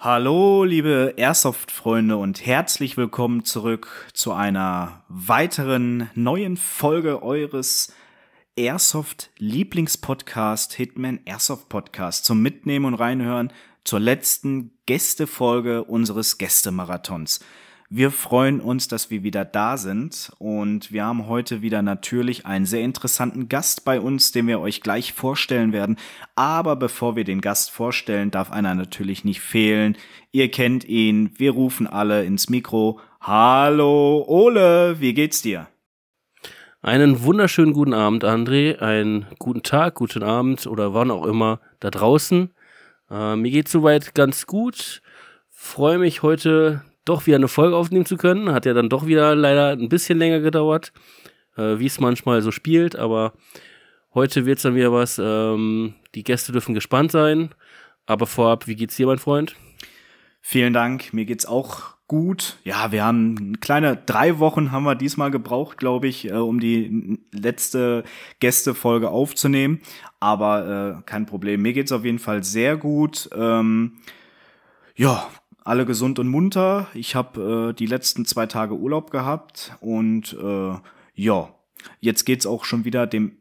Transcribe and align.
Hallo, 0.00 0.62
liebe 0.62 1.14
Airsoft-Freunde 1.16 2.18
und 2.18 2.46
herzlich 2.46 2.96
willkommen 2.96 3.44
zurück 3.44 4.06
zu 4.12 4.32
einer 4.32 5.02
weiteren 5.08 6.08
neuen 6.14 6.56
Folge 6.56 7.20
eures 7.20 7.92
Airsoft-Lieblingspodcast 8.54 10.72
Hitman 10.74 11.18
Airsoft 11.24 11.68
Podcast 11.68 12.26
zum 12.26 12.40
Mitnehmen 12.40 12.84
und 12.84 12.94
Reinhören 12.94 13.52
zur 13.82 13.98
letzten 13.98 14.70
Gästefolge 14.86 15.82
unseres 15.82 16.38
Gästemarathons. 16.38 17.40
Wir 17.90 18.10
freuen 18.10 18.60
uns, 18.60 18.86
dass 18.86 19.10
wir 19.10 19.22
wieder 19.22 19.46
da 19.46 19.78
sind 19.78 20.30
und 20.38 20.92
wir 20.92 21.06
haben 21.06 21.26
heute 21.26 21.62
wieder 21.62 21.80
natürlich 21.80 22.44
einen 22.44 22.66
sehr 22.66 22.82
interessanten 22.82 23.48
Gast 23.48 23.86
bei 23.86 23.98
uns, 23.98 24.30
den 24.30 24.46
wir 24.46 24.60
euch 24.60 24.82
gleich 24.82 25.14
vorstellen 25.14 25.72
werden. 25.72 25.96
Aber 26.34 26.76
bevor 26.76 27.16
wir 27.16 27.24
den 27.24 27.40
Gast 27.40 27.70
vorstellen, 27.70 28.30
darf 28.30 28.50
einer 28.50 28.74
natürlich 28.74 29.24
nicht 29.24 29.40
fehlen. 29.40 29.96
Ihr 30.32 30.50
kennt 30.50 30.84
ihn, 30.84 31.30
wir 31.38 31.52
rufen 31.52 31.86
alle 31.86 32.26
ins 32.26 32.50
Mikro. 32.50 33.00
Hallo 33.22 34.22
Ole, 34.28 35.00
wie 35.00 35.14
geht's 35.14 35.40
dir? 35.40 35.66
Einen 36.82 37.22
wunderschönen 37.22 37.72
guten 37.72 37.94
Abend, 37.94 38.22
André. 38.22 38.80
Einen 38.80 39.24
guten 39.38 39.62
Tag, 39.62 39.94
guten 39.94 40.22
Abend 40.22 40.66
oder 40.66 40.92
wann 40.92 41.10
auch 41.10 41.24
immer 41.24 41.58
da 41.80 41.88
draußen. 41.88 42.50
Äh, 43.10 43.36
mir 43.36 43.50
geht's 43.50 43.72
soweit 43.72 44.14
ganz 44.14 44.46
gut. 44.46 45.00
Freue 45.48 45.96
mich 45.96 46.22
heute 46.22 46.82
doch 47.08 47.26
wieder 47.26 47.36
eine 47.36 47.48
Folge 47.48 47.76
aufnehmen 47.76 48.06
zu 48.06 48.16
können. 48.16 48.52
Hat 48.52 48.66
ja 48.66 48.74
dann 48.74 48.88
doch 48.88 49.06
wieder 49.06 49.34
leider 49.34 49.70
ein 49.70 49.88
bisschen 49.88 50.18
länger 50.18 50.40
gedauert, 50.40 50.92
äh, 51.56 51.78
wie 51.78 51.86
es 51.86 52.00
manchmal 52.00 52.42
so 52.42 52.50
spielt. 52.50 52.96
Aber 52.96 53.32
heute 54.14 54.46
wird 54.46 54.58
es 54.58 54.62
dann 54.62 54.74
wieder 54.74 54.92
was. 54.92 55.20
Ähm, 55.22 55.94
die 56.14 56.24
Gäste 56.24 56.52
dürfen 56.52 56.74
gespannt 56.74 57.12
sein. 57.12 57.54
Aber 58.06 58.26
vorab, 58.26 58.66
wie 58.66 58.76
geht's 58.76 58.96
dir, 58.96 59.06
mein 59.06 59.18
Freund? 59.18 59.54
Vielen 60.40 60.72
Dank. 60.72 61.12
Mir 61.12 61.24
geht's 61.24 61.46
auch 61.46 61.98
gut. 62.08 62.56
Ja, 62.64 62.90
wir 62.90 63.04
haben 63.04 63.60
kleine 63.60 63.96
drei 63.96 64.38
Wochen 64.38 64.72
haben 64.72 64.84
wir 64.84 64.94
diesmal 64.94 65.30
gebraucht, 65.30 65.76
glaube 65.76 66.08
ich, 66.08 66.30
äh, 66.30 66.32
um 66.32 66.58
die 66.58 67.20
letzte 67.32 68.02
Gästefolge 68.40 69.10
aufzunehmen. 69.10 69.80
Aber 70.18 70.98
äh, 70.98 71.02
kein 71.04 71.26
Problem. 71.26 71.62
Mir 71.62 71.74
geht's 71.74 71.92
auf 71.92 72.04
jeden 72.04 72.18
Fall 72.18 72.42
sehr 72.42 72.76
gut. 72.76 73.28
Ähm, 73.36 73.98
ja, 74.96 75.28
alle 75.68 75.84
gesund 75.84 76.18
und 76.18 76.28
munter. 76.28 76.88
Ich 76.94 77.14
habe 77.14 77.70
äh, 77.70 77.74
die 77.74 77.86
letzten 77.86 78.24
zwei 78.24 78.46
Tage 78.46 78.74
Urlaub 78.74 79.10
gehabt 79.10 79.76
und 79.80 80.32
äh, 80.32 80.74
ja, 81.14 81.54
jetzt 82.00 82.24
geht's 82.24 82.46
auch 82.46 82.64
schon 82.64 82.84
wieder 82.86 83.06
dem 83.06 83.36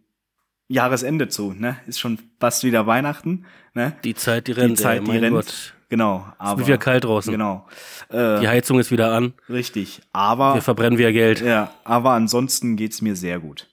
Jahresende 0.67 1.29
zu. 1.29 1.53
Ne, 1.53 1.77
ist 1.87 1.99
schon 1.99 2.19
fast 2.39 2.65
wieder 2.65 2.85
Weihnachten. 2.85 3.45
Ne? 3.73 3.95
Die 4.03 4.13
Zeit, 4.13 4.47
die 4.47 4.51
rennt. 4.51 4.77
Die 4.77 4.83
Zeit, 4.83 4.99
ey, 4.99 5.11
die 5.11 5.17
rennt. 5.17 5.35
Gott. 5.35 5.73
Genau. 5.89 6.27
Aber, 6.37 6.51
es 6.51 6.57
wird 6.57 6.67
wieder 6.67 6.77
kalt 6.77 7.05
draußen. 7.05 7.31
Genau. 7.31 7.65
Äh, 8.09 8.41
die 8.41 8.47
Heizung 8.49 8.77
ist 8.77 8.91
wieder 8.91 9.13
an. 9.13 9.33
Richtig. 9.47 10.01
Aber 10.11 10.55
wir 10.55 10.61
verbrennen 10.61 10.99
wieder 10.99 11.13
Geld. 11.13 11.39
Ja. 11.39 11.71
Aber 11.85 12.11
ansonsten 12.11 12.75
geht's 12.75 13.01
mir 13.01 13.15
sehr 13.15 13.39
gut. 13.39 13.67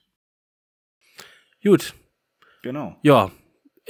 Gut. 1.64 1.94
Genau. 2.62 2.96
Ja, 3.02 3.32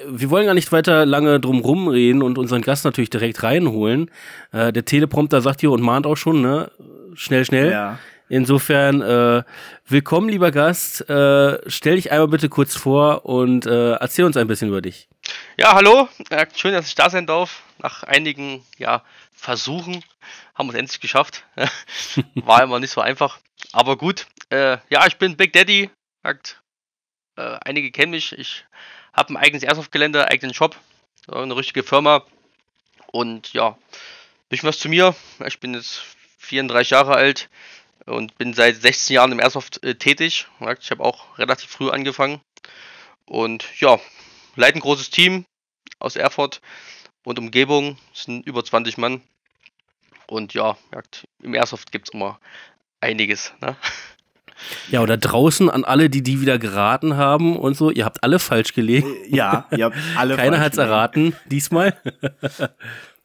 wir 0.07 0.31
wollen 0.31 0.47
gar 0.47 0.55
nicht 0.55 0.73
weiter 0.73 1.07
lange 1.07 1.41
drum 1.41 1.61
rumreden 1.61 2.23
und 2.23 2.39
unseren 2.39 2.63
Gast 2.63 2.85
natürlich 2.85 3.11
direkt 3.11 3.43
reinholen. 3.43 4.11
Äh, 4.53 4.73
der 4.73 4.85
Teleprompter 4.85 5.41
sagt 5.41 5.61
hier 5.61 5.71
und 5.71 5.83
mahnt 5.83 6.07
auch 6.07 6.17
schon, 6.17 6.41
ne? 6.41 6.71
Schnell, 7.15 7.45
schnell. 7.45 7.71
Ja. 7.71 7.99
Insofern, 8.29 9.03
äh, 9.03 9.45
willkommen, 9.87 10.29
lieber 10.29 10.51
Gast. 10.51 11.09
Äh, 11.09 11.59
stell 11.69 11.97
dich 11.97 12.11
einmal 12.11 12.29
bitte 12.29 12.49
kurz 12.49 12.75
vor 12.75 13.27
und 13.27 13.67
äh, 13.67 13.93
erzähl 13.93 14.25
uns 14.25 14.37
ein 14.37 14.47
bisschen 14.47 14.69
über 14.69 14.81
dich. 14.81 15.09
Ja, 15.57 15.75
hallo. 15.75 16.09
Äh, 16.31 16.47
schön, 16.55 16.73
dass 16.73 16.87
ich 16.87 16.95
da 16.95 17.11
sein 17.11 17.27
darf. 17.27 17.63
Nach 17.79 18.03
einigen 18.03 18.65
ja, 18.79 19.05
Versuchen 19.33 20.03
haben 20.55 20.69
wir 20.69 20.73
es 20.73 20.79
endlich 20.79 21.01
geschafft. 21.01 21.45
War 22.35 22.63
immer 22.63 22.81
nicht 22.81 22.91
so 22.93 23.01
einfach. 23.01 23.39
Aber 23.73 23.97
gut. 23.97 24.27
Äh, 24.49 24.79
ja, 24.89 25.07
ich 25.07 25.19
bin 25.19 25.37
Big 25.37 25.53
Daddy. 25.53 25.91
Äh, 26.25 26.39
einige 27.37 27.91
kennen 27.91 28.13
mich. 28.13 28.37
Ich 28.39 28.65
habe 29.15 29.33
ein 29.33 29.37
eigenes 29.37 29.63
Airsoft-Gelände, 29.63 30.29
eigenen 30.29 30.55
Shop, 30.55 30.77
eine 31.29 31.57
richtige 31.57 31.83
Firma. 31.83 32.25
Und 33.07 33.53
ja, 33.53 33.69
ein 33.71 33.79
bisschen 34.49 34.69
was 34.69 34.79
zu 34.79 34.89
mir. 34.89 35.15
Ich 35.47 35.61
bin 35.61 35.75
jetzt 35.75 36.03
34 36.39 36.91
Jahre 36.91 37.15
alt 37.15 37.49
und 38.07 38.37
bin 38.37 38.55
seit 38.55 38.77
16 38.77 39.15
Jahren 39.15 39.33
im 39.33 39.41
Airsoft 39.41 39.83
äh, 39.83 39.95
tätig. 39.95 40.47
Ich 40.81 40.91
habe 40.91 41.05
auch 41.05 41.39
relativ 41.39 41.71
früh 41.71 41.91
angefangen. 41.91 42.41
Und 43.27 43.65
ja, 43.81 43.99
leite 44.57 44.79
ein 44.79 44.83
großes 44.83 45.11
Team 45.11 45.47
aus 45.99 46.17
Erfurt 46.17 46.61
und 47.25 47.39
Umgebung. 47.39 47.99
Es 48.13 48.25
sind 48.25 48.47
über 48.47 48.65
20 48.65 48.99
Mann. 48.99 49.23
Und 50.27 50.55
ja, 50.55 50.77
im 51.43 51.55
Airsoft 51.55 51.93
gibt 51.93 52.09
es 52.09 52.15
immer 52.15 52.41
einiges. 53.01 53.53
Ne? 53.61 53.77
Ja, 54.91 55.03
oder 55.03 55.17
draußen 55.17 55.69
an 55.71 55.85
alle, 55.85 56.11
die 56.11 56.23
die 56.23 56.41
wieder 56.41 56.59
geraten 56.59 57.17
haben 57.17 57.57
und 57.57 57.77
so. 57.77 57.91
Ihr 57.91 58.05
habt 58.05 58.23
alle 58.23 58.39
falsch 58.39 58.75
gelegt. 58.75 59.07
Äh, 59.07 59.37
ja, 59.37 59.67
ihr 59.77 59.87
habt 59.87 59.97
alle 60.17 60.37
Keiner 60.45 60.61
hat 60.61 60.73
es 60.73 60.79
erraten 60.79 61.35
diesmal. 61.47 61.95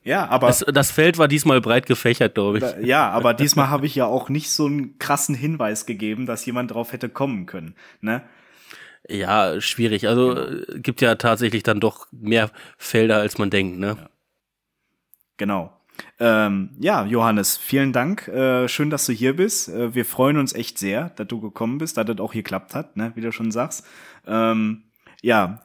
Ja, 0.03 0.27
aber. 0.27 0.47
Das, 0.47 0.65
das, 0.73 0.91
Feld 0.91 1.17
war 1.17 1.27
diesmal 1.27 1.61
breit 1.61 1.85
gefächert, 1.85 2.33
glaube 2.33 2.59
ich. 2.59 2.85
Ja, 2.85 3.09
aber 3.09 3.33
diesmal 3.33 3.69
habe 3.69 3.85
ich 3.85 3.95
ja 3.95 4.05
auch 4.05 4.29
nicht 4.29 4.49
so 4.49 4.65
einen 4.65 4.97
krassen 4.97 5.35
Hinweis 5.35 5.85
gegeben, 5.85 6.25
dass 6.25 6.45
jemand 6.45 6.71
drauf 6.71 6.93
hätte 6.93 7.09
kommen 7.09 7.45
können. 7.45 7.75
Ne? 8.01 8.23
Ja, 9.07 9.59
schwierig. 9.59 10.07
Also 10.07 10.35
genau. 10.35 10.79
gibt 10.81 11.01
ja 11.01 11.15
tatsächlich 11.15 11.63
dann 11.63 11.79
doch 11.79 12.07
mehr 12.11 12.49
Felder, 12.77 13.17
als 13.17 13.37
man 13.37 13.49
denkt, 13.49 13.77
ne? 13.77 13.97
Ja. 13.99 14.09
Genau. 15.37 15.78
Ähm, 16.19 16.75
ja, 16.79 17.05
Johannes, 17.05 17.57
vielen 17.57 17.93
Dank. 17.93 18.27
Äh, 18.27 18.67
schön, 18.67 18.89
dass 18.89 19.05
du 19.05 19.13
hier 19.13 19.35
bist. 19.35 19.69
Äh, 19.69 19.93
wir 19.95 20.05
freuen 20.05 20.37
uns 20.37 20.53
echt 20.53 20.77
sehr, 20.77 21.09
dass 21.11 21.27
du 21.27 21.39
gekommen 21.41 21.77
bist, 21.77 21.97
dass 21.97 22.05
das 22.05 22.19
auch 22.19 22.33
geklappt 22.33 22.75
hat, 22.75 22.97
ne, 22.97 23.11
wie 23.15 23.21
du 23.21 23.31
schon 23.31 23.51
sagst. 23.51 23.85
Ähm, 24.27 24.83
ja, 25.21 25.61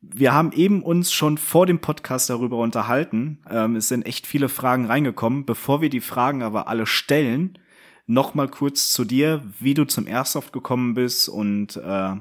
wir 0.00 0.34
haben 0.34 0.52
eben 0.52 0.82
uns 0.82 1.12
schon 1.12 1.38
vor 1.38 1.66
dem 1.66 1.80
Podcast 1.80 2.28
darüber 2.28 2.58
unterhalten. 2.58 3.42
Ähm, 3.48 3.76
es 3.76 3.88
sind 3.88 4.06
echt 4.06 4.26
viele 4.26 4.48
Fragen 4.48 4.86
reingekommen. 4.86 5.46
Bevor 5.46 5.80
wir 5.80 5.88
die 5.88 6.00
Fragen 6.00 6.42
aber 6.42 6.68
alle 6.68 6.86
stellen, 6.86 7.58
noch 8.06 8.34
mal 8.34 8.48
kurz 8.48 8.92
zu 8.92 9.04
dir, 9.04 9.42
wie 9.60 9.74
du 9.74 9.84
zum 9.84 10.06
Airsoft 10.06 10.52
gekommen 10.52 10.94
bist 10.94 11.28
und 11.28 11.76
äh, 11.76 12.16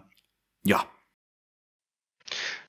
ja, 0.63 0.85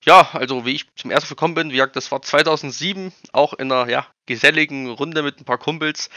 ja, 0.04 0.28
also 0.32 0.66
wie 0.66 0.72
ich 0.72 0.86
zum 0.96 1.10
ersten 1.10 1.30
gekommen 1.30 1.54
bin, 1.54 1.70
wie 1.70 1.76
gesagt, 1.76 1.96
das 1.96 2.12
war 2.12 2.22
2007, 2.22 3.12
auch 3.32 3.54
in 3.54 3.72
einer 3.72 3.90
ja, 3.90 4.06
geselligen 4.26 4.90
Runde 4.90 5.22
mit 5.22 5.40
ein 5.40 5.44
paar 5.44 5.58
Kumpels, 5.58 6.10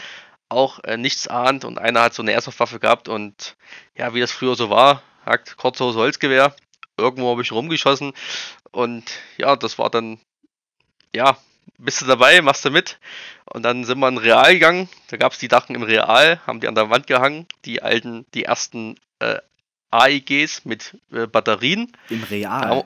auch 0.48 0.82
äh, 0.84 0.96
nichts 0.96 1.28
ahnt 1.28 1.64
und 1.64 1.78
einer 1.78 2.02
hat 2.02 2.14
so 2.14 2.22
eine 2.22 2.32
Airsoft-Waffe 2.32 2.80
gehabt 2.80 3.08
und 3.08 3.56
ja, 3.96 4.14
wie 4.14 4.20
das 4.20 4.32
früher 4.32 4.56
so 4.56 4.70
war, 4.70 5.02
hat 5.24 5.56
Kurzhose 5.56 5.98
Holzgewehr, 5.98 6.54
irgendwo 6.96 7.30
habe 7.30 7.42
ich 7.42 7.52
rumgeschossen 7.52 8.12
und 8.70 9.04
ja, 9.36 9.56
das 9.56 9.78
war 9.78 9.90
dann, 9.90 10.20
ja, 11.14 11.36
bist 11.78 12.00
du 12.02 12.06
dabei, 12.06 12.42
machst 12.42 12.64
du 12.64 12.70
mit 12.70 12.98
und 13.44 13.62
dann 13.62 13.84
sind 13.84 13.98
wir 13.98 14.08
in 14.08 14.18
Real 14.18 14.52
gegangen, 14.52 14.88
da 15.08 15.16
gab 15.16 15.32
es 15.32 15.38
die 15.38 15.48
Dachen 15.48 15.74
im 15.74 15.82
Real, 15.82 16.40
haben 16.46 16.60
die 16.60 16.68
an 16.68 16.74
der 16.74 16.90
Wand 16.90 17.06
gehangen, 17.06 17.46
die 17.64 17.82
alten, 17.82 18.26
die 18.34 18.44
ersten 18.44 18.96
äh, 19.18 19.38
AIGs 19.90 20.64
mit 20.64 20.98
äh, 21.12 21.26
Batterien. 21.26 21.92
Im 22.10 22.22
Real? 22.24 22.84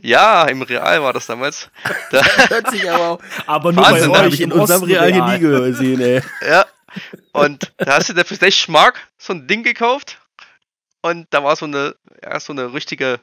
Ja, 0.00 0.44
im 0.44 0.62
Real 0.62 1.02
war 1.02 1.12
das 1.12 1.26
damals. 1.26 1.70
Da 2.10 2.22
hört 2.48 2.70
sich 2.70 2.90
aber 2.90 3.08
auch. 3.08 3.22
Aber 3.46 3.72
nur 3.72 3.84
Wahnsinn, 3.84 4.10
bei 4.10 4.26
euch 4.26 4.34
ich 4.34 4.40
in 4.40 4.52
unserem 4.52 4.84
Real 4.84 5.12
hier 5.12 5.24
nie 5.24 5.38
gesehen, 5.38 6.00
ey. 6.00 6.22
Ja. 6.48 6.66
Und 7.32 7.72
da 7.78 7.96
hast 7.96 8.08
du 8.08 8.12
der 8.12 8.24
für 8.24 8.34
60 8.34 8.68
Mark 8.68 9.00
so 9.18 9.32
ein 9.32 9.46
Ding 9.46 9.62
gekauft. 9.62 10.18
Und 11.00 11.26
da 11.30 11.42
war 11.42 11.56
so 11.56 11.64
eine, 11.64 11.96
ja, 12.22 12.38
so 12.38 12.52
eine 12.52 12.72
richtige 12.74 13.20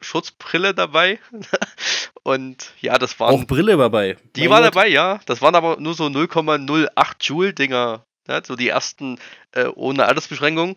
Schutzbrille 0.00 0.74
dabei. 0.74 1.18
Und 2.22 2.72
ja, 2.80 2.98
das 2.98 3.18
waren. 3.20 3.34
Auch 3.34 3.46
Brille 3.46 3.76
dabei. 3.76 4.16
Die 4.36 4.42
mein 4.42 4.50
war 4.50 4.62
Gott. 4.62 4.74
dabei, 4.74 4.88
ja. 4.88 5.20
Das 5.26 5.42
waren 5.42 5.54
aber 5.54 5.78
nur 5.78 5.94
so 5.94 6.04
0,08 6.04 6.88
Joule-Dinger. 7.20 8.04
Ja, 8.28 8.44
so 8.44 8.56
die 8.56 8.68
ersten 8.68 9.18
äh, 9.52 9.66
ohne 9.66 10.06
Altersbeschränkung. 10.06 10.76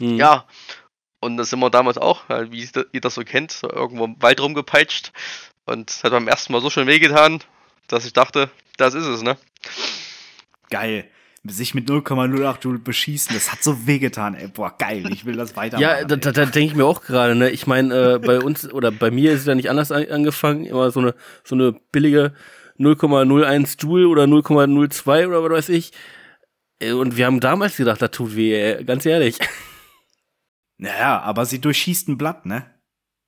Hm. 0.00 0.16
Ja. 0.16 0.46
Und 1.20 1.36
das 1.36 1.50
sind 1.50 1.58
wir 1.60 1.70
damals 1.70 1.98
auch, 1.98 2.28
wie 2.50 2.68
ihr 2.92 3.00
das 3.00 3.14
so 3.14 3.24
kennt, 3.24 3.50
so 3.50 3.70
irgendwo 3.70 4.04
im 4.04 4.20
Wald 4.22 4.40
rumgepeitscht. 4.40 5.12
Und 5.66 5.90
es 5.90 6.04
hat 6.04 6.12
beim 6.12 6.28
ersten 6.28 6.52
Mal 6.52 6.60
so 6.60 6.70
schön 6.70 6.86
wehgetan, 6.86 7.40
dass 7.88 8.06
ich 8.06 8.12
dachte, 8.12 8.50
das 8.76 8.94
ist 8.94 9.06
es, 9.06 9.22
ne? 9.22 9.36
Geil. 10.70 11.04
Sich 11.44 11.74
mit 11.74 11.88
0,08 11.88 12.62
Joule 12.62 12.78
beschießen, 12.78 13.34
das 13.34 13.52
hat 13.52 13.62
so 13.62 13.86
wehgetan, 13.86 14.34
ey. 14.34 14.48
Boah, 14.48 14.74
geil, 14.76 15.08
ich 15.12 15.24
will 15.24 15.36
das 15.36 15.56
weitermachen. 15.56 15.82
Ja, 15.82 16.04
da, 16.04 16.16
da, 16.16 16.32
da 16.32 16.46
denke 16.46 16.72
ich 16.72 16.74
mir 16.74 16.84
auch 16.84 17.02
gerade, 17.02 17.34
ne? 17.34 17.50
Ich 17.50 17.66
meine, 17.66 18.14
äh, 18.14 18.18
bei 18.18 18.40
uns 18.40 18.70
oder 18.72 18.90
bei 18.90 19.10
mir 19.10 19.32
ist 19.32 19.40
es 19.40 19.46
ja 19.46 19.54
nicht 19.54 19.70
anders 19.70 19.90
an, 19.90 20.06
angefangen. 20.10 20.64
Immer 20.64 20.90
so 20.90 21.00
eine, 21.00 21.14
so 21.44 21.54
eine 21.54 21.72
billige 21.92 22.34
0,01 22.78 23.82
Joule 23.82 24.08
oder 24.08 24.24
0,02 24.24 25.26
oder 25.26 25.42
was 25.42 25.50
weiß 25.50 25.68
ich. 25.70 25.92
Äh, 26.80 26.92
und 26.92 27.16
wir 27.16 27.26
haben 27.26 27.40
damals 27.40 27.76
gedacht, 27.76 28.02
das 28.02 28.10
tut 28.10 28.36
weh, 28.36 28.54
ey. 28.54 28.84
ganz 28.84 29.06
ehrlich. 29.06 29.38
Naja, 30.78 31.20
aber 31.20 31.44
sie 31.44 31.60
durchschießt 31.60 32.08
ein 32.08 32.18
Blatt, 32.18 32.46
ne? 32.46 32.66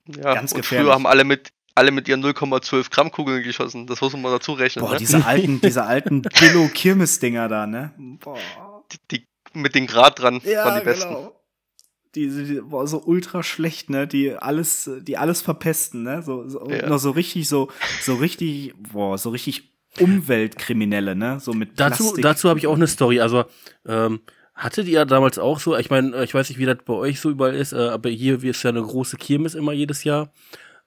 Ja, 0.06 0.35
Ganz 0.35 0.52
und 0.52 0.58
gefährlich. 0.62 0.87
früher 0.87 0.94
haben 0.94 1.06
alle 1.06 1.25
mit 1.25 1.50
alle 1.76 1.93
mit 1.93 2.08
ihren 2.08 2.23
0,12 2.25 2.91
Gramm 2.91 3.11
Kugeln 3.12 3.43
geschossen. 3.43 3.87
Das 3.87 4.00
muss 4.00 4.12
man 4.12 4.23
mal 4.23 4.31
dazu 4.32 4.52
rechnen. 4.52 4.85
Boah, 4.85 4.93
ne? 4.93 4.99
diese 4.99 5.25
alten, 5.25 5.61
diese 5.64 5.85
alten 5.85 6.23
Billo-Kirmes-Dinger 6.23 7.49
da, 7.49 7.67
ne? 7.67 7.93
Boah. 7.97 8.85
die, 8.93 8.99
die 9.19 9.26
mit 9.55 9.75
dem 9.75 9.87
Grad 9.87 10.19
dran 10.19 10.41
Ja, 10.44 10.64
waren 10.64 10.81
die 10.81 10.85
besten. 10.85 11.08
genau. 11.14 11.37
Die, 12.17 12.29
die 12.29 12.61
boah, 12.61 12.87
so 12.88 13.02
ultra 13.05 13.43
schlecht, 13.44 13.88
ne? 13.88 14.06
Die 14.08 14.35
alles, 14.35 14.91
die 15.03 15.17
alles 15.17 15.43
verpesten, 15.43 16.03
ne? 16.03 16.23
So, 16.23 16.49
so 16.49 16.69
Ja. 16.69 16.88
noch 16.88 16.99
so 16.99 17.12
richtig, 17.12 17.49
so, 17.49 17.70
so 18.00 18.17
richtig, 18.17 18.75
boah, 18.76 19.17
so 19.17 19.31
richtig 19.31 19.70
Umweltkriminelle, 20.00 21.14
ne? 21.17 21.38
So 21.41 21.53
mit 21.55 21.79
Dazu, 21.79 22.03
Plastik. 22.05 22.23
dazu 22.23 22.49
habe 22.49 22.58
ich 22.58 22.67
auch 22.67 22.75
eine 22.76 22.87
Story. 22.88 23.20
Also, 23.20 23.44
ähm, 23.87 24.20
hattet 24.60 24.86
ihr 24.86 25.04
damals 25.06 25.38
auch 25.38 25.58
so, 25.58 25.76
ich 25.76 25.90
meine, 25.90 26.22
ich 26.22 26.34
weiß 26.34 26.48
nicht, 26.50 26.58
wie 26.58 26.66
das 26.66 26.78
bei 26.84 26.92
euch 26.92 27.18
so 27.18 27.30
überall 27.30 27.54
ist, 27.54 27.72
äh, 27.72 27.88
aber 27.88 28.10
hier 28.10 28.42
ist 28.44 28.62
ja 28.62 28.70
eine 28.70 28.82
große 28.82 29.16
Kirmes 29.16 29.54
immer 29.54 29.72
jedes 29.72 30.04
Jahr. 30.04 30.32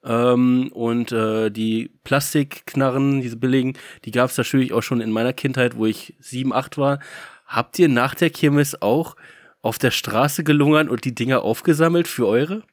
Ähm, 0.03 0.69
und 0.73 1.11
äh, 1.11 1.49
die 1.49 1.91
Plastikknarren, 2.03 3.21
diese 3.21 3.37
billigen, 3.37 3.77
die 4.05 4.11
gab 4.11 4.29
es 4.29 4.37
natürlich 4.37 4.73
auch 4.73 4.83
schon 4.83 5.01
in 5.01 5.11
meiner 5.11 5.33
Kindheit, 5.33 5.75
wo 5.75 5.85
ich 5.85 6.15
sieben, 6.19 6.53
acht 6.53 6.77
war. 6.77 6.99
Habt 7.47 7.79
ihr 7.79 7.89
nach 7.89 8.13
der 8.13 8.29
Kirmes 8.29 8.81
auch 8.81 9.15
auf 9.61 9.79
der 9.79 9.91
Straße 9.91 10.43
gelungert 10.43 10.89
und 10.89 11.05
die 11.05 11.15
Dinger 11.15 11.41
aufgesammelt 11.41 12.07
für 12.07 12.27
eure? 12.27 12.63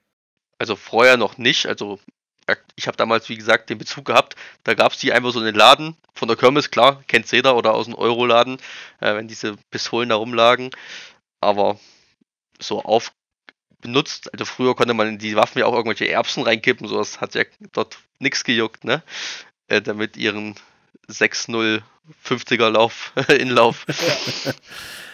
Also 0.58 0.76
vorher 0.76 1.16
noch 1.16 1.38
nicht. 1.38 1.66
Also 1.66 1.98
ich 2.76 2.86
habe 2.86 2.96
damals, 2.96 3.28
wie 3.28 3.36
gesagt, 3.36 3.70
den 3.70 3.78
Bezug 3.78 4.04
gehabt. 4.04 4.36
Da 4.64 4.74
gab 4.74 4.92
es 4.92 4.98
die 4.98 5.12
einfach 5.12 5.30
so 5.30 5.40
in 5.40 5.46
den 5.46 5.54
Laden 5.54 5.96
von 6.14 6.28
der 6.28 6.36
Kirmes, 6.36 6.70
klar, 6.70 7.02
kennt 7.06 7.30
jeder, 7.32 7.56
oder 7.56 7.74
aus 7.74 7.86
dem 7.86 7.94
Euroladen, 7.94 8.58
äh, 9.00 9.14
wenn 9.14 9.28
diese 9.28 9.56
Pistolen 9.70 10.08
da 10.08 10.16
rumlagen. 10.16 10.70
Aber 11.40 11.78
so 12.58 12.82
auf 12.82 13.12
benutzt, 13.80 14.32
also 14.32 14.44
früher 14.44 14.74
konnte 14.74 14.94
man 14.94 15.08
in 15.08 15.18
die 15.18 15.36
Waffen 15.36 15.58
ja 15.58 15.66
auch 15.66 15.72
irgendwelche 15.74 16.08
Erbsen 16.08 16.42
reinkippen, 16.42 16.86
sowas 16.86 17.20
hat 17.20 17.34
ja 17.34 17.44
dort 17.72 17.98
nichts 18.18 18.44
gejuckt, 18.44 18.84
ne? 18.84 19.02
Äh, 19.68 19.80
damit 19.80 20.16
ihren 20.16 20.54
6-0 21.08 21.82
50er 22.24 22.70
Lauf, 22.70 23.12
Inlauf. 23.28 23.86
Nee, 23.86 24.52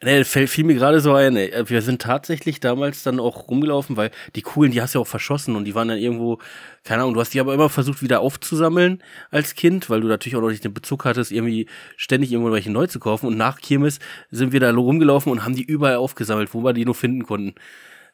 fällt 0.00 0.48
fiel 0.48 0.64
mir 0.64 0.74
gerade 0.74 1.00
so 1.00 1.12
ein, 1.14 1.36
ey. 1.36 1.52
Wir 1.68 1.82
sind 1.82 2.00
tatsächlich 2.02 2.60
damals 2.60 3.02
dann 3.02 3.18
auch 3.18 3.48
rumgelaufen, 3.48 3.96
weil 3.96 4.10
die 4.36 4.42
Kugeln, 4.42 4.70
die 4.70 4.80
hast 4.80 4.94
du 4.94 4.98
ja 4.98 5.02
auch 5.02 5.08
verschossen 5.08 5.56
und 5.56 5.64
die 5.64 5.74
waren 5.74 5.88
dann 5.88 5.98
irgendwo, 5.98 6.38
keine 6.84 7.02
Ahnung, 7.02 7.14
du 7.14 7.20
hast 7.20 7.34
die 7.34 7.40
aber 7.40 7.52
immer 7.52 7.68
versucht 7.68 8.00
wieder 8.00 8.20
aufzusammeln 8.20 9.02
als 9.30 9.54
Kind, 9.56 9.90
weil 9.90 10.00
du 10.00 10.06
natürlich 10.06 10.36
auch 10.36 10.40
noch 10.40 10.50
nicht 10.50 10.62
den 10.62 10.72
Bezug 10.74 11.04
hattest, 11.04 11.32
irgendwie 11.32 11.66
ständig 11.96 12.30
irgendwo 12.30 12.52
welche 12.52 12.70
neu 12.70 12.86
zu 12.86 13.00
kaufen 13.00 13.26
und 13.26 13.36
nach 13.36 13.60
Kirmes 13.60 13.98
sind 14.30 14.52
wir 14.52 14.60
da 14.60 14.70
rumgelaufen 14.72 15.32
und 15.32 15.44
haben 15.44 15.56
die 15.56 15.64
überall 15.64 15.96
aufgesammelt, 15.96 16.54
wo 16.54 16.62
wir 16.62 16.72
die 16.72 16.84
nur 16.84 16.94
finden 16.94 17.24
konnten. 17.24 17.54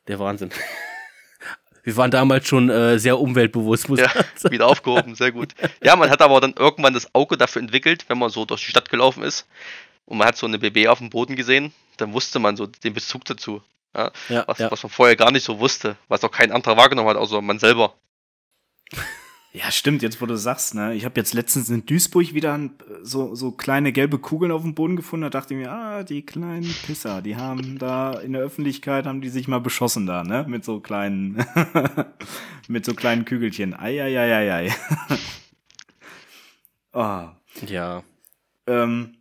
Der 0.08 0.18
Wahnsinn. 0.18 0.50
Wir 1.86 1.98
waren 1.98 2.10
damals 2.10 2.48
schon 2.48 2.70
äh, 2.70 2.98
sehr 2.98 3.20
umweltbewusst, 3.20 3.90
muss 3.90 4.00
Ja, 4.00 4.06
man 4.14 4.24
sagen. 4.36 4.54
wieder 4.54 4.66
aufgehoben, 4.68 5.14
sehr 5.14 5.32
gut. 5.32 5.52
Ja, 5.82 5.96
man 5.96 6.08
hat 6.08 6.22
aber 6.22 6.40
dann 6.40 6.54
irgendwann 6.58 6.94
das 6.94 7.14
Auge 7.14 7.36
dafür 7.36 7.60
entwickelt, 7.60 8.06
wenn 8.08 8.16
man 8.16 8.30
so 8.30 8.46
durch 8.46 8.62
die 8.64 8.70
Stadt 8.70 8.88
gelaufen 8.88 9.22
ist 9.22 9.46
und 10.06 10.18
man 10.18 10.28
hat 10.28 10.36
so 10.36 10.46
eine 10.46 10.58
BB 10.58 10.88
auf 10.88 10.98
dem 10.98 11.10
Boden 11.10 11.36
gesehen, 11.36 11.72
dann 11.96 12.12
wusste 12.12 12.38
man 12.38 12.56
so 12.56 12.66
den 12.66 12.94
Bezug 12.94 13.24
dazu. 13.24 13.62
Ja, 13.94 14.10
Ja, 14.28 14.44
was, 14.46 14.58
ja. 14.58 14.70
was 14.70 14.82
man 14.82 14.90
vorher 14.90 15.16
gar 15.16 15.30
nicht 15.30 15.44
so 15.44 15.60
wusste, 15.60 15.96
was 16.08 16.24
auch 16.24 16.30
kein 16.30 16.50
anderer 16.52 16.76
wahrgenommen 16.76 17.08
hat, 17.10 17.16
außer 17.16 17.40
man 17.40 17.58
selber. 17.58 17.94
Ja, 19.56 19.70
stimmt, 19.70 20.02
jetzt 20.02 20.20
wo 20.20 20.26
du 20.26 20.36
sagst, 20.36 20.74
ne? 20.74 20.94
Ich 20.94 21.04
habe 21.04 21.14
jetzt 21.20 21.32
letztens 21.32 21.70
in 21.70 21.86
Duisburg 21.86 22.34
wieder 22.34 22.58
so, 23.02 23.36
so 23.36 23.52
kleine 23.52 23.92
gelbe 23.92 24.18
Kugeln 24.18 24.50
auf 24.50 24.62
dem 24.62 24.74
Boden 24.74 24.96
gefunden. 24.96 25.22
Da 25.22 25.30
dachte 25.30 25.54
ich 25.54 25.60
mir, 25.60 25.70
ah, 25.70 26.02
die 26.02 26.26
kleinen 26.26 26.74
Pisser, 26.84 27.22
die 27.22 27.36
haben 27.36 27.78
da 27.78 28.14
in 28.14 28.32
der 28.32 28.42
Öffentlichkeit, 28.42 29.06
haben 29.06 29.20
die 29.20 29.28
sich 29.28 29.46
mal 29.46 29.60
beschossen 29.60 30.06
da, 30.06 30.24
ne? 30.24 30.44
Mit 30.48 30.64
so 30.64 30.80
kleinen, 30.80 31.46
mit 32.68 32.84
so 32.84 32.94
kleinen 32.94 33.24
Kügelchen. 33.24 33.78
Eieieiei. 33.78 34.74
oh. 36.92 37.28
Ja. 37.68 38.02
ähm, 38.66 39.14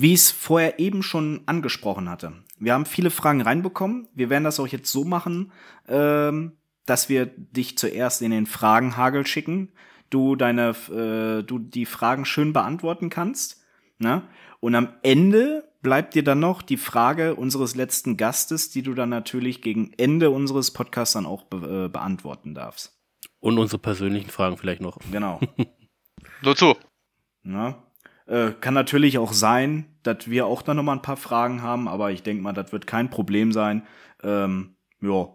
wie 0.00 0.14
ich 0.14 0.20
es 0.20 0.30
vorher 0.30 0.78
eben 0.78 1.02
schon 1.02 1.42
angesprochen 1.46 2.08
hatte. 2.08 2.32
Wir 2.58 2.74
haben 2.74 2.86
viele 2.86 3.10
Fragen 3.10 3.40
reinbekommen. 3.40 4.08
Wir 4.14 4.30
werden 4.30 4.44
das 4.44 4.60
auch 4.60 4.66
jetzt 4.66 4.90
so 4.90 5.04
machen, 5.04 5.52
ähm, 5.88 6.52
dass 6.86 7.08
wir 7.08 7.26
dich 7.26 7.78
zuerst 7.78 8.22
in 8.22 8.30
den 8.30 8.46
Fragenhagel 8.46 9.26
schicken, 9.26 9.72
du 10.10 10.36
deine, 10.36 10.70
äh, 10.90 11.42
du 11.42 11.58
die 11.58 11.86
Fragen 11.86 12.24
schön 12.24 12.52
beantworten 12.52 13.10
kannst, 13.10 13.62
ne? 13.98 14.22
Und 14.60 14.74
am 14.74 14.88
Ende 15.02 15.70
bleibt 15.80 16.14
dir 16.14 16.22
dann 16.22 16.40
noch 16.40 16.60
die 16.60 16.76
Frage 16.76 17.34
unseres 17.34 17.74
letzten 17.74 18.18
Gastes, 18.18 18.70
die 18.70 18.82
du 18.82 18.92
dann 18.92 19.08
natürlich 19.08 19.62
gegen 19.62 19.92
Ende 19.96 20.30
unseres 20.30 20.70
Podcasts 20.70 21.14
dann 21.14 21.24
auch 21.24 21.44
be 21.44 21.86
äh, 21.86 21.88
beantworten 21.88 22.54
darfst. 22.54 22.98
Und 23.40 23.58
unsere 23.58 23.78
persönlichen 23.78 24.28
Fragen 24.28 24.58
vielleicht 24.58 24.82
noch. 24.82 24.98
Genau. 25.10 25.40
Nur 26.42 26.56
zu. 26.56 26.76
Ne? 27.42 27.74
Äh, 28.30 28.52
kann 28.60 28.74
natürlich 28.74 29.18
auch 29.18 29.32
sein, 29.32 29.86
dass 30.04 30.30
wir 30.30 30.46
auch 30.46 30.62
dann 30.62 30.76
noch 30.76 30.84
mal 30.84 30.92
ein 30.92 31.02
paar 31.02 31.16
Fragen 31.16 31.62
haben, 31.62 31.88
aber 31.88 32.12
ich 32.12 32.22
denke 32.22 32.44
mal, 32.44 32.52
das 32.52 32.70
wird 32.70 32.86
kein 32.86 33.10
Problem 33.10 33.50
sein. 33.50 33.84
Ähm, 34.22 34.76
ja, 35.00 35.28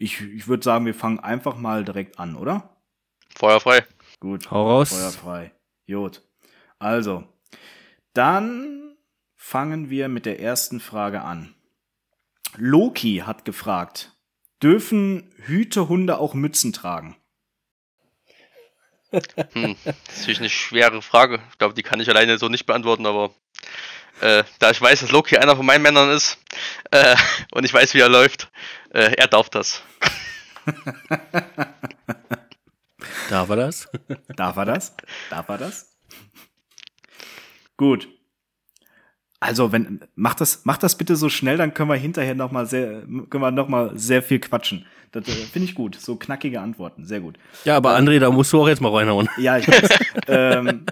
ich, 0.00 0.20
ich 0.20 0.48
würde 0.48 0.64
sagen, 0.64 0.84
wir 0.84 0.94
fangen 0.94 1.20
einfach 1.20 1.56
mal 1.56 1.84
direkt 1.84 2.18
an, 2.18 2.34
oder? 2.34 2.76
Feuer 3.36 3.60
frei. 3.60 3.84
Gut. 4.18 4.50
Hau 4.50 4.68
raus. 4.68 4.90
Feuerfrei. 4.90 5.52
Jod. 5.86 6.28
Also, 6.80 7.22
dann 8.14 8.96
fangen 9.36 9.88
wir 9.88 10.08
mit 10.08 10.26
der 10.26 10.40
ersten 10.40 10.80
Frage 10.80 11.22
an. 11.22 11.54
Loki 12.56 13.22
hat 13.24 13.44
gefragt, 13.44 14.16
dürfen 14.60 15.32
Hütehunde 15.36 16.18
auch 16.18 16.34
Mützen 16.34 16.72
tragen? 16.72 17.14
Hm, 19.52 19.76
das 19.84 19.94
ist 19.94 20.18
natürlich 20.18 20.38
eine 20.38 20.50
schwere 20.50 21.02
Frage. 21.02 21.40
Ich 21.50 21.58
glaube, 21.58 21.74
die 21.74 21.82
kann 21.82 22.00
ich 22.00 22.08
alleine 22.08 22.38
so 22.38 22.48
nicht 22.48 22.66
beantworten, 22.66 23.06
aber 23.06 23.30
äh, 24.20 24.44
da 24.58 24.70
ich 24.70 24.80
weiß, 24.80 25.00
dass 25.00 25.10
Loki 25.10 25.36
einer 25.36 25.56
von 25.56 25.66
meinen 25.66 25.82
Männern 25.82 26.10
ist 26.10 26.38
äh, 26.90 27.16
und 27.52 27.64
ich 27.64 27.74
weiß, 27.74 27.94
wie 27.94 28.00
er 28.00 28.08
läuft, 28.08 28.50
äh, 28.90 29.14
er 29.16 29.26
darf 29.26 29.50
das. 29.50 29.82
Da 33.28 33.48
war 33.48 33.56
das. 33.56 33.88
Darf 34.36 34.56
er 34.56 34.64
das? 34.64 34.96
Darf 35.30 35.48
er 35.48 35.58
das? 35.58 35.96
Gut. 37.76 38.08
Also, 39.40 39.72
wenn, 39.72 40.00
mach 40.14 40.34
das, 40.34 40.60
mach 40.64 40.76
das 40.76 40.96
bitte 40.96 41.16
so 41.16 41.30
schnell, 41.30 41.56
dann 41.56 41.72
können 41.72 41.88
wir 41.88 41.96
hinterher 41.96 42.34
noch 42.34 42.52
mal 42.52 42.66
sehr, 42.66 43.02
können 43.02 43.42
wir 43.42 43.50
noch 43.50 43.68
mal 43.68 43.98
sehr 43.98 44.22
viel 44.22 44.38
quatschen. 44.38 44.84
Das 45.12 45.26
äh, 45.26 45.32
finde 45.32 45.66
ich 45.66 45.74
gut. 45.74 45.96
So 45.96 46.16
knackige 46.16 46.60
Antworten. 46.60 47.04
Sehr 47.06 47.20
gut. 47.20 47.38
Ja, 47.64 47.76
aber 47.76 47.96
André, 47.96 48.18
da 48.18 48.30
musst 48.30 48.52
du 48.52 48.60
auch 48.60 48.68
jetzt 48.68 48.80
mal 48.80 48.94
reinhauen. 48.94 49.28
Ja, 49.38 49.56
ich 49.56 49.66
weiß. 49.66 49.88
ähm, 50.28 50.84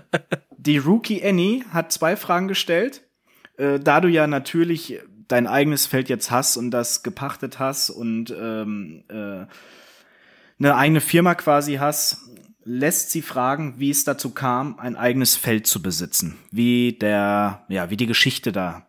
die 0.57 0.79
Rookie 0.79 1.23
Annie 1.23 1.65
hat 1.73 1.93
zwei 1.93 2.17
Fragen 2.17 2.49
gestellt. 2.49 3.03
Äh, 3.59 3.79
da 3.79 4.01
du 4.01 4.09
ja 4.09 4.27
natürlich 4.27 4.99
dein 5.29 5.47
eigenes 5.47 5.87
Feld 5.87 6.09
jetzt 6.09 6.31
hast 6.31 6.57
und 6.57 6.71
das 6.71 7.03
gepachtet 7.03 7.59
hast 7.59 7.91
und 7.91 8.31
ähm, 8.31 9.05
äh, 9.09 9.45
eine 10.59 10.75
eigene 10.75 11.01
Firma 11.01 11.35
quasi 11.35 11.75
hast, 11.75 12.19
lässt 12.71 13.11
sie 13.11 13.23
fragen, 13.23 13.79
wie 13.79 13.89
es 13.91 14.05
dazu 14.05 14.31
kam, 14.31 14.79
ein 14.79 14.95
eigenes 14.95 15.37
Feld 15.37 15.67
zu 15.67 15.81
besitzen. 15.81 16.39
Wie 16.51 16.93
der, 16.93 17.65
ja, 17.69 17.89
wie 17.89 17.97
die 17.97 18.07
Geschichte 18.07 18.53
da, 18.53 18.87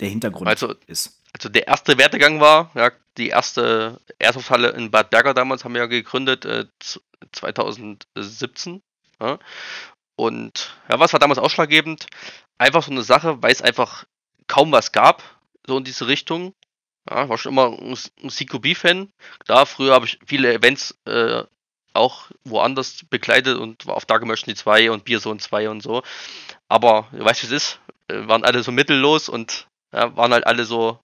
der 0.00 0.08
Hintergrund 0.08 0.48
Also- 0.48 0.74
ist. 0.88 1.20
Also 1.32 1.48
der 1.48 1.66
erste 1.68 1.96
Werdegang 1.98 2.40
war, 2.40 2.70
ja, 2.74 2.90
die 3.16 3.28
erste 3.28 4.00
Airsoft-Halle 4.18 4.70
in 4.70 4.90
Bad 4.90 5.10
Berger 5.10 5.34
damals 5.34 5.64
haben 5.64 5.74
wir 5.74 5.80
ja 5.82 5.86
gegründet, 5.86 6.44
äh, 6.44 6.66
z- 6.80 7.00
2017. 7.32 8.82
Ja. 9.20 9.38
Und 10.16 10.76
ja, 10.88 10.98
was 11.00 11.12
war 11.12 11.20
damals 11.20 11.38
ausschlaggebend? 11.38 12.06
Einfach 12.58 12.82
so 12.82 12.90
eine 12.92 13.02
Sache, 13.02 13.42
weil 13.42 13.52
es 13.52 13.62
einfach 13.62 14.04
kaum 14.46 14.70
was 14.72 14.92
gab, 14.92 15.22
so 15.66 15.76
in 15.78 15.84
diese 15.84 16.06
Richtung. 16.06 16.54
Ja, 17.10 17.28
war 17.28 17.36
schon 17.38 17.52
immer 17.52 17.66
ein, 17.66 17.96
ein 18.22 18.30
CQB-Fan. 18.30 19.10
Klar, 19.44 19.66
früher 19.66 19.92
habe 19.94 20.06
ich 20.06 20.18
viele 20.26 20.52
Events 20.54 20.96
äh, 21.04 21.42
auch 21.94 22.30
woanders 22.44 23.04
begleitet 23.08 23.58
und 23.58 23.86
war 23.86 23.96
auf 23.96 24.04
Dark 24.04 24.24
Merchant 24.24 24.56
2 24.56 24.90
und 24.90 25.04
Beerzone 25.04 25.38
2 25.38 25.70
und 25.70 25.82
so. 25.82 26.02
Aber 26.68 27.08
du 27.12 27.24
weißt, 27.24 27.42
wie 27.42 27.46
es 27.46 27.52
ist. 27.52 27.80
Äh, 28.08 28.28
waren 28.28 28.44
alle 28.44 28.62
so 28.62 28.72
mittellos 28.72 29.28
und 29.28 29.66
ja, 29.92 30.16
waren 30.16 30.32
halt 30.32 30.46
alle 30.46 30.64
so. 30.64 30.98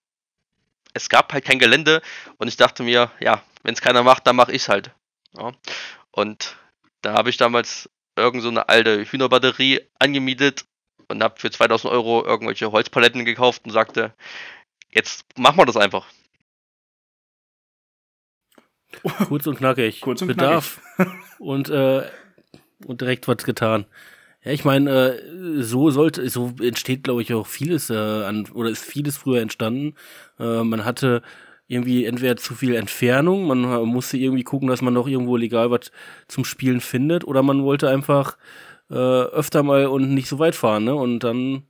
Es 0.92 1.08
gab 1.08 1.32
halt 1.32 1.44
kein 1.44 1.60
Gelände 1.60 2.02
und 2.38 2.48
ich 2.48 2.56
dachte 2.56 2.82
mir, 2.82 3.12
ja, 3.20 3.42
wenn 3.62 3.74
es 3.74 3.80
keiner 3.80 4.02
macht, 4.02 4.26
dann 4.26 4.36
mache 4.36 4.52
ich 4.52 4.62
es 4.62 4.68
halt. 4.68 4.90
Ja. 5.38 5.52
Und 6.10 6.56
da 7.02 7.12
habe 7.14 7.30
ich 7.30 7.36
damals 7.36 7.88
irgend 8.16 8.42
so 8.42 8.48
eine 8.48 8.68
alte 8.68 9.04
Hühnerbatterie 9.04 9.80
angemietet 9.98 10.64
und 11.08 11.22
habe 11.22 11.38
für 11.38 11.50
2000 11.50 11.92
Euro 11.92 12.24
irgendwelche 12.24 12.72
Holzpaletten 12.72 13.24
gekauft 13.24 13.62
und 13.64 13.70
sagte, 13.70 14.12
jetzt 14.90 15.24
machen 15.38 15.58
wir 15.58 15.66
das 15.66 15.76
einfach. 15.76 16.06
Kurz 19.28 19.46
und 19.46 19.58
knackig. 19.58 20.00
Kurz 20.00 20.22
und 20.22 20.28
Bedarf 20.28 20.80
und, 21.38 21.68
äh, 21.70 22.02
und 22.86 23.00
direkt 23.00 23.28
was 23.28 23.44
getan. 23.44 23.86
Ja, 24.42 24.52
ich 24.52 24.64
meine, 24.64 24.90
äh, 24.90 25.62
so 25.62 25.90
sollte, 25.90 26.28
so 26.28 26.52
entsteht, 26.60 27.04
glaube 27.04 27.22
ich, 27.22 27.32
auch 27.34 27.46
vieles 27.46 27.90
äh, 27.90 27.94
an, 27.94 28.48
oder 28.52 28.70
ist 28.70 28.84
vieles 28.84 29.16
früher 29.16 29.42
entstanden. 29.42 29.94
Äh, 30.38 30.64
man 30.64 30.84
hatte 30.84 31.22
irgendwie 31.66 32.04
entweder 32.04 32.36
zu 32.36 32.54
viel 32.54 32.74
Entfernung, 32.74 33.46
man 33.46 33.60
musste 33.86 34.16
irgendwie 34.16 34.42
gucken, 34.42 34.68
dass 34.68 34.82
man 34.82 34.94
noch 34.94 35.06
irgendwo 35.06 35.36
legal 35.36 35.70
was 35.70 35.92
zum 36.26 36.44
Spielen 36.44 36.80
findet, 36.80 37.24
oder 37.24 37.42
man 37.42 37.62
wollte 37.62 37.88
einfach 37.88 38.38
äh, 38.90 38.94
öfter 38.94 39.62
mal 39.62 39.86
und 39.86 40.12
nicht 40.12 40.28
so 40.28 40.40
weit 40.40 40.56
fahren, 40.56 40.84
ne? 40.84 40.94
Und 40.96 41.20
dann 41.20 41.68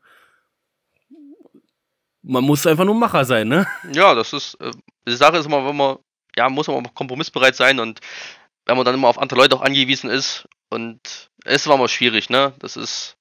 man 2.23 2.45
muss 2.45 2.67
einfach 2.67 2.85
nur 2.85 2.95
Macher 2.95 3.25
sein, 3.25 3.49
ne? 3.49 3.67
Ja, 3.93 4.15
das 4.15 4.33
ist, 4.33 4.55
äh, 4.61 4.71
die 5.07 5.17
Sache 5.17 5.39
ist 5.39 5.47
immer, 5.47 5.67
wenn 5.67 5.77
man, 5.77 5.99
ja, 6.37 6.49
muss 6.49 6.69
man 6.69 6.87
auch 6.87 6.95
kompromissbereit 6.95 7.57
sein 7.57 7.81
und 7.81 8.01
wenn 8.67 8.77
man 8.77 8.85
dann 8.85 8.95
immer 8.95 9.09
auf 9.09 9.19
andere 9.19 9.41
Leute 9.41 9.57
auch 9.57 9.63
angewiesen 9.63 10.11
ist 10.11 10.49
und 10.69 11.31
es 11.45 11.67
war 11.67 11.77
immer 11.77 11.89
schwierig, 11.89 12.31
ne? 12.31 12.53
Das 12.59 12.77
ist, 12.77 13.17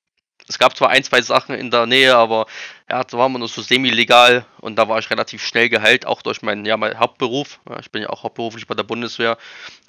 es 0.47 0.59
gab 0.59 0.75
zwar 0.75 0.89
ein, 0.89 1.03
zwei 1.03 1.21
Sachen 1.21 1.55
in 1.55 1.71
der 1.71 1.85
Nähe, 1.85 2.15
aber 2.15 2.45
ja, 2.89 3.03
da 3.03 3.17
waren 3.17 3.31
wir 3.31 3.39
nur 3.39 3.47
so 3.47 3.61
semi-legal 3.61 4.45
und 4.61 4.75
da 4.75 4.87
war 4.87 4.99
ich 4.99 5.09
relativ 5.09 5.43
schnell 5.43 5.69
geheilt, 5.69 6.05
auch 6.05 6.21
durch 6.21 6.41
meinen, 6.41 6.65
ja, 6.65 6.77
meinen 6.77 6.99
Hauptberuf. 6.99 7.59
Ja, 7.69 7.79
ich 7.79 7.91
bin 7.91 8.01
ja 8.01 8.09
auch 8.09 8.23
hauptberuflich 8.23 8.67
bei 8.67 8.75
der 8.75 8.83
Bundeswehr 8.83 9.37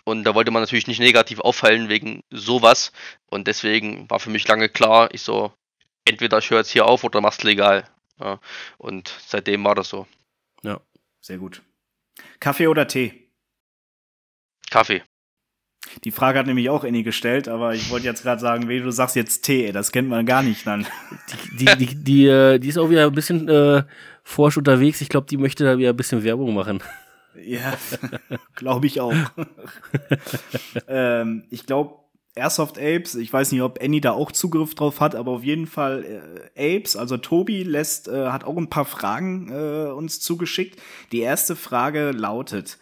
und 0.04 0.24
da 0.24 0.34
wollte 0.34 0.50
man 0.50 0.62
natürlich 0.62 0.86
nicht 0.86 1.00
negativ 1.00 1.40
auffallen 1.40 1.88
wegen 1.88 2.22
sowas 2.30 2.92
und 3.26 3.46
deswegen 3.46 4.08
war 4.08 4.20
für 4.20 4.30
mich 4.30 4.46
lange 4.48 4.68
klar, 4.68 5.12
ich 5.12 5.22
so, 5.22 5.52
entweder 6.04 6.38
ich 6.38 6.50
höre 6.50 6.58
jetzt 6.58 6.70
hier 6.70 6.86
auf 6.86 7.04
oder 7.04 7.20
mach's 7.20 7.42
legal. 7.42 7.88
Ja, 8.18 8.38
und 8.78 9.12
seitdem 9.26 9.64
war 9.64 9.74
das 9.74 9.88
so. 9.88 10.06
Ja, 10.62 10.80
sehr 11.20 11.38
gut. 11.38 11.62
Kaffee 12.40 12.68
oder 12.68 12.86
Tee? 12.86 13.30
Kaffee. 14.70 15.02
Die 16.04 16.10
Frage 16.10 16.38
hat 16.38 16.46
nämlich 16.46 16.70
auch 16.70 16.84
Annie 16.84 17.02
gestellt, 17.02 17.48
aber 17.48 17.74
ich 17.74 17.90
wollte 17.90 18.06
jetzt 18.06 18.22
gerade 18.22 18.40
sagen, 18.40 18.68
wie 18.68 18.80
du 18.80 18.90
sagst 18.92 19.16
jetzt 19.16 19.42
Tee, 19.42 19.72
das 19.72 19.92
kennt 19.92 20.08
man 20.08 20.24
gar 20.26 20.42
nicht 20.42 20.66
dann. 20.66 20.86
Die, 21.58 21.64
die, 21.64 21.76
die, 21.76 21.94
die, 21.94 22.26
äh, 22.26 22.58
die 22.58 22.68
ist 22.68 22.78
auch 22.78 22.90
wieder 22.90 23.06
ein 23.06 23.12
bisschen 23.12 23.48
äh, 23.48 23.82
forsch 24.22 24.56
unterwegs. 24.56 25.00
Ich 25.00 25.08
glaube, 25.08 25.26
die 25.26 25.36
möchte 25.36 25.64
da 25.64 25.78
wieder 25.78 25.90
ein 25.90 25.96
bisschen 25.96 26.22
Werbung 26.22 26.54
machen. 26.54 26.82
Ja, 27.42 27.74
glaube 28.54 28.86
ich 28.86 29.00
auch. 29.00 29.14
ähm, 30.88 31.44
ich 31.50 31.66
glaube, 31.66 31.94
Airsoft 32.34 32.78
Apes, 32.78 33.16
ich 33.16 33.32
weiß 33.32 33.52
nicht, 33.52 33.62
ob 33.62 33.82
Annie 33.82 34.00
da 34.00 34.12
auch 34.12 34.32
Zugriff 34.32 34.75
drauf 34.75 35.00
hat, 35.00 35.14
aber 35.14 35.32
auf 35.32 35.44
jeden 35.44 35.66
Fall 35.66 36.52
äh, 36.56 36.76
Apes, 36.76 36.96
also 36.96 37.16
Tobi 37.16 37.62
lässt, 37.64 38.08
äh, 38.08 38.28
hat 38.28 38.44
auch 38.44 38.56
ein 38.56 38.70
paar 38.70 38.84
Fragen 38.84 39.50
äh, 39.50 39.90
uns 39.90 40.20
zugeschickt. 40.20 40.80
Die 41.12 41.20
erste 41.20 41.56
Frage 41.56 42.12
lautet, 42.12 42.78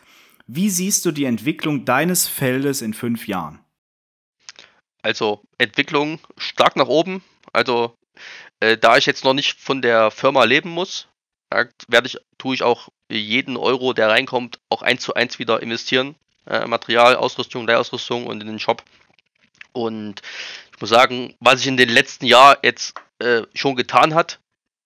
wie 0.47 0.71
siehst 0.71 1.05
du 1.05 1.13
die 1.13 1.25
Entwicklung 1.25 1.85
deines 1.85 2.29
Feldes 2.29 2.83
in 2.83 2.95
fünf 2.95 3.27
Jahren? 3.27 3.61
Also 5.03 5.43
Entwicklung 5.59 6.19
stark 6.37 6.77
nach 6.77 6.89
oben. 6.89 7.23
Also 7.53 7.95
äh, 8.61 8.77
da 8.77 8.97
ich 8.97 9.07
jetzt 9.07 9.25
noch 9.25 9.35
nicht 9.35 9.59
von 9.59 9.83
der 9.83 10.11
Firma 10.11 10.45
leben 10.45 10.71
muss, 10.71 11.09
werde 11.51 12.07
ich, 12.07 12.19
tue 12.37 12.55
ich 12.55 12.63
auch 12.63 12.89
jeden 13.11 13.57
Euro, 13.57 13.93
der 13.93 14.09
reinkommt, 14.09 14.59
auch 14.69 14.83
eins 14.83 15.03
zu 15.03 15.15
eins 15.15 15.39
wieder 15.39 15.63
investieren. 15.63 16.15
Äh, 16.47 16.67
Material, 16.67 17.17
Ausrüstung, 17.17 17.67
Leihausrüstung 17.67 18.27
und 18.27 18.41
in 18.41 18.49
den 18.49 18.59
Shop. 18.59 18.83
Und 19.73 20.23
ich 20.75 20.81
muss 20.81 20.91
sagen, 20.91 21.35
was 21.41 21.59
sich 21.59 21.69
in 21.69 21.77
den 21.77 21.89
letzten 21.89 22.27
Jahren 22.27 22.59
jetzt 22.63 22.95
äh, 23.19 23.43
schon 23.55 23.77
getan 23.77 24.15
hat, 24.15 24.41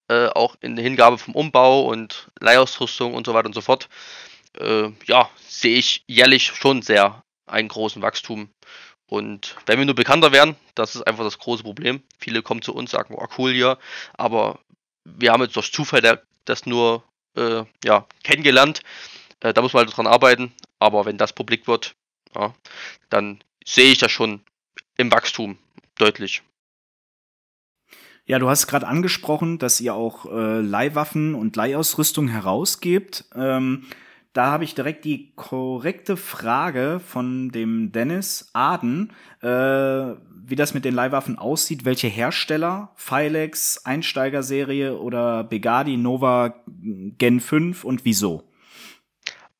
äh, 0.08 0.26
auch 0.28 0.56
in 0.60 0.76
der 0.76 0.84
Hingabe 0.84 1.18
vom 1.18 1.34
Umbau 1.34 1.86
und 1.86 2.30
Leihausrüstung 2.40 3.14
und 3.14 3.26
so 3.26 3.34
weiter 3.34 3.46
und 3.46 3.54
so 3.54 3.60
fort, 3.60 3.88
äh, 4.58 4.90
ja, 5.06 5.30
sehe 5.48 5.78
ich 5.78 6.04
jährlich 6.06 6.46
schon 6.46 6.82
sehr 6.82 7.22
einen 7.46 7.68
großen 7.68 8.02
Wachstum. 8.02 8.50
Und 9.06 9.56
wenn 9.66 9.78
wir 9.78 9.84
nur 9.84 9.94
bekannter 9.94 10.32
werden, 10.32 10.56
das 10.74 10.94
ist 10.94 11.02
einfach 11.02 11.24
das 11.24 11.38
große 11.38 11.62
Problem. 11.62 12.02
Viele 12.18 12.42
kommen 12.42 12.62
zu 12.62 12.74
uns, 12.74 12.90
sagen, 12.90 13.14
oh 13.16 13.26
cool 13.36 13.52
hier, 13.52 13.78
aber 14.14 14.58
wir 15.04 15.32
haben 15.32 15.42
jetzt 15.42 15.56
durch 15.56 15.72
Zufall 15.72 16.22
das 16.44 16.66
nur 16.66 17.04
äh, 17.36 17.64
ja, 17.84 18.06
kennengelernt. 18.22 18.80
Äh, 19.40 19.52
da 19.52 19.62
muss 19.62 19.72
man 19.72 19.84
halt 19.84 19.96
dran 19.96 20.06
arbeiten. 20.06 20.52
Aber 20.78 21.04
wenn 21.04 21.18
das 21.18 21.32
publik 21.32 21.66
wird, 21.66 21.94
ja, 22.34 22.54
dann 23.10 23.42
sehe 23.64 23.92
ich 23.92 23.98
das 23.98 24.10
schon 24.10 24.42
im 24.96 25.10
Wachstum 25.12 25.58
deutlich. 25.96 26.42
Ja, 28.24 28.38
du 28.38 28.48
hast 28.48 28.68
gerade 28.68 28.86
angesprochen, 28.86 29.58
dass 29.58 29.80
ihr 29.80 29.94
auch 29.94 30.26
äh, 30.26 30.60
Leihwaffen 30.60 31.34
und 31.34 31.56
Leihausrüstung 31.56 32.28
herausgebt. 32.28 33.24
Ähm, 33.34 33.84
da 34.32 34.46
habe 34.46 34.64
ich 34.64 34.74
direkt 34.74 35.04
die 35.04 35.34
korrekte 35.34 36.16
Frage 36.16 37.00
von 37.04 37.50
dem 37.50 37.92
Dennis 37.92 38.48
Aden, 38.54 39.12
äh, 39.42 39.48
wie 39.48 40.56
das 40.56 40.72
mit 40.72 40.84
den 40.84 40.94
Leihwaffen 40.94 41.36
aussieht, 41.36 41.84
welche 41.84 42.08
Hersteller, 42.08 42.92
Filex, 42.94 43.84
Einsteigerserie 43.84 44.98
oder 44.98 45.44
Begadi 45.44 45.96
Nova 45.96 46.54
Gen 46.66 47.40
5 47.40 47.84
und 47.84 48.04
wieso? 48.04 48.48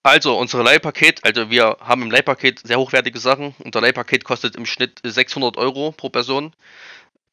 Also, 0.05 0.37
unsere 0.37 0.65
Leihpaket, 0.65 1.25
also 1.25 1.49
wir 1.51 1.77
haben 1.81 2.03
im 2.03 2.11
Leihpaket 2.11 2.61
sehr 2.67 2.79
hochwertige 2.79 3.21
Sachen. 3.21 3.55
Unser 3.65 3.81
Leihpaket 3.81 4.25
kostet 4.25 4.57
im 4.57 4.67
Schnitt 4.67 5.01
600 5.05 5.57
Euro 5.57 5.93
pro 5.93 6.09
Person. 6.09 6.53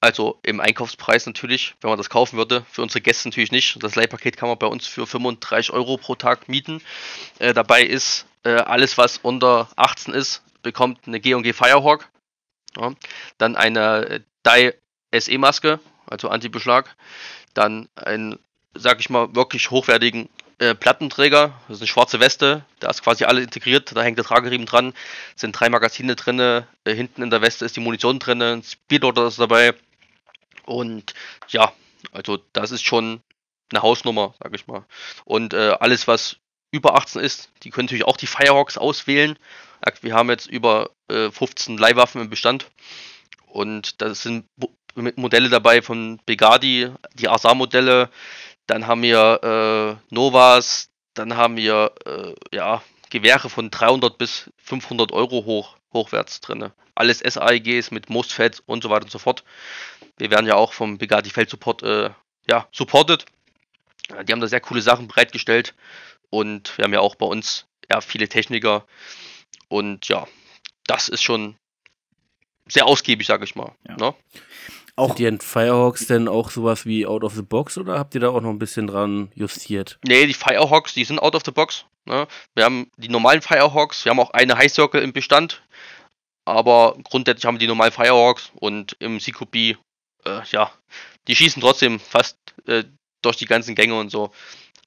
Also 0.01 0.39
im 0.43 0.61
Einkaufspreis 0.61 1.25
natürlich, 1.25 1.75
wenn 1.81 1.89
man 1.89 1.97
das 1.97 2.09
kaufen 2.09 2.37
würde. 2.37 2.63
Für 2.71 2.83
unsere 2.83 3.01
Gäste 3.01 3.27
natürlich 3.27 3.51
nicht. 3.51 3.83
Das 3.83 3.95
Leihpaket 3.95 4.37
kann 4.37 4.47
man 4.47 4.57
bei 4.57 4.67
uns 4.67 4.87
für 4.87 5.05
35 5.05 5.73
Euro 5.73 5.97
pro 5.97 6.15
Tag 6.15 6.47
mieten. 6.47 6.81
Äh, 7.39 7.53
dabei 7.53 7.83
ist 7.83 8.25
äh, 8.43 8.51
alles, 8.51 8.97
was 8.97 9.17
unter 9.17 9.67
18 9.75 10.13
ist, 10.13 10.43
bekommt 10.61 10.99
eine 11.05 11.19
G&G 11.19 11.51
Firehawk. 11.53 12.07
Ja. 12.77 12.93
Dann 13.39 13.55
eine 13.55 14.05
äh, 14.05 14.19
Dai 14.43 14.73
SE-Maske, 15.13 15.79
also 16.05 16.29
Anti-Beschlag. 16.29 16.95
Dann 17.53 17.89
einen, 17.95 18.39
sag 18.75 18.99
ich 18.99 19.09
mal, 19.09 19.35
wirklich 19.35 19.69
hochwertigen 19.69 20.29
äh, 20.59 20.75
Plattenträger, 20.75 21.53
das 21.67 21.77
ist 21.77 21.81
eine 21.81 21.87
schwarze 21.87 22.19
Weste, 22.19 22.65
da 22.79 22.89
ist 22.89 23.03
quasi 23.03 23.23
alles 23.25 23.43
integriert, 23.43 23.95
da 23.95 24.01
hängt 24.01 24.17
der 24.17 24.25
Trageriemen 24.25 24.65
dran, 24.65 24.93
sind 25.35 25.53
drei 25.59 25.69
Magazine 25.69 26.15
drin, 26.15 26.39
äh, 26.39 26.63
hinten 26.85 27.21
in 27.21 27.29
der 27.29 27.41
Weste 27.41 27.65
ist 27.65 27.75
die 27.75 27.81
Munition 27.81 28.19
drin, 28.19 28.41
ein 28.41 28.63
Speedloader 28.63 29.27
ist 29.27 29.39
dabei 29.39 29.73
und 30.65 31.13
ja, 31.47 31.73
also 32.11 32.39
das 32.53 32.71
ist 32.71 32.85
schon 32.85 33.21
eine 33.71 33.81
Hausnummer, 33.81 34.35
sag 34.41 34.53
ich 34.55 34.67
mal. 34.67 34.85
Und 35.25 35.53
äh, 35.53 35.75
alles, 35.79 36.07
was 36.07 36.37
über 36.71 36.95
18 36.95 37.21
ist, 37.21 37.49
die 37.63 37.69
können 37.69 37.85
natürlich 37.85 38.05
auch 38.05 38.17
die 38.17 38.27
Firehawks 38.27 38.77
auswählen. 38.77 39.37
Wir 40.01 40.13
haben 40.13 40.29
jetzt 40.29 40.47
über 40.47 40.91
äh, 41.07 41.31
15 41.31 41.77
Leihwaffen 41.77 42.21
im 42.21 42.29
Bestand 42.29 42.69
und 43.47 44.01
da 44.01 44.13
sind 44.13 44.45
Modelle 44.95 45.49
dabei 45.49 45.81
von 45.81 46.19
Begadi, 46.25 46.91
die 47.13 47.29
Asar-Modelle, 47.29 48.09
dann 48.69 48.85
haben 48.85 49.01
wir 49.01 49.97
äh, 49.99 50.13
Novas, 50.13 50.89
dann 51.15 51.35
haben 51.35 51.57
wir 51.57 51.91
äh, 52.05 52.35
ja, 52.55 52.83
Gewehre 53.09 53.49
von 53.49 53.71
300 53.71 54.17
bis 54.17 54.51
500 54.57 55.11
Euro 55.11 55.43
hoch, 55.45 55.75
hochwärts 55.91 56.39
drin. 56.41 56.71
Alles 56.93 57.19
SAIGs 57.19 57.89
mit 57.89 58.09
MOSFET 58.09 58.61
und 58.67 58.83
so 58.83 58.89
weiter 58.91 59.05
und 59.05 59.11
so 59.11 59.17
fort. 59.17 59.43
Wir 60.17 60.29
werden 60.29 60.45
ja 60.45 60.55
auch 60.55 60.73
vom 60.73 60.99
Bugatti 60.99 61.31
Feldsupport 61.31 61.83
äh, 61.83 62.09
ja, 62.47 62.67
supported. 62.71 63.25
Die 64.27 64.31
haben 64.31 64.41
da 64.41 64.47
sehr 64.47 64.61
coole 64.61 64.81
Sachen 64.81 65.07
bereitgestellt 65.07 65.73
und 66.29 66.77
wir 66.77 66.85
haben 66.85 66.93
ja 66.93 66.99
auch 66.99 67.15
bei 67.15 67.25
uns 67.25 67.65
ja, 67.89 68.01
viele 68.01 68.29
Techniker 68.29 68.85
und 69.67 70.07
ja, 70.09 70.27
das 70.85 71.09
ist 71.09 71.23
schon 71.23 71.55
sehr 72.67 72.85
ausgiebig, 72.85 73.25
sage 73.25 73.45
ich 73.45 73.55
mal. 73.55 73.71
Ja. 73.87 73.95
Ne? 73.97 74.15
Auch 74.99 75.15
Sind 75.15 75.41
die 75.41 75.45
Firehawks 75.45 76.07
denn 76.07 76.27
auch 76.27 76.49
sowas 76.49 76.85
wie 76.85 77.05
out 77.05 77.23
of 77.23 77.33
the 77.33 77.41
box 77.41 77.77
oder 77.77 77.97
habt 77.97 78.15
ihr 78.15 78.19
da 78.19 78.29
auch 78.31 78.41
noch 78.41 78.49
ein 78.49 78.59
bisschen 78.59 78.85
dran 78.85 79.31
justiert? 79.33 79.97
Nee, 80.05 80.25
die 80.27 80.33
Firehawks, 80.33 80.93
die 80.93 81.05
sind 81.05 81.19
out 81.19 81.35
of 81.35 81.43
the 81.45 81.51
box. 81.51 81.85
Ne? 82.05 82.27
Wir 82.53 82.65
haben 82.65 82.91
die 82.97 83.07
normalen 83.07 83.41
Firehawks, 83.41 84.03
wir 84.03 84.09
haben 84.09 84.19
auch 84.19 84.31
eine 84.31 84.57
High 84.57 84.69
Circle 84.69 85.01
im 85.01 85.13
Bestand, 85.13 85.63
aber 86.43 86.97
grundsätzlich 87.05 87.45
haben 87.45 87.55
wir 87.55 87.59
die 87.59 87.67
normalen 87.67 87.93
Firehawks 87.93 88.51
und 88.59 88.97
im 88.99 89.21
CQB, 89.21 89.55
äh, 89.55 89.77
ja, 90.51 90.69
die 91.29 91.35
schießen 91.37 91.61
trotzdem 91.61 92.01
fast 92.01 92.37
äh, 92.65 92.83
durch 93.21 93.37
die 93.37 93.45
ganzen 93.45 93.75
Gänge 93.75 93.97
und 93.97 94.09
so. 94.09 94.31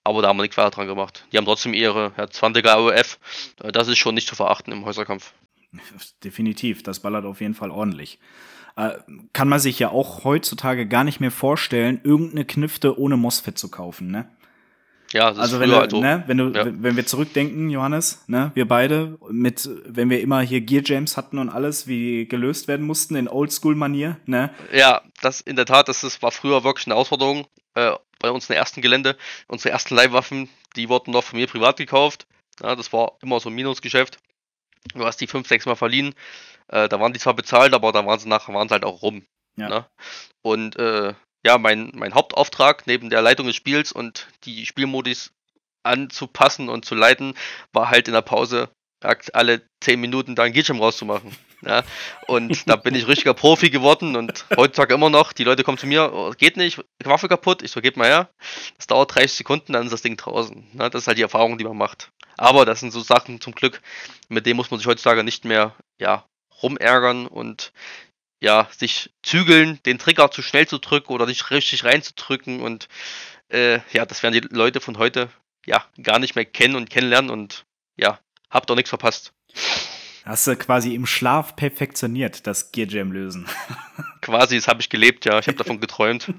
Aber 0.05 0.21
da 0.21 0.29
haben 0.29 0.37
wir 0.37 0.43
nichts 0.43 0.59
weiter 0.59 0.73
dran 0.73 0.89
gemacht. 0.89 1.25
Die 1.33 1.39
haben 1.39 1.47
trotzdem 1.47 1.73
ihre 1.73 2.13
ja, 2.19 2.25
20er 2.25 2.69
AOF. 2.69 3.19
Äh, 3.63 3.73
das 3.73 3.89
ist 3.89 3.97
schon 3.97 4.15
nicht 4.15 4.29
zu 4.29 4.37
verachten 4.37 4.73
im 4.75 4.85
Häuserkampf. 4.85 5.33
Definitiv, 6.23 6.83
das 6.83 7.01
ballert 7.01 7.25
auf 7.25 7.41
jeden 7.41 7.55
Fall 7.55 7.71
ordentlich 7.71 8.19
äh, 8.77 8.91
kann 9.33 9.49
man 9.49 9.61
sich 9.61 9.79
ja 9.79 9.91
auch 9.91 10.25
heutzutage 10.25 10.87
gar 10.87 11.05
nicht 11.05 11.21
mehr 11.21 11.31
vorstellen, 11.31 12.01
irgendeine 12.05 12.45
Knifte 12.45 12.99
ohne 12.99 13.17
MOSFET 13.17 13.59
zu 13.59 13.71
kaufen, 13.71 14.11
ne? 14.11 14.29
Ja, 15.13 15.29
das 15.29 15.39
also 15.39 15.61
wenn 15.61 15.69
du, 15.69 15.77
also, 15.77 16.01
ne, 16.01 16.25
wenn 16.27 16.39
du, 16.39 16.49
ja. 16.49 16.65
wenn 16.67 16.97
wir 16.97 17.05
zurückdenken, 17.05 17.69
Johannes, 17.69 18.25
ne, 18.29 18.51
wir 18.55 18.67
beide, 18.67 19.19
mit, 19.31 19.69
wenn 19.85 20.09
wir 20.09 20.23
immer 20.23 20.41
hier 20.41 20.63
Gear 20.63 20.83
Jams 20.85 21.19
hatten 21.19 21.39
und 21.39 21.51
alles, 21.51 21.87
wie 21.87 22.27
gelöst 22.27 22.67
werden 22.67 22.87
mussten 22.87 23.15
in 23.17 23.29
Oldschool-Manier, 23.29 24.17
ne? 24.25 24.51
Ja, 24.73 25.03
das 25.21 25.43
in 25.43 25.57
der 25.57 25.67
Tat, 25.67 25.89
das 25.89 26.03
ist, 26.03 26.23
war 26.23 26.31
früher 26.31 26.65
wirklich 26.65 26.87
eine 26.87 26.95
Herausforderung. 26.95 27.47
Äh, 27.75 27.93
bei 28.21 28.31
uns 28.31 28.45
in 28.45 28.55
der 28.55 28.59
ersten 28.59 28.81
Gelände, 28.81 29.17
unsere 29.49 29.71
ersten 29.71 29.95
Leihwaffen, 29.95 30.49
die 30.77 30.89
wurden 30.89 31.11
noch 31.11 31.25
von 31.25 31.39
mir 31.39 31.47
privat 31.47 31.77
gekauft. 31.77 32.27
Ja, 32.63 32.77
das 32.77 32.93
war 32.93 33.13
immer 33.21 33.41
so 33.41 33.51
ein 33.51 33.55
Minusgeschäft. 33.55 34.19
Du 34.95 35.05
hast 35.05 35.21
die 35.21 35.27
fünf, 35.27 35.49
sechs 35.49 35.67
Mal 35.67 35.77
verliehen. 35.77 36.15
Äh, 36.69 36.89
da 36.89 37.01
waren 37.01 37.13
die 37.13 37.19
zwar 37.19 37.35
bezahlt, 37.35 37.75
aber 37.75 37.93
da 37.93 38.05
waren 38.07 38.19
sie 38.19 38.29
nachher 38.29 38.55
waren 38.55 38.69
sie 38.69 38.73
halt 38.73 38.85
auch 38.85 39.03
rum. 39.03 39.25
Ja. 39.57 39.69
Ne? 39.69 39.87
Und 40.43 40.77
äh, 40.77 41.15
ja, 41.45 41.59
mein, 41.59 41.93
mein 41.95 42.15
Hauptauftrag 42.15 42.87
neben 42.87 43.11
der 43.11 43.23
Leitung 43.23 43.47
des 43.47 43.57
Spiels 43.57 43.93
und 43.93 44.29
die 44.45 44.67
Spielmodis 44.67 45.33
anzupassen 45.83 46.69
und 46.69 46.85
zu 46.85 46.95
leiten, 46.95 47.35
war 47.73 47.91
halt 47.91 48.07
in 48.09 48.15
der 48.15 48.23
Pause 48.23 48.69
alle 49.33 49.63
10 49.81 50.01
Minuten 50.01 50.37
da 50.37 50.45
ein 50.45 50.53
Gitschirm 50.53 50.81
rauszumachen. 50.81 51.35
Ja, 51.65 51.85
und 52.27 52.69
da 52.69 52.75
bin 52.75 52.97
ich 52.97 53.07
richtiger 53.07 53.35
Profi 53.35 53.71
geworden 53.71 54.17
und 54.17 54.47
heutzutage 54.57 54.95
immer 54.95 55.11
noch. 55.11 55.33
Die 55.33 55.45
Leute 55.45 55.63
kommen 55.63 55.79
zu 55.79 55.87
mir, 55.87 56.13
oh, 56.13 56.33
geht 56.37 56.57
nicht, 56.57 56.81
Waffe 57.05 57.29
kaputt. 57.29 57.63
Ich 57.63 57.71
so, 57.71 57.81
geht 57.81 57.97
mal 57.97 58.09
her. 58.09 58.31
Das 58.79 58.89
dauert 58.89 59.15
30 59.15 59.31
Sekunden, 59.31 59.73
dann 59.73 59.85
ist 59.85 59.93
das 59.93 60.03
Ding 60.03 60.17
draußen. 60.17 60.67
Ja, 60.77 60.89
das 60.89 61.03
ist 61.03 61.07
halt 61.07 61.19
die 61.19 61.23
Erfahrung, 61.23 61.59
die 61.59 61.65
man 61.65 61.77
macht. 61.77 62.11
Aber 62.37 62.65
das 62.65 62.81
sind 62.81 62.91
so 62.91 62.99
Sachen 62.99 63.41
zum 63.41 63.55
Glück, 63.55 63.81
mit 64.29 64.45
denen 64.45 64.57
muss 64.57 64.73
man 64.73 64.81
sich 64.81 64.89
heutzutage 64.89 65.23
nicht 65.23 65.45
mehr 65.45 65.77
ja, 66.01 66.25
rumärgern 66.63 67.27
und 67.27 67.73
ja, 68.41 68.69
sich 68.77 69.13
zügeln, 69.23 69.79
den 69.87 69.99
Trigger 69.99 70.31
zu 70.31 70.43
schnell 70.43 70.67
zu 70.67 70.79
drücken 70.79 71.13
oder 71.13 71.27
nicht 71.27 71.51
richtig 71.51 71.85
reinzudrücken. 71.85 72.61
Und 72.61 72.89
äh, 73.49 73.81
ja, 73.93 74.05
das 74.05 74.23
werden 74.23 74.35
die 74.35 74.55
Leute 74.55 74.81
von 74.81 74.99
heute 74.99 75.29
ja 75.65 75.85
gar 76.03 76.19
nicht 76.19 76.35
mehr 76.35 76.45
kennen 76.45 76.75
und 76.75 76.91
kennenlernen 76.91 77.31
und 77.31 77.65
ja, 77.97 78.19
habt 78.51 78.69
doch 78.69 78.75
nichts 78.75 78.89
verpasst. 78.89 79.33
Hast 80.25 80.47
du 80.47 80.57
quasi 80.57 80.95
im 80.95 81.05
Schlaf 81.05 81.57
perfektioniert, 81.57 82.47
das 82.47 82.71
Gear 82.71 82.89
Jam 82.89 83.11
lösen. 83.11 83.49
Quasi, 84.21 84.55
das 84.55 84.69
habe 84.69 84.81
ich 84.81 84.89
gelebt, 84.89 85.25
ja. 85.25 85.41
Ich 85.41 85.49
habe 85.49 85.59
davon 85.59 85.81
geträumt. 85.81 86.33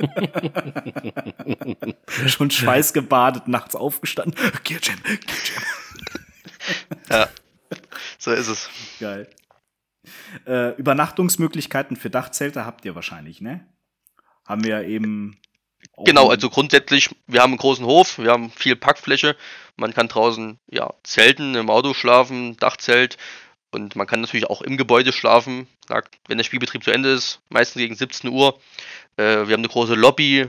Schon 2.26 2.50
schweißgebadet, 2.50 3.46
nachts 3.46 3.76
aufgestanden. 3.76 4.34
Gear 4.64 4.80
Jam, 4.82 5.00
Gear 5.04 5.18
Jam. 5.44 5.62
ja, 7.10 7.28
so 8.18 8.32
ist 8.32 8.48
es. 8.48 8.68
Geil. 8.98 9.30
Äh, 10.46 10.74
Übernachtungsmöglichkeiten 10.76 11.96
für 11.96 12.10
Dachzelte 12.10 12.64
habt 12.64 12.84
ihr 12.84 12.94
wahrscheinlich, 12.94 13.40
ne? 13.40 13.66
Haben 14.44 14.64
wir 14.64 14.84
eben 14.84 15.38
Genau, 16.04 16.28
also 16.28 16.48
grundsätzlich, 16.50 17.10
wir 17.26 17.42
haben 17.42 17.52
einen 17.52 17.58
großen 17.58 17.84
Hof, 17.84 18.18
wir 18.18 18.30
haben 18.30 18.50
viel 18.50 18.76
Packfläche, 18.76 19.36
man 19.76 19.92
kann 19.92 20.08
draußen 20.08 20.58
ja 20.70 20.92
zelten, 21.02 21.54
im 21.54 21.70
Auto 21.70 21.94
schlafen, 21.94 22.56
Dachzelt 22.56 23.16
und 23.70 23.96
man 23.96 24.06
kann 24.06 24.20
natürlich 24.20 24.48
auch 24.48 24.62
im 24.62 24.76
Gebäude 24.76 25.12
schlafen, 25.12 25.66
wenn 26.26 26.38
der 26.38 26.44
Spielbetrieb 26.44 26.84
zu 26.84 26.90
Ende 26.90 27.10
ist, 27.10 27.40
meistens 27.48 27.80
gegen 27.80 27.94
17 27.94 28.30
Uhr. 28.30 28.58
Äh, 29.16 29.46
wir 29.46 29.54
haben 29.54 29.60
eine 29.60 29.68
große 29.68 29.94
Lobby 29.94 30.48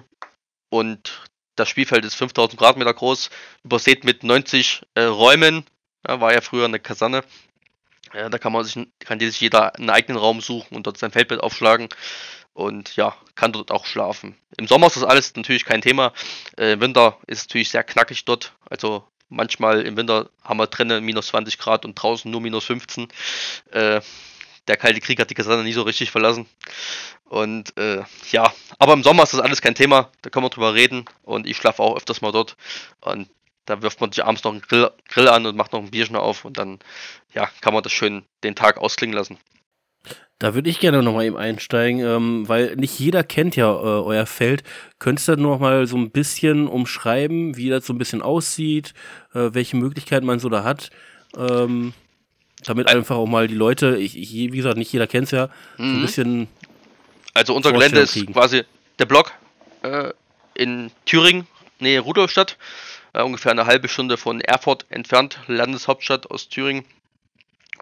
und 0.70 1.22
das 1.56 1.70
Spielfeld 1.70 2.06
ist 2.06 2.16
5000 2.16 2.58
Quadratmeter 2.58 2.94
groß, 2.94 3.30
übersät 3.64 4.04
mit 4.04 4.24
90 4.24 4.84
äh, 4.94 5.02
Räumen, 5.02 5.66
ja, 6.08 6.22
war 6.22 6.34
ja 6.34 6.42
früher 6.42 6.66
eine 6.66 6.80
Kaserne. 6.80 7.24
Äh, 8.14 8.30
da 8.30 8.38
kann 8.38 8.54
man 8.54 8.64
sich, 8.64 8.78
kann 9.00 9.20
sich 9.20 9.40
jeder 9.40 9.76
einen 9.76 9.90
eigenen 9.90 10.18
Raum 10.18 10.42
suchen 10.42 10.76
und 10.76 10.88
dort 10.88 10.98
sein 10.98 11.12
Feldbett 11.12 11.42
aufschlagen 11.42 11.90
und 12.54 12.96
ja, 12.96 13.16
kann 13.36 13.54
dort 13.54 13.72
auch 13.72 13.86
schlafen. 13.86 14.36
Im 14.58 14.68
Sommer 14.68 14.88
ist 14.88 14.98
das 14.98 15.04
alles 15.04 15.36
natürlich 15.36 15.66
kein 15.66 15.82
Thema. 15.82 16.14
Äh, 16.58 16.74
Im 16.74 16.82
Winter 16.82 17.18
ist 17.28 17.40
es 17.40 17.48
natürlich 17.48 17.70
sehr 17.70 17.84
knackig 17.84 18.26
dort. 18.26 18.54
Also 18.70 19.08
manchmal 19.30 19.82
im 19.86 19.96
Winter 19.96 20.30
haben 20.44 20.58
wir 20.58 20.68
drinnen 20.68 21.04
minus 21.06 21.28
20 21.28 21.58
Grad 21.58 21.86
und 21.86 21.96
draußen 21.96 22.30
nur 22.30 22.42
minus 22.42 22.66
15. 22.66 23.08
Äh, 23.72 24.02
der 24.68 24.78
Kalte 24.78 25.00
Krieg 25.00 25.20
hat 25.20 25.30
die 25.30 25.36
Kaserne 25.36 25.64
nie 25.64 25.74
so 25.74 25.82
richtig 25.84 26.12
verlassen. 26.12 26.48
Und 27.26 27.78
äh, 27.78 28.04
ja, 28.32 28.52
aber 28.78 28.94
im 28.94 29.04
Sommer 29.04 29.24
ist 29.24 29.34
das 29.34 29.40
alles 29.40 29.62
kein 29.62 29.76
Thema. 29.76 30.12
Da 30.22 30.30
können 30.30 30.46
wir 30.46 30.50
drüber 30.50 30.74
reden. 30.74 31.06
Und 31.24 31.48
ich 31.48 31.58
schlafe 31.58 31.82
auch 31.82 31.96
öfters 31.96 32.22
mal 32.22 32.32
dort. 32.32 32.56
Und 33.02 33.30
da 33.70 33.84
wirft 33.84 34.02
man 34.02 34.12
sich 34.12 34.26
abends 34.26 34.44
noch 34.44 34.52
einen 34.52 34.62
Grill, 34.62 34.90
Grill 35.08 35.28
an 35.28 35.46
und 35.46 35.56
macht 35.56 35.74
noch 35.74 35.80
ein 35.80 35.92
Bierchen 35.92 36.16
auf. 36.16 36.44
Und 36.44 36.58
dann 36.58 36.80
ja, 37.36 37.48
kann 37.62 37.74
man 37.74 37.84
das 37.84 37.92
schön 37.92 38.24
den 38.44 38.56
Tag 38.56 38.78
ausklingen 38.78 39.16
lassen. 39.16 39.38
Da 40.40 40.56
würde 40.56 40.70
ich 40.70 40.80
gerne 40.80 41.04
nochmal 41.04 41.26
eben 41.26 41.38
einsteigen, 41.38 42.00
ähm, 42.04 42.48
weil 42.48 42.76
nicht 42.78 42.98
jeder 42.98 43.24
kennt 43.24 43.56
ja 43.56 43.70
äh, 43.70 44.02
euer 44.02 44.26
Feld. 44.26 44.64
Könntest 44.98 45.28
du 45.28 45.36
noch 45.36 45.60
mal 45.60 45.86
so 45.86 45.98
ein 45.98 46.10
bisschen 46.10 46.68
umschreiben, 46.68 47.58
wie 47.58 47.70
das 47.70 47.86
so 47.86 47.94
ein 47.94 48.00
bisschen 48.00 48.24
aussieht, 48.24 48.94
äh, 49.34 49.50
welche 49.54 49.78
Möglichkeiten 49.78 50.26
man 50.26 50.40
so 50.40 50.50
da 50.50 50.64
hat? 50.64 50.90
Ähm, 51.38 51.94
damit 52.64 52.88
einfach 52.88 53.18
auch 53.18 53.28
mal 53.28 53.48
die 53.48 53.56
Leute, 53.56 53.98
ich, 53.98 54.18
ich 54.18 54.34
wie 54.34 54.48
gesagt, 54.48 54.78
nicht 54.78 54.92
jeder 54.92 55.08
kennt 55.08 55.26
es 55.26 55.32
ja, 55.32 55.48
mhm. 55.48 55.50
so 55.78 55.84
ein 55.84 55.98
mhm. 55.98 56.02
bisschen. 56.02 56.48
Also 57.36 57.54
unser 57.54 57.72
Gelände 57.72 58.00
ist 58.00 58.28
quasi 58.34 58.64
der 58.98 59.06
Block 59.06 59.34
äh, 59.84 60.12
in 60.56 60.90
Thüringen, 61.06 61.46
Nähe 61.80 62.00
Rudolstadt, 62.00 62.58
äh, 63.14 63.22
ungefähr 63.22 63.52
eine 63.52 63.66
halbe 63.66 63.88
Stunde 63.88 64.18
von 64.18 64.42
Erfurt 64.42 64.86
entfernt, 64.90 65.40
Landeshauptstadt 65.48 66.30
aus 66.30 66.50
Thüringen. 66.50 66.86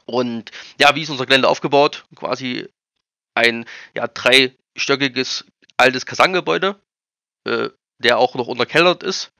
Und 0.05 0.51
ja, 0.79 0.95
wie 0.95 1.01
ist 1.01 1.09
unser 1.09 1.25
Gelände 1.25 1.49
aufgebaut? 1.49 2.05
Quasi 2.15 2.67
ein 3.35 3.65
ja, 3.93 4.07
dreistöckiges 4.07 5.45
altes 5.75 6.05
Kasanggebäude, 6.05 6.79
äh, 7.45 7.69
der 7.99 8.17
auch 8.17 8.35
noch 8.35 8.47
unterkellert 8.47 9.03
ist 9.03 9.31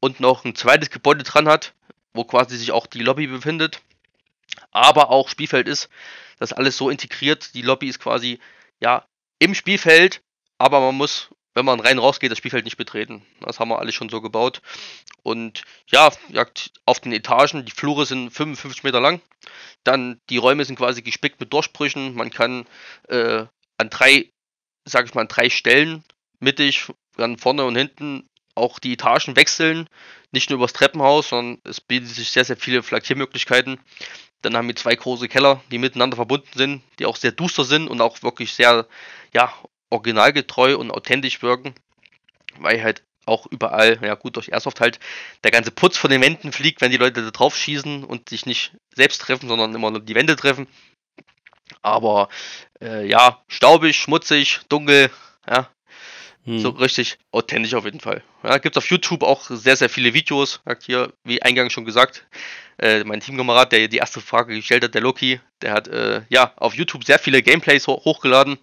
und 0.00 0.20
noch 0.20 0.44
ein 0.44 0.54
zweites 0.54 0.90
Gebäude 0.90 1.24
dran 1.24 1.48
hat, 1.48 1.74
wo 2.12 2.24
quasi 2.24 2.56
sich 2.56 2.72
auch 2.72 2.86
die 2.86 3.02
Lobby 3.02 3.26
befindet, 3.26 3.80
aber 4.70 5.10
auch 5.10 5.28
Spielfeld 5.28 5.68
ist. 5.68 5.88
Das 6.38 6.52
alles 6.52 6.76
so 6.76 6.88
integriert. 6.90 7.54
Die 7.54 7.62
Lobby 7.62 7.88
ist 7.88 7.98
quasi 7.98 8.38
ja 8.80 9.06
im 9.38 9.54
Spielfeld, 9.54 10.20
aber 10.58 10.80
man 10.80 10.94
muss 10.94 11.30
wenn 11.58 11.64
man 11.64 11.80
rein 11.80 11.98
rausgeht, 11.98 12.30
das 12.30 12.38
Spielfeld 12.38 12.64
nicht 12.64 12.76
betreten. 12.76 13.26
Das 13.40 13.58
haben 13.58 13.68
wir 13.68 13.80
alles 13.80 13.94
schon 13.94 14.08
so 14.08 14.20
gebaut. 14.20 14.62
Und 15.24 15.62
ja, 15.88 16.08
auf 16.84 17.00
den 17.00 17.12
Etagen, 17.12 17.64
die 17.64 17.72
Flure 17.72 18.06
sind 18.06 18.30
55 18.30 18.84
Meter 18.84 19.00
lang. 19.00 19.20
Dann 19.82 20.20
die 20.30 20.36
Räume 20.36 20.64
sind 20.64 20.76
quasi 20.76 21.02
gespickt 21.02 21.40
mit 21.40 21.52
Durchbrüchen. 21.52 22.14
Man 22.14 22.30
kann 22.30 22.66
äh, 23.08 23.44
an 23.76 23.90
drei, 23.90 24.30
sag 24.84 25.06
ich 25.06 25.14
mal, 25.14 25.22
an 25.22 25.28
drei 25.28 25.50
Stellen 25.50 26.04
mittig, 26.38 26.86
dann 27.16 27.38
vorne 27.38 27.64
und 27.64 27.74
hinten 27.74 28.28
auch 28.54 28.78
die 28.78 28.92
Etagen 28.92 29.34
wechseln. 29.34 29.88
Nicht 30.30 30.50
nur 30.50 30.58
übers 30.58 30.74
Treppenhaus, 30.74 31.30
sondern 31.30 31.60
es 31.64 31.80
bietet 31.80 32.10
sich 32.10 32.30
sehr, 32.30 32.44
sehr 32.44 32.56
viele 32.56 32.84
Flankiermöglichkeiten. 32.84 33.80
Dann 34.42 34.56
haben 34.56 34.68
wir 34.68 34.76
zwei 34.76 34.94
große 34.94 35.26
Keller, 35.26 35.60
die 35.72 35.78
miteinander 35.78 36.14
verbunden 36.14 36.50
sind, 36.54 36.82
die 37.00 37.06
auch 37.06 37.16
sehr 37.16 37.32
duster 37.32 37.64
sind 37.64 37.88
und 37.88 38.00
auch 38.00 38.22
wirklich 38.22 38.52
sehr, 38.52 38.86
ja, 39.34 39.52
originalgetreu 39.90 40.76
und 40.76 40.90
authentisch 40.90 41.42
wirken, 41.42 41.74
weil 42.58 42.82
halt 42.82 43.02
auch 43.28 43.46
überall, 43.46 43.98
ja 44.02 44.14
gut, 44.14 44.36
durch 44.36 44.48
Airsoft 44.48 44.80
halt 44.80 44.98
der 45.44 45.50
ganze 45.50 45.70
Putz 45.70 45.96
von 45.96 46.10
den 46.10 46.22
Wänden 46.22 46.52
fliegt, 46.52 46.80
wenn 46.80 46.90
die 46.90 46.96
Leute 46.96 47.22
da 47.22 47.30
drauf 47.30 47.56
schießen 47.56 48.04
und 48.04 48.28
sich 48.30 48.46
nicht 48.46 48.72
selbst 48.94 49.20
treffen, 49.20 49.48
sondern 49.48 49.74
immer 49.74 49.90
nur 49.90 50.00
die 50.00 50.14
Wände 50.14 50.34
treffen. 50.34 50.66
Aber 51.82 52.28
äh, 52.80 53.06
ja, 53.06 53.42
staubig, 53.46 53.96
schmutzig, 53.96 54.60
dunkel, 54.68 55.10
ja, 55.46 55.68
hm. 56.44 56.58
so 56.58 56.70
richtig 56.70 57.18
authentisch 57.30 57.74
auf 57.74 57.84
jeden 57.84 58.00
Fall. 58.00 58.22
Ja, 58.42 58.58
gibt 58.58 58.76
es 58.76 58.82
auf 58.82 58.90
YouTube 58.90 59.22
auch 59.22 59.42
sehr, 59.42 59.76
sehr 59.76 59.90
viele 59.90 60.14
Videos, 60.14 60.60
sagt 60.64 60.84
hier, 60.84 61.12
wie 61.24 61.42
eingangs 61.42 61.72
schon 61.72 61.84
gesagt, 61.84 62.26
äh, 62.78 63.04
mein 63.04 63.20
Teamkamerad, 63.20 63.72
der 63.72 63.88
die 63.88 63.98
erste 63.98 64.20
Frage 64.20 64.54
gestellt 64.54 64.84
hat, 64.84 64.94
der 64.94 65.02
Loki, 65.02 65.40
der 65.60 65.72
hat 65.72 65.88
äh, 65.88 66.22
ja 66.28 66.52
auf 66.56 66.74
YouTube 66.74 67.04
sehr 67.04 67.18
viele 67.18 67.42
Gameplays 67.42 67.86
ho 67.86 68.00
hochgeladen 68.04 68.58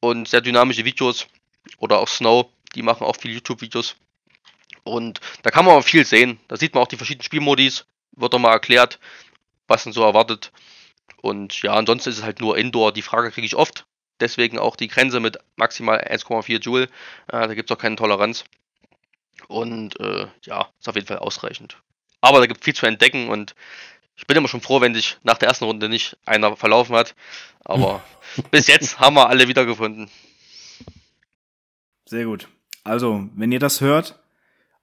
und 0.00 0.28
sehr 0.28 0.40
dynamische 0.40 0.84
Videos. 0.84 1.26
Oder 1.78 1.98
auch 1.98 2.08
Snow, 2.08 2.48
die 2.74 2.82
machen 2.82 3.06
auch 3.06 3.16
viele 3.16 3.34
YouTube-Videos. 3.34 3.96
Und 4.82 5.20
da 5.42 5.50
kann 5.50 5.64
man 5.64 5.74
auch 5.74 5.84
viel 5.84 6.04
sehen. 6.04 6.40
Da 6.48 6.56
sieht 6.56 6.74
man 6.74 6.82
auch 6.82 6.88
die 6.88 6.96
verschiedenen 6.96 7.24
Spielmodis, 7.24 7.86
wird 8.12 8.32
doch 8.32 8.38
mal 8.38 8.52
erklärt, 8.52 8.98
was 9.68 9.84
denn 9.84 9.92
so 9.92 10.02
erwartet. 10.02 10.52
Und 11.20 11.62
ja, 11.62 11.74
ansonsten 11.74 12.10
ist 12.10 12.18
es 12.18 12.24
halt 12.24 12.40
nur 12.40 12.56
Indoor. 12.56 12.92
Die 12.92 13.02
Frage 13.02 13.30
kriege 13.30 13.46
ich 13.46 13.56
oft. 13.56 13.86
Deswegen 14.20 14.58
auch 14.58 14.76
die 14.76 14.88
Grenze 14.88 15.20
mit 15.20 15.38
maximal 15.56 15.98
1,4 15.98 16.60
Joule. 16.60 16.84
Äh, 16.84 16.88
da 17.28 17.54
gibt 17.54 17.70
es 17.70 17.76
auch 17.76 17.80
keine 17.80 17.96
Toleranz. 17.96 18.44
Und 19.48 19.98
äh, 20.00 20.26
ja, 20.42 20.68
ist 20.78 20.88
auf 20.88 20.94
jeden 20.94 21.06
Fall 21.06 21.18
ausreichend. 21.18 21.76
Aber 22.20 22.38
da 22.40 22.46
gibt 22.46 22.60
es 22.60 22.64
viel 22.64 22.74
zu 22.74 22.86
entdecken 22.86 23.28
und 23.28 23.54
ich 24.20 24.26
bin 24.26 24.36
immer 24.36 24.48
schon 24.48 24.60
froh, 24.60 24.82
wenn 24.82 24.94
sich 24.94 25.16
nach 25.22 25.38
der 25.38 25.48
ersten 25.48 25.64
Runde 25.64 25.88
nicht 25.88 26.18
einer 26.26 26.54
verlaufen 26.54 26.94
hat. 26.94 27.14
Aber 27.64 28.02
bis 28.50 28.66
jetzt 28.66 29.00
haben 29.00 29.16
wir 29.16 29.30
alle 29.30 29.48
wiedergefunden. 29.48 30.10
Sehr 32.04 32.26
gut. 32.26 32.46
Also, 32.84 33.28
wenn 33.34 33.50
ihr 33.50 33.58
das 33.58 33.80
hört, 33.80 34.18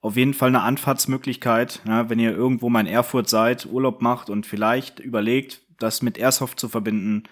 auf 0.00 0.16
jeden 0.16 0.34
Fall 0.34 0.48
eine 0.48 0.62
Anfahrtsmöglichkeit, 0.62 1.82
ja, 1.86 2.10
wenn 2.10 2.18
ihr 2.18 2.32
irgendwo 2.32 2.68
mal 2.68 2.80
in 2.80 2.86
Erfurt 2.86 3.28
seid, 3.28 3.66
Urlaub 3.66 4.02
macht 4.02 4.28
und 4.28 4.44
vielleicht 4.44 4.98
überlegt, 4.98 5.60
das 5.78 6.02
mit 6.02 6.18
Airsoft 6.18 6.58
zu 6.58 6.68
verbinden, 6.68 7.22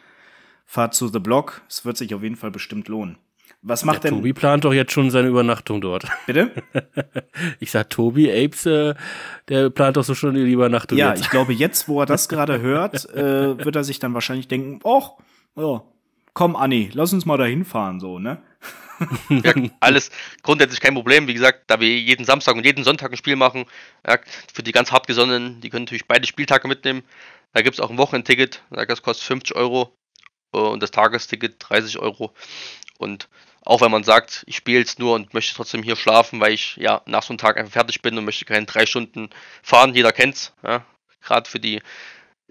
fahrt 0.65 0.95
zu 0.95 1.09
The 1.09 1.19
Block. 1.19 1.63
Es 1.69 1.85
wird 1.85 1.97
sich 1.97 2.15
auf 2.15 2.23
jeden 2.23 2.37
Fall 2.37 2.53
bestimmt 2.53 2.87
lohnen. 2.87 3.19
Was 3.63 3.85
macht 3.85 4.05
ja, 4.05 4.11
denn. 4.11 4.19
Tobi 4.19 4.33
plant 4.33 4.65
doch 4.65 4.73
jetzt 4.73 4.93
schon 4.93 5.11
seine 5.11 5.29
Übernachtung 5.29 5.81
dort. 5.81 6.07
Bitte? 6.27 6.51
ich 7.61 7.71
sag, 7.71 7.91
Tobi 7.91 8.31
Apes, 8.31 8.67
äh, 8.67 8.95
der 9.49 9.71
plant 9.71 9.97
doch 9.97 10.05
so 10.05 10.15
schon 10.15 10.35
die 10.35 10.53
Übernachtung. 10.53 10.97
Ja, 10.99 11.11
jetzt. 11.11 11.23
ich 11.23 11.31
glaube, 11.31 11.53
jetzt, 11.53 11.89
wo 11.89 12.01
er 12.01 12.07
das 12.07 12.29
gerade 12.31 12.61
hört, 12.61 13.09
äh, 13.11 13.65
wird 13.65 13.75
er 13.75 13.85
sich 13.85 13.99
dann 13.99 14.15
wahrscheinlich 14.15 14.47
denken, 14.47 14.81
oh, 14.85 15.03
ja, 15.57 15.83
komm, 16.33 16.55
Anni, 16.55 16.91
lass 16.93 17.13
uns 17.13 17.27
mal 17.27 17.39
dahin 17.39 17.65
fahren, 17.65 17.99
so, 17.99 18.19
ne? 18.19 18.41
ja, 19.29 19.53
alles 19.81 20.11
grundsätzlich 20.43 20.81
kein 20.81 20.95
Problem. 20.95 21.27
Wie 21.27 21.35
gesagt, 21.35 21.65
da 21.67 21.81
wir 21.81 21.89
jeden 21.89 22.25
Samstag 22.25 22.57
und 22.57 22.65
jeden 22.65 22.85
Sonntag 22.85 23.11
ein 23.11 23.17
Spiel 23.17 23.37
machen, 23.37 23.67
ja, 24.07 24.19
für 24.53 24.63
die 24.63 24.73
ganz 24.73 24.93
hartgesonnenen, 24.93 25.61
die 25.61 25.71
können 25.71 25.85
natürlich 25.85 26.07
beide 26.07 26.27
Spieltage 26.27 26.69
mitnehmen. 26.69 27.03
Da 27.53 27.63
gibt 27.63 27.75
es 27.75 27.81
auch 27.81 27.91
ein 27.91 27.99
Wochenendticket, 27.99 28.63
das 28.71 29.03
kostet 29.03 29.27
50 29.27 29.57
Euro 29.57 29.97
äh, 30.53 30.59
und 30.59 30.83
das 30.83 30.91
Tagesticket 30.91 31.57
30 31.59 31.99
Euro. 31.99 32.33
Und 32.99 33.29
auch 33.63 33.81
wenn 33.81 33.91
man 33.91 34.05
sagt, 34.05 34.45
ich 34.47 34.57
spiele 34.57 34.79
jetzt 34.79 34.99
nur 34.99 35.15
und 35.15 35.35
möchte 35.35 35.55
trotzdem 35.55 35.83
hier 35.83 35.97
schlafen, 35.97 36.41
weil 36.41 36.53
ich 36.53 36.77
ja 36.77 37.03
nach 37.07 37.23
so 37.23 37.31
einem 37.31 37.39
Tag 37.39 37.57
einfach 37.57 37.73
fertig 37.73 38.03
bin 38.03 38.17
und 38.17 38.25
möchte 38.25 38.45
keine 38.45 38.67
drei 38.67 38.87
Stunden 38.87 39.31
fahren. 39.63 39.95
Jeder 39.95 40.13
kennt's, 40.13 40.53
ja. 40.63 40.85
Gerade 41.23 41.51
für 41.51 41.59
die 41.59 41.83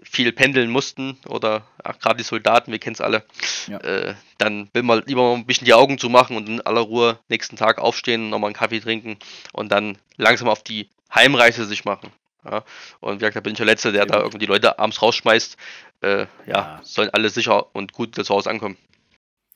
viel 0.02 0.32
pendeln 0.32 0.70
mussten 0.70 1.18
oder 1.26 1.66
gerade 2.00 2.18
die 2.18 2.22
Soldaten, 2.22 2.70
wir 2.70 2.78
kennen 2.78 2.94
es 2.94 3.00
alle, 3.00 3.24
ja. 3.66 3.78
äh, 3.78 4.14
dann 4.38 4.68
will 4.72 4.82
man 4.82 5.02
lieber 5.06 5.22
mal 5.22 5.34
ein 5.34 5.46
bisschen 5.46 5.64
die 5.64 5.74
Augen 5.74 5.98
zumachen 5.98 6.36
und 6.36 6.48
in 6.48 6.60
aller 6.60 6.82
Ruhe 6.82 7.18
nächsten 7.28 7.56
Tag 7.56 7.78
aufstehen, 7.78 8.28
nochmal 8.28 8.48
einen 8.48 8.56
Kaffee 8.56 8.80
trinken 8.80 9.18
und 9.52 9.72
dann 9.72 9.98
langsam 10.16 10.48
auf 10.48 10.62
die 10.62 10.90
Heimreise 11.14 11.64
sich 11.64 11.84
machen. 11.84 12.12
Ja. 12.44 12.62
Und 13.00 13.14
wie 13.14 13.18
gesagt, 13.20 13.36
da 13.36 13.40
bin 13.40 13.52
ich 13.52 13.56
der 13.56 13.66
Letzte, 13.66 13.92
der 13.92 14.02
ja. 14.02 14.06
da 14.06 14.18
irgendwie 14.18 14.38
die 14.38 14.46
Leute 14.46 14.78
abends 14.78 15.02
rausschmeißt. 15.02 15.56
Äh, 16.02 16.18
ja, 16.18 16.26
ja, 16.46 16.80
sollen 16.82 17.10
alle 17.10 17.30
sicher 17.30 17.74
und 17.74 17.92
gut 17.92 18.14
zu 18.14 18.28
Hause 18.28 18.50
ankommen. 18.50 18.76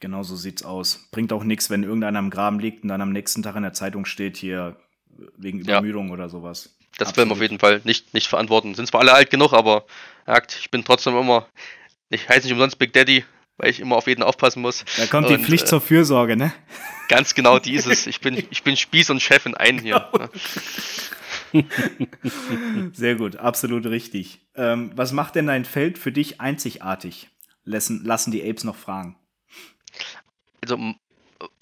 Genau 0.00 0.22
so 0.22 0.36
sieht's 0.36 0.62
aus. 0.62 1.08
Bringt 1.10 1.32
auch 1.32 1.44
nichts, 1.44 1.70
wenn 1.70 1.82
irgendeiner 1.82 2.18
am 2.18 2.30
Graben 2.30 2.58
liegt 2.58 2.82
und 2.82 2.88
dann 2.88 3.02
am 3.02 3.12
nächsten 3.12 3.42
Tag 3.42 3.56
in 3.56 3.62
der 3.62 3.74
Zeitung 3.74 4.06
steht, 4.06 4.36
hier 4.36 4.76
wegen 5.36 5.60
Übermüdung 5.60 6.08
ja. 6.08 6.14
oder 6.14 6.28
sowas. 6.28 6.74
Das 6.98 7.08
Absolut. 7.08 7.16
werden 7.16 7.28
wir 7.28 7.32
auf 7.34 7.42
jeden 7.42 7.58
Fall 7.58 7.80
nicht, 7.84 8.14
nicht 8.14 8.26
verantworten. 8.26 8.74
Sind 8.74 8.86
zwar 8.86 9.00
alle 9.00 9.12
alt 9.12 9.30
genug, 9.30 9.52
aber 9.52 9.84
sagt, 10.26 10.56
ich 10.58 10.70
bin 10.70 10.84
trotzdem 10.84 11.16
immer, 11.16 11.46
ich 12.08 12.28
heiße 12.28 12.42
nicht 12.42 12.52
umsonst 12.52 12.78
Big 12.78 12.92
Daddy, 12.92 13.24
weil 13.58 13.70
ich 13.70 13.80
immer 13.80 13.96
auf 13.96 14.06
jeden 14.06 14.22
aufpassen 14.22 14.62
muss. 14.62 14.84
Da 14.96 15.06
kommt 15.06 15.28
und, 15.28 15.38
die 15.38 15.44
Pflicht 15.44 15.64
äh, 15.64 15.66
zur 15.68 15.80
Fürsorge, 15.80 16.36
ne? 16.36 16.52
Ganz 17.08 17.34
genau 17.34 17.58
dieses. 17.58 18.06
Ich 18.06 18.20
bin, 18.20 18.42
ich 18.50 18.62
bin 18.62 18.76
Spieß 18.76 19.10
und 19.10 19.20
Chef 19.20 19.44
in 19.46 19.54
einen 19.54 19.78
hier. 19.80 20.08
Sehr 22.92 23.16
gut, 23.16 23.36
absolut 23.36 23.86
richtig. 23.86 24.40
Ähm, 24.54 24.92
was 24.94 25.12
macht 25.12 25.34
denn 25.34 25.46
dein 25.46 25.64
Feld 25.64 25.98
für 25.98 26.12
dich 26.12 26.40
einzigartig? 26.40 27.28
Lassen, 27.64 28.04
lassen 28.04 28.30
die 28.30 28.48
Apes 28.48 28.64
noch 28.64 28.76
fragen. 28.76 29.16
Also 30.62 30.94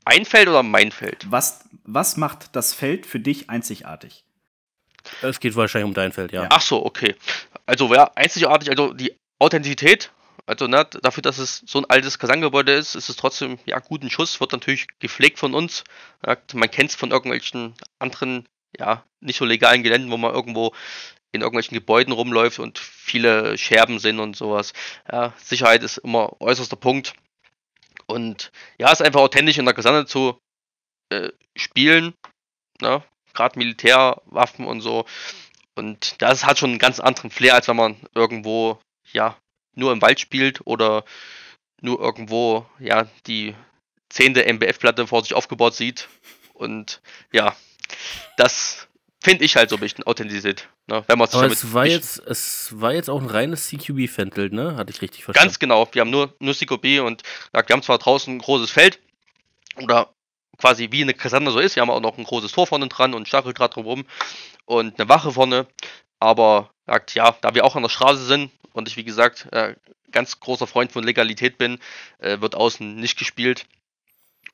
ein 0.05 0.25
Feld 0.25 0.49
oder 0.49 0.62
mein 0.62 0.91
Feld? 0.91 1.27
Was, 1.31 1.64
was 1.85 2.17
macht 2.17 2.57
das 2.57 2.75
Feld 2.75 3.07
für 3.07 3.21
dich 3.21 3.51
einzigartig? 3.51 4.25
Es 5.23 5.41
geht 5.41 5.57
wahrscheinlich 5.57 5.88
um 5.88 5.95
dein 5.95 6.12
Feld, 6.12 6.33
ja. 6.33 6.49
Ach 6.51 6.61
so, 6.61 6.85
okay. 6.85 7.14
Also 7.67 7.93
ja, 7.95 8.11
einzigartig, 8.14 8.71
also 8.71 8.93
die 8.93 9.14
Authentizität, 9.38 10.11
also 10.47 10.67
ne, 10.67 10.87
dafür, 11.03 11.23
dass 11.23 11.38
es 11.38 11.62
so 11.67 11.79
ein 11.79 11.85
altes 11.88 12.19
Kaserngebäude 12.19 12.73
ist, 12.73 12.95
ist 12.95 13.09
es 13.09 13.17
trotzdem 13.17 13.59
ja 13.67 13.79
guten 13.79 14.11
Schuss, 14.11 14.41
wird 14.41 14.53
natürlich 14.53 14.87
gepflegt 14.99 15.38
von 15.38 15.55
uns. 15.55 15.85
Ja, 16.27 16.37
man 16.55 16.71
kennt 16.71 16.91
es 16.91 16.97
von 16.97 17.11
irgendwelchen 17.11 17.75
anderen, 17.99 18.49
ja, 18.79 19.05
nicht 19.21 19.38
so 19.38 19.45
legalen 19.45 19.83
Geländen, 19.83 20.11
wo 20.11 20.17
man 20.17 20.35
irgendwo 20.35 20.75
in 21.33 21.43
irgendwelchen 21.43 21.75
Gebäuden 21.75 22.12
rumläuft 22.12 22.59
und 22.59 22.79
viele 22.79 23.59
Scherben 23.59 23.99
sind 23.99 24.19
und 24.19 24.37
sowas. 24.37 24.73
Ja, 25.11 25.35
Sicherheit 25.37 25.83
ist 25.83 25.99
immer 25.99 26.41
äußerster 26.41 26.77
Punkt. 26.77 27.12
Und 28.09 28.51
ja, 28.79 28.88
es 28.88 29.01
ist 29.01 29.07
einfach 29.07 29.21
authentisch 29.21 29.59
in 29.59 29.64
der 29.64 29.75
Kaserne 29.75 30.07
zu 30.07 30.40
äh, 31.11 31.31
spielen. 31.57 32.14
Ne? 32.81 33.03
Gerade 33.35 33.59
Militärwaffen 33.59 34.66
und 34.66 34.81
so. 34.81 35.05
Und 35.75 36.21
das 36.21 36.44
hat 36.44 36.59
schon 36.59 36.71
einen 36.71 36.79
ganz 36.79 36.99
anderen 36.99 37.31
Flair, 37.31 37.55
als 37.55 37.68
wenn 37.68 37.77
man 37.77 37.97
irgendwo, 38.14 38.81
ja, 39.12 39.37
nur 39.75 39.92
im 39.92 40.03
Wald 40.03 40.18
spielt 40.18 40.66
oder 40.66 41.05
nur 41.81 42.01
irgendwo, 42.01 42.66
ja, 42.81 43.07
die 43.27 43.55
zehnte 44.09 44.44
MBF-Platte 44.44 45.07
vor 45.07 45.23
sich 45.23 45.35
aufgebaut 45.35 45.75
sieht. 45.75 46.09
Und 46.55 47.01
ja, 47.31 47.55
das 48.37 48.88
finde 49.21 49.45
ich 49.45 49.57
halt 49.57 49.71
so 49.71 49.77
ein 49.77 49.81
bisschen 49.81 50.05
Authentizität. 50.05 50.69
Ne? 50.87 51.05
Wenn 51.07 51.21
Aber 51.21 51.47
es 51.47 51.73
war, 51.73 51.87
jetzt, 51.87 52.19
es 52.27 52.71
war 52.81 52.93
jetzt 52.93 53.11
auch 53.11 53.21
ein 53.21 53.29
reines 53.29 53.69
CQB-Fentel, 53.69 54.51
ne? 54.51 54.77
Hatte 54.77 54.91
ich 54.91 55.03
richtig 55.03 55.25
verstanden. 55.25 55.49
Ganz 55.49 55.59
genau. 55.59 55.89
Wir 55.93 56.01
haben 56.01 56.11
nur, 56.11 56.35
nur 56.39 56.55
CQB 56.55 57.01
und 57.01 57.23
wir 57.53 57.65
haben 57.69 57.83
zwar 57.83 57.99
draußen 57.99 58.37
ein 58.37 58.39
großes 58.39 58.71
Feld 58.71 59.01
oder 59.77 60.13
quasi 60.59 60.89
wie 60.91 61.03
eine 61.03 61.15
Kaserne 61.15 61.51
so 61.51 61.59
ist. 61.59 61.77
Wir 61.77 61.83
haben 61.83 61.91
auch 61.91 62.01
noch 62.01 62.19
ein 62.19 62.25
großes 62.25 62.53
Tor 62.53 62.67
vorne 62.67 62.89
dran 62.89 63.15
und 63.15 63.23
ein 63.23 63.27
Stacheldraht 63.27 63.77
drumherum 63.77 64.07
und 64.67 64.99
eine 64.99 65.09
Wache 65.09 65.33
vorne. 65.33 65.67
Aber 66.21 66.71
ja, 67.15 67.37
da 67.41 67.55
wir 67.55 67.65
auch 67.65 67.77
an 67.77 67.83
der 67.83 67.91
Straße 67.91 68.25
sind 68.25 68.51
und 68.73 68.89
ich 68.89 68.97
wie 68.97 69.05
gesagt 69.05 69.49
äh, 69.53 69.75
ganz 70.11 70.41
großer 70.41 70.67
Freund 70.67 70.93
von 70.93 71.05
Legalität 71.05 71.59
bin, 71.59 71.79
äh, 72.19 72.41
wird 72.41 72.55
außen 72.55 72.97
nicht 72.97 73.19
gespielt 73.19 73.67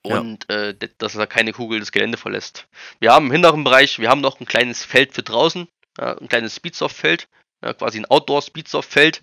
und 0.05 0.47
ja. 0.51 0.69
äh, 0.69 0.75
dass 0.99 1.17
er 1.17 1.27
keine 1.27 1.53
Kugel 1.53 1.81
das 1.81 1.91
Gelände 1.91 2.19
verlässt. 2.19 2.67
Wir 3.01 3.13
haben 3.13 3.27
im 3.27 3.33
hinteren 3.33 3.65
Bereich, 3.65 3.99
wir 3.99 4.11
haben 4.11 4.21
noch 4.21 4.39
ein 4.39 4.47
kleines 4.47 4.85
Feld 4.85 5.15
für 5.15 5.23
draußen, 5.23 5.67
äh, 5.99 6.15
ein 6.21 6.29
kleines 6.29 6.57
Speedsoft-Feld, 6.57 7.27
äh, 7.63 7.73
quasi 7.73 7.99
ein 7.99 8.05
Outdoor-Speedsoft-Feld. 8.05 9.23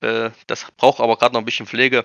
Äh, 0.00 0.30
das 0.48 0.66
braucht 0.76 1.00
aber 1.00 1.16
gerade 1.16 1.34
noch 1.34 1.40
ein 1.40 1.44
bisschen 1.44 1.66
Pflege. 1.66 2.04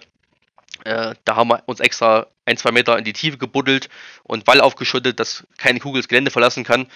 Äh, 0.83 1.15
da 1.25 1.35
haben 1.35 1.49
wir 1.49 1.63
uns 1.65 1.79
extra 1.79 2.27
ein, 2.45 2.57
zwei 2.57 2.71
Meter 2.71 2.97
in 2.97 3.03
die 3.03 3.13
Tiefe 3.13 3.37
gebuddelt 3.37 3.89
und 4.23 4.45
Wall 4.45 4.61
aufgeschüttet, 4.61 5.19
dass 5.19 5.47
keine 5.57 5.79
Kugel 5.79 6.01
das 6.01 6.07
Gelände 6.07 6.31
verlassen 6.31 6.63
kann. 6.63 6.87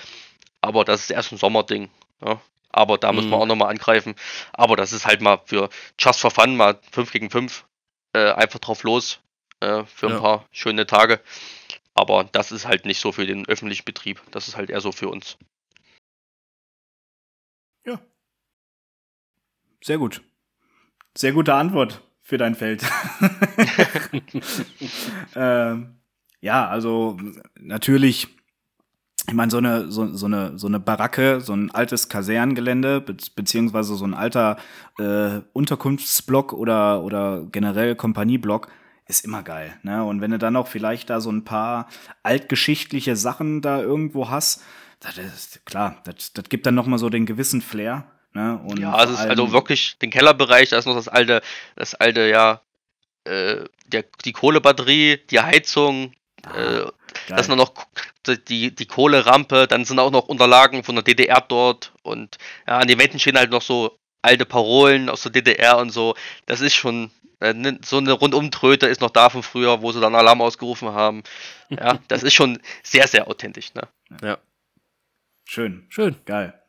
Aber 0.61 0.85
das 0.85 1.01
ist 1.01 1.11
erst 1.11 1.31
ein 1.31 1.37
Sommerding. 1.37 1.89
Ja. 2.23 2.39
Aber 2.69 2.99
da 2.99 3.11
mhm. 3.11 3.17
müssen 3.17 3.29
wir 3.31 3.37
auch 3.37 3.45
nochmal 3.47 3.71
angreifen. 3.71 4.15
Aber 4.53 4.75
das 4.75 4.93
ist 4.93 5.07
halt 5.07 5.21
mal 5.21 5.41
für 5.45 5.69
Just 5.99 6.19
for 6.19 6.29
Fun, 6.29 6.55
mal 6.55 6.79
5 6.91 7.11
gegen 7.11 7.31
5, 7.31 7.65
äh, 8.13 8.31
einfach 8.33 8.59
drauf 8.59 8.83
los 8.83 9.19
äh, 9.59 9.83
für 9.85 10.07
ein 10.07 10.13
ja. 10.13 10.19
paar 10.19 10.45
schöne 10.51 10.85
Tage. 10.85 11.19
Aber 11.93 12.23
das 12.23 12.51
ist 12.51 12.67
halt 12.67 12.85
nicht 12.85 12.99
so 12.99 13.11
für 13.11 13.25
den 13.25 13.47
öffentlichen 13.47 13.85
Betrieb. 13.85 14.21
Das 14.31 14.47
ist 14.47 14.55
halt 14.55 14.69
eher 14.69 14.81
so 14.81 14.91
für 14.91 15.09
uns. 15.09 15.37
Ja. 17.85 17.99
Sehr 19.83 19.97
gut. 19.97 20.21
Sehr 21.17 21.33
gute 21.33 21.55
Antwort 21.55 22.03
für 22.21 22.37
dein 22.37 22.53
Feld. 22.53 22.83
ähm, 25.35 25.97
ja, 26.41 26.67
also 26.67 27.17
natürlich, 27.59 28.27
ich 29.27 29.33
meine, 29.33 29.51
so 29.51 29.57
eine, 29.57 29.91
so, 29.91 30.13
so, 30.13 30.27
eine, 30.27 30.57
so 30.57 30.67
eine 30.67 30.79
Baracke, 30.79 31.41
so 31.41 31.53
ein 31.53 31.71
altes 31.71 32.09
Kasernengelände, 32.09 33.01
be 33.01 33.17
beziehungsweise 33.35 33.95
so 33.95 34.05
ein 34.05 34.13
alter 34.13 34.57
äh, 34.99 35.41
Unterkunftsblock 35.53 36.53
oder, 36.53 37.03
oder 37.03 37.45
generell 37.51 37.95
Kompanieblock, 37.95 38.69
ist 39.07 39.25
immer 39.25 39.43
geil. 39.43 39.77
Ne? 39.83 40.03
Und 40.03 40.21
wenn 40.21 40.31
du 40.31 40.37
dann 40.37 40.55
auch 40.55 40.67
vielleicht 40.67 41.09
da 41.09 41.21
so 41.21 41.31
ein 41.31 41.43
paar 41.43 41.87
altgeschichtliche 42.23 43.15
Sachen 43.15 43.61
da 43.61 43.81
irgendwo 43.81 44.29
hast, 44.29 44.63
das 44.99 45.17
ist 45.17 45.65
klar, 45.65 46.01
das, 46.05 46.33
das 46.33 46.49
gibt 46.49 46.65
dann 46.65 46.75
nochmal 46.75 46.99
so 46.99 47.09
den 47.09 47.25
gewissen 47.25 47.61
Flair. 47.61 48.05
Ne? 48.33 48.59
Und 48.65 48.79
ja, 48.79 49.03
es 49.03 49.11
ist 49.11 49.19
also 49.19 49.51
wirklich 49.51 49.97
den 49.99 50.09
Kellerbereich, 50.09 50.69
da 50.69 50.77
ist 50.77 50.85
noch 50.85 50.95
das 50.95 51.07
alte, 51.07 51.41
das 51.75 51.95
alte, 51.95 52.27
ja, 52.27 52.61
äh, 53.23 53.65
der, 53.87 54.05
die 54.25 54.33
Kohlebatterie, 54.33 55.19
die 55.29 55.39
Heizung, 55.39 56.13
ah, 56.43 56.57
äh, 56.57 56.85
das 57.29 57.41
ist 57.41 57.55
noch 57.55 57.73
die, 58.47 58.73
die 58.73 58.85
Kohlerampe, 58.85 59.67
dann 59.67 59.85
sind 59.85 59.99
auch 59.99 60.11
noch 60.11 60.27
Unterlagen 60.27 60.83
von 60.83 60.95
der 60.95 61.03
DDR 61.03 61.41
dort 61.41 61.93
und 62.03 62.37
ja, 62.67 62.79
an 62.79 62.87
den 62.87 62.99
Wänden 62.99 63.19
stehen 63.19 63.37
halt 63.37 63.51
noch 63.51 63.61
so 63.61 63.97
alte 64.21 64.45
Parolen 64.45 65.09
aus 65.09 65.23
der 65.23 65.31
DDR 65.31 65.77
und 65.77 65.91
so. 65.91 66.15
Das 66.45 66.61
ist 66.61 66.75
schon, 66.75 67.11
so 67.39 67.97
eine 67.97 68.11
Rundumtröte 68.13 68.87
ist 68.87 69.01
noch 69.01 69.11
da 69.11 69.29
von 69.29 69.43
früher, 69.43 69.81
wo 69.81 69.91
sie 69.91 70.01
dann 70.01 70.15
Alarm 70.15 70.41
ausgerufen 70.41 70.89
haben. 70.89 71.23
Ja, 71.69 71.99
das 72.07 72.23
ist 72.23 72.33
schon 72.33 72.59
sehr, 72.83 73.07
sehr 73.07 73.27
authentisch. 73.27 73.73
Ne? 73.73 73.87
Ja. 74.21 74.37
Schön. 75.45 75.85
Schön. 75.89 76.15
Geil. 76.25 76.59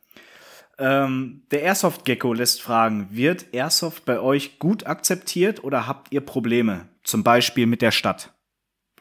Ähm, 0.77 1.43
der 1.51 1.63
Airsoft 1.63 2.05
Gecko 2.05 2.33
lässt 2.33 2.61
fragen, 2.61 3.09
wird 3.11 3.53
Airsoft 3.53 4.05
bei 4.05 4.19
euch 4.19 4.59
gut 4.59 4.85
akzeptiert 4.85 5.63
oder 5.63 5.87
habt 5.87 6.13
ihr 6.13 6.21
Probleme? 6.21 6.87
Zum 7.03 7.23
Beispiel 7.23 7.65
mit 7.65 7.81
der 7.81 7.91
Stadt. 7.91 8.33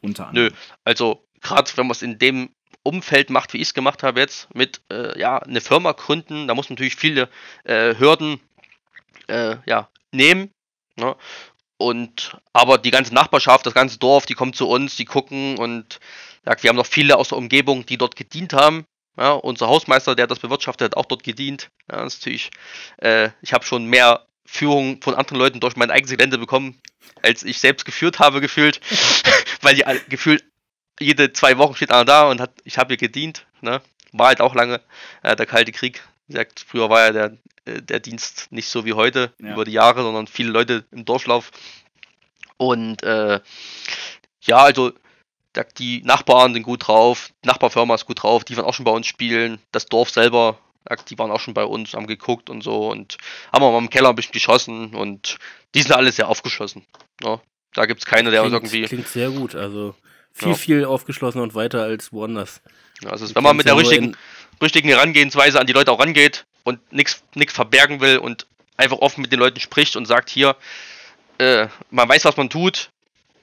Unter 0.01 0.29
anderem. 0.29 0.49
Nö, 0.49 0.55
also 0.85 1.29
gerade 1.41 1.71
wenn 1.77 1.87
man 1.87 1.93
es 1.93 2.03
in 2.03 2.19
dem 2.19 2.51
Umfeld 2.83 3.31
macht, 3.31 3.53
wie 3.53 3.59
ich 3.59 3.69
es 3.69 3.75
gemacht 3.75 4.03
habe 4.03 4.21
jetzt, 4.21 4.53
mit 4.55 4.81
äh, 4.91 5.19
ja, 5.19 5.39
eine 5.39 5.61
Firma 5.61 5.93
gründen, 5.93 6.49
da 6.49 6.55
muss 6.55 6.69
man 6.69 6.75
natürlich 6.75 6.97
viele 6.97 7.29
äh, 7.65 7.95
Hürden 7.97 8.41
äh, 9.29 9.57
ja, 9.67 9.89
nehmen. 10.13 10.51
Ne? 10.97 11.15
Und 11.79 12.37
aber 12.53 12.77
die 12.77 12.91
ganze 12.91 13.15
Nachbarschaft, 13.15 13.65
das 13.65 13.75
ganze 13.75 13.99
Dorf, 13.99 14.27
die 14.27 14.35
kommen 14.35 14.53
zu 14.53 14.69
uns, 14.69 14.97
die 14.97 15.05
gucken 15.05 15.57
und 15.59 16.01
sagt, 16.45 16.63
wir 16.63 16.69
haben 16.69 16.77
noch 16.77 16.87
viele 16.87 17.17
aus 17.17 17.29
der 17.29 17.39
Umgebung, 17.39 17.87
die 17.87 17.97
dort 17.97 18.17
gedient 18.17 18.53
haben. 18.53 18.85
Ja, 19.17 19.33
unser 19.33 19.69
Hausmeister, 19.69 20.15
der 20.15 20.27
das 20.27 20.41
bewirtschaftet, 20.41 20.93
hat 20.93 20.97
auch 20.97 21.07
dort 21.07 21.23
gedient. 21.23 21.71
Ja, 21.91 22.03
das 22.03 22.15
ist 22.15 22.21
natürlich, 22.21 22.51
äh, 22.99 23.31
ich 23.43 23.53
habe 23.53 23.65
schon 23.65 23.87
mehr 23.87 24.27
Führung 24.45 25.01
von 25.03 25.15
anderen 25.15 25.39
Leuten 25.39 25.61
durch 25.61 25.77
mein 25.77 25.91
eigenes 25.91 26.11
Gelände 26.11 26.39
bekommen, 26.39 26.81
als 27.23 27.43
ich 27.43 27.59
selbst 27.59 27.85
geführt 27.85 28.19
habe, 28.19 28.41
gefühlt. 28.41 28.81
Weil 29.63 29.75
die 29.75 29.85
gefühlt 30.09 30.45
jede 31.01 31.33
zwei 31.33 31.59
Wochen 31.59 31.75
steht 31.75 31.93
einer 31.93 32.05
da 32.05 32.29
und 32.29 32.41
hat, 32.41 32.53
ich 32.65 32.79
habe 32.79 32.89
hier 32.89 32.97
gedient. 32.97 33.47
Ne? 33.61 33.81
War 34.13 34.29
halt 34.29 34.41
auch 34.41 34.55
lange 34.55 34.81
äh, 35.23 35.37
der 35.37 35.47
Kalte 35.47 35.73
Krieg. 35.73 36.03
Wie 36.29 36.45
früher 36.67 36.91
war 36.91 37.07
ja 37.07 37.13
der 37.13 37.39
der 37.83 38.01
Dienst 38.01 38.51
nicht 38.51 38.69
so 38.69 38.85
wie 38.85 38.95
heute 38.95 39.33
ja. 39.41 39.53
über 39.53 39.65
die 39.65 39.73
Jahre, 39.73 40.03
sondern 40.03 40.27
viele 40.27 40.51
Leute 40.51 40.85
im 40.91 41.05
Dorflauf. 41.05 41.51
Und 42.57 43.03
äh, 43.03 43.41
ja, 44.43 44.57
also 44.57 44.93
die 45.79 46.03
Nachbarn 46.03 46.55
sind 46.55 46.63
gut 46.63 46.87
drauf, 46.87 47.31
die 47.45 47.49
Nachbarfirma 47.49 47.95
ist 47.95 48.07
gut 48.07 48.23
drauf, 48.23 48.45
die 48.45 48.57
waren 48.57 48.65
auch 48.65 48.75
schon 48.75 48.85
bei 48.85 48.93
uns 48.93 49.07
spielen, 49.07 49.59
das 49.73 49.87
Dorf 49.87 50.11
selber, 50.11 50.59
die 51.09 51.19
waren 51.19 51.31
auch 51.31 51.41
schon 51.41 51.55
bei 51.55 51.65
uns, 51.65 51.95
haben 51.95 52.07
geguckt 52.07 52.51
und 52.51 52.63
so 52.63 52.91
und 52.91 53.19
haben 53.53 53.63
auch 53.63 53.73
mal 53.73 53.79
im 53.79 53.91
Keller 53.91 54.11
ein 54.11 54.17
bisschen 54.17 54.33
geschossen 54.33 54.95
und 54.95 55.39
die 55.75 55.83
sind 55.83 55.93
alle 55.93 56.13
sehr 56.13 56.29
aufgeschlossen. 56.29 56.87
Ne? 57.23 57.41
Da 57.75 57.87
gibt 57.87 58.01
es 58.01 58.07
keine, 58.07 58.31
der 58.31 58.41
klingt, 58.41 58.55
irgendwie. 58.55 58.83
Klingt 58.83 59.09
sehr 59.09 59.31
gut, 59.31 59.55
also 59.55 59.95
viel, 60.33 60.49
ja. 60.49 60.55
viel 60.55 60.85
aufgeschlossener 60.85 61.43
und 61.43 61.55
weiter 61.55 61.83
als 61.83 62.13
woanders. 62.13 62.63
Ja, 63.03 63.11
also 63.11 63.35
wenn 63.35 63.43
man 63.43 63.57
mit 63.57 63.67
der 63.67 63.77
richtigen, 63.77 64.17
richtigen 64.63 64.89
Herangehensweise 64.89 65.61
an 65.61 65.67
die 65.67 65.73
Leute 65.73 65.93
auch 65.93 66.01
rangeht 66.01 66.47
und 66.69 66.93
nichts 66.93 67.23
verbergen 67.55 68.01
will 68.01 68.19
und 68.19 68.47
einfach 68.77 68.99
offen 68.99 69.23
mit 69.23 69.33
den 69.33 69.41
Leuten 69.41 69.59
spricht 69.59 69.97
und 69.97 70.05
sagt, 70.05 70.29
hier, 70.29 70.55
äh, 71.39 71.69
man 71.91 72.09
weiß, 72.09 72.25
was 72.27 72.37
man 72.37 72.51
tut, 72.51 72.91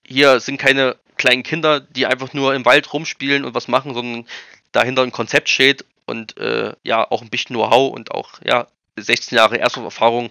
hier 0.06 0.40
sind 0.40 0.58
keine 0.60 0.96
kleinen 1.18 1.44
Kinder, 1.44 1.80
die 1.80 2.06
einfach 2.06 2.34
nur 2.34 2.54
im 2.54 2.66
Wald 2.66 2.94
rumspielen 2.94 3.44
und 3.44 3.56
was 3.56 3.68
machen, 3.68 3.94
sondern 3.96 4.28
dahinter 4.72 5.02
ein 5.02 5.12
Konzept 5.12 5.50
steht 5.50 5.86
und 6.06 6.38
äh, 6.38 6.74
ja, 6.84 7.10
auch 7.10 7.22
ein 7.22 7.30
bisschen 7.30 7.56
Know-how 7.56 7.92
und 7.94 8.12
auch 8.12 8.40
ja, 8.44 8.68
16 8.96 9.36
Jahre 9.36 9.60
Erfahrung, 9.60 10.30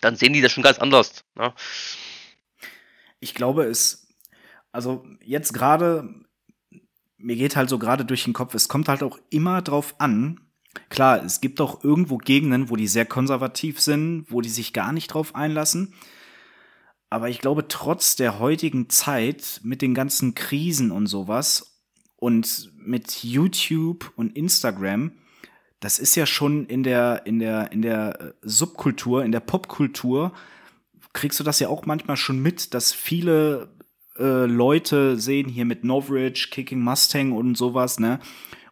dann 0.00 0.16
sehen 0.16 0.32
die 0.32 0.40
das 0.40 0.52
schon 0.52 0.62
ganz 0.62 0.78
anders. 0.78 1.24
Ne? 1.34 1.52
Ich 3.18 3.34
glaube, 3.34 3.64
es, 3.64 4.06
also 4.70 5.04
jetzt 5.24 5.52
gerade, 5.52 6.08
mir 7.16 7.36
geht 7.36 7.56
halt 7.56 7.68
so 7.68 7.78
gerade 7.78 8.04
durch 8.04 8.24
den 8.24 8.34
Kopf, 8.34 8.54
es 8.54 8.68
kommt 8.68 8.88
halt 8.88 9.02
auch 9.02 9.18
immer 9.30 9.62
drauf 9.62 9.94
an, 9.98 10.43
Klar, 10.88 11.24
es 11.24 11.40
gibt 11.40 11.60
auch 11.60 11.82
irgendwo 11.84 12.18
Gegenden, 12.18 12.70
wo 12.70 12.76
die 12.76 12.88
sehr 12.88 13.06
konservativ 13.06 13.80
sind, 13.80 14.26
wo 14.28 14.40
die 14.40 14.48
sich 14.48 14.72
gar 14.72 14.92
nicht 14.92 15.08
drauf 15.08 15.34
einlassen. 15.34 15.94
Aber 17.10 17.28
ich 17.28 17.38
glaube, 17.38 17.68
trotz 17.68 18.16
der 18.16 18.38
heutigen 18.38 18.88
Zeit 18.88 19.60
mit 19.62 19.82
den 19.82 19.94
ganzen 19.94 20.34
Krisen 20.34 20.90
und 20.90 21.06
sowas 21.06 21.80
und 22.16 22.72
mit 22.76 23.22
YouTube 23.22 24.12
und 24.16 24.36
Instagram, 24.36 25.12
das 25.80 25.98
ist 25.98 26.16
ja 26.16 26.26
schon 26.26 26.66
in 26.66 26.82
der, 26.82 27.26
in 27.26 27.38
der, 27.38 27.70
in 27.70 27.82
der 27.82 28.20
äh, 28.20 28.32
Subkultur, 28.42 29.24
in 29.24 29.32
der 29.32 29.40
Popkultur, 29.40 30.32
kriegst 31.12 31.38
du 31.38 31.44
das 31.44 31.60
ja 31.60 31.68
auch 31.68 31.86
manchmal 31.86 32.16
schon 32.16 32.40
mit, 32.40 32.74
dass 32.74 32.92
viele 32.92 33.68
äh, 34.18 34.46
Leute 34.46 35.18
sehen 35.18 35.48
hier 35.48 35.64
mit 35.64 35.84
Novridge, 35.84 36.48
Kicking 36.50 36.80
Mustang 36.80 37.32
und 37.32 37.56
sowas, 37.56 38.00
ne? 38.00 38.18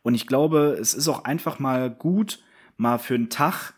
Und 0.02 0.14
ich 0.14 0.26
glaube, 0.26 0.76
es 0.80 0.94
ist 0.94 1.08
auch 1.08 1.24
einfach 1.24 1.58
mal 1.58 1.90
gut, 1.90 2.40
mal 2.76 2.98
für 2.98 3.14
einen 3.14 3.30
Tag 3.30 3.74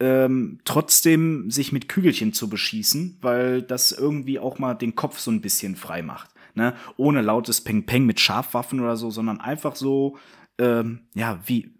ähm, 0.00 0.60
trotzdem 0.64 1.50
sich 1.50 1.72
mit 1.72 1.88
Kügelchen 1.88 2.32
zu 2.32 2.48
beschießen, 2.48 3.18
weil 3.20 3.62
das 3.62 3.92
irgendwie 3.92 4.38
auch 4.38 4.58
mal 4.58 4.74
den 4.74 4.94
Kopf 4.94 5.18
so 5.18 5.30
ein 5.30 5.40
bisschen 5.40 5.76
frei 5.76 6.02
macht. 6.02 6.30
Ne? 6.54 6.74
Ohne 6.96 7.22
lautes 7.22 7.60
Peng-Peng 7.62 8.06
mit 8.06 8.20
Scharfwaffen 8.20 8.80
oder 8.80 8.96
so, 8.96 9.10
sondern 9.10 9.40
einfach 9.40 9.76
so, 9.76 10.16
ähm, 10.58 11.00
ja, 11.14 11.40
wie, 11.46 11.72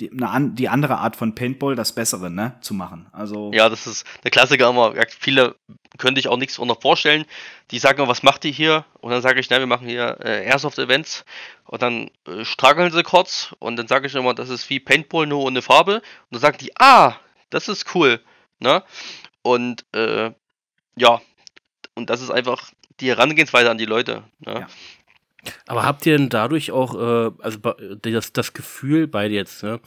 die, 0.00 0.10
eine, 0.10 0.50
die 0.50 0.68
andere 0.68 0.98
Art 0.98 1.16
von 1.16 1.34
Paintball, 1.34 1.74
das 1.74 1.92
Bessere, 1.92 2.30
ne, 2.30 2.56
zu 2.60 2.74
machen. 2.74 3.06
Also 3.12 3.50
ja, 3.54 3.68
das 3.68 3.86
ist 3.86 4.06
der 4.24 4.30
Klassiker 4.30 4.68
immer. 4.68 4.94
Viele 5.18 5.56
könnte 5.98 6.20
ich 6.20 6.28
auch 6.28 6.36
nichts 6.36 6.58
unter 6.58 6.76
vorstellen. 6.76 7.24
Die 7.70 7.78
sagen, 7.78 8.06
was 8.06 8.22
macht 8.22 8.44
ihr 8.44 8.50
hier? 8.50 8.84
Und 9.00 9.10
dann 9.12 9.22
sage 9.22 9.40
ich, 9.40 9.48
na, 9.48 9.58
wir 9.58 9.66
machen 9.66 9.88
hier 9.88 10.18
äh, 10.20 10.44
Airsoft-Events. 10.44 11.24
Und 11.64 11.82
dann 11.82 12.10
äh, 12.26 12.44
straggeln 12.44 12.92
sie 12.92 13.02
kurz 13.02 13.54
und 13.58 13.76
dann 13.76 13.88
sage 13.88 14.06
ich 14.06 14.14
immer, 14.14 14.34
das 14.34 14.50
ist 14.50 14.68
wie 14.70 14.80
Paintball 14.80 15.26
nur 15.26 15.40
ohne 15.40 15.62
Farbe. 15.62 15.96
Und 15.96 16.02
dann 16.30 16.40
sagen 16.40 16.58
die, 16.60 16.76
ah, 16.78 17.16
das 17.50 17.68
ist 17.68 17.94
cool, 17.94 18.20
ne? 18.58 18.82
Und 19.42 19.84
äh, 19.94 20.32
ja, 20.96 21.20
und 21.94 22.10
das 22.10 22.20
ist 22.20 22.30
einfach 22.30 22.70
die 23.00 23.08
Herangehensweise 23.08 23.70
an 23.70 23.78
die 23.78 23.84
Leute. 23.84 24.24
Ne? 24.40 24.60
Ja. 24.60 24.66
Aber 25.66 25.84
habt 25.84 26.06
ihr 26.06 26.16
denn 26.16 26.28
dadurch 26.28 26.70
auch, 26.72 26.94
äh, 26.94 27.30
also 27.40 27.58
das, 28.02 28.32
das 28.32 28.52
Gefühl 28.52 29.06
beide 29.06 29.34
jetzt, 29.34 29.62
ne, 29.62 29.80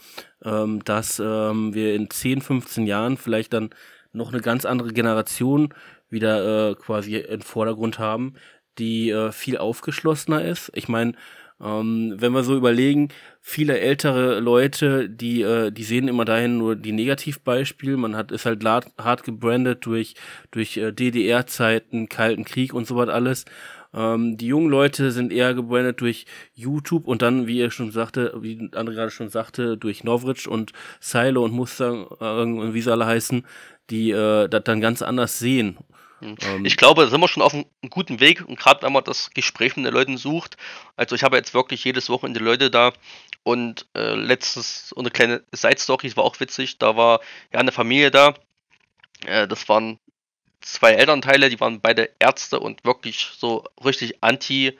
ähm, 0.44 0.84
dass 0.84 1.18
ähm, 1.18 1.74
wir 1.74 1.94
in 1.94 2.10
10, 2.10 2.40
15 2.40 2.86
Jahren 2.86 3.16
vielleicht 3.16 3.52
dann 3.52 3.70
noch 4.12 4.32
eine 4.32 4.42
ganz 4.42 4.64
andere 4.64 4.92
Generation 4.92 5.74
wieder 6.08 6.70
äh, 6.70 6.74
quasi 6.74 7.16
im 7.16 7.40
Vordergrund 7.40 7.98
haben, 7.98 8.34
die 8.78 9.10
äh, 9.10 9.32
viel 9.32 9.58
aufgeschlossener 9.58 10.44
ist? 10.44 10.70
Ich 10.74 10.88
meine, 10.88 11.14
ähm, 11.62 12.14
wenn 12.16 12.32
wir 12.32 12.42
so 12.42 12.56
überlegen, 12.56 13.08
viele 13.42 13.78
ältere 13.78 14.40
Leute, 14.40 15.10
die, 15.10 15.42
äh, 15.42 15.70
die 15.70 15.84
sehen 15.84 16.08
immer 16.08 16.24
dahin 16.24 16.56
nur 16.56 16.74
die 16.74 16.92
Negativbeispiele. 16.92 17.96
Man 17.96 18.16
hat, 18.16 18.32
ist 18.32 18.46
halt 18.46 18.64
hart 18.64 19.24
gebrandet 19.24 19.84
durch, 19.84 20.14
durch 20.50 20.78
äh, 20.78 20.92
DDR-Zeiten, 20.92 22.08
Kalten 22.08 22.44
Krieg 22.44 22.72
und 22.72 22.86
so 22.86 22.96
was 22.96 23.08
alles. 23.08 23.44
Ähm, 23.92 24.36
die 24.36 24.46
jungen 24.46 24.70
Leute 24.70 25.10
sind 25.10 25.32
eher 25.32 25.54
gebrandet 25.54 26.00
durch 26.00 26.26
YouTube 26.54 27.06
und 27.06 27.22
dann, 27.22 27.46
wie 27.46 27.58
ihr 27.58 27.70
schon 27.70 27.90
sagte, 27.90 28.32
wie 28.40 28.56
André 28.72 28.94
gerade 28.94 29.10
schon 29.10 29.28
sagte, 29.28 29.76
durch 29.76 30.04
Novridge 30.04 30.48
und 30.48 30.72
Silo 31.00 31.44
und 31.44 31.52
Mustang 31.52 32.06
äh, 32.20 32.74
wie 32.74 32.80
sie 32.80 32.92
alle 32.92 33.06
heißen, 33.06 33.46
die 33.90 34.10
äh, 34.10 34.48
das 34.48 34.64
dann 34.64 34.80
ganz 34.80 35.02
anders 35.02 35.38
sehen. 35.38 35.78
Hm. 36.20 36.36
Ähm, 36.42 36.64
ich 36.64 36.76
glaube, 36.76 37.02
da 37.02 37.10
sind 37.10 37.20
wir 37.20 37.28
schon 37.28 37.42
auf 37.42 37.54
einem 37.54 37.66
guten 37.88 38.20
Weg 38.20 38.46
und 38.46 38.58
gerade 38.58 38.82
wenn 38.82 38.92
man 38.92 39.04
das 39.04 39.30
Gespräch 39.30 39.76
mit 39.76 39.86
den 39.86 39.94
Leuten 39.94 40.16
sucht, 40.18 40.56
also 40.96 41.16
ich 41.16 41.24
habe 41.24 41.36
jetzt 41.36 41.54
wirklich 41.54 41.82
jedes 41.84 42.08
Wochenende 42.10 42.40
Leute 42.40 42.70
da 42.70 42.92
und 43.42 43.86
äh, 43.96 44.14
letztens 44.14 44.94
eine 44.96 45.10
kleine 45.10 45.42
Side-Story, 45.52 46.06
es 46.06 46.16
war 46.16 46.24
auch 46.24 46.38
witzig, 46.38 46.78
da 46.78 46.96
war 46.96 47.20
ja 47.52 47.58
eine 47.58 47.72
Familie 47.72 48.10
da, 48.10 48.34
äh, 49.26 49.48
das 49.48 49.68
waren 49.68 49.98
zwei 50.60 50.92
Elternteile, 50.92 51.50
die 51.50 51.60
waren 51.60 51.80
beide 51.80 52.10
Ärzte 52.18 52.60
und 52.60 52.84
wirklich 52.84 53.28
so 53.38 53.64
richtig 53.84 54.22
anti 54.22 54.78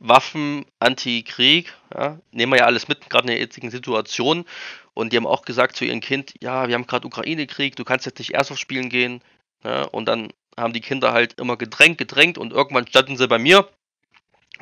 Waffen, 0.00 0.66
Anti-Krieg, 0.80 1.72
ja, 1.94 2.18
nehmen 2.30 2.52
wir 2.52 2.58
ja 2.58 2.66
alles 2.66 2.88
mit, 2.88 3.08
gerade 3.08 3.24
in 3.24 3.28
der 3.28 3.38
jetzigen 3.38 3.70
Situation. 3.70 4.44
Und 4.92 5.12
die 5.12 5.16
haben 5.16 5.26
auch 5.26 5.42
gesagt 5.42 5.76
zu 5.76 5.84
ihrem 5.84 6.00
Kind, 6.00 6.34
ja, 6.40 6.68
wir 6.68 6.74
haben 6.74 6.86
gerade 6.86 7.06
Ukraine-Krieg, 7.06 7.76
du 7.76 7.84
kannst 7.84 8.04
jetzt 8.04 8.18
nicht 8.18 8.34
Airsoft 8.34 8.60
spielen 8.60 8.90
gehen. 8.90 9.22
Ja, 9.64 9.84
und 9.84 10.06
dann 10.06 10.30
haben 10.58 10.72
die 10.74 10.80
Kinder 10.80 11.12
halt 11.12 11.34
immer 11.40 11.56
gedrängt, 11.56 11.98
gedrängt 11.98 12.38
und 12.38 12.52
irgendwann 12.52 12.86
standen 12.86 13.16
sie 13.16 13.28
bei 13.28 13.38
mir. 13.38 13.68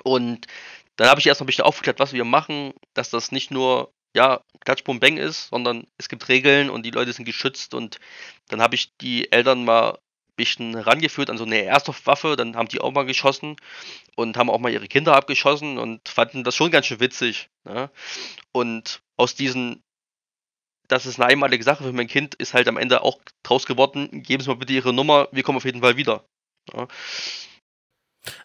Und 0.05 0.47
dann 0.97 1.09
habe 1.09 1.21
ich 1.21 1.27
erstmal 1.27 1.47
ein 1.47 1.47
bisschen 1.47 1.65
aufgeklärt, 1.65 1.99
was 1.99 2.13
wir 2.13 2.25
machen, 2.25 2.73
dass 2.95 3.11
das 3.11 3.33
nicht 3.33 3.51
nur 3.51 3.93
ja, 4.15 4.43
Klatsch, 4.61 4.85
ist, 5.17 5.49
sondern 5.49 5.87
es 5.99 6.09
gibt 6.09 6.29
Regeln 6.29 6.71
und 6.71 6.85
die 6.85 6.91
Leute 6.91 7.13
sind 7.13 7.25
geschützt 7.25 7.75
und 7.75 7.99
dann 8.49 8.61
habe 8.61 8.75
ich 8.75 8.95
die 8.99 9.33
Eltern 9.33 9.65
mal 9.65 9.99
bisschen 10.37 10.75
rangeführt 10.75 11.31
an 11.31 11.39
so 11.39 11.45
eine 11.45 11.63
Airsoft-Waffe, 11.63 12.37
dann 12.37 12.57
haben 12.57 12.69
die 12.69 12.81
auch 12.81 12.93
mal 12.93 13.05
geschossen 13.05 13.57
und 14.17 14.37
haben 14.37 14.51
auch 14.51 14.59
mal 14.59 14.73
ihre 14.73 14.89
Kinder 14.89 15.15
abgeschossen 15.15 15.79
und 15.79 16.09
fanden 16.09 16.45
das 16.45 16.55
schon 16.55 16.71
ganz 16.71 16.87
schön 16.87 17.01
witzig. 17.01 17.51
Ne? 17.65 17.91
Und 18.53 19.03
aus 19.17 19.35
diesen, 19.35 19.83
das 20.89 21.07
ist 21.07 21.21
eine 21.21 21.31
einmalige 21.31 21.65
Sache 21.65 21.85
für 21.85 21.93
mein 21.93 22.09
Kind, 22.09 22.35
ist 22.35 22.55
halt 22.55 22.69
am 22.69 22.77
Ende 22.77 23.03
auch 23.03 23.21
draus 23.43 23.67
geworden, 23.67 24.23
geben 24.23 24.43
Sie 24.43 24.49
mal 24.49 24.57
bitte 24.57 24.73
Ihre 24.73 24.93
Nummer, 24.93 25.29
wir 25.33 25.43
kommen 25.43 25.59
auf 25.59 25.65
jeden 25.65 25.81
Fall 25.81 25.97
wieder. 25.97 26.25
Ne? 26.73 26.89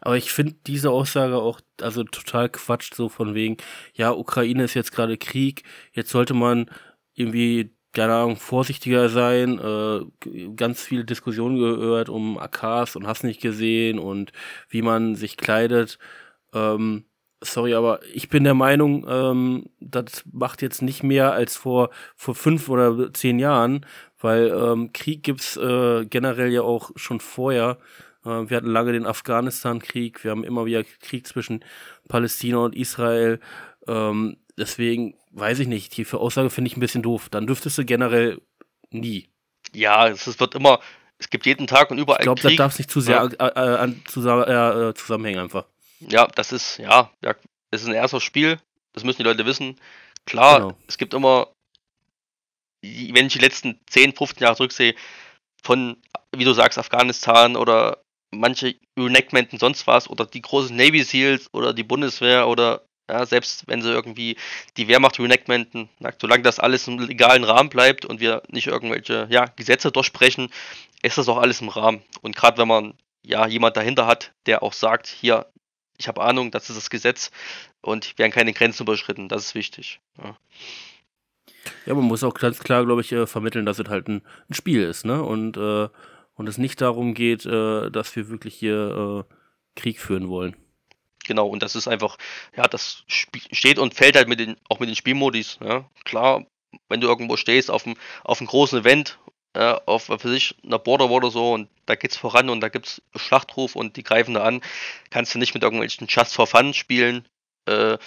Aber 0.02 0.17
ich 0.17 0.32
finde 0.32 0.56
diese 0.65 0.89
Aussage 0.89 1.38
auch 1.38 1.62
also 1.82 2.04
total 2.04 2.50
Quatsch, 2.50 2.93
so 2.93 3.10
von 3.10 3.36
wegen, 3.36 3.58
ja, 3.93 4.12
Ukraine 4.12 4.63
ist 4.63 4.73
jetzt 4.73 4.91
gerade 4.91 5.17
Krieg, 5.17 5.63
jetzt 5.93 6.10
sollte 6.10 6.34
man 6.34 6.69
irgendwie 7.13 7.76
keine 7.97 8.13
Ahnung, 8.13 8.36
vorsichtiger 8.36 9.10
sein, 9.10 9.57
äh, 9.57 10.49
ganz 10.55 10.83
viele 10.83 11.03
Diskussionen 11.03 11.57
gehört 11.57 12.10
um 12.10 12.38
AKs 12.38 12.95
und 12.95 13.07
hast 13.07 13.23
nicht 13.23 13.41
gesehen 13.41 13.97
und 13.97 14.31
wie 14.69 14.83
man 14.83 15.15
sich 15.15 15.36
kleidet. 15.36 15.97
Ähm, 16.53 17.05
sorry, 17.41 17.73
aber 17.73 18.01
ich 18.13 18.29
bin 18.29 18.43
der 18.43 18.53
Meinung, 18.53 19.03
ähm, 19.10 19.65
das 19.79 20.23
macht 20.31 20.62
jetzt 20.62 20.83
nicht 20.83 21.01
mehr 21.01 21.33
als 21.33 21.55
vor, 21.55 21.89
vor 22.15 22.36
fünf 22.36 22.69
oder 22.69 23.12
zehn 23.13 23.39
Jahren, 23.39 23.83
weil 24.19 24.49
ähm, 24.49 24.93
Krieg 24.93 25.23
gibt's 25.23 25.57
äh, 25.57 26.05
generell 26.05 26.51
ja 26.51 26.62
auch 26.62 26.91
schon 26.97 27.19
vorher. 27.19 27.79
Äh, 28.23 28.47
wir 28.47 28.57
hatten 28.57 28.71
lange 28.71 28.91
den 28.91 29.07
Afghanistan-Krieg, 29.07 30.23
wir 30.23 30.29
haben 30.29 30.43
immer 30.43 30.67
wieder 30.67 30.83
Krieg 31.01 31.25
zwischen 31.25 31.65
Palästina 32.07 32.60
und 32.60 32.75
Israel. 32.75 33.39
Ähm, 33.88 34.38
deswegen 34.57 35.15
weiß 35.31 35.59
ich 35.59 35.67
nicht, 35.67 35.95
die 35.97 36.05
für 36.05 36.19
Aussage 36.19 36.49
finde 36.49 36.69
ich 36.69 36.77
ein 36.77 36.81
bisschen 36.81 37.03
doof. 37.03 37.29
Dann 37.29 37.47
dürftest 37.47 37.77
du 37.77 37.85
generell 37.85 38.41
nie. 38.89 39.29
Ja, 39.73 40.07
es 40.07 40.39
wird 40.39 40.55
immer, 40.55 40.79
es 41.19 41.29
gibt 41.29 41.45
jeden 41.45 41.67
Tag 41.67 41.91
und 41.91 41.97
überall. 41.97 42.19
Ich 42.19 42.23
glaube, 42.23 42.41
das 42.41 42.55
darf 42.55 42.77
nicht 42.77 42.89
zu 42.89 43.01
sehr 43.01 43.29
ja. 43.39 43.47
äh, 43.47 43.85
äh, 43.85 43.93
zusammen, 44.05 44.43
äh, 44.43 44.93
zusammenhängen 44.95 45.39
einfach. 45.39 45.65
Ja, 45.99 46.27
das 46.27 46.51
ist, 46.51 46.77
ja, 46.77 47.11
ja, 47.23 47.35
es 47.71 47.81
ist 47.81 47.87
ein 47.87 47.93
erstes 47.93 48.23
Spiel, 48.23 48.59
das 48.93 49.03
müssen 49.03 49.17
die 49.17 49.23
Leute 49.23 49.45
wissen. 49.45 49.79
Klar, 50.25 50.59
genau. 50.59 50.77
es 50.87 50.97
gibt 50.97 51.13
immer, 51.13 51.47
wenn 52.81 53.27
ich 53.27 53.33
die 53.33 53.39
letzten 53.39 53.79
10, 53.87 54.13
15 54.13 54.43
Jahre 54.43 54.55
zurücksehe, 54.55 54.95
von, 55.63 55.97
wie 56.35 56.43
du 56.43 56.53
sagst, 56.53 56.77
Afghanistan 56.77 57.55
oder 57.55 58.01
manche 58.31 58.75
Reenactmenten, 58.97 59.57
sonst 59.59 59.87
was, 59.87 60.09
oder 60.09 60.25
die 60.25 60.41
großen 60.41 60.75
Navy 60.75 61.03
Seals 61.03 61.49
oder 61.53 61.73
die 61.73 61.83
Bundeswehr 61.83 62.47
oder 62.47 62.87
ja, 63.09 63.25
selbst 63.25 63.67
wenn 63.67 63.81
sie 63.81 63.91
irgendwie 63.91 64.37
die 64.75 64.87
Wehrmacht 64.87 65.19
reenactmenten, 65.19 65.89
solange 66.19 66.43
das 66.43 66.59
alles 66.59 66.87
im 66.87 66.99
legalen 66.99 67.43
Rahmen 67.43 67.69
bleibt 67.69 68.05
und 68.05 68.19
wir 68.19 68.43
nicht 68.49 68.67
irgendwelche 68.67 69.27
ja, 69.29 69.45
Gesetze 69.55 69.91
durchsprechen, 69.91 70.49
ist 71.01 71.17
das 71.17 71.29
auch 71.29 71.37
alles 71.37 71.61
im 71.61 71.69
Rahmen. 71.69 72.01
Und 72.21 72.35
gerade 72.35 72.57
wenn 72.57 72.67
man 72.67 72.93
ja 73.23 73.47
jemand 73.47 73.77
dahinter 73.77 74.07
hat, 74.07 74.33
der 74.45 74.63
auch 74.63 74.73
sagt, 74.73 75.07
hier, 75.07 75.45
ich 75.97 76.07
habe 76.07 76.21
Ahnung, 76.21 76.51
das 76.51 76.69
ist 76.69 76.75
das 76.75 76.89
Gesetz 76.89 77.31
und 77.81 78.17
werden 78.17 78.31
keine 78.31 78.53
Grenzen 78.53 78.83
überschritten, 78.83 79.29
das 79.29 79.45
ist 79.45 79.55
wichtig. 79.55 79.99
Ja. 80.21 80.37
Ja, 81.85 81.93
man 81.93 82.05
muss 82.05 82.23
auch 82.23 82.33
ganz 82.33 82.59
klar, 82.59 82.85
glaube 82.85 83.01
ich, 83.01 83.11
äh, 83.11 83.27
vermitteln, 83.27 83.65
dass 83.65 83.79
es 83.79 83.89
halt 83.89 84.07
ein, 84.07 84.21
Spiel 84.51 84.83
ist, 84.83 85.05
ne? 85.05 85.21
Und, 85.21 85.57
äh, 85.57 85.89
und 86.35 86.47
es 86.47 86.57
nicht 86.57 86.79
darum 86.81 87.13
geht, 87.13 87.45
äh, 87.45 87.89
dass 87.89 88.15
wir 88.15 88.29
wirklich 88.29 88.55
hier 88.55 89.25
äh, 89.27 89.33
Krieg 89.75 89.99
führen 89.99 90.29
wollen. 90.29 90.55
Genau, 91.27 91.47
und 91.47 91.61
das 91.61 91.75
ist 91.75 91.87
einfach, 91.89 92.17
ja, 92.55 92.67
das 92.67 93.03
steht 93.07 93.79
und 93.79 93.93
fällt 93.93 94.15
halt 94.15 94.29
mit 94.29 94.39
den, 94.39 94.55
auch 94.69 94.79
mit 94.79 94.87
den 94.87 94.95
Spielmodis. 94.95 95.59
Ja. 95.61 95.89
Klar, 96.05 96.45
wenn 96.87 97.01
du 97.01 97.07
irgendwo 97.07 97.35
stehst 97.35 97.69
auf 97.69 97.85
einem, 97.85 97.97
auf 98.23 98.39
großen 98.39 98.79
Event, 98.79 99.19
äh, 99.53 99.75
auf, 99.85 100.07
was 100.07 100.23
weiß 100.23 100.31
ich, 100.31 100.55
einer 100.63 100.79
Border 100.79 101.09
oder 101.09 101.29
so 101.29 101.53
und 101.53 101.69
da 101.85 101.95
geht's 101.95 102.15
voran 102.15 102.49
und 102.49 102.61
da 102.61 102.69
gibt's 102.69 103.01
Schlachtruf 103.15 103.75
und 103.75 103.97
die 103.97 104.03
greifen 104.03 104.35
da 104.35 104.43
an, 104.43 104.61
kannst 105.09 105.35
du 105.35 105.39
nicht 105.39 105.53
mit 105.53 105.63
irgendwelchen 105.63 106.07
Just 106.09 106.33
for 106.33 106.47
Fun 106.47 106.73
spielen, 106.73 107.27
äh, 107.65 107.97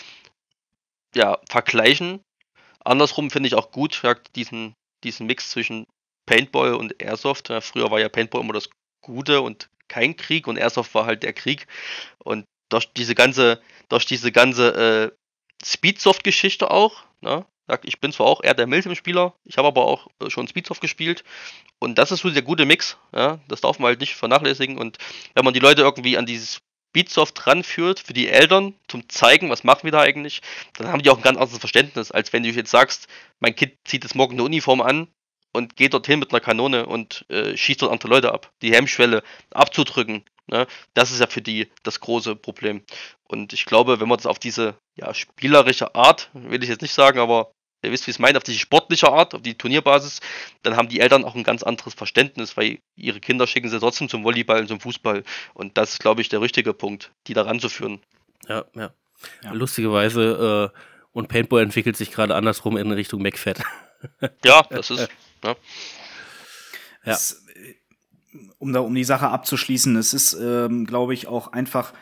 ja, 1.14 1.38
vergleichen. 1.48 2.20
Andersrum 2.82 3.30
finde 3.30 3.48
ich 3.48 3.54
auch 3.54 3.70
gut, 3.70 4.00
ja, 4.02 4.14
diesen, 4.34 4.74
diesen 5.04 5.26
Mix 5.26 5.50
zwischen 5.50 5.86
Paintball 6.24 6.74
und 6.74 7.02
Airsoft. 7.02 7.50
Ja, 7.50 7.60
früher 7.60 7.90
war 7.90 8.00
ja 8.00 8.08
Paintball 8.08 8.40
immer 8.40 8.54
das 8.54 8.70
Gute 9.02 9.42
und 9.42 9.68
kein 9.88 10.16
Krieg 10.16 10.46
und 10.46 10.56
Airsoft 10.56 10.94
war 10.94 11.04
halt 11.04 11.22
der 11.22 11.34
Krieg. 11.34 11.66
Und 12.18 12.46
durch 12.70 12.92
diese 12.92 13.14
ganze, 13.14 13.60
durch 13.88 14.06
diese 14.06 14.32
ganze 14.32 15.12
äh, 15.12 15.64
Speedsoft-Geschichte 15.64 16.70
auch, 16.70 17.02
ne? 17.20 17.44
Ich 17.84 18.00
bin 18.00 18.12
zwar 18.12 18.26
auch 18.26 18.42
eher 18.42 18.54
der 18.54 18.66
Milsim-Spieler, 18.66 19.34
ich 19.44 19.56
habe 19.56 19.68
aber 19.68 19.84
auch 19.84 20.08
äh, 20.20 20.28
schon 20.28 20.48
Speedsoft 20.48 20.80
gespielt. 20.80 21.22
Und 21.78 21.98
das 21.98 22.10
ist 22.10 22.20
so 22.20 22.30
der 22.30 22.42
gute 22.42 22.66
Mix. 22.66 22.96
Ja? 23.14 23.38
Das 23.48 23.60
darf 23.60 23.78
man 23.78 23.88
halt 23.88 24.00
nicht 24.00 24.14
vernachlässigen. 24.14 24.76
Und 24.76 24.98
wenn 25.34 25.44
man 25.44 25.54
die 25.54 25.60
Leute 25.60 25.82
irgendwie 25.82 26.18
an 26.18 26.26
dieses 26.26 26.60
Speedsoft 26.90 27.46
ranführt 27.46 28.00
für 28.00 28.12
die 28.12 28.28
Eltern, 28.28 28.74
zum 28.88 29.08
zeigen, 29.08 29.48
was 29.50 29.62
machen 29.62 29.84
wir 29.84 29.92
da 29.92 30.00
eigentlich, 30.00 30.42
dann 30.76 30.88
haben 30.88 31.02
die 31.02 31.10
auch 31.10 31.18
ein 31.18 31.22
ganz 31.22 31.38
anderes 31.38 31.58
Verständnis, 31.58 32.10
als 32.10 32.32
wenn 32.32 32.42
du 32.42 32.50
jetzt 32.50 32.70
sagst, 32.70 33.06
mein 33.38 33.54
Kind 33.54 33.74
zieht 33.84 34.02
jetzt 34.02 34.16
morgen 34.16 34.34
eine 34.34 34.42
Uniform 34.42 34.80
an 34.80 35.06
und 35.52 35.76
geht 35.76 35.94
dorthin 35.94 36.18
mit 36.18 36.32
einer 36.32 36.40
Kanone 36.40 36.86
und 36.86 37.24
äh, 37.28 37.56
schießt 37.56 37.82
dort 37.82 37.92
andere 37.92 38.08
Leute 38.08 38.32
ab. 38.32 38.52
Die 38.62 38.74
Hemmschwelle 38.74 39.22
abzudrücken, 39.52 40.24
ne, 40.50 40.66
das 40.94 41.10
ist 41.10 41.20
ja 41.20 41.26
für 41.26 41.42
die 41.42 41.70
das 41.82 42.00
große 42.00 42.36
Problem. 42.36 42.82
Und 43.24 43.52
ich 43.52 43.64
glaube, 43.64 44.00
wenn 44.00 44.08
man 44.08 44.18
das 44.18 44.26
auf 44.26 44.38
diese 44.38 44.74
ja, 44.96 45.14
spielerische 45.14 45.94
Art, 45.94 46.30
will 46.32 46.62
ich 46.62 46.68
jetzt 46.68 46.82
nicht 46.82 46.94
sagen, 46.94 47.20
aber 47.20 47.52
ihr 47.82 47.92
wisst, 47.92 48.06
wie 48.06 48.10
ich 48.10 48.16
es 48.16 48.20
meine, 48.20 48.36
auf 48.36 48.44
diese 48.44 48.58
sportliche 48.58 49.10
Art, 49.10 49.34
auf 49.34 49.42
die 49.42 49.56
Turnierbasis, 49.56 50.20
dann 50.62 50.76
haben 50.76 50.88
die 50.88 51.00
Eltern 51.00 51.24
auch 51.24 51.34
ein 51.34 51.44
ganz 51.44 51.62
anderes 51.62 51.94
Verständnis, 51.94 52.56
weil 52.56 52.78
ihre 52.96 53.20
Kinder 53.20 53.46
schicken 53.46 53.70
sie 53.70 53.78
trotzdem 53.78 54.08
zum 54.08 54.24
Volleyball 54.24 54.60
und 54.60 54.68
zum 54.68 54.80
Fußball. 54.80 55.24
Und 55.54 55.78
das 55.78 55.92
ist, 55.92 56.00
glaube 56.00 56.20
ich, 56.20 56.28
der 56.28 56.40
richtige 56.40 56.74
Punkt, 56.74 57.12
die 57.26 57.34
da 57.34 57.42
ranzuführen. 57.42 58.00
Ja, 58.48 58.64
ja. 58.74 58.92
ja. 59.42 59.52
Lustigerweise, 59.52 60.72
äh, 60.74 60.78
und 61.12 61.28
Paintball 61.28 61.62
entwickelt 61.62 61.96
sich 61.96 62.10
gerade 62.10 62.34
andersrum 62.34 62.76
in 62.76 62.90
Richtung 62.92 63.22
McFat. 63.22 63.62
ja, 64.44 64.62
das 64.70 64.90
ist. 64.90 65.08
Ja. 65.42 65.56
ja. 67.04 67.12
Es, 67.12 67.44
um 68.58 68.72
da 68.72 68.80
um 68.80 68.94
die 68.94 69.04
Sache 69.04 69.28
abzuschließen, 69.28 69.96
es 69.96 70.14
ist, 70.14 70.36
ähm, 70.40 70.86
glaube 70.86 71.14
ich, 71.14 71.26
auch 71.26 71.52
einfach 71.52 71.92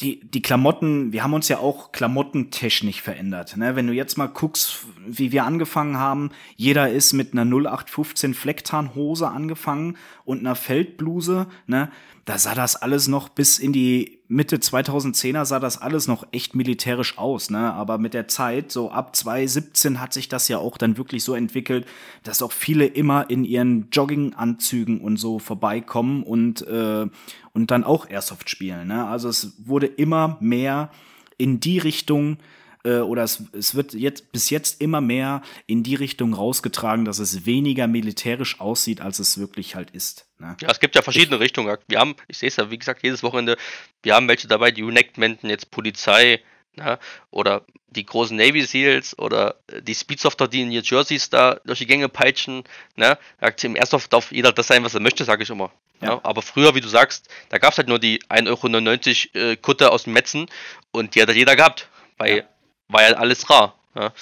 die, 0.00 0.20
die 0.28 0.42
Klamotten, 0.42 1.12
wir 1.12 1.22
haben 1.22 1.34
uns 1.34 1.48
ja 1.48 1.58
auch 1.58 1.92
klamottentechnisch 1.92 3.00
verändert. 3.00 3.56
Ne? 3.56 3.76
Wenn 3.76 3.86
du 3.86 3.92
jetzt 3.92 4.18
mal 4.18 4.26
guckst, 4.26 4.84
wie 5.06 5.32
wir 5.32 5.44
angefangen 5.44 5.96
haben, 5.96 6.30
jeder 6.56 6.90
ist 6.90 7.12
mit 7.12 7.32
einer 7.32 7.44
0815 7.44 8.34
Flecktarnhose 8.34 9.28
angefangen 9.28 9.96
und 10.24 10.40
einer 10.40 10.56
Feldbluse, 10.56 11.46
ne? 11.66 11.90
Da 12.24 12.38
sah 12.38 12.54
das 12.54 12.76
alles 12.76 13.08
noch 13.08 13.30
bis 13.30 13.58
in 13.58 13.72
die 13.72 14.21
Mitte 14.32 14.56
2010er 14.56 15.44
sah 15.44 15.60
das 15.60 15.82
alles 15.82 16.08
noch 16.08 16.26
echt 16.32 16.54
militärisch 16.54 17.18
aus, 17.18 17.50
ne? 17.50 17.72
Aber 17.74 17.98
mit 17.98 18.14
der 18.14 18.28
Zeit, 18.28 18.72
so 18.72 18.90
ab 18.90 19.14
2017 19.14 20.00
hat 20.00 20.14
sich 20.14 20.28
das 20.28 20.48
ja 20.48 20.56
auch 20.56 20.78
dann 20.78 20.96
wirklich 20.96 21.22
so 21.22 21.34
entwickelt, 21.34 21.86
dass 22.22 22.40
auch 22.40 22.50
viele 22.50 22.86
immer 22.86 23.28
in 23.28 23.44
ihren 23.44 23.90
Jogginganzügen 23.90 25.02
und 25.02 25.18
so 25.18 25.38
vorbeikommen 25.38 26.22
und 26.22 26.66
äh, 26.66 27.06
und 27.52 27.70
dann 27.70 27.84
auch 27.84 28.08
Airsoft 28.08 28.48
spielen. 28.48 28.88
Ne? 28.88 29.06
Also 29.06 29.28
es 29.28 29.52
wurde 29.58 29.86
immer 29.86 30.38
mehr 30.40 30.90
in 31.36 31.60
die 31.60 31.78
Richtung 31.78 32.38
äh, 32.84 32.98
oder 32.98 33.22
es, 33.22 33.42
es 33.52 33.74
wird 33.74 33.94
jetzt 33.94 34.32
bis 34.32 34.50
jetzt 34.50 34.80
immer 34.80 35.00
mehr 35.00 35.42
in 35.66 35.82
die 35.82 35.94
Richtung 35.94 36.34
rausgetragen, 36.34 37.04
dass 37.04 37.18
es 37.18 37.46
weniger 37.46 37.86
militärisch 37.86 38.60
aussieht, 38.60 39.00
als 39.00 39.18
es 39.18 39.38
wirklich 39.38 39.74
halt 39.74 39.90
ist. 39.90 40.26
Ne? 40.38 40.56
Ja, 40.60 40.68
es 40.70 40.80
gibt 40.80 40.94
ja 40.94 41.02
verschiedene 41.02 41.40
Richtungen. 41.40 41.76
Wir 41.88 41.98
haben, 41.98 42.16
ich 42.28 42.38
sehe 42.38 42.48
es 42.48 42.56
ja, 42.56 42.70
wie 42.70 42.78
gesagt, 42.78 43.02
jedes 43.02 43.22
Wochenende, 43.22 43.56
wir 44.02 44.14
haben 44.14 44.28
welche 44.28 44.48
dabei, 44.48 44.70
die 44.70 44.82
Unactmenten, 44.82 45.48
jetzt 45.48 45.70
Polizei, 45.70 46.40
na, 46.74 46.92
ne? 46.92 46.98
oder 47.30 47.64
die 47.88 48.06
großen 48.06 48.36
Navy 48.36 48.62
Seals 48.62 49.18
oder 49.18 49.56
die 49.82 49.94
Speedsofter, 49.94 50.48
die 50.48 50.62
in 50.62 50.68
New 50.70 50.80
Jerseys 50.80 51.28
da 51.28 51.60
durch 51.64 51.80
die 51.80 51.86
Gänge 51.86 52.08
peitschen. 52.08 52.64
Ne? 52.96 53.18
Im 53.62 53.76
Airsoft 53.76 54.12
darf 54.12 54.32
jeder 54.32 54.52
das 54.52 54.68
sein, 54.68 54.82
was 54.82 54.94
er 54.94 55.00
möchte, 55.00 55.24
sage 55.24 55.42
ich 55.42 55.50
immer. 55.50 55.70
Ja. 56.00 56.08
ja. 56.08 56.20
aber 56.22 56.40
früher, 56.40 56.74
wie 56.74 56.80
du 56.80 56.88
sagst, 56.88 57.28
da 57.50 57.58
gab 57.58 57.72
es 57.72 57.78
halt 57.78 57.88
nur 57.88 57.98
die 57.98 58.22
1,99 58.22 59.34
Euro 59.34 59.50
äh, 59.50 59.56
Kutte 59.56 59.92
aus 59.92 60.04
dem 60.04 60.14
Metzen 60.14 60.46
und 60.90 61.14
die 61.14 61.20
hat 61.20 61.28
halt 61.28 61.36
jeder 61.36 61.56
gehabt, 61.56 61.88
weil 62.16 62.38
ja. 62.38 62.44
War 62.92 63.02
ja 63.02 63.16
alles 63.16 63.48
rar. 63.50 63.78
Ja. 63.94 64.12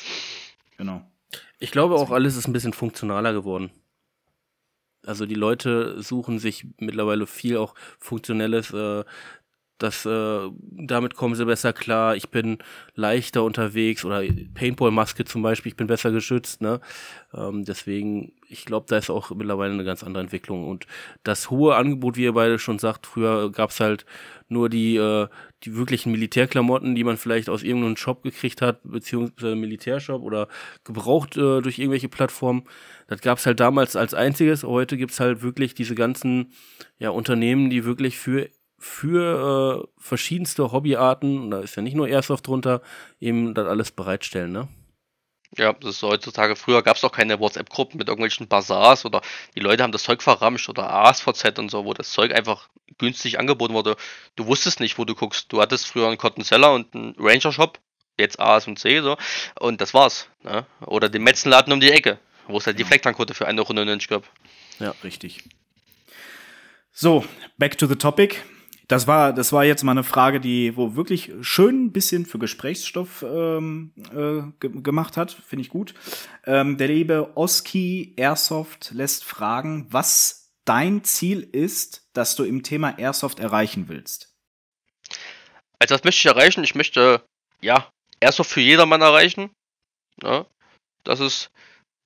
Genau. 0.77 1.03
Ich 1.59 1.71
glaube 1.71 1.97
auch, 1.97 2.11
alles 2.11 2.37
ist 2.37 2.49
ein 2.49 2.53
bisschen 2.53 2.73
funktionaler 2.73 3.33
geworden. 3.33 3.71
Also 5.07 5.27
die 5.27 5.35
Leute 5.35 6.03
suchen 6.03 6.39
sich 6.39 6.67
mittlerweile 6.79 7.27
viel 7.27 7.57
auch 7.57 7.75
funktionelles 7.99 8.73
äh, 8.73 9.05
das, 9.83 10.05
äh, 10.05 10.51
damit 10.61 11.15
kommen 11.15 11.35
sie 11.35 11.47
besser 11.47 11.73
klar, 11.73 12.15
ich 12.15 12.31
bin 12.31 12.59
leichter 12.95 13.43
unterwegs 13.43 14.05
oder 14.05 14.23
Paintball-Maske 14.55 15.25
zum 15.25 15.43
Beispiel, 15.43 15.71
ich 15.71 15.77
bin 15.77 15.87
besser 15.87 16.13
geschützt, 16.13 16.61
ne? 16.61 16.81
Ähm, 17.33 17.65
deswegen, 17.65 18.33
ich 18.49 18.65
glaube, 18.65 18.87
da 18.89 18.99
ist 18.99 19.11
auch 19.11 19.31
mittlerweile 19.31 19.73
eine 19.73 19.85
ganz 19.85 20.03
andere 20.03 20.23
Entwicklung. 20.23 20.69
Und 20.69 20.87
das 21.23 21.51
hohe 21.51 21.77
Angebot, 21.77 22.17
wie 22.17 22.25
ihr 22.25 22.35
beide 22.35 22.59
schon 22.59 22.79
sagt, 22.79 23.07
früher 23.07 23.51
gab's 23.51 23.81
halt 23.81 24.05
nur 24.49 24.69
die, 24.69 24.97
äh, 24.97 25.29
die 25.65 25.77
wirklichen 25.77 26.13
Militärklamotten, 26.13 26.95
die 26.95 27.05
man 27.05 27.17
vielleicht 27.17 27.49
aus 27.49 27.63
irgendeinem 27.63 27.97
Shop 27.97 28.23
gekriegt 28.23 28.61
hat, 28.61 28.81
beziehungsweise 28.83 29.55
Militärshop 29.55 30.23
oder 30.23 30.49
gebraucht 30.85 31.37
äh, 31.37 31.63
durch 31.63 31.79
irgendwelche 31.79 32.09
Plattformen. 32.09 32.65
Das 33.07 33.21
gab's 33.21 33.47
halt 33.47 33.61
damals 33.61 33.97
als 33.97 34.13
einziges. 34.13 34.65
Heute 34.65 34.97
gibt's 34.97 35.21
halt 35.21 35.43
wirklich 35.43 35.75
diese 35.75 35.95
ganzen 35.95 36.53
ja, 36.99 37.11
Unternehmen, 37.11 37.71
die 37.71 37.85
wirklich 37.85 38.19
für 38.19 38.49
für 38.81 39.85
äh, 39.85 40.01
verschiedenste 40.01 40.73
Hobbyarten, 40.73 41.51
da 41.51 41.61
ist 41.61 41.77
ja 41.77 41.83
nicht 41.83 41.95
nur 41.95 42.09
Airsoft 42.09 42.47
drunter, 42.47 42.81
eben 43.21 43.53
das 43.53 43.69
alles 43.69 43.91
bereitstellen, 43.93 44.53
ne? 44.53 44.69
Ja, 45.57 45.73
das 45.75 45.97
ist 45.97 46.03
heutzutage. 46.03 46.57
Früher 46.57 46.83
gab 46.83 46.97
es 46.97 47.05
auch 47.05 47.13
keine 47.13 47.41
WhatsApp-Gruppen 47.41 47.99
mit 47.99 48.09
irgendwelchen 48.09 48.49
Bazars 48.49 49.05
oder 49.05 49.21
die 49.57 49.61
Leute 49.61 49.83
haben 49.83 49.93
das 49.93 50.05
Zeug 50.05 50.23
verramscht 50.23 50.69
oder 50.69 50.89
ASVZ 50.91 51.59
und 51.59 51.71
so, 51.71 51.85
wo 51.85 51.93
das 51.93 52.13
Zeug 52.13 52.33
einfach 52.33 52.69
günstig 52.99 53.39
angeboten 53.39 53.75
wurde. 53.75 53.97
Du 54.37 54.47
wusstest 54.47 54.81
nicht, 54.81 54.97
wo 54.97 55.05
du 55.05 55.15
guckst. 55.15 55.53
Du 55.53 55.61
hattest 55.61 55.87
früher 55.87 56.07
einen 56.07 56.19
Cotton 56.19 56.45
Seller 56.45 56.73
und 56.73 56.95
einen 56.95 57.17
Ranger-Shop, 57.19 57.81
jetzt 58.17 58.39
AS 58.41 58.67
und 58.67 58.79
C, 58.79 59.01
so, 59.01 59.17
und 59.59 59.81
das 59.81 59.93
war's. 59.93 60.29
Ne? 60.45 60.65
Oder 60.87 61.09
den 61.09 61.25
Metzenladen 61.25 61.73
um 61.73 61.81
die 61.81 61.91
Ecke, 61.91 62.19
wo 62.47 62.59
es 62.59 62.67
halt 62.67 62.79
die 62.79 62.85
Flecktankquote 62.85 63.35
für 63.35 63.49
1,99 63.49 64.13
Euro 64.13 64.21
gab. 64.21 64.31
Ja, 64.79 64.95
richtig. 65.03 65.43
So, 66.93 67.25
back 67.59 67.77
to 67.77 67.87
the 67.87 67.97
topic 67.97 68.41
das 68.91 69.07
war, 69.07 69.33
das 69.33 69.53
war 69.53 69.65
jetzt 69.65 69.85
mal 69.85 69.93
eine 69.93 70.03
Frage, 70.03 70.41
die, 70.41 70.77
wo 70.77 70.97
wirklich 70.97 71.31
schön 71.43 71.85
ein 71.85 71.93
bisschen 71.93 72.27
für 72.27 72.41
Gesprächsstoff 72.41 73.23
ähm, 73.23 73.93
äh, 74.11 74.43
ge 74.59 74.83
gemacht 74.83 75.17
hat. 75.17 75.31
Finde 75.31 75.63
ich 75.63 75.69
gut. 75.69 75.95
Ähm, 76.45 76.77
der 76.77 76.89
liebe 76.89 77.31
Oski 77.37 78.15
Airsoft 78.17 78.91
lässt 78.91 79.23
fragen, 79.23 79.87
was 79.91 80.51
dein 80.65 81.05
Ziel 81.05 81.41
ist, 81.53 82.09
das 82.15 82.35
du 82.35 82.43
im 82.43 82.65
Thema 82.65 82.99
Airsoft 82.99 83.39
erreichen 83.39 83.89
willst. 83.89 84.35
Also 85.79 85.95
das 85.95 86.03
möchte 86.03 86.19
ich 86.19 86.27
erreichen. 86.27 86.65
Ich 86.65 86.75
möchte, 86.75 87.23
ja, 87.61 87.93
Airsoft 88.19 88.51
für 88.51 88.61
jedermann 88.61 89.03
erreichen. 89.03 89.51
Ja, 90.21 90.47
das 91.05 91.21
ist, 91.21 91.53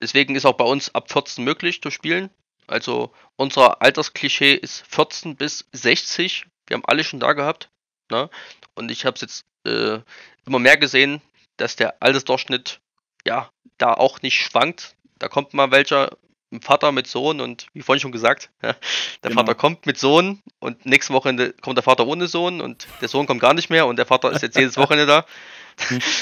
deswegen 0.03 0.35
ist 0.35 0.45
auch 0.45 0.53
bei 0.53 0.65
uns 0.65 0.93
ab 0.93 1.11
14 1.11 1.43
möglich 1.43 1.81
zu 1.81 1.89
spielen. 1.89 2.29
Also 2.67 3.11
unser 3.37 3.81
Altersklischee 3.81 4.53
ist 4.53 4.85
14 4.87 5.35
bis 5.35 5.67
60 5.71 6.45
wir 6.67 6.75
haben 6.75 6.85
alle 6.85 7.03
schon 7.03 7.19
da 7.19 7.33
gehabt. 7.33 7.69
Ne? 8.11 8.29
Und 8.75 8.91
ich 8.91 9.05
habe 9.05 9.15
es 9.15 9.21
jetzt 9.21 9.45
äh, 9.65 9.99
immer 10.45 10.59
mehr 10.59 10.77
gesehen, 10.77 11.21
dass 11.57 11.75
der 11.75 12.01
Altersdurchschnitt 12.01 12.81
ja 13.25 13.49
da 13.77 13.93
auch 13.93 14.21
nicht 14.21 14.41
schwankt. 14.41 14.95
Da 15.17 15.27
kommt 15.27 15.53
mal 15.53 15.71
welcher, 15.71 16.17
Vater 16.61 16.91
mit 16.91 17.07
Sohn 17.07 17.41
und 17.41 17.67
wie 17.73 17.81
vorhin 17.81 18.01
schon 18.01 18.11
gesagt, 18.11 18.49
der 18.61 18.75
genau. 19.21 19.35
Vater 19.35 19.55
kommt 19.55 19.85
mit 19.85 19.97
Sohn 19.97 20.41
und 20.59 20.85
nächste 20.85 21.13
Woche 21.13 21.53
kommt 21.61 21.77
der 21.77 21.83
Vater 21.83 22.07
ohne 22.07 22.27
Sohn 22.27 22.61
und 22.61 22.87
der 23.01 23.07
Sohn 23.07 23.25
kommt 23.25 23.41
gar 23.41 23.53
nicht 23.53 23.69
mehr 23.69 23.87
und 23.87 23.97
der 23.97 24.05
Vater 24.05 24.31
ist 24.31 24.41
jetzt 24.41 24.57
jedes 24.57 24.77
Wochenende 24.77 25.05
da. 25.05 25.25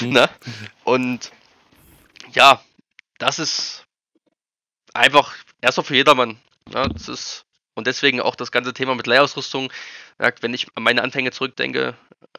ne? 0.00 0.28
Und 0.84 1.30
ja, 2.32 2.60
das 3.18 3.38
ist 3.38 3.84
einfach 4.92 5.34
erst 5.60 5.80
für 5.84 5.94
jedermann. 5.94 6.38
Ja, 6.72 6.88
das 6.88 7.08
ist 7.08 7.44
und 7.74 7.86
deswegen 7.86 8.20
auch 8.20 8.36
das 8.36 8.52
ganze 8.52 8.72
Thema 8.72 8.94
mit 8.94 9.06
Leihausrüstung. 9.06 9.72
Wenn 10.40 10.54
ich 10.54 10.68
an 10.74 10.82
meine 10.82 11.02
Anfänge 11.02 11.30
zurückdenke, 11.30 11.94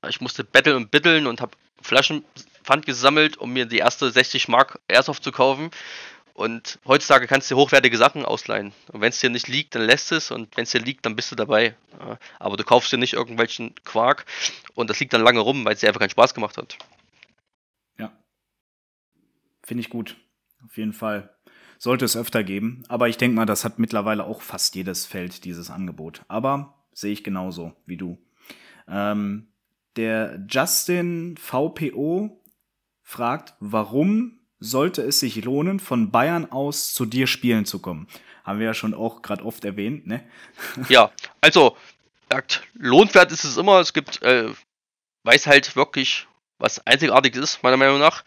ich 0.07 0.21
musste 0.21 0.43
betteln 0.43 0.75
und 0.75 0.91
bitteln 0.91 1.27
und 1.27 1.41
habe 1.41 1.57
Flaschenpfand 1.81 2.85
gesammelt, 2.85 3.37
um 3.37 3.53
mir 3.53 3.65
die 3.65 3.77
erste 3.77 4.09
60 4.09 4.47
Mark 4.47 4.79
Airsoft 4.87 5.23
zu 5.23 5.31
kaufen. 5.31 5.71
Und 6.33 6.79
heutzutage 6.85 7.27
kannst 7.27 7.49
du 7.49 7.55
dir 7.55 7.61
hochwertige 7.61 7.97
Sachen 7.97 8.25
ausleihen. 8.25 8.73
Und 8.91 8.99
wenn 8.99 9.09
es 9.09 9.19
dir 9.19 9.29
nicht 9.29 9.47
liegt, 9.47 9.73
dann 9.73 9.83
lässt 9.83 10.11
es. 10.11 10.31
Und 10.31 10.57
wenn 10.57 10.63
es 10.63 10.71
dir 10.71 10.81
liegt, 10.81 11.05
dann 11.05 11.15
bist 11.15 11.31
du 11.31 11.35
dabei. 11.35 11.75
Aber 12.39 12.57
du 12.57 12.63
kaufst 12.65 12.91
dir 12.91 12.97
nicht 12.97 13.13
irgendwelchen 13.13 13.73
Quark 13.85 14.25
und 14.73 14.89
das 14.89 14.99
liegt 14.99 15.13
dann 15.13 15.21
lange 15.21 15.39
rum, 15.39 15.63
weil 15.63 15.73
es 15.73 15.79
dir 15.79 15.87
einfach 15.87 16.01
keinen 16.01 16.09
Spaß 16.09 16.33
gemacht 16.33 16.57
hat. 16.57 16.77
Ja. 17.97 18.11
Finde 19.63 19.81
ich 19.81 19.89
gut. 19.89 20.17
Auf 20.65 20.75
jeden 20.77 20.93
Fall. 20.93 21.34
Sollte 21.77 22.05
es 22.05 22.17
öfter 22.17 22.43
geben. 22.43 22.83
Aber 22.87 23.09
ich 23.09 23.17
denke 23.17 23.35
mal, 23.35 23.45
das 23.45 23.65
hat 23.65 23.79
mittlerweile 23.79 24.23
auch 24.23 24.41
fast 24.41 24.75
jedes 24.75 25.05
Feld, 25.05 25.45
dieses 25.45 25.69
Angebot. 25.69 26.21
Aber 26.27 26.75
sehe 26.93 27.11
ich 27.11 27.23
genauso 27.23 27.73
wie 27.85 27.97
du. 27.97 28.17
Ähm, 28.87 29.47
der 29.95 30.45
Justin 30.49 31.35
VPO 31.37 32.41
fragt, 33.01 33.53
warum 33.59 34.39
sollte 34.59 35.01
es 35.01 35.19
sich 35.19 35.43
lohnen, 35.43 35.79
von 35.79 36.11
Bayern 36.11 36.51
aus 36.51 36.93
zu 36.93 37.05
dir 37.05 37.27
spielen 37.27 37.65
zu 37.65 37.79
kommen? 37.79 38.07
Haben 38.43 38.59
wir 38.59 38.67
ja 38.67 38.73
schon 38.73 38.93
auch 38.93 39.21
gerade 39.21 39.43
oft 39.43 39.65
erwähnt, 39.65 40.07
ne? 40.07 40.23
Ja, 40.89 41.11
also, 41.41 41.77
lohnwert 42.73 43.31
ist 43.31 43.43
es 43.43 43.57
immer. 43.57 43.79
Es 43.79 43.93
gibt, 43.93 44.21
äh, 44.21 44.49
weiß 45.23 45.47
halt 45.47 45.75
wirklich, 45.75 46.27
was 46.57 46.85
einzigartig 46.85 47.35
ist, 47.35 47.63
meiner 47.63 47.77
Meinung 47.77 47.99
nach. 47.99 48.23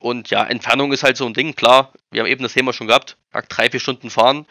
Und 0.00 0.30
ja, 0.30 0.44
Entfernung 0.44 0.92
ist 0.92 1.04
halt 1.04 1.16
so 1.16 1.26
ein 1.26 1.34
Ding, 1.34 1.54
klar. 1.54 1.92
Wir 2.10 2.22
haben 2.22 2.28
eben 2.28 2.42
das 2.42 2.54
Thema 2.54 2.72
schon 2.72 2.88
gehabt, 2.88 3.16
drei, 3.48 3.70
vier 3.70 3.80
Stunden 3.80 4.10
fahren. 4.10 4.46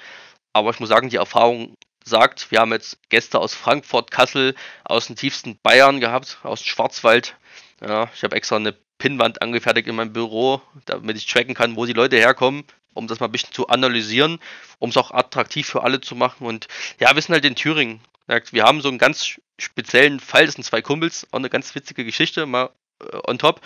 Aber 0.54 0.70
ich 0.70 0.80
muss 0.80 0.90
sagen, 0.90 1.10
die 1.10 1.18
Erfahrung 1.18 1.76
sagt, 2.06 2.52
wir 2.52 2.60
haben 2.60 2.72
jetzt 2.72 2.98
Gäste 3.10 3.40
aus 3.40 3.56
Frankfurt, 3.56 4.12
Kassel, 4.12 4.56
aus 4.84 5.08
dem 5.08 5.16
tiefsten 5.16 5.60
Bayern 5.62 6.00
gehabt, 6.00 6.38
aus 6.44 6.62
dem 6.62 6.68
Schwarzwald. 6.68 7.36
Ja, 7.86 8.10
ich 8.16 8.24
habe 8.24 8.36
extra 8.36 8.56
eine 8.56 8.76
Pinnwand 9.00 9.42
angefertigt 9.42 9.88
in 9.88 9.96
meinem 9.96 10.14
Büro, 10.14 10.62
damit 10.86 11.18
ich 11.18 11.26
tracken 11.26 11.56
kann, 11.56 11.76
wo 11.76 11.86
die 11.86 11.94
Leute 11.94 12.18
herkommen, 12.18 12.64
um 12.94 13.08
das 13.08 13.20
mal 13.20 13.28
ein 13.28 13.32
bisschen 13.32 13.54
zu 13.54 13.68
analysieren, 13.68 14.40
um 14.78 14.90
es 14.90 14.98
auch 14.98 15.12
attraktiv 15.12 15.68
für 15.68 15.84
alle 15.84 16.00
zu 16.00 16.16
machen. 16.16 16.46
Und 16.46 16.68
ja, 17.00 17.14
wir 17.16 17.22
sind 17.22 17.34
halt 17.34 17.46
in 17.46 17.56
Thüringen. 17.56 18.02
Wir 18.52 18.64
haben 18.64 18.82
so 18.82 18.90
einen 18.90 19.00
ganz 19.00 19.40
speziellen 19.58 20.20
Fall, 20.20 20.46
das 20.46 20.56
sind 20.56 20.64
zwei 20.64 20.82
Kumpels, 20.82 21.28
auch 21.32 21.40
eine 21.40 21.50
ganz 21.50 21.74
witzige 21.74 22.06
Geschichte, 22.06 22.46
mal 22.46 22.70
on 23.28 23.38
top. 23.38 23.62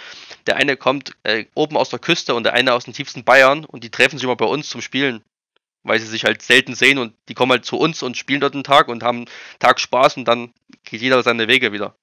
Der 0.48 0.58
eine 0.58 0.78
kommt 0.78 1.14
äh, 1.24 1.46
oben 1.56 1.78
aus 1.78 1.90
der 1.90 2.00
Küste 2.00 2.36
und 2.36 2.44
der 2.44 2.54
eine 2.54 2.74
aus 2.74 2.86
dem 2.86 2.94
tiefsten 2.94 3.24
Bayern 3.24 3.66
und 3.66 3.84
die 3.84 3.90
treffen 3.90 4.18
sich 4.18 4.24
immer 4.24 4.36
bei 4.36 4.46
uns 4.46 4.70
zum 4.70 4.82
Spielen 4.82 5.24
weil 5.84 6.00
sie 6.00 6.08
sich 6.08 6.24
halt 6.24 6.42
selten 6.42 6.76
sehen 6.76 6.98
und 6.98 7.14
die 7.30 7.34
kommen 7.34 7.52
halt 7.52 7.66
zu 7.66 7.78
uns 7.78 8.02
und 8.04 8.18
spielen 8.18 8.42
dort 8.42 8.54
einen 8.54 8.64
Tag 8.64 8.88
und 8.88 9.04
haben 9.04 9.20
einen 9.20 9.30
Tag 9.60 9.80
Spaß 9.80 10.18
und 10.18 10.26
dann 10.26 10.54
geht 10.86 11.02
jeder 11.02 11.22
seine 11.24 11.48
Wege 11.48 11.72
wieder. 11.72 11.96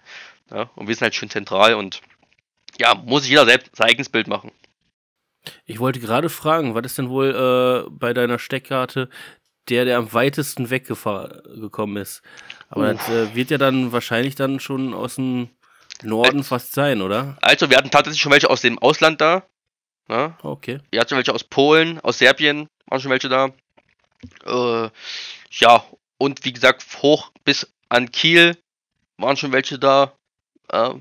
Ja, 0.50 0.70
und 0.76 0.86
wir 0.88 0.94
sind 0.94 1.02
halt 1.02 1.14
schön 1.14 1.30
zentral 1.30 1.74
und 1.74 2.00
ja, 2.78 2.94
muss 2.94 3.22
sich 3.22 3.30
jeder 3.30 3.46
selbst 3.46 3.74
sein 3.76 3.88
eigenes 3.88 4.08
Bild 4.08 4.26
machen. 4.26 4.52
Ich 5.64 5.78
wollte 5.78 6.00
gerade 6.00 6.28
fragen, 6.28 6.74
was 6.74 6.84
ist 6.84 6.98
denn 6.98 7.08
wohl 7.08 7.30
äh, 7.86 7.90
bei 7.90 8.12
deiner 8.12 8.38
Steckkarte 8.38 9.08
der, 9.68 9.84
der 9.84 9.98
am 9.98 10.12
weitesten 10.12 10.68
weggekommen 10.68 11.96
ist? 11.96 12.22
Aber 12.68 12.90
uh. 12.90 12.92
das 12.92 13.08
äh, 13.08 13.34
wird 13.34 13.50
ja 13.50 13.58
dann 13.58 13.92
wahrscheinlich 13.92 14.34
dann 14.34 14.60
schon 14.60 14.92
aus 14.92 15.14
dem 15.14 15.48
Norden 16.02 16.38
also, 16.38 16.48
fast 16.48 16.72
sein, 16.72 17.02
oder? 17.02 17.36
Also, 17.40 17.70
wir 17.70 17.76
hatten 17.76 17.90
tatsächlich 17.90 18.20
schon 18.20 18.32
welche 18.32 18.50
aus 18.50 18.60
dem 18.60 18.78
Ausland 18.78 19.20
da. 19.20 19.42
Ja? 20.08 20.36
Okay. 20.42 20.80
Wir 20.90 21.00
hatten 21.00 21.10
schon 21.10 21.18
welche 21.18 21.34
aus 21.34 21.44
Polen, 21.44 22.00
aus 22.00 22.18
Serbien, 22.18 22.68
waren 22.86 23.00
schon 23.00 23.10
welche 23.10 23.28
da. 23.28 23.50
Äh, 24.44 24.90
ja, 25.50 25.84
und 26.18 26.44
wie 26.44 26.52
gesagt, 26.52 26.84
hoch 27.02 27.30
bis 27.44 27.72
an 27.88 28.10
Kiel 28.10 28.56
waren 29.16 29.36
schon 29.36 29.52
welche 29.52 29.78
da. 29.78 30.12
Äh, 30.68 30.94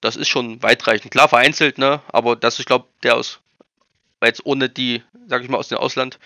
das 0.00 0.16
ist 0.16 0.28
schon 0.28 0.62
weitreichend. 0.62 1.12
Klar, 1.12 1.28
vereinzelt, 1.28 1.78
ne? 1.78 2.02
Aber 2.08 2.36
das, 2.36 2.58
ich 2.58 2.66
glaube, 2.66 2.88
der 3.02 3.16
aus, 3.16 3.40
jetzt 4.22 4.44
ohne 4.44 4.68
die, 4.68 5.02
sag 5.28 5.42
ich 5.42 5.48
mal, 5.48 5.58
aus 5.58 5.68
dem 5.68 5.78
Ausland, 5.78 6.18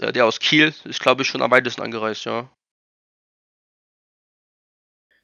äh, 0.00 0.12
der 0.12 0.26
aus 0.26 0.40
Kiel 0.40 0.74
ist, 0.84 1.00
glaube 1.00 1.22
ich, 1.22 1.28
schon 1.28 1.42
am 1.42 1.50
weitesten 1.50 1.82
angereist, 1.82 2.24
ja. 2.24 2.48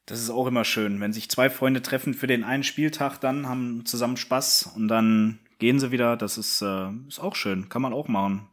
Das 0.09 0.21
ist 0.21 0.31
auch 0.31 0.47
immer 0.47 0.65
schön, 0.65 1.01
wenn 1.01 1.13
sich 1.13 1.31
zwei 1.31 1.51
Freunde 1.51 1.83
treffen 1.83 2.15
für 2.15 2.27
den 2.27 2.45
einen 2.45 2.65
Spieltag, 2.65 3.19
dann 3.21 3.47
haben 3.49 3.85
zusammen 3.85 4.17
Spaß 4.17 4.73
und 4.75 4.89
dann 4.89 5.39
gehen 5.59 5.79
sie 5.79 5.91
wieder. 5.91 6.17
Das 6.17 6.39
ist, 6.39 6.63
äh, 6.63 6.89
ist 7.09 7.21
auch 7.21 7.37
schön, 7.37 7.69
kann 7.69 7.83
man 7.83 7.93
auch 7.93 8.09
machen 8.09 8.49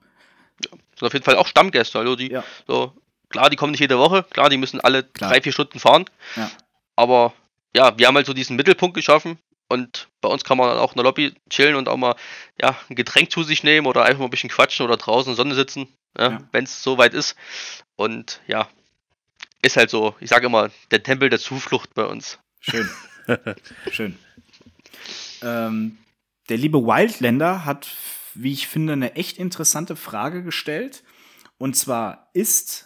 ja, 0.64 0.72
sind 0.72 1.08
auf 1.08 1.14
jeden 1.14 1.26
Fall 1.26 1.36
auch 1.36 1.48
Stammgäste. 1.48 2.00
Also 2.00 2.16
die, 2.16 2.32
ja. 2.32 2.44
so, 2.68 2.94
klar, 3.30 3.50
die 3.50 3.56
kommen 3.56 3.72
nicht 3.72 3.82
jede 3.82 3.98
Woche, 3.98 4.24
klar, 4.24 4.50
die 4.50 4.58
müssen 4.58 4.80
alle 4.80 5.04
klar. 5.04 5.32
drei, 5.32 5.42
vier 5.42 5.52
Stunden 5.52 5.80
fahren. 5.80 6.06
Ja. 6.36 6.50
Aber 6.96 7.34
ja, 7.76 7.98
wir 7.98 8.08
haben 8.08 8.16
halt 8.16 8.26
so 8.26 8.34
diesen 8.34 8.56
Mittelpunkt 8.56 8.96
geschaffen 8.96 9.38
und 9.68 10.08
bei 10.22 10.30
uns 10.30 10.44
kann 10.44 10.58
man 10.58 10.70
dann 10.70 10.78
auch 10.78 10.94
in 10.94 10.98
der 10.98 11.04
Lobby 11.04 11.34
chillen 11.50 11.76
und 11.76 11.90
auch 11.90 11.98
mal 11.98 12.16
ja, 12.62 12.78
ein 12.90 12.96
Getränk 12.96 13.32
zu 13.32 13.44
sich 13.44 13.64
nehmen 13.64 13.88
oder 13.88 14.04
einfach 14.04 14.20
mal 14.20 14.26
ein 14.26 14.32
bisschen 14.32 14.50
quatschen 14.50 14.86
oder 14.86 14.98
draußen 14.98 15.32
in 15.32 15.36
der 15.36 15.44
Sonne 15.44 15.56
sitzen, 15.56 15.88
ja, 16.18 16.32
ja. 16.32 16.38
wenn 16.52 16.64
es 16.64 16.84
soweit 16.84 17.14
ist. 17.14 17.36
Und 17.96 18.42
ja, 18.48 18.70
ist 19.66 19.78
halt 19.78 19.90
so, 19.90 20.16
ich 20.20 20.30
sage 20.30 20.48
immer, 20.48 20.70
der 20.92 21.04
Tempel 21.04 21.30
der 21.30 21.40
Zuflucht 21.40 21.94
bei 21.94 22.06
uns. 22.06 22.40
Schön. 22.60 22.90
Schön. 23.92 24.18
Ähm, 25.42 25.98
der 26.50 26.58
liebe 26.58 26.80
Wildländer 26.80 27.66
hat 27.66 27.88
wie 28.36 28.52
ich 28.52 28.68
finde, 28.68 28.94
eine 28.94 29.16
echt 29.16 29.38
interessante 29.38 29.96
Frage 29.96 30.44
gestellt. 30.44 31.04
Und 31.58 31.76
zwar, 31.76 32.30
ist 32.34 32.86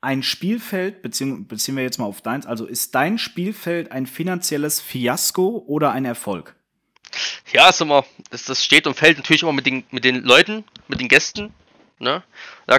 ein 0.00 0.22
Spielfeld, 0.22 1.02
beziehen, 1.02 1.48
beziehen 1.48 1.74
wir 1.74 1.82
jetzt 1.82 1.98
mal 1.98 2.04
auf 2.04 2.20
deins, 2.20 2.46
also 2.46 2.66
ist 2.66 2.94
dein 2.94 3.18
Spielfeld 3.18 3.90
ein 3.90 4.06
finanzielles 4.06 4.80
Fiasko 4.80 5.64
oder 5.66 5.90
ein 5.90 6.04
Erfolg? 6.04 6.54
Ja, 7.52 7.70
ist 7.70 7.80
immer, 7.80 8.04
das, 8.30 8.44
das 8.44 8.62
steht 8.62 8.86
und 8.86 8.94
fällt 8.94 9.16
natürlich 9.16 9.42
immer 9.42 9.54
mit 9.54 9.66
den, 9.66 9.84
mit 9.90 10.04
den 10.04 10.22
Leuten, 10.22 10.64
mit 10.86 11.00
den 11.00 11.08
Gästen. 11.08 11.52
Ne? 11.98 12.22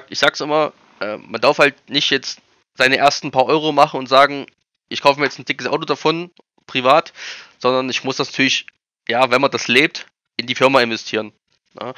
Ich 0.09 0.19
sag's 0.19 0.39
immer, 0.39 0.71
äh, 1.01 1.17
man 1.17 1.41
darf 1.41 1.57
halt 1.57 1.89
nicht 1.89 2.11
jetzt 2.11 2.39
seine 2.79 2.95
ersten 2.95 3.31
paar 3.31 3.45
Euro 3.45 3.73
machen 3.73 3.99
und 3.99 4.07
sagen, 4.07 4.45
ich 4.87 5.01
kaufe 5.01 5.19
mir 5.19 5.25
jetzt 5.25 5.37
ein 5.37 5.43
dickes 5.43 5.67
Auto 5.67 5.83
davon, 5.83 6.31
privat, 6.65 7.11
sondern 7.57 7.89
ich 7.89 8.05
muss 8.05 8.15
das 8.15 8.29
natürlich, 8.29 8.67
ja, 9.09 9.29
wenn 9.31 9.41
man 9.41 9.51
das 9.51 9.67
lebt, 9.67 10.07
in 10.37 10.47
die 10.47 10.55
Firma 10.55 10.81
investieren. 10.81 11.33
Ja. 11.77 11.93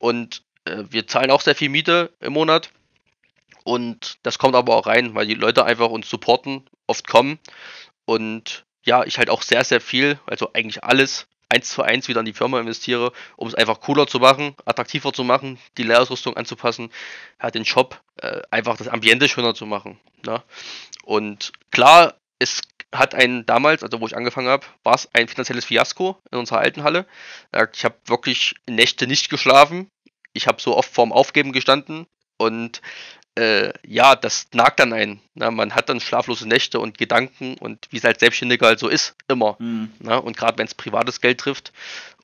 Und 0.00 0.42
äh, 0.64 0.82
wir 0.90 1.06
zahlen 1.06 1.30
auch 1.30 1.40
sehr 1.40 1.54
viel 1.54 1.68
Miete 1.68 2.12
im 2.18 2.32
Monat. 2.32 2.70
Und 3.62 4.18
das 4.24 4.38
kommt 4.40 4.56
aber 4.56 4.74
auch 4.74 4.88
rein, 4.88 5.14
weil 5.14 5.28
die 5.28 5.34
Leute 5.34 5.64
einfach 5.64 5.88
uns 5.88 6.10
supporten, 6.10 6.68
oft 6.88 7.06
kommen. 7.06 7.38
Und 8.04 8.64
ja, 8.84 9.04
ich 9.04 9.18
halt 9.18 9.30
auch 9.30 9.42
sehr, 9.42 9.62
sehr 9.62 9.80
viel, 9.80 10.18
also 10.26 10.52
eigentlich 10.52 10.82
alles 10.82 11.28
eins 11.54 11.70
zu 11.70 11.82
eins 11.82 12.08
wieder 12.08 12.20
in 12.20 12.26
die 12.26 12.32
Firma 12.32 12.60
investiere, 12.60 13.12
um 13.36 13.46
es 13.48 13.54
einfach 13.54 13.80
cooler 13.80 14.06
zu 14.06 14.18
machen, 14.18 14.56
attraktiver 14.64 15.12
zu 15.12 15.24
machen, 15.24 15.58
die 15.78 15.84
Lehrausrüstung 15.84 16.36
anzupassen, 16.36 16.90
halt 17.38 17.54
den 17.54 17.64
Shop, 17.64 18.00
äh, 18.16 18.42
einfach 18.50 18.76
das 18.76 18.88
Ambiente 18.88 19.28
schöner 19.28 19.54
zu 19.54 19.66
machen. 19.66 19.98
Ne? 20.26 20.42
Und 21.04 21.52
klar, 21.70 22.14
es 22.38 22.62
hat 22.92 23.14
ein 23.14 23.46
damals, 23.46 23.82
also 23.82 24.00
wo 24.00 24.06
ich 24.06 24.16
angefangen 24.16 24.48
habe, 24.48 24.66
war 24.82 24.94
es 24.94 25.08
ein 25.12 25.28
finanzielles 25.28 25.64
Fiasko 25.64 26.18
in 26.30 26.38
unserer 26.38 26.58
alten 26.58 26.82
Halle. 26.82 27.06
Ich 27.72 27.84
habe 27.84 27.96
wirklich 28.06 28.54
Nächte 28.68 29.06
nicht 29.06 29.30
geschlafen. 29.30 29.88
Ich 30.32 30.46
habe 30.46 30.60
so 30.60 30.76
oft 30.76 30.92
vorm 30.92 31.12
Aufgeben 31.12 31.52
gestanden 31.52 32.06
und 32.38 32.80
äh, 33.36 33.72
ja, 33.86 34.14
das 34.14 34.46
nagt 34.52 34.80
dann 34.80 34.92
ein. 34.92 35.20
Na, 35.34 35.50
man 35.50 35.74
hat 35.74 35.88
dann 35.88 36.00
schlaflose 36.00 36.46
Nächte 36.46 36.78
und 36.78 36.98
Gedanken 36.98 37.56
und 37.58 37.88
wie 37.90 37.96
es 37.96 38.04
als 38.04 38.20
Selbstständiger 38.20 38.66
halt 38.66 38.78
so 38.78 38.88
ist, 38.88 39.16
immer. 39.28 39.56
Mhm. 39.58 39.92
Na, 39.98 40.16
und 40.16 40.36
gerade 40.36 40.58
wenn 40.58 40.66
es 40.66 40.74
privates 40.74 41.20
Geld 41.20 41.38
trifft. 41.38 41.72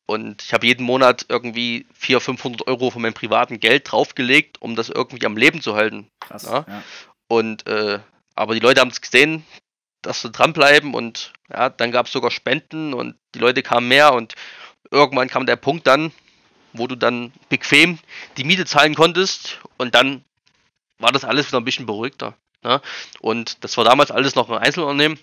Und 0.06 0.42
ich 0.42 0.52
habe 0.52 0.66
jeden 0.66 0.84
Monat 0.84 1.26
irgendwie 1.28 1.86
400, 1.94 2.24
500 2.24 2.66
Euro 2.66 2.90
von 2.90 3.02
meinem 3.02 3.14
privaten 3.14 3.61
Geld 3.61 3.90
draufgelegt, 3.90 4.61
um 4.61 4.74
das 4.74 4.88
irgendwie 4.88 5.24
am 5.24 5.36
Leben 5.36 5.62
zu 5.62 5.76
halten. 5.76 6.08
Krass, 6.20 6.44
ja. 6.44 6.64
Und 7.28 7.66
äh, 7.68 8.00
aber 8.34 8.54
die 8.54 8.61
Leute 8.61 8.80
haben 8.80 8.90
es 8.90 9.00
gesehen, 9.00 9.44
dass 10.02 10.22
sie 10.22 10.30
dranbleiben 10.30 10.94
und 10.94 11.32
ja, 11.48 11.68
dann 11.68 11.92
gab 11.92 12.06
es 12.06 12.12
sogar 12.12 12.30
Spenden 12.30 12.94
und 12.94 13.16
die 13.34 13.38
Leute 13.38 13.62
kamen 13.62 13.86
mehr 13.86 14.14
und 14.14 14.34
irgendwann 14.90 15.28
kam 15.28 15.46
der 15.46 15.56
Punkt 15.56 15.86
dann, 15.86 16.12
wo 16.72 16.86
du 16.86 16.96
dann 16.96 17.32
bequem 17.48 17.98
die 18.36 18.44
Miete 18.44 18.64
zahlen 18.64 18.94
konntest 18.94 19.61
und 19.76 19.94
dann 19.94 20.24
war 21.01 21.12
das 21.12 21.24
alles 21.24 21.48
wieder 21.48 21.61
ein 21.61 21.64
bisschen 21.64 21.86
beruhigter. 21.86 22.34
Ne? 22.62 22.80
Und 23.20 23.64
das 23.64 23.76
war 23.76 23.84
damals 23.84 24.11
alles 24.11 24.34
noch 24.34 24.51
ein 24.51 24.59
Einzelunternehmen 24.59 25.18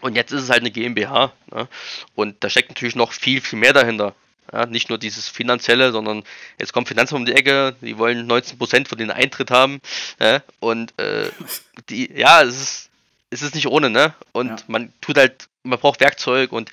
und 0.00 0.16
jetzt 0.16 0.32
ist 0.32 0.44
es 0.44 0.50
halt 0.50 0.60
eine 0.60 0.70
GmbH. 0.70 1.32
Ne? 1.52 1.68
Und 2.14 2.42
da 2.42 2.50
steckt 2.50 2.70
natürlich 2.70 2.96
noch 2.96 3.12
viel, 3.12 3.40
viel 3.40 3.58
mehr 3.58 3.72
dahinter. 3.72 4.14
Ja, 4.52 4.66
nicht 4.66 4.88
nur 4.88 4.98
dieses 4.98 5.28
finanzielle, 5.28 5.92
sondern 5.92 6.24
jetzt 6.58 6.72
kommt 6.72 6.88
Finanzamt 6.88 7.20
um 7.20 7.26
die 7.26 7.34
Ecke, 7.34 7.76
die 7.80 7.98
wollen 7.98 8.28
19% 8.28 8.88
von 8.88 8.98
den 8.98 9.10
Eintritt 9.10 9.50
haben. 9.50 9.80
Ne? 10.18 10.42
Und 10.58 10.98
äh, 10.98 11.30
die, 11.88 12.10
ja, 12.12 12.42
es 12.42 12.60
ist, 12.60 12.90
es 13.30 13.42
ist 13.42 13.54
nicht 13.54 13.68
ohne, 13.68 13.90
ne? 13.90 14.12
Und 14.32 14.48
ja. 14.48 14.56
man 14.66 14.92
tut 15.00 15.16
halt, 15.16 15.48
man 15.62 15.78
braucht 15.78 16.00
Werkzeug 16.00 16.50
und 16.50 16.70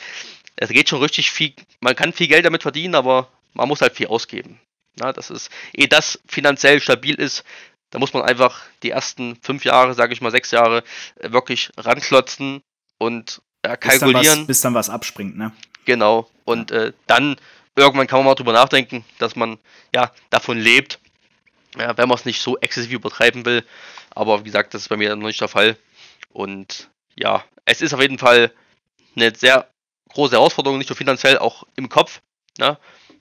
es 0.56 0.70
geht 0.70 0.90
schon 0.90 1.02
richtig 1.04 1.30
viel, 1.30 1.54
man 1.82 1.96
kann 1.96 2.14
viel 2.14 2.28
Geld 2.28 2.46
damit 2.46 2.64
verdienen, 2.64 2.96
aber 2.96 3.28
man 3.54 3.68
muss 3.68 3.82
halt 3.82 3.96
viel 3.96 4.08
ausgeben. 4.08 4.60
Na, 4.96 5.14
das 5.14 5.30
ist, 5.30 5.52
ehe 5.74 5.88
das 5.88 6.20
finanziell 6.28 6.82
stabil 6.82 7.14
ist, 7.14 7.44
da 7.92 8.00
muss 8.00 8.14
man 8.14 8.24
einfach 8.24 8.62
die 8.84 8.92
ersten 8.92 9.38
fünf 9.42 9.64
Jahre, 9.66 9.94
sage 9.94 10.14
ich 10.14 10.22
mal 10.22 10.32
sechs 10.32 10.52
Jahre, 10.52 10.84
äh, 11.16 11.32
wirklich 11.32 11.72
ranklotzen 11.78 12.62
und 12.98 13.42
äh, 13.62 13.78
kalkulieren. 13.78 14.22
Bis 14.22 14.26
dann, 14.26 14.40
was, 14.40 14.48
bis 14.48 14.62
dann 14.62 14.74
was 14.74 14.90
abspringt, 14.90 15.38
ne? 15.38 15.52
Genau. 15.86 16.30
Und 16.44 16.72
äh, 16.72 16.94
dann 17.08 17.38
irgendwann 17.76 18.08
kann 18.08 18.20
man 18.20 18.26
mal 18.26 18.36
drüber 18.36 18.54
nachdenken, 18.54 19.06
dass 19.20 19.36
man 19.36 19.58
ja 19.94 20.12
davon 20.30 20.58
lebt 20.58 21.00
Ja, 21.78 21.96
wenn 21.98 22.10
man 22.10 22.18
es 22.18 22.26
nicht 22.26 22.42
so 22.42 22.58
exzessiv 22.58 22.92
übertreiben 22.92 23.46
will. 23.46 23.64
Aber 24.10 24.40
wie 24.42 24.46
gesagt, 24.46 24.74
das 24.74 24.84
ist 24.84 24.90
bei 24.90 24.98
mir 24.98 25.16
noch 25.16 25.28
nicht 25.28 25.40
der 25.40 25.48
Fall. 25.48 25.78
Und 26.34 26.90
ja, 27.16 27.44
es 27.66 27.82
ist 27.82 27.94
auf 27.94 28.02
jeden 28.02 28.18
Fall 28.18 28.52
eine 29.16 29.34
sehr 29.36 29.70
große 30.10 30.36
Herausforderung, 30.36 30.78
nicht 30.78 30.90
nur 30.90 30.98
finanziell, 30.98 31.38
auch 31.38 31.64
im 31.76 31.90
Kopf. 31.90 32.22
Ne? 32.58 32.78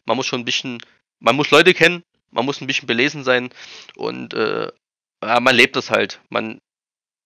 Man 0.06 0.16
muss 0.16 0.26
schon 0.26 0.40
ein 0.40 0.44
bisschen, 0.44 0.78
man 1.20 1.36
muss 1.36 1.50
Leute 1.50 1.74
kennen, 1.74 2.02
man 2.36 2.44
muss 2.44 2.60
ein 2.60 2.66
bisschen 2.66 2.86
belesen 2.86 3.24
sein 3.24 3.50
und 3.96 4.34
äh, 4.34 4.70
ja, 5.24 5.40
man 5.40 5.56
lebt 5.56 5.74
das 5.74 5.90
halt. 5.90 6.20
Man 6.28 6.60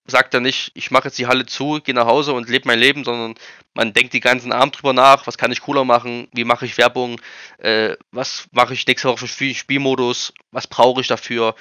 sagt 0.06 0.34
ja 0.34 0.40
nicht, 0.40 0.70
ich 0.74 0.90
mache 0.90 1.08
jetzt 1.08 1.18
die 1.18 1.26
Halle 1.26 1.46
zu, 1.46 1.80
gehe 1.82 1.94
nach 1.94 2.06
Hause 2.06 2.32
und 2.32 2.48
lebe 2.48 2.66
mein 2.66 2.78
Leben, 2.78 3.04
sondern 3.04 3.34
man 3.74 3.92
denkt 3.92 4.12
die 4.12 4.20
ganzen 4.20 4.52
Abend 4.52 4.76
drüber 4.76 4.92
nach, 4.92 5.26
was 5.26 5.36
kann 5.36 5.52
ich 5.52 5.60
cooler 5.60 5.84
machen, 5.84 6.28
wie 6.32 6.44
mache 6.44 6.64
ich 6.64 6.78
Werbung, 6.78 7.20
äh, 7.58 7.96
was 8.10 8.48
mache 8.52 8.72
ich 8.72 8.86
nächste 8.86 9.08
Woche 9.08 9.26
für 9.26 9.54
Spielmodus, 9.54 10.32
was 10.52 10.66
brauche 10.66 11.00
ich 11.00 11.08
dafür, 11.08 11.54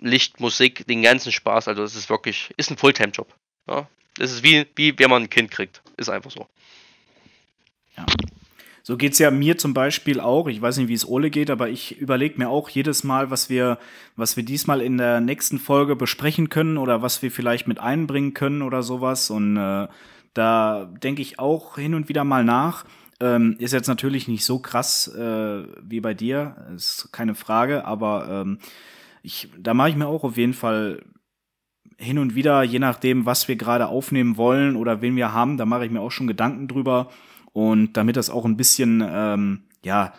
Licht, 0.00 0.40
Musik, 0.40 0.86
den 0.86 1.02
ganzen 1.02 1.32
Spaß. 1.32 1.68
Also 1.68 1.82
es 1.82 1.94
ist 1.94 2.08
wirklich, 2.08 2.52
ist 2.56 2.70
ein 2.70 2.78
Fulltime-Job. 2.78 3.34
Ja? 3.68 3.88
Es 4.18 4.32
ist 4.32 4.42
wie, 4.42 4.66
wie 4.76 4.98
wenn 4.98 5.10
man 5.10 5.24
ein 5.24 5.30
Kind 5.30 5.50
kriegt. 5.50 5.82
Ist 5.96 6.08
einfach 6.08 6.30
so. 6.30 6.46
Ja. 7.96 8.06
So 8.84 8.96
geht 8.96 9.12
es 9.12 9.18
ja 9.20 9.30
mir 9.30 9.58
zum 9.58 9.74
Beispiel 9.74 10.18
auch. 10.18 10.48
Ich 10.48 10.60
weiß 10.60 10.76
nicht, 10.78 10.88
wie 10.88 10.94
es 10.94 11.06
Ole 11.06 11.30
geht, 11.30 11.50
aber 11.50 11.68
ich 11.68 12.00
überlege 12.00 12.38
mir 12.38 12.48
auch 12.48 12.68
jedes 12.68 13.04
Mal, 13.04 13.30
was 13.30 13.48
wir, 13.48 13.78
was 14.16 14.36
wir 14.36 14.44
diesmal 14.44 14.80
in 14.80 14.98
der 14.98 15.20
nächsten 15.20 15.60
Folge 15.60 15.94
besprechen 15.94 16.48
können 16.48 16.78
oder 16.78 17.00
was 17.00 17.22
wir 17.22 17.30
vielleicht 17.30 17.68
mit 17.68 17.78
einbringen 17.78 18.34
können 18.34 18.60
oder 18.60 18.82
sowas. 18.82 19.30
Und 19.30 19.56
äh, 19.56 19.86
da 20.34 20.90
denke 21.02 21.22
ich 21.22 21.38
auch 21.38 21.76
hin 21.76 21.94
und 21.94 22.08
wieder 22.08 22.24
mal 22.24 22.44
nach. 22.44 22.84
Ähm, 23.20 23.54
ist 23.60 23.72
jetzt 23.72 23.86
natürlich 23.86 24.26
nicht 24.26 24.44
so 24.44 24.58
krass 24.58 25.06
äh, 25.06 25.62
wie 25.80 26.00
bei 26.00 26.12
dir, 26.12 26.56
ist 26.74 27.10
keine 27.12 27.36
Frage, 27.36 27.84
aber 27.84 28.26
ähm, 28.28 28.58
ich, 29.22 29.48
da 29.56 29.74
mache 29.74 29.90
ich 29.90 29.96
mir 29.96 30.08
auch 30.08 30.24
auf 30.24 30.36
jeden 30.36 30.54
Fall 30.54 31.04
hin 31.98 32.18
und 32.18 32.34
wieder, 32.34 32.64
je 32.64 32.80
nachdem, 32.80 33.26
was 33.26 33.46
wir 33.46 33.54
gerade 33.54 33.86
aufnehmen 33.86 34.36
wollen 34.36 34.74
oder 34.74 35.02
wen 35.02 35.14
wir 35.14 35.32
haben, 35.32 35.56
da 35.56 35.66
mache 35.66 35.84
ich 35.84 35.92
mir 35.92 36.00
auch 36.00 36.10
schon 36.10 36.26
Gedanken 36.26 36.66
drüber. 36.66 37.10
Und 37.52 37.94
damit 37.94 38.16
das 38.16 38.30
auch 38.30 38.44
ein 38.44 38.56
bisschen, 38.56 39.04
ähm, 39.06 39.64
ja, 39.84 40.14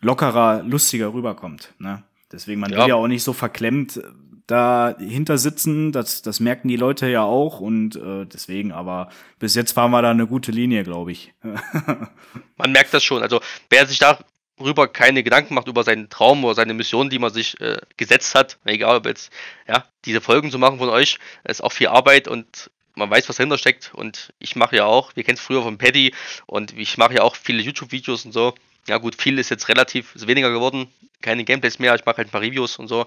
lockerer, 0.00 0.62
lustiger 0.62 1.12
rüberkommt. 1.12 1.72
Ne? 1.78 2.02
Deswegen, 2.30 2.60
man 2.60 2.72
ja. 2.72 2.78
will 2.78 2.88
ja 2.88 2.94
auch 2.96 3.08
nicht 3.08 3.22
so 3.22 3.32
verklemmt 3.32 4.00
dahinter 4.46 5.38
sitzen. 5.38 5.92
Das, 5.92 6.22
das 6.22 6.40
merken 6.40 6.68
die 6.68 6.76
Leute 6.76 7.08
ja 7.08 7.22
auch. 7.22 7.60
Und 7.60 7.96
äh, 7.96 8.26
deswegen, 8.26 8.72
aber 8.72 9.08
bis 9.38 9.54
jetzt 9.54 9.72
fahren 9.72 9.90
wir 9.90 10.02
da 10.02 10.10
eine 10.10 10.26
gute 10.26 10.52
Linie, 10.52 10.84
glaube 10.84 11.12
ich. 11.12 11.32
man 12.56 12.72
merkt 12.72 12.92
das 12.92 13.04
schon. 13.04 13.22
Also, 13.22 13.40
wer 13.70 13.86
sich 13.86 13.98
darüber 13.98 14.88
keine 14.88 15.22
Gedanken 15.22 15.54
macht, 15.54 15.68
über 15.68 15.84
seinen 15.84 16.10
Traum 16.10 16.44
oder 16.44 16.54
seine 16.54 16.74
Mission, 16.74 17.08
die 17.08 17.18
man 17.18 17.32
sich 17.32 17.60
äh, 17.60 17.78
gesetzt 17.96 18.34
hat, 18.34 18.58
egal 18.64 18.98
ob 18.98 19.06
jetzt, 19.06 19.32
ja, 19.68 19.84
diese 20.04 20.20
Folgen 20.20 20.50
zu 20.50 20.58
machen 20.58 20.78
von 20.78 20.88
euch, 20.88 21.18
ist 21.44 21.62
auch 21.62 21.72
viel 21.72 21.88
Arbeit 21.88 22.28
und 22.28 22.70
man 22.94 23.10
weiß, 23.10 23.28
was 23.28 23.36
dahinter 23.36 23.58
steckt. 23.58 23.92
Und 23.94 24.32
ich 24.38 24.56
mache 24.56 24.76
ja 24.76 24.84
auch, 24.84 25.14
wir 25.14 25.24
kennen 25.24 25.36
es 25.36 25.44
früher 25.44 25.62
von 25.62 25.78
Paddy 25.78 26.14
und 26.46 26.76
ich 26.76 26.98
mache 26.98 27.14
ja 27.14 27.22
auch 27.22 27.36
viele 27.36 27.62
YouTube-Videos 27.62 28.24
und 28.24 28.32
so. 28.32 28.54
Ja 28.88 28.98
gut, 28.98 29.20
viel 29.20 29.38
ist 29.38 29.50
jetzt 29.50 29.68
relativ 29.68 30.14
ist 30.14 30.26
weniger 30.26 30.50
geworden, 30.50 30.88
keine 31.20 31.44
Gameplays 31.44 31.78
mehr, 31.78 31.94
ich 31.94 32.04
mache 32.04 32.18
halt 32.18 32.28
ein 32.28 32.32
paar 32.32 32.40
Reviews 32.40 32.78
und 32.78 32.88
so. 32.88 33.06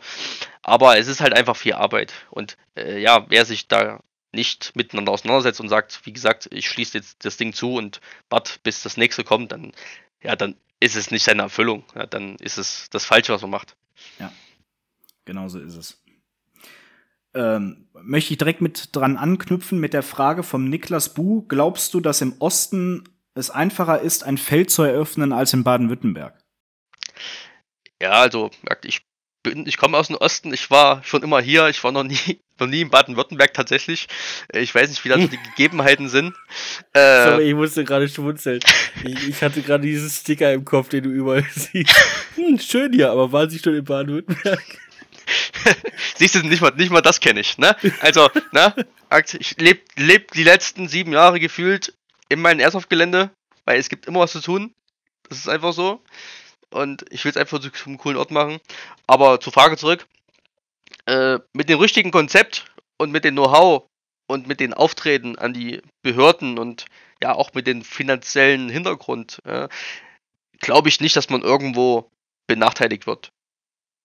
Aber 0.62 0.98
es 0.98 1.08
ist 1.08 1.22
halt 1.22 1.34
einfach 1.34 1.58
viel 1.58 1.74
Arbeit. 1.74 2.14
Und 2.30 2.58
äh, 2.76 3.00
ja, 3.00 3.26
wer 3.30 3.46
sich 3.46 3.68
da 3.68 4.00
nicht 4.32 4.76
miteinander 4.76 5.12
auseinandersetzt 5.12 5.60
und 5.60 5.70
sagt, 5.70 6.02
wie 6.06 6.14
gesagt, 6.14 6.48
ich 6.52 6.70
schließe 6.70 6.98
jetzt 6.98 7.24
das 7.26 7.38
Ding 7.38 7.54
zu 7.54 7.74
und 7.74 8.02
warte, 8.30 8.54
bis 8.64 8.84
das 8.84 8.98
nächste 8.98 9.24
kommt, 9.24 9.52
dann, 9.52 9.74
ja, 10.24 10.36
dann 10.36 10.56
ist 10.80 10.96
es 10.96 11.12
nicht 11.12 11.24
seine 11.24 11.44
Erfüllung. 11.44 11.84
Ja, 11.96 12.06
dann 12.06 12.36
ist 12.38 12.58
es 12.58 12.90
das 12.90 13.06
Falsche, 13.06 13.34
was 13.34 13.42
man 13.42 13.52
macht. 13.52 13.76
Ja, 14.20 14.32
genau 15.26 15.48
so 15.48 15.60
ist 15.60 15.76
es 15.76 16.05
ähm, 17.36 17.88
möchte 18.02 18.34
ich 18.34 18.38
direkt 18.38 18.62
mit 18.62 18.96
dran 18.96 19.18
anknüpfen 19.18 19.80
mit 19.80 19.94
der 19.94 20.04
Frage 20.04 20.44
vom 20.44 20.70
Niklas 20.70 21.14
Bu. 21.14 21.44
Glaubst 21.48 21.94
du, 21.94 22.00
dass 22.00 22.22
im 22.22 22.36
Osten 22.40 23.04
es 23.36 23.50
einfacher 23.50 24.02
ist, 24.02 24.24
ein 24.24 24.38
Feld 24.38 24.72
zu 24.72 24.84
eröffnen 24.84 25.34
als 25.34 25.54
in 25.54 25.64
Baden-Württemberg? 25.64 26.40
Ja, 28.02 28.12
also 28.12 28.52
ich 28.84 29.02
bin, 29.44 29.68
ich 29.68 29.78
komme 29.78 29.98
aus 29.98 30.08
dem 30.08 30.18
Osten, 30.18 30.54
ich 30.54 30.72
war 30.72 31.04
schon 31.04 31.24
immer 31.24 31.40
hier, 31.40 31.68
ich 31.70 31.84
war 31.84 31.92
noch 31.92 32.04
nie, 32.04 32.42
noch 32.60 32.68
nie 32.68 32.82
in 32.82 32.90
Baden-Württemberg 32.90 33.54
tatsächlich. 33.54 34.08
Ich 34.54 34.74
weiß 34.74 34.90
nicht, 34.90 35.04
wie 35.06 35.10
da 35.10 35.20
so 35.20 35.28
die 35.28 35.40
Gegebenheiten 35.56 36.10
sind. 36.10 36.36
Äh, 36.94 37.26
Sorry, 37.26 37.50
ich 37.50 37.56
musste 37.56 37.84
gerade 37.84 38.10
schmunzeln. 38.10 38.60
Ich, 39.04 39.30
ich 39.30 39.42
hatte 39.42 39.62
gerade 39.62 39.84
diesen 39.84 40.10
Sticker 40.10 40.52
im 40.52 40.66
Kopf, 40.66 40.90
den 40.90 41.04
du 41.04 41.10
überall 41.10 41.46
siehst. 41.56 41.96
Hm, 42.36 42.60
schön 42.60 42.94
hier, 42.94 43.12
aber 43.12 43.32
waren 43.32 43.50
Sie 43.50 43.60
schon 43.60 43.76
in 43.76 43.84
Baden-Württemberg? 43.84 44.64
Siehst 46.16 46.36
du, 46.36 46.40
nicht 46.40 46.62
mal, 46.62 46.72
nicht 46.76 46.92
mal 46.92 47.02
das 47.02 47.20
kenne 47.20 47.40
ich, 47.40 47.58
ne? 47.58 47.76
Also, 48.02 48.30
ne? 48.52 48.74
Ich 49.40 49.58
lebe 49.58 49.82
leb 49.96 50.32
die 50.32 50.44
letzten 50.44 50.88
sieben 50.88 51.14
Jahre 51.14 51.40
gefühlt 51.40 51.94
in 52.30 52.42
meinem 52.42 52.60
Airsoft-Gelände, 52.60 53.30
weil 53.66 53.80
es 53.80 53.90
gibt 53.90 54.08
immer 54.08 54.22
was 54.22 54.32
zu 54.32 54.42
tun. 54.42 54.74
Das 55.30 55.38
ist 55.38 55.50
einfach 55.50 55.74
so. 55.74 56.04
Und 56.70 57.06
ich 57.10 57.24
will 57.24 57.32
es 57.32 57.38
einfach 57.38 57.60
zu 57.60 57.70
einem 57.86 57.98
coolen 57.98 58.18
Ort 58.18 58.32
machen. 58.32 58.60
Aber 59.08 59.40
zur 59.40 59.54
Frage 59.54 59.78
zurück. 59.78 60.06
Äh, 61.06 61.40
mit 61.54 61.70
dem 61.70 61.80
richtigen 61.80 62.12
Konzept 62.12 62.66
und 62.98 63.12
mit 63.12 63.24
dem 63.24 63.36
Know-how 63.36 63.84
und 64.28 64.48
mit 64.48 64.60
den 64.60 64.74
Auftreten 64.74 65.38
an 65.38 65.54
die 65.54 65.82
Behörden 66.02 66.58
und 66.58 66.86
ja 67.22 67.34
auch 67.34 67.54
mit 67.54 67.68
dem 67.68 67.84
finanziellen 67.84 68.70
Hintergrund, 68.70 69.40
äh, 69.46 69.68
glaube 70.60 70.90
ich 70.90 71.00
nicht, 71.00 71.16
dass 71.16 71.30
man 71.30 71.42
irgendwo 71.42 72.10
benachteiligt 72.48 73.08
wird. 73.08 73.32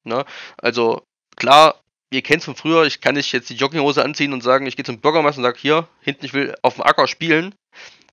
Ne? 0.05 0.25
Also 0.59 1.07
klar, 1.41 1.81
ihr 2.11 2.23
kennt 2.23 2.41
es 2.41 2.45
von 2.45 2.55
früher, 2.55 2.85
ich 2.85 3.01
kann 3.01 3.17
nicht 3.17 3.33
jetzt 3.33 3.51
die 3.51 3.55
Jogginghose 3.55 4.05
anziehen 4.05 4.33
und 4.33 4.43
sagen, 4.43 4.67
ich 4.67 4.77
gehe 4.77 4.85
zum 4.85 5.01
Bürgermeister 5.01 5.39
und 5.39 5.45
sage, 5.45 5.59
hier, 5.59 5.89
hinten, 6.01 6.27
ich 6.27 6.35
will 6.35 6.55
auf 6.63 6.75
dem 6.75 6.85
Acker 6.85 7.09
spielen. 7.09 7.55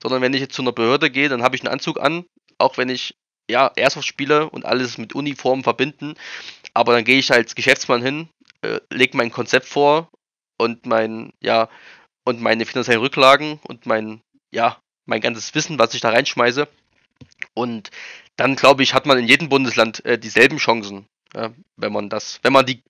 Sondern 0.02 0.22
wenn 0.22 0.34
ich 0.34 0.42
jetzt 0.42 0.56
zu 0.56 0.62
einer 0.62 0.72
Behörde 0.72 1.12
gehe, 1.12 1.30
dann 1.30 1.44
habe 1.44 1.56
ich 1.56 1.62
einen 1.62 1.74
Anzug 1.74 2.00
an, 2.00 2.26
auch 2.58 2.78
wenn 2.78 2.90
ich 2.90 3.16
ja 3.50 3.72
Airsoft 3.76 4.08
spiele 4.08 4.50
und 4.50 4.66
alles 4.66 4.98
mit 4.98 5.14
Uniformen 5.14 5.64
verbinden. 5.64 6.14
Aber 6.74 6.94
dann 6.94 7.04
gehe 7.04 7.18
ich 7.18 7.32
als 7.32 7.56
Geschäftsmann 7.56 8.04
hin, 8.04 8.30
äh, 8.62 8.80
lege 8.92 9.18
mein 9.18 9.32
Konzept 9.32 9.66
vor 9.66 10.10
und 10.58 10.86
mein, 10.86 11.34
ja, 11.42 11.70
und 12.24 12.42
meine 12.42 12.66
finanziellen 12.66 13.02
Rücklagen 13.02 13.60
und 13.64 13.86
mein, 13.86 14.22
ja, 14.52 14.78
mein 15.06 15.22
ganzes 15.22 15.56
Wissen, 15.56 15.80
was 15.80 15.94
ich 15.94 16.02
da 16.02 16.12
reinschmeiße. 16.12 16.68
Und 17.56 17.90
dann 18.36 18.56
glaube 18.56 18.84
ich, 18.84 18.94
hat 18.94 19.08
man 19.08 19.18
in 19.18 19.28
jedem 19.28 19.50
Bundesland 19.50 20.06
äh, 20.06 20.20
dieselben 20.20 20.58
Chancen, 20.58 21.08
ja, 21.36 21.52
wenn 21.76 21.92
man 21.92 22.10
das, 22.10 22.40
wenn 22.44 22.54
man 22.54 22.66
die 22.66 22.84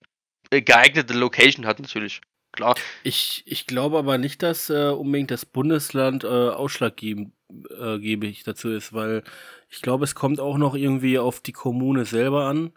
geeignete 0.50 1.14
Location 1.14 1.66
hat, 1.66 1.80
natürlich. 1.80 2.20
Klar. 2.52 2.74
Ich, 3.04 3.42
ich 3.46 3.66
glaube 3.66 3.98
aber 3.98 4.18
nicht, 4.18 4.42
dass 4.42 4.70
äh, 4.70 4.88
unbedingt 4.88 5.30
das 5.30 5.44
Bundesland 5.44 6.24
äh, 6.24 6.26
ausschlaggebend 6.26 7.32
äh, 7.78 8.42
dazu 8.44 8.70
ist, 8.70 8.92
weil 8.92 9.22
ich 9.68 9.82
glaube, 9.82 10.04
es 10.04 10.14
kommt 10.14 10.40
auch 10.40 10.58
noch 10.58 10.74
irgendwie 10.74 11.18
auf 11.18 11.40
die 11.40 11.52
Kommune 11.52 12.04
selber 12.04 12.46
an, 12.46 12.72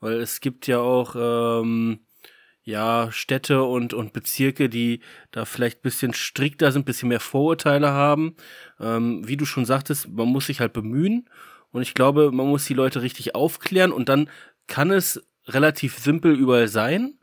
weil 0.00 0.14
es 0.14 0.40
gibt 0.40 0.66
ja 0.66 0.80
auch 0.80 1.14
ähm, 1.16 2.00
ja 2.64 3.10
Städte 3.12 3.62
und, 3.64 3.92
und 3.94 4.12
Bezirke, 4.12 4.68
die 4.68 5.00
da 5.30 5.44
vielleicht 5.44 5.78
ein 5.78 5.82
bisschen 5.82 6.14
strikter 6.14 6.72
sind, 6.72 6.82
ein 6.82 6.84
bisschen 6.86 7.08
mehr 7.08 7.20
Vorurteile 7.20 7.90
haben. 7.90 8.36
Ähm, 8.80 9.26
wie 9.26 9.36
du 9.36 9.44
schon 9.44 9.64
sagtest, 9.64 10.08
man 10.08 10.28
muss 10.28 10.46
sich 10.46 10.60
halt 10.60 10.72
bemühen 10.72 11.28
und 11.70 11.82
ich 11.82 11.94
glaube, 11.94 12.32
man 12.32 12.46
muss 12.46 12.64
die 12.64 12.74
Leute 12.74 13.02
richtig 13.02 13.34
aufklären 13.34 13.92
und 13.92 14.08
dann 14.08 14.30
kann 14.66 14.90
es 14.90 15.22
relativ 15.46 15.98
simpel 15.98 16.34
überall 16.34 16.68
sein. 16.68 17.18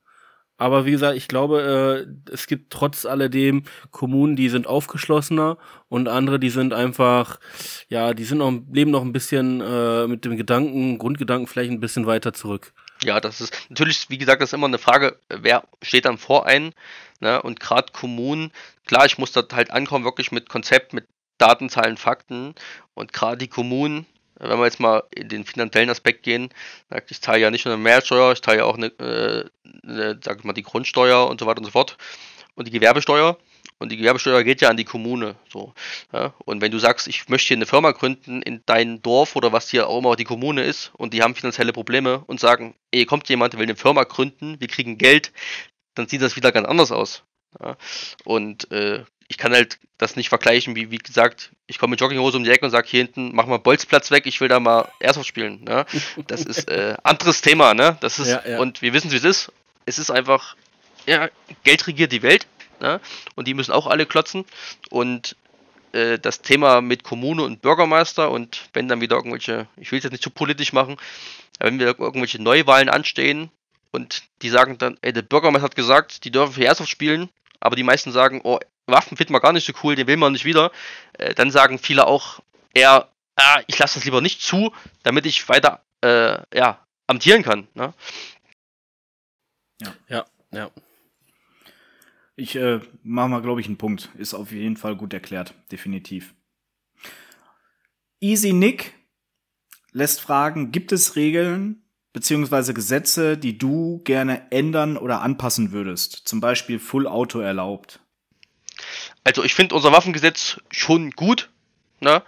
Aber 0.58 0.86
wie 0.86 0.92
gesagt, 0.92 1.16
ich 1.16 1.30
glaube, 1.30 2.06
äh, 2.28 2.32
es 2.34 2.46
gibt 2.46 2.74
trotz 2.74 3.06
alledem 3.06 3.64
Kommunen, 3.92 4.36
die 4.36 4.50
sind 4.50 4.68
aufgeschlossener 4.68 5.58
und 5.88 6.10
andere, 6.10 6.38
die 6.38 6.50
sind 6.50 6.74
einfach, 6.74 7.40
ja, 7.88 8.14
die 8.14 8.26
sind 8.26 8.40
noch, 8.40 8.52
leben 8.70 8.92
noch 8.92 9.04
ein 9.04 9.14
bisschen 9.14 9.62
äh, 9.62 10.06
mit 10.08 10.26
dem 10.26 10.36
Gedanken, 10.36 10.98
Grundgedanken 10.98 11.48
vielleicht 11.48 11.72
ein 11.72 11.80
bisschen 11.80 12.08
weiter 12.08 12.34
zurück. 12.34 12.74
Ja, 13.04 13.22
das 13.22 13.40
ist 13.40 13.56
natürlich, 13.70 14.10
wie 14.10 14.18
gesagt, 14.18 14.42
das 14.42 14.50
ist 14.50 14.54
immer 14.54 14.68
eine 14.68 14.80
Frage, 14.80 15.18
wer 15.30 15.64
steht 15.82 16.04
dann 16.04 16.18
vor 16.18 16.46
ein, 16.46 16.74
ne? 17.22 17.42
Und 17.42 17.62
gerade 17.62 17.94
Kommunen, 17.94 18.52
klar, 18.86 19.06
ich 19.06 19.18
muss 19.18 19.32
dort 19.32 19.54
halt 19.54 19.72
ankommen, 19.72 20.04
wirklich 20.04 20.34
mit 20.34 20.50
Konzept, 20.50 20.92
mit 20.92 21.08
Daten, 21.38 21.70
Zahlen, 21.70 21.98
Fakten. 21.98 22.54
Und 22.94 23.14
gerade 23.14 23.38
die 23.38 23.48
Kommunen, 23.48 24.06
wenn 24.40 24.58
wir 24.58 24.66
jetzt 24.66 24.80
mal 24.80 25.04
in 25.14 25.30
den 25.30 25.46
finanziellen 25.46 25.90
Aspekt 25.90 26.24
gehen, 26.24 26.50
ich 27.10 27.22
zahle 27.22 27.40
ja 27.40 27.52
nicht 27.52 27.66
nur 27.66 27.74
eine 27.74 27.84
Mehrwertsteuer, 27.84 28.34
ich 28.34 28.42
zahle 28.42 28.60
ja 28.60 28.66
auch 28.66 28.78
eine, 28.78 28.88
äh, 28.88 29.46
eine, 29.84 30.20
sag 30.24 30.40
ich 30.40 30.44
mal, 30.44 30.54
die 30.54 30.64
Grundsteuer 30.64 31.28
und 31.28 31.40
so 31.40 31.46
weiter 31.46 31.60
und 31.60 31.66
so 31.66 31.72
fort 31.72 31.98
und 32.56 32.68
die 32.68 32.72
Gewerbesteuer. 32.72 33.38
Und 33.82 33.94
die 33.94 33.98
Gewerbesteuer 33.98 34.44
geht 34.44 34.60
ja 34.60 34.70
an 34.70 34.76
die 34.76 34.84
Kommune. 34.84 35.36
So, 35.52 35.74
ja. 36.12 36.34
Und 36.44 36.60
wenn 36.62 36.72
du 36.72 36.80
sagst, 36.80 37.08
ich 37.08 37.30
möchte 37.30 37.48
hier 37.48 37.58
eine 37.58 37.66
Firma 37.66 37.92
gründen 37.92 38.42
in 38.42 38.62
dein 38.66 39.02
Dorf 39.02 39.38
oder 39.38 39.54
was 39.54 39.70
hier 39.70 39.88
auch 39.88 40.00
immer 40.00 40.18
die 40.18 40.26
Kommune 40.26 40.64
ist 40.64 40.92
und 40.98 41.14
die 41.14 41.24
haben 41.24 41.34
finanzielle 41.34 41.72
Probleme 41.72 42.22
und 42.28 42.42
sagen, 42.42 42.76
ey, 42.92 43.06
kommt 43.06 43.30
jemand, 43.30 43.54
will 43.54 43.64
eine 43.64 43.78
Firma 43.78 44.04
gründen, 44.04 44.60
wir 44.60 44.68
kriegen 44.68 44.98
Geld, 44.98 45.32
dann 45.96 46.10
sieht 46.10 46.22
das 46.22 46.36
wieder 46.36 46.52
ganz 46.52 46.68
anders 46.68 46.92
aus. 46.92 47.24
Ja? 47.62 47.78
Und 48.26 48.72
äh, 48.72 49.04
ich 49.28 49.38
kann 49.38 49.54
halt 49.54 49.80
das 49.98 50.16
nicht 50.16 50.30
vergleichen, 50.30 50.76
wie, 50.76 50.92
wie 50.92 50.98
gesagt, 50.98 51.52
ich 51.68 51.78
komme 51.78 51.92
mit 51.92 52.02
Jogginghose 52.02 52.38
um 52.38 52.44
die 52.44 52.50
Ecke 52.50 52.66
und 52.66 52.72
sage 52.72 52.88
hier 52.88 53.04
hinten, 53.04 53.32
mach 53.34 53.46
mal 53.46 53.60
Bolzplatz 53.60 54.12
weg, 54.12 54.26
ich 54.26 54.42
will 54.42 54.48
da 54.48 54.60
mal 54.60 54.92
Airsoft 55.00 55.28
spielen. 55.28 55.64
Ne? 55.64 55.86
Das 56.28 56.44
ist 56.44 56.68
äh, 56.70 56.96
anderes 57.04 57.42
Thema, 57.42 57.74
ne? 57.74 57.98
Das 58.02 58.18
ist, 58.18 58.30
ja, 58.30 58.42
ja. 58.48 58.60
und 58.60 58.82
wir 58.82 58.94
wissen, 58.94 59.12
wie 59.12 59.18
es 59.18 59.24
ist. 59.24 59.52
Es 59.86 60.00
ist 60.00 60.10
einfach, 60.10 60.56
ja, 61.06 61.30
Geld 61.64 61.86
regiert 61.86 62.12
die 62.12 62.24
Welt, 62.24 62.48
ne? 62.80 63.00
Und 63.36 63.48
die 63.48 63.54
müssen 63.54 63.72
auch 63.72 63.88
alle 63.88 64.06
klotzen. 64.06 64.46
Und 64.90 65.36
äh, 65.92 66.18
das 66.18 66.42
Thema 66.42 66.82
mit 66.82 67.04
Kommune 67.04 67.44
und 67.44 67.62
Bürgermeister 67.62 68.32
und 68.32 68.70
wenn 68.74 68.88
dann 68.88 69.02
wieder 69.02 69.18
irgendwelche, 69.18 69.68
ich 69.78 69.92
will 69.92 70.00
es 70.00 70.04
jetzt 70.04 70.12
nicht 70.12 70.24
zu 70.24 70.32
politisch 70.32 70.74
machen, 70.74 70.98
aber 71.60 71.68
wenn 71.68 71.80
wieder 71.80 72.00
irgendwelche 72.00 72.42
Neuwahlen 72.42 72.90
anstehen 72.90 73.52
und 73.92 74.24
die 74.42 74.50
sagen 74.50 74.78
dann, 74.78 74.98
ey, 75.02 75.14
der 75.14 75.22
Bürgermeister 75.22 75.66
hat 75.66 75.76
gesagt, 75.76 76.24
die 76.24 76.32
dürfen 76.32 76.54
für 76.54 76.64
Airsoft 76.64 76.90
spielen, 76.90 77.30
aber 77.60 77.76
die 77.76 77.84
meisten 77.84 78.12
sagen, 78.12 78.42
oh, 78.44 78.60
Waffen 78.86 79.18
finden 79.18 79.34
wir 79.34 79.42
gar 79.42 79.54
nicht 79.54 79.66
so 79.66 79.74
cool, 79.84 79.96
den 79.96 80.08
will 80.08 80.18
man 80.18 80.34
nicht 80.34 80.46
wieder, 80.46 80.72
äh, 81.14 81.34
dann 81.34 81.52
sagen 81.52 81.80
viele 81.80 82.08
auch 82.08 82.40
eher, 82.74 83.10
ah, 83.36 83.62
ich 83.68 83.78
lasse 83.78 83.96
das 83.96 84.06
lieber 84.06 84.22
nicht 84.22 84.42
zu, 84.42 84.74
damit 85.04 85.26
ich 85.26 85.48
weiter 85.50 85.84
äh, 86.02 86.40
ja, 86.56 86.86
amtieren 87.08 87.44
kann. 87.44 87.68
Ne? 87.74 87.94
Ja, 89.82 89.94
ja, 90.08 90.26
ja. 90.52 90.72
Ich 92.36 92.56
äh, 92.56 92.80
mache 93.04 93.30
mal, 93.30 93.42
glaube 93.42 93.60
ich, 93.60 93.68
einen 93.68 93.78
Punkt. 93.78 94.10
Ist 94.18 94.34
auf 94.34 94.52
jeden 94.52 94.78
Fall 94.78 94.96
gut 94.96 95.14
erklärt, 95.14 95.54
definitiv. 95.72 96.34
Easy 98.22 98.54
Nick 98.54 98.94
lässt 99.92 100.22
fragen, 100.22 100.72
gibt 100.72 100.92
es 100.92 101.16
Regeln 101.16 101.84
beziehungsweise 102.14 102.74
Gesetze, 102.74 103.38
die 103.38 103.58
du 103.58 104.02
gerne 104.04 104.52
ändern 104.52 104.98
oder 104.98 105.22
anpassen 105.22 105.72
würdest? 105.72 106.22
Zum 106.26 106.40
Beispiel 106.42 106.80
Full 106.80 107.08
Auto 107.08 107.40
erlaubt. 107.40 108.00
Also 109.24 109.44
ich 109.44 109.54
finde 109.54 109.76
unser 109.76 109.92
Waffengesetz 109.92 110.60
schon 110.72 111.12
gut. 111.12 111.50
Ne? 112.00 112.24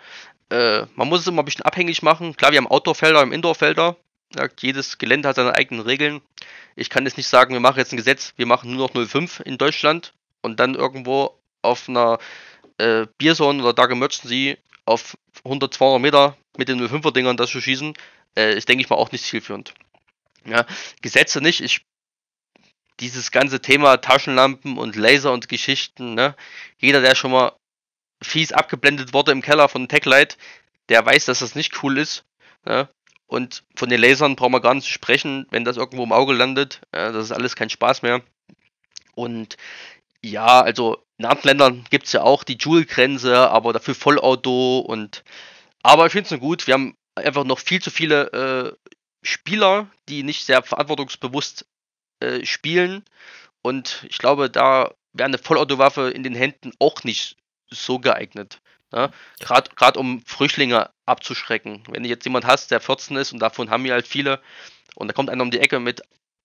Äh, 0.50 0.86
man 0.96 1.08
muss 1.08 1.22
es 1.22 1.28
immer 1.28 1.42
ein 1.42 1.46
bisschen 1.46 1.66
abhängig 1.66 2.04
machen. 2.04 2.36
Klar, 2.36 2.52
wir 2.52 2.58
haben 2.58 2.68
Outdoor-Felder, 2.68 3.20
wir 3.20 3.22
haben 3.22 3.32
Indoor-Felder. 3.32 3.96
Ja, 4.36 4.48
jedes 4.60 4.98
Gelände 4.98 5.28
hat 5.28 5.36
seine 5.36 5.56
eigenen 5.56 5.84
Regeln. 5.84 6.22
Ich 6.76 6.90
kann 6.90 7.06
jetzt 7.06 7.18
nicht 7.18 7.28
sagen, 7.28 7.54
wir 7.54 7.60
machen 7.60 7.78
jetzt 7.78 7.92
ein 7.92 7.98
Gesetz, 7.98 8.34
wir 8.38 8.46
machen 8.46 8.72
nur 8.74 8.90
noch 8.94 9.08
05 9.08 9.42
in 9.46 9.58
Deutschland 9.58 10.14
und 10.42 10.60
dann 10.60 10.76
irgendwo 10.76 11.38
auf 11.62 11.90
einer 11.90 12.18
äh, 12.78 13.08
Bierzone 13.18 13.62
oder 13.62 13.74
Dark 13.74 13.92
Emergency 13.92 14.58
auf 14.92 15.18
100, 15.44 15.74
200 15.74 16.02
Meter 16.02 16.38
mit 16.58 16.70
den 16.70 16.80
05er 16.80 17.12
Dingern 17.12 17.38
das 17.38 17.50
zu 17.50 17.62
schießen, 17.62 17.94
äh, 18.38 18.56
ist, 18.56 18.70
denke 18.70 18.84
ich 18.84 18.90
mal, 18.90 18.98
auch 18.98 19.12
nicht 19.12 19.26
zielführend. 19.26 19.74
Ja, 20.46 20.66
Gesetze 21.02 21.42
nicht. 21.42 21.62
Ich 21.62 21.86
dieses 23.00 23.32
ganze 23.32 23.62
Thema 23.62 23.98
Taschenlampen 23.98 24.78
und 24.78 24.96
Laser 24.96 25.34
und 25.34 25.50
Geschichten, 25.50 26.14
ne? 26.14 26.36
Jeder, 26.78 27.02
der 27.02 27.16
schon 27.16 27.32
mal 27.32 27.54
fies 28.22 28.52
abgeblendet 28.52 29.14
wurde 29.14 29.32
im 29.32 29.42
Keller 29.42 29.68
von 29.68 29.88
Techlight, 29.88 30.38
der 30.90 31.06
weiß, 31.06 31.26
dass 31.26 31.40
das 31.40 31.56
nicht 31.56 31.84
cool 31.84 31.98
ist. 31.98 32.24
Ne? 32.66 32.88
Und 33.28 33.64
von 33.76 33.90
den 33.90 34.00
Lasern 34.00 34.36
brauchen 34.36 34.52
wir 34.52 34.62
gar 34.62 34.74
nicht 34.74 34.86
zu 34.86 34.92
sprechen, 34.92 35.48
wenn 35.50 35.66
das 35.66 35.78
irgendwo 35.78 36.04
im 36.04 36.12
Auge 36.12 36.34
landet. 36.34 36.82
Ja, 36.94 37.12
das 37.12 37.26
ist 37.26 37.32
alles 37.32 37.56
kein 37.56 37.70
Spaß 37.70 38.02
mehr. 38.02 38.22
Und 39.16 39.58
ja, 40.24 40.62
also 40.62 41.04
in 41.22 41.26
anderen 41.26 41.50
Ländern 41.50 41.86
gibt 41.92 42.08
es 42.08 42.14
ja 42.14 42.24
auch 42.24 42.44
die 42.44 42.56
Joule-Grenze, 42.56 43.52
aber 43.52 43.74
dafür 43.74 43.94
Vollauto 43.94 44.80
und 44.80 45.24
aber 45.84 46.08
ich 46.08 46.14
finde 46.14 46.26
es 46.26 46.32
nur 46.32 46.40
gut. 46.40 46.66
Wir 46.66 46.74
haben 46.74 46.98
einfach 47.14 47.44
noch 47.44 47.60
viel 47.60 47.80
zu 47.80 47.92
viele 47.92 48.32
äh, 48.32 48.92
Spieler, 49.22 49.88
die 50.10 50.24
nicht 50.24 50.46
sehr 50.46 50.64
verantwortungsbewusst 50.64 51.68
äh, 52.22 52.44
spielen. 52.44 53.04
Und 53.62 54.04
ich 54.10 54.18
glaube, 54.18 54.50
da 54.50 54.96
wäre 55.14 55.28
eine 55.28 55.38
Vollautowaffe 55.38 56.10
in 56.10 56.24
den 56.24 56.34
Händen 56.34 56.72
auch 56.80 57.04
nicht 57.04 57.38
so 57.70 58.00
geeignet. 58.00 58.60
Ne? 58.92 59.12
Gerade 59.40 60.00
um 60.00 60.24
Flüchtlinge 60.26 60.90
abzuschrecken. 61.06 61.84
Wenn 61.88 62.02
du 62.02 62.10
jetzt 62.10 62.26
jemand 62.26 62.46
hast, 62.46 62.72
der 62.72 62.80
14 62.80 63.16
ist 63.18 63.32
und 63.32 63.40
davon 63.40 63.70
haben 63.70 63.84
wir 63.84 63.94
halt 63.94 64.08
viele, 64.08 64.42
und 64.96 65.08
da 65.08 65.14
kommt 65.14 65.30
einer 65.30 65.44
um 65.44 65.52
die 65.52 65.60
Ecke 65.60 65.80
mit 65.80 66.02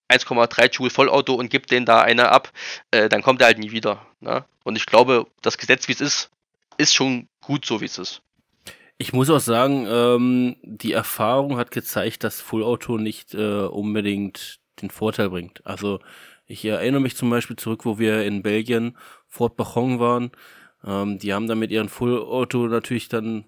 1,3 0.08 0.72
Joule 0.72 0.90
Vollauto 0.90 1.34
und 1.34 1.50
gibt 1.50 1.70
den 1.70 1.84
da 1.84 2.00
eine 2.00 2.30
ab, 2.30 2.52
äh, 2.90 3.08
dann 3.08 3.22
kommt 3.22 3.40
er 3.40 3.48
halt 3.48 3.58
nie 3.58 3.70
wieder. 3.70 4.06
Ne? 4.20 4.44
Und 4.64 4.76
ich 4.76 4.86
glaube, 4.86 5.26
das 5.42 5.58
Gesetz, 5.58 5.88
wie 5.88 5.92
es 5.92 6.00
ist, 6.00 6.30
ist 6.78 6.94
schon 6.94 7.28
gut 7.40 7.66
so, 7.66 7.80
wie 7.80 7.86
es 7.86 7.98
ist. 7.98 8.22
Ich 8.98 9.12
muss 9.12 9.28
auch 9.28 9.40
sagen, 9.40 9.86
ähm, 9.88 10.56
die 10.62 10.92
Erfahrung 10.92 11.58
hat 11.58 11.70
gezeigt, 11.70 12.24
dass 12.24 12.40
Fullauto 12.40 12.96
nicht 12.96 13.34
äh, 13.34 13.66
unbedingt 13.66 14.58
den 14.80 14.90
Vorteil 14.90 15.30
bringt. 15.30 15.64
Also 15.66 16.00
ich 16.46 16.64
erinnere 16.64 17.00
mich 17.00 17.16
zum 17.16 17.28
Beispiel 17.28 17.56
zurück, 17.56 17.84
wo 17.84 17.98
wir 17.98 18.24
in 18.24 18.42
Belgien 18.42 18.96
Fort 19.26 19.56
Bachon 19.56 19.98
waren. 19.98 20.30
Ähm, 20.84 21.18
die 21.18 21.34
haben 21.34 21.48
dann 21.48 21.58
mit 21.58 21.70
ihren 21.70 21.88
Full-Auto 21.88 22.68
natürlich 22.68 23.08
dann 23.08 23.46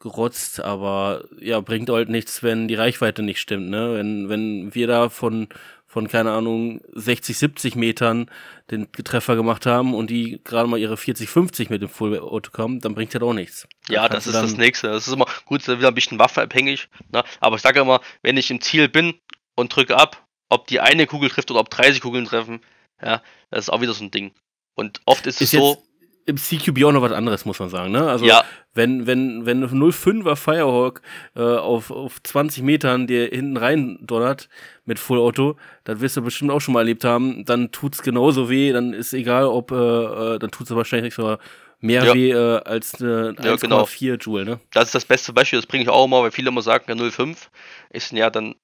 gerotzt, 0.00 0.60
aber 0.60 1.24
ja, 1.40 1.60
bringt 1.60 1.90
halt 1.90 2.08
nichts, 2.08 2.42
wenn 2.42 2.68
die 2.68 2.76
Reichweite 2.76 3.22
nicht 3.22 3.40
stimmt, 3.40 3.68
ne? 3.68 3.94
Wenn, 3.94 4.28
wenn 4.28 4.74
wir 4.74 4.86
da 4.86 5.08
von, 5.08 5.48
von, 5.88 6.06
keine 6.06 6.32
Ahnung, 6.32 6.82
60, 6.92 7.36
70 7.36 7.74
Metern 7.74 8.30
den 8.70 8.92
Treffer 8.92 9.36
gemacht 9.36 9.64
haben 9.64 9.94
und 9.94 10.10
die 10.10 10.38
gerade 10.44 10.68
mal 10.68 10.78
ihre 10.78 10.98
40, 10.98 11.28
50 11.28 11.70
mit 11.70 11.80
dem 11.80 11.88
Full-Auto 11.88 12.50
kommen, 12.50 12.80
dann 12.80 12.94
bringt 12.94 13.14
das 13.14 13.22
auch 13.22 13.32
nichts. 13.32 13.66
Ja, 13.88 14.06
das 14.08 14.26
ist 14.26 14.34
das 14.34 14.56
Nächste. 14.58 14.88
Das 14.88 15.08
ist 15.08 15.14
immer 15.14 15.26
gut, 15.46 15.66
wieder 15.66 15.88
ein 15.88 15.94
bisschen 15.94 16.18
waffeabhängig, 16.18 16.88
ne? 17.10 17.24
Aber 17.40 17.56
ich 17.56 17.62
sage 17.62 17.80
immer, 17.80 18.02
wenn 18.22 18.36
ich 18.36 18.50
im 18.50 18.60
Ziel 18.60 18.88
bin 18.88 19.14
und 19.54 19.74
drücke 19.74 19.96
ab, 19.96 20.26
ob 20.50 20.66
die 20.66 20.80
eine 20.80 21.06
Kugel 21.06 21.30
trifft 21.30 21.50
oder 21.50 21.60
ob 21.60 21.70
30 21.70 22.02
Kugeln 22.02 22.26
treffen, 22.26 22.60
ja, 23.02 23.22
das 23.50 23.64
ist 23.64 23.70
auch 23.70 23.80
wieder 23.80 23.94
so 23.94 24.04
ein 24.04 24.10
Ding. 24.10 24.32
Und 24.74 25.00
oft 25.06 25.26
ist, 25.26 25.40
ist 25.40 25.54
es 25.54 25.58
so. 25.58 25.82
Im 26.28 26.36
CQB 26.36 26.84
auch 26.84 26.92
noch 26.92 27.00
was 27.00 27.12
anderes, 27.12 27.46
muss 27.46 27.58
man 27.58 27.70
sagen, 27.70 27.90
ne? 27.90 28.06
Also, 28.06 28.26
ja. 28.26 28.44
wenn, 28.74 29.06
wenn, 29.06 29.46
wenn 29.46 29.64
05er 29.64 30.36
Firehawk 30.36 31.00
äh, 31.34 31.40
auf, 31.40 31.90
auf 31.90 32.22
20 32.22 32.62
Metern 32.62 33.06
dir 33.06 33.28
hinten 33.28 33.56
rein 33.56 33.98
donnert 34.02 34.50
mit 34.84 34.98
Full 34.98 35.18
Auto, 35.18 35.56
dann 35.84 36.02
wirst 36.02 36.18
du 36.18 36.22
bestimmt 36.22 36.50
auch 36.50 36.60
schon 36.60 36.74
mal 36.74 36.80
erlebt 36.80 37.04
haben, 37.04 37.46
dann 37.46 37.72
tut's 37.72 38.02
genauso 38.02 38.50
weh, 38.50 38.72
dann 38.72 38.92
ist 38.92 39.14
egal, 39.14 39.46
ob, 39.46 39.70
äh, 39.70 39.74
äh 39.74 40.38
dann 40.38 40.50
tut's 40.50 40.70
wahrscheinlich 40.70 41.14
sogar 41.14 41.38
mehr 41.80 42.04
ja. 42.04 42.14
weh 42.14 42.30
äh, 42.30 42.60
als 42.64 43.00
eine 43.00 43.32
1,4 43.32 43.44
ja, 43.44 43.56
genau. 43.56 43.86
Joule, 44.20 44.44
ne? 44.44 44.60
Das 44.72 44.86
ist 44.86 44.94
das 44.94 45.04
beste 45.06 45.32
Beispiel, 45.32 45.58
das 45.58 45.66
bringe 45.66 45.84
ich 45.84 45.88
auch 45.88 46.04
immer, 46.04 46.22
weil 46.22 46.30
viele 46.30 46.48
immer 46.48 46.62
sagen, 46.62 46.84
ja 46.88 47.10
05 47.10 47.50
ist 47.90 48.12
ja 48.12 48.28
dann 48.28 48.54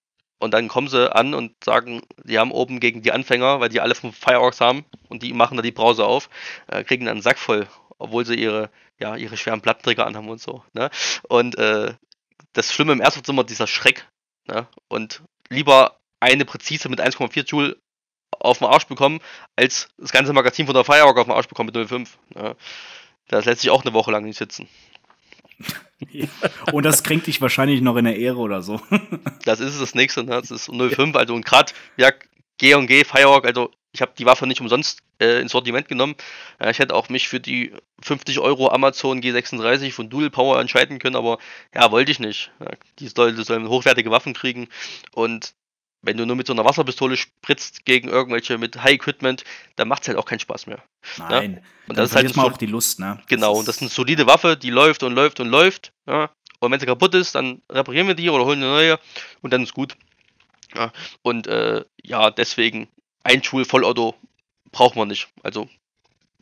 und 0.44 0.52
dann 0.52 0.68
kommen 0.68 0.88
sie 0.88 1.10
an 1.10 1.32
und 1.32 1.52
sagen, 1.64 2.02
die 2.22 2.38
haben 2.38 2.52
oben 2.52 2.78
gegen 2.78 3.00
die 3.00 3.12
Anfänger, 3.12 3.60
weil 3.60 3.70
die 3.70 3.80
alle 3.80 3.94
vom 3.94 4.12
Fireworks 4.12 4.60
haben 4.60 4.84
und 5.08 5.22
die 5.22 5.32
machen 5.32 5.56
da 5.56 5.62
die 5.62 5.72
Brause 5.72 6.04
auf, 6.04 6.28
äh, 6.66 6.84
kriegen 6.84 7.06
dann 7.06 7.12
einen 7.12 7.22
Sack 7.22 7.38
voll, 7.38 7.66
obwohl 7.96 8.26
sie 8.26 8.34
ihre, 8.34 8.68
ja, 8.98 9.16
ihre 9.16 9.38
schweren 9.38 9.62
Plattenträger 9.62 10.06
anhaben 10.06 10.28
und 10.28 10.42
so. 10.42 10.62
Ne? 10.74 10.90
Und 11.30 11.56
äh, 11.56 11.94
das 12.52 12.70
Schlimme 12.70 12.92
im 12.92 13.00
Ersten 13.00 13.20
ist 13.20 13.28
immer 13.30 13.44
dieser 13.44 13.66
Schreck. 13.66 14.06
Ne? 14.46 14.68
Und 14.88 15.22
lieber 15.48 15.98
eine 16.20 16.44
präzise 16.44 16.90
mit 16.90 17.00
1,4 17.00 17.46
Joule 17.46 17.78
auf 18.38 18.58
den 18.58 18.66
Arsch 18.66 18.86
bekommen, 18.86 19.20
als 19.56 19.88
das 19.96 20.12
ganze 20.12 20.34
Magazin 20.34 20.66
von 20.66 20.74
der 20.74 20.84
Firework 20.84 21.16
auf 21.16 21.26
den 21.26 21.32
Arsch 21.32 21.48
bekommen 21.48 21.70
mit 21.72 21.76
0,5. 21.76 22.08
Ne? 22.34 22.54
Das 23.28 23.46
lässt 23.46 23.62
sich 23.62 23.70
auch 23.70 23.82
eine 23.82 23.94
Woche 23.94 24.10
lang 24.10 24.24
nicht 24.24 24.36
sitzen. 24.36 24.68
und 26.72 26.84
das 26.84 27.02
kränkt 27.02 27.26
dich 27.26 27.40
wahrscheinlich 27.40 27.80
noch 27.80 27.96
in 27.96 28.04
der 28.04 28.16
Ehre 28.16 28.38
oder 28.38 28.62
so. 28.62 28.80
das 29.44 29.60
ist 29.60 29.80
das 29.80 29.94
nächste, 29.94 30.24
ne? 30.24 30.40
Das 30.40 30.50
ist 30.50 30.70
05, 30.70 31.16
also 31.16 31.34
und 31.34 31.44
gerade, 31.44 31.72
ja, 31.96 32.10
G&G, 32.58 33.04
Firewalk, 33.04 33.46
also 33.46 33.70
ich 33.92 34.02
habe 34.02 34.12
die 34.18 34.26
Waffe 34.26 34.46
nicht 34.46 34.60
umsonst 34.60 35.00
äh, 35.20 35.40
ins 35.40 35.52
Sortiment 35.52 35.88
genommen. 35.88 36.16
Äh, 36.58 36.70
ich 36.70 36.78
hätte 36.78 36.94
auch 36.94 37.08
mich 37.08 37.28
für 37.28 37.40
die 37.40 37.72
50 38.02 38.40
Euro 38.40 38.70
Amazon 38.70 39.20
G36 39.20 39.92
von 39.92 40.10
Dual 40.10 40.30
Power 40.30 40.60
entscheiden 40.60 40.98
können, 40.98 41.16
aber 41.16 41.38
ja, 41.74 41.90
wollte 41.90 42.10
ich 42.10 42.18
nicht. 42.18 42.50
Ja, 42.60 42.70
die 42.98 43.08
sollen, 43.08 43.42
sollen 43.42 43.68
hochwertige 43.68 44.10
Waffen 44.10 44.34
kriegen 44.34 44.68
und 45.12 45.54
wenn 46.04 46.16
du 46.16 46.26
nur 46.26 46.36
mit 46.36 46.46
so 46.46 46.52
einer 46.52 46.64
Wasserpistole 46.64 47.16
spritzt 47.16 47.84
gegen 47.84 48.08
irgendwelche 48.08 48.58
mit 48.58 48.82
High 48.82 48.94
Equipment, 48.94 49.44
dann 49.76 49.88
macht 49.88 50.02
es 50.02 50.08
halt 50.08 50.18
auch 50.18 50.26
keinen 50.26 50.40
Spaß 50.40 50.66
mehr. 50.66 50.82
Nein. 51.18 51.54
Ja? 51.54 51.60
Und 51.88 51.98
das 51.98 52.10
ist 52.10 52.16
halt 52.16 52.36
mal 52.36 52.44
auch 52.44 52.56
die 52.56 52.66
Lust, 52.66 52.98
ne? 53.00 53.20
Genau, 53.28 53.54
und 53.54 53.68
das 53.68 53.76
ist 53.76 53.82
eine 53.82 53.90
solide 53.90 54.26
Waffe, 54.26 54.56
die 54.56 54.70
läuft 54.70 55.02
und 55.02 55.14
läuft 55.14 55.40
und 55.40 55.48
läuft. 55.48 55.92
Ja? 56.06 56.30
Und 56.60 56.72
wenn 56.72 56.80
sie 56.80 56.86
kaputt 56.86 57.14
ist, 57.14 57.34
dann 57.34 57.62
reparieren 57.70 58.06
wir 58.06 58.14
die 58.14 58.30
oder 58.30 58.44
holen 58.44 58.62
eine 58.62 58.70
neue 58.70 59.00
und 59.42 59.52
dann 59.52 59.62
ist 59.62 59.74
gut. 59.74 59.96
Ja? 60.74 60.92
Und 61.22 61.46
äh, 61.46 61.84
ja, 62.02 62.30
deswegen 62.30 62.88
ein 63.22 63.42
Schul 63.42 63.64
Vollauto 63.64 64.14
braucht 64.70 64.96
man 64.96 65.08
nicht. 65.08 65.28
Also 65.42 65.68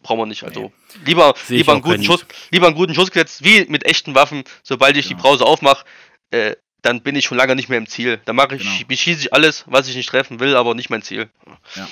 brauchen 0.03 0.21
wir 0.21 0.27
nicht. 0.27 0.45
Also 0.45 0.61
nee. 0.61 0.73
lieber, 1.07 1.35
lieber, 1.49 1.73
einen 1.73 1.83
guten 1.83 2.05
Schuss, 2.05 2.27
lieber 2.51 2.67
einen 2.67 2.77
guten 2.77 2.95
Schuss 2.95 3.11
gesetzt, 3.11 3.45
wie 3.45 3.65
mit 3.67 3.85
echten 3.85 4.15
Waffen. 4.15 4.45
Sobald 4.63 4.97
ich 4.97 5.09
ja. 5.09 5.17
die 5.17 5.23
Brause 5.23 5.45
aufmache, 5.45 5.85
äh, 6.31 6.57
dann 6.83 7.01
bin 7.01 7.17
ich 7.17 7.25
schon 7.25 7.39
lange 7.39 7.57
nicht 7.57 7.69
mehr 7.69 7.79
im 7.79 7.87
Ziel. 7.87 8.21
Dann 8.25 8.37
mache 8.37 8.57
ich, 8.57 8.63
genau. 8.63 8.89
beschieße 8.89 9.21
ich 9.21 9.35
alles, 9.35 9.65
was 9.67 9.89
ich 9.89 9.97
nicht 9.97 10.09
treffen 10.09 10.41
will, 10.41 10.57
aber 10.57 10.75
nicht 10.75 10.91
mein 10.91 11.03
Ziel. 11.03 11.29
Ja. 11.75 11.89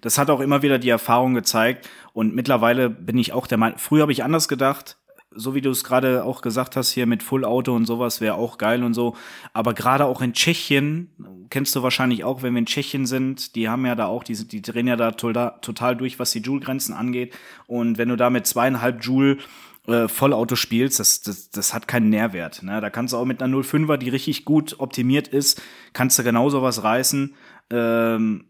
Das 0.00 0.18
hat 0.18 0.30
auch 0.30 0.40
immer 0.40 0.62
wieder 0.62 0.78
die 0.78 0.90
Erfahrung 0.90 1.34
gezeigt 1.34 1.88
und 2.12 2.34
mittlerweile 2.34 2.90
bin 2.90 3.16
ich 3.18 3.32
auch 3.32 3.46
der 3.46 3.58
Meinung, 3.58 3.78
früher 3.78 4.02
habe 4.02 4.12
ich 4.12 4.22
anders 4.22 4.48
gedacht, 4.48 4.96
so 5.36 5.54
wie 5.54 5.60
du 5.60 5.70
es 5.70 5.84
gerade 5.84 6.24
auch 6.24 6.40
gesagt 6.40 6.76
hast, 6.76 6.90
hier 6.90 7.06
mit 7.06 7.22
Full 7.22 7.44
Auto 7.44 7.74
und 7.74 7.86
sowas 7.86 8.20
wäre 8.20 8.34
auch 8.34 8.58
geil 8.58 8.82
und 8.82 8.94
so. 8.94 9.16
Aber 9.52 9.74
gerade 9.74 10.06
auch 10.06 10.22
in 10.22 10.32
Tschechien, 10.32 11.10
kennst 11.50 11.76
du 11.76 11.82
wahrscheinlich 11.82 12.24
auch, 12.24 12.42
wenn 12.42 12.54
wir 12.54 12.60
in 12.60 12.66
Tschechien 12.66 13.06
sind, 13.06 13.54
die 13.54 13.68
haben 13.68 13.84
ja 13.86 13.94
da 13.94 14.06
auch, 14.06 14.24
die, 14.24 14.34
die 14.46 14.62
drehen 14.62 14.86
ja 14.86 14.96
da 14.96 15.10
total 15.10 15.96
durch, 15.96 16.18
was 16.18 16.30
die 16.30 16.40
Joule-Grenzen 16.40 16.94
angeht. 16.94 17.34
Und 17.66 17.98
wenn 17.98 18.08
du 18.08 18.16
da 18.16 18.30
mit 18.30 18.46
zweieinhalb 18.46 19.04
Joule 19.04 19.38
äh, 19.86 20.08
Vollauto 20.08 20.56
spielst, 20.56 21.00
das, 21.00 21.22
das, 21.22 21.50
das 21.50 21.74
hat 21.74 21.88
keinen 21.88 22.10
Nährwert. 22.10 22.62
Ne? 22.62 22.80
Da 22.80 22.90
kannst 22.90 23.12
du 23.12 23.18
auch 23.18 23.24
mit 23.24 23.42
einer 23.42 23.56
05er, 23.56 23.96
die 23.96 24.08
richtig 24.08 24.44
gut 24.44 24.76
optimiert 24.78 25.28
ist, 25.28 25.60
kannst 25.92 26.18
du 26.18 26.24
genauso 26.24 26.62
was 26.62 26.82
reißen. 26.82 27.34
Ähm, 27.70 28.44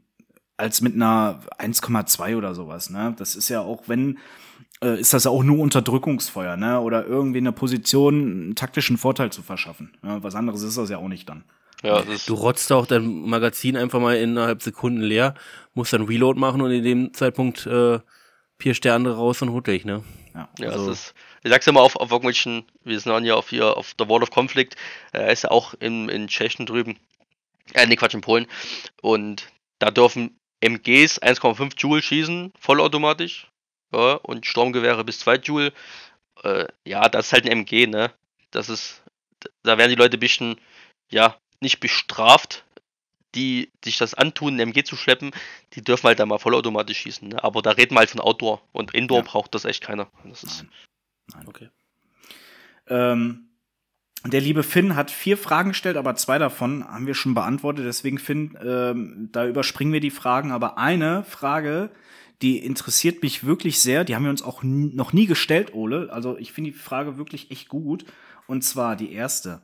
als 0.57 0.81
mit 0.81 0.95
einer 0.95 1.41
1,2 1.59 2.37
oder 2.37 2.55
sowas. 2.55 2.91
Ne? 2.91 3.15
Das 3.19 3.37
ist 3.37 3.49
ja 3.49 3.61
auch, 3.61 3.85
wenn, 3.87 4.19
äh, 4.83 4.99
ist 4.99 5.13
das 5.13 5.25
ja 5.25 5.31
auch 5.31 5.43
nur 5.43 5.59
Unterdrückungsfeuer, 5.59 6.57
ne? 6.57 6.81
Oder 6.81 7.07
irgendwie 7.07 7.39
in 7.39 7.45
der 7.45 7.53
Position 7.53 8.15
einen 8.15 8.55
taktischen 8.55 8.97
Vorteil 8.97 9.31
zu 9.31 9.43
verschaffen. 9.43 9.97
Ne? 10.03 10.19
Was 10.23 10.35
anderes 10.35 10.63
ist 10.63 10.79
das 10.79 10.91
ja 10.91 10.99
auch 10.99 11.09
nicht 11.09 11.29
dann. 11.29 11.45
Ja, 11.83 12.03
du 12.27 12.35
rotzt 12.35 12.73
auch 12.73 12.87
dein 12.87 13.29
Magazin 13.29 13.77
einfach 13.77 14.01
mal 14.01 14.17
innerhalb 14.17 14.63
Sekunden 14.63 15.03
leer, 15.03 15.35
musst 15.75 15.93
dann 15.93 16.07
Reload 16.07 16.41
machen 16.41 16.63
und 16.63 16.71
in 16.71 16.83
dem 16.83 17.13
Zeitpunkt 17.13 17.67
äh, 17.67 18.01
pirst 18.57 18.85
der 18.85 18.95
andere 18.95 19.17
raus 19.17 19.43
und 19.43 19.51
holt 19.51 19.67
dich, 19.67 19.85
ne? 19.85 20.03
Ja, 20.35 20.49
ja 20.59 20.71
also. 20.71 20.91
es 20.91 21.01
ist, 21.01 21.15
ich 21.47 21.53
sag's 21.53 21.67
mal 21.67 21.81
auf, 21.81 21.95
auf 21.95 22.11
irgendwelchen, 22.11 22.65
wir 22.83 22.99
sind 22.99 23.25
ja 23.25 23.37
auf 23.37 23.51
hier 23.51 23.77
auf 23.77 23.95
der 23.95 24.09
Wall 24.09 24.25
of 24.25 24.31
Conflict, 24.31 24.75
er 25.13 25.31
ist 25.31 25.45
ja 25.45 25.53
auch 25.53 25.75
in, 25.75 26.09
in 26.09 26.27
Tschechien 26.27 26.67
drüben, 26.67 26.99
äh, 27.73 27.87
nee, 27.87 27.95
Quatsch, 27.95 28.15
in 28.15 28.21
Polen. 28.21 28.49
Und 29.01 29.49
da 29.79 29.93
dürfen 29.93 30.37
MGs 30.61 31.23
1,5 31.23 31.75
Joule 31.79 32.03
schießen, 32.03 32.53
vollautomatisch. 32.59 33.47
Ja, 33.93 34.15
und 34.15 34.45
Sturmgewehre 34.45 35.05
bis 35.05 35.21
2 35.21 35.37
Joule. 35.37 35.73
Äh, 36.43 36.67
ja, 36.85 37.09
das 37.09 37.27
ist 37.27 37.33
halt 37.33 37.45
ein 37.47 37.53
MG, 37.53 37.87
ne? 37.87 38.13
Das 38.51 38.69
ist, 38.69 39.05
da 39.63 39.79
werden 39.79 39.91
die 39.91 39.97
Leute 39.97 40.17
ein 40.17 40.21
bisschen, 40.21 40.61
ja, 41.13 41.37
nicht 41.61 41.79
bestraft, 41.79 42.65
die 43.37 43.71
sich 43.85 43.99
das 43.99 44.15
antun, 44.15 44.57
ein 44.57 44.71
MG 44.71 44.83
zu 44.83 44.97
schleppen, 44.97 45.31
die 45.75 45.83
dürfen 45.83 46.09
halt 46.09 46.19
da 46.19 46.27
mal 46.27 46.41
vollautomatisch 46.41 46.99
schießen. 46.99 47.29
Ne? 47.29 47.45
Aber 47.45 47.63
da 47.63 47.71
reden 47.71 47.95
wir 47.95 48.01
halt 48.01 48.11
von 48.11 48.21
Outdoor 48.21 48.63
und 48.73 48.95
Indoor 48.95 49.19
ja. 49.19 49.25
braucht 49.25 49.55
das 49.55 49.65
echt 49.65 49.85
keiner. 49.85 50.11
Das 50.25 50.43
ist 50.43 50.65
Nein. 51.35 51.45
Okay. 51.47 51.69
Ähm, 52.89 53.49
der 54.25 54.41
liebe 54.41 54.63
Finn 54.63 54.97
hat 54.97 55.11
vier 55.11 55.37
Fragen 55.37 55.71
gestellt, 55.71 55.97
aber 55.97 56.17
zwei 56.17 56.39
davon 56.39 56.85
haben 56.85 57.07
wir 57.07 57.15
schon 57.15 57.35
beantwortet. 57.35 57.85
Deswegen, 57.87 58.19
Finn, 58.19 58.59
ähm, 58.65 59.29
da 59.33 59.47
überspringen 59.47 59.93
wir 59.93 60.01
die 60.01 60.11
Fragen. 60.11 60.53
Aber 60.53 60.79
eine 60.79 61.23
Frage, 61.25 61.91
die 62.43 62.59
interessiert 62.59 63.23
mich 63.23 63.45
wirklich 63.45 63.81
sehr. 63.81 64.05
Die 64.05 64.15
haben 64.15 64.25
wir 64.25 64.31
uns 64.31 64.43
auch 64.43 64.63
noch 64.63 65.13
nie 65.13 65.27
gestellt, 65.27 65.75
Ole. 65.75 66.09
Also 66.13 66.37
ich 66.39 66.53
finde 66.53 66.73
die 66.73 66.77
Frage 66.77 67.19
wirklich 67.19 67.51
echt 67.51 67.69
gut. 67.69 68.05
Und 68.47 68.63
zwar 68.63 68.97
die 68.97 69.13
erste. 69.13 69.63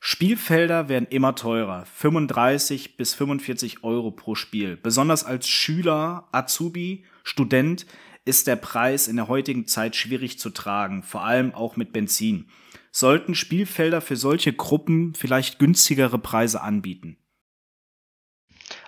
Spielfelder 0.00 0.88
werden 0.88 1.08
immer 1.10 1.34
teurer. 1.34 1.84
35 1.84 2.96
bis 2.96 3.14
45 3.14 3.82
Euro 3.82 4.12
pro 4.12 4.36
Spiel. 4.36 4.76
Besonders 4.76 5.24
als 5.24 5.48
Schüler, 5.48 6.28
Azubi, 6.30 7.04
Student 7.24 7.84
ist 8.28 8.46
der 8.46 8.56
Preis 8.56 9.08
in 9.08 9.16
der 9.16 9.26
heutigen 9.26 9.66
Zeit 9.66 9.96
schwierig 9.96 10.38
zu 10.38 10.50
tragen. 10.50 11.02
Vor 11.02 11.24
allem 11.24 11.54
auch 11.54 11.76
mit 11.76 11.92
Benzin 11.92 12.50
sollten 12.92 13.34
Spielfelder 13.34 14.00
für 14.00 14.16
solche 14.16 14.52
Gruppen 14.52 15.14
vielleicht 15.14 15.58
günstigere 15.58 16.18
Preise 16.18 16.60
anbieten? 16.60 17.16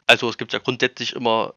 Also 0.06 0.28
es 0.28 0.36
gibt 0.36 0.52
ja 0.52 0.58
grundsätzlich 0.58 1.14
immer 1.14 1.54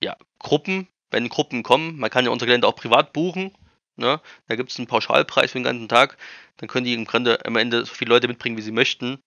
ja, 0.00 0.16
Gruppen, 0.38 0.88
wenn 1.10 1.28
Gruppen 1.28 1.62
kommen. 1.62 1.98
Man 1.98 2.10
kann 2.10 2.24
ja 2.24 2.30
unser 2.30 2.46
Gelände 2.46 2.68
auch 2.68 2.76
privat 2.76 3.12
buchen. 3.12 3.56
Ne? 3.96 4.20
Da 4.46 4.56
gibt 4.56 4.70
es 4.70 4.78
einen 4.78 4.86
Pauschalpreis 4.86 5.52
für 5.52 5.58
den 5.58 5.64
ganzen 5.64 5.88
Tag. 5.88 6.18
Dann 6.58 6.68
können 6.68 6.84
die 6.84 6.94
im 6.94 7.06
Grunde 7.06 7.44
am 7.44 7.56
Ende 7.56 7.84
so 7.86 7.94
viele 7.94 8.10
Leute 8.10 8.28
mitbringen, 8.28 8.56
wie 8.56 8.62
sie 8.62 8.72
möchten. 8.72 9.18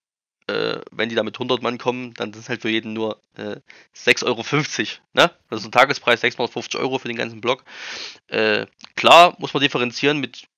Äh, 0.50 0.80
wenn 0.90 1.08
die 1.08 1.14
da 1.14 1.22
mit 1.22 1.36
100 1.36 1.62
Mann 1.62 1.78
kommen, 1.78 2.12
dann 2.14 2.32
sind 2.32 2.42
es 2.42 2.48
halt 2.48 2.62
für 2.62 2.70
jeden 2.70 2.92
nur 2.92 3.20
äh, 3.36 3.56
6,50 3.96 4.24
Euro. 4.26 4.42
Ne? 5.14 5.30
Das 5.48 5.60
ist 5.60 5.66
ein 5.66 5.72
Tagespreis, 5.72 6.20
650 6.20 6.80
Euro 6.80 6.98
für 6.98 7.08
den 7.08 7.16
ganzen 7.16 7.40
Block. 7.40 7.64
Äh, 8.28 8.66
klar 8.96 9.36
muss 9.38 9.54
man 9.54 9.62
differenzieren 9.62 10.18
mit 10.18 10.48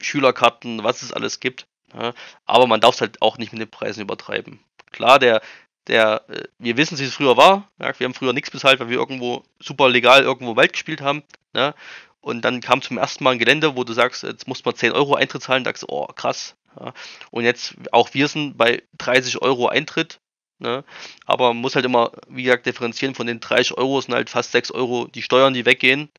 Schülerkarten, 0.00 0.84
was 0.84 1.02
es 1.02 1.12
alles 1.12 1.40
gibt. 1.40 1.66
Ja, 1.94 2.12
aber 2.44 2.66
man 2.66 2.80
darf 2.80 2.96
es 2.96 3.00
halt 3.00 3.22
auch 3.22 3.38
nicht 3.38 3.52
mit 3.52 3.62
den 3.62 3.70
Preisen 3.70 4.02
übertreiben. 4.02 4.60
Klar, 4.92 5.18
der, 5.18 5.40
der, 5.86 6.24
äh, 6.28 6.44
wir 6.58 6.76
wissen, 6.76 6.98
wie 6.98 7.04
es 7.04 7.14
früher 7.14 7.36
war. 7.36 7.70
Ja, 7.80 7.98
wir 7.98 8.04
haben 8.04 8.14
früher 8.14 8.34
nichts 8.34 8.50
bezahlt, 8.50 8.80
weil 8.80 8.90
wir 8.90 8.98
irgendwo 8.98 9.44
super 9.58 9.88
legal 9.88 10.22
irgendwo 10.22 10.56
Wald 10.56 10.74
gespielt 10.74 11.00
haben. 11.00 11.22
Ja, 11.54 11.74
und 12.20 12.42
dann 12.44 12.60
kam 12.60 12.82
zum 12.82 12.98
ersten 12.98 13.24
Mal 13.24 13.32
ein 13.32 13.38
Gelände, 13.38 13.76
wo 13.76 13.84
du 13.84 13.94
sagst, 13.94 14.22
jetzt 14.22 14.46
muss 14.46 14.64
man 14.64 14.74
10 14.74 14.92
Euro 14.92 15.14
Eintritt 15.14 15.42
zahlen, 15.42 15.64
sagst 15.64 15.84
du, 15.84 15.86
oh 15.88 16.06
krass. 16.06 16.56
Ja, 16.78 16.92
und 17.30 17.44
jetzt, 17.44 17.74
auch 17.92 18.14
wir 18.14 18.28
sind 18.28 18.56
bei 18.56 18.82
30 18.98 19.42
Euro 19.42 19.68
Eintritt. 19.68 20.20
Ne? 20.58 20.84
Aber 21.24 21.48
man 21.48 21.60
muss 21.62 21.74
halt 21.74 21.84
immer, 21.84 22.12
wie 22.28 22.42
gesagt, 22.44 22.66
differenzieren. 22.66 23.14
Von 23.14 23.26
den 23.26 23.40
30 23.40 23.78
Euro 23.78 24.00
sind 24.00 24.14
halt 24.14 24.30
fast 24.30 24.52
6 24.52 24.70
Euro 24.72 25.06
die 25.06 25.22
Steuern, 25.22 25.54
die 25.54 25.66
weggehen. 25.66 26.10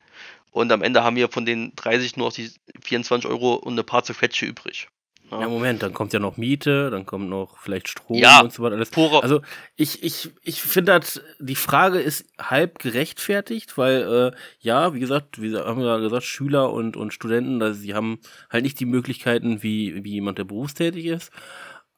Und 0.50 0.72
am 0.72 0.82
Ende 0.82 1.04
haben 1.04 1.16
wir 1.16 1.28
von 1.28 1.46
den 1.46 1.74
30 1.76 2.16
nur 2.16 2.28
noch 2.28 2.34
die 2.34 2.50
24 2.82 3.28
Euro 3.30 3.54
und 3.54 3.74
eine 3.74 3.84
paar 3.84 4.02
zerquetsche 4.04 4.46
übrig. 4.46 4.88
Ja. 5.30 5.48
Moment, 5.48 5.82
dann 5.82 5.94
kommt 5.94 6.12
ja 6.12 6.18
noch 6.18 6.36
Miete, 6.36 6.90
dann 6.90 7.06
kommt 7.06 7.28
noch 7.28 7.58
vielleicht 7.58 7.88
Strom 7.88 8.16
ja, 8.16 8.40
und 8.40 8.52
so 8.52 8.62
weiter. 8.62 8.74
Alles. 8.74 8.90
Pure. 8.90 9.22
Also 9.22 9.42
ich, 9.76 10.02
ich, 10.02 10.30
ich 10.42 10.60
finde, 10.60 11.00
die 11.38 11.54
Frage 11.54 12.00
ist 12.00 12.26
halb 12.40 12.78
gerechtfertigt, 12.80 13.78
weil 13.78 14.32
äh, 14.32 14.36
ja, 14.58 14.92
wie 14.92 15.00
gesagt, 15.00 15.40
wir 15.40 15.64
haben 15.64 15.80
ja 15.82 15.98
gesagt, 15.98 16.24
Schüler 16.24 16.72
und, 16.72 16.96
und 16.96 17.14
Studenten, 17.14 17.62
also 17.62 17.80
sie 17.80 17.94
haben 17.94 18.18
halt 18.50 18.64
nicht 18.64 18.80
die 18.80 18.86
Möglichkeiten 18.86 19.62
wie, 19.62 20.02
wie 20.04 20.14
jemand, 20.14 20.38
der 20.38 20.44
berufstätig 20.44 21.06
ist. 21.06 21.30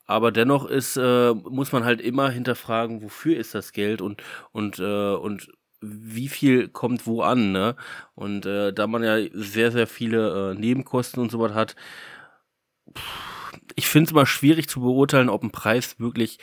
Aber 0.04 0.30
dennoch 0.30 0.66
ist, 0.66 0.96
äh, 0.96 1.32
muss 1.32 1.72
man 1.72 1.84
halt 1.84 2.00
immer 2.00 2.28
hinterfragen, 2.28 3.02
wofür 3.02 3.36
ist 3.36 3.54
das 3.54 3.72
Geld 3.72 4.02
und, 4.02 4.22
und, 4.50 4.78
äh, 4.78 5.14
und 5.14 5.48
wie 5.80 6.28
viel 6.28 6.68
kommt 6.68 7.06
wo 7.06 7.22
an, 7.22 7.50
ne? 7.50 7.76
Und 8.14 8.46
äh, 8.46 8.72
da 8.72 8.86
man 8.86 9.02
ja 9.02 9.18
sehr, 9.32 9.72
sehr 9.72 9.86
viele 9.86 10.52
äh, 10.52 10.54
Nebenkosten 10.54 11.20
und 11.20 11.30
so 11.30 11.40
was 11.40 11.54
hat, 11.54 11.76
ich 13.76 13.86
finde 13.86 14.06
es 14.06 14.12
immer 14.12 14.26
schwierig 14.26 14.68
zu 14.68 14.80
beurteilen, 14.80 15.28
ob 15.28 15.42
ein 15.42 15.52
Preis 15.52 15.98
wirklich 15.98 16.38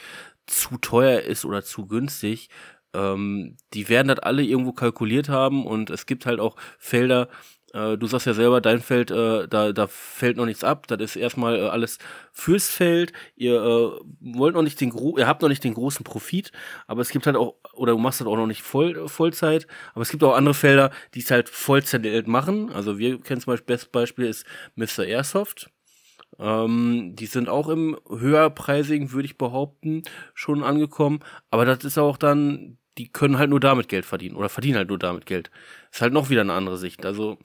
zu 0.48 0.78
teuer 0.78 1.22
ist 1.22 1.46
oder 1.46 1.64
zu 1.64 1.88
günstig. 1.88 2.50
Ähm, 2.94 3.58
die 3.74 3.90
werden 3.90 4.08
das 4.08 4.20
alle 4.20 4.44
irgendwo 4.44 4.74
kalkuliert 4.74 5.30
haben 5.30 5.66
und 5.66 5.90
es 5.90 6.06
gibt 6.06 6.26
halt 6.26 6.40
auch 6.40 6.56
Felder, 6.80 7.30
äh, 7.74 7.98
du 7.98 8.08
sagst 8.08 8.28
ja 8.28 8.34
selber, 8.34 8.62
dein 8.62 8.82
Feld, 8.82 9.12
äh, 9.12 9.48
da, 9.48 9.72
da 9.72 9.88
fällt 9.88 10.38
noch 10.38 10.46
nichts 10.46 10.64
ab. 10.64 10.88
Das 10.88 11.00
ist 11.00 11.16
erstmal 11.16 11.60
äh, 11.60 11.68
alles 11.68 12.00
fürs 12.32 12.70
Feld. 12.70 13.14
Ihr 13.36 13.56
äh, 13.56 14.00
wollt 14.20 14.56
noch 14.56 14.64
nicht 14.64 14.82
den 14.82 14.92
ihr 15.18 15.28
habt 15.28 15.42
noch 15.42 15.50
nicht 15.50 15.64
den 15.64 15.74
großen 15.74 16.04
Profit, 16.04 16.52
aber 16.88 17.02
es 17.02 17.10
gibt 17.10 17.26
halt 17.26 17.36
auch, 17.36 17.56
oder 17.74 17.94
du 17.94 18.00
machst 18.00 18.22
das 18.22 18.28
auch 18.28 18.38
noch 18.38 18.48
nicht 18.48 18.64
voll, 18.64 19.08
Vollzeit, 19.08 19.68
aber 19.94 20.02
es 20.02 20.10
gibt 20.10 20.24
auch 20.24 20.36
andere 20.36 20.54
Felder, 20.54 20.92
die 21.14 21.20
es 21.20 21.32
halt 21.32 21.50
Vollzeit 21.50 22.28
machen. 22.28 22.72
Also 22.72 22.98
wir 22.98 23.20
kennen 23.22 23.42
zum 23.42 23.54
Beispiel, 23.54 23.76
bestes 23.76 23.90
Beispiel 23.92 24.26
ist 24.26 24.46
Mr. 24.76 25.06
Airsoft. 25.06 25.70
Ähm, 26.40 27.16
die 27.16 27.26
sind 27.26 27.50
auch 27.50 27.68
im 27.68 27.98
höherpreisigen, 28.08 29.12
würde 29.12 29.26
ich 29.26 29.38
behaupten, 29.38 30.04
schon 30.34 30.64
angekommen. 30.64 31.20
Aber 31.52 31.66
das 31.66 31.84
ist 31.84 31.98
auch 31.98 32.18
dann, 32.18 32.78
die 32.98 33.12
können 33.12 33.38
halt 33.38 33.50
nur 33.50 33.60
damit 33.60 33.90
Geld 33.90 34.06
verdienen 34.06 34.36
oder 34.36 34.50
verdienen 34.50 34.78
halt 34.78 34.90
nur 34.90 35.00
damit 35.00 35.26
Geld. 35.26 35.52
Ist 35.92 36.02
halt 36.02 36.14
noch 36.14 36.30
wieder 36.30 36.42
eine 36.42 36.54
andere 36.54 36.78
Sicht. 36.78 37.06
Also 37.06 37.38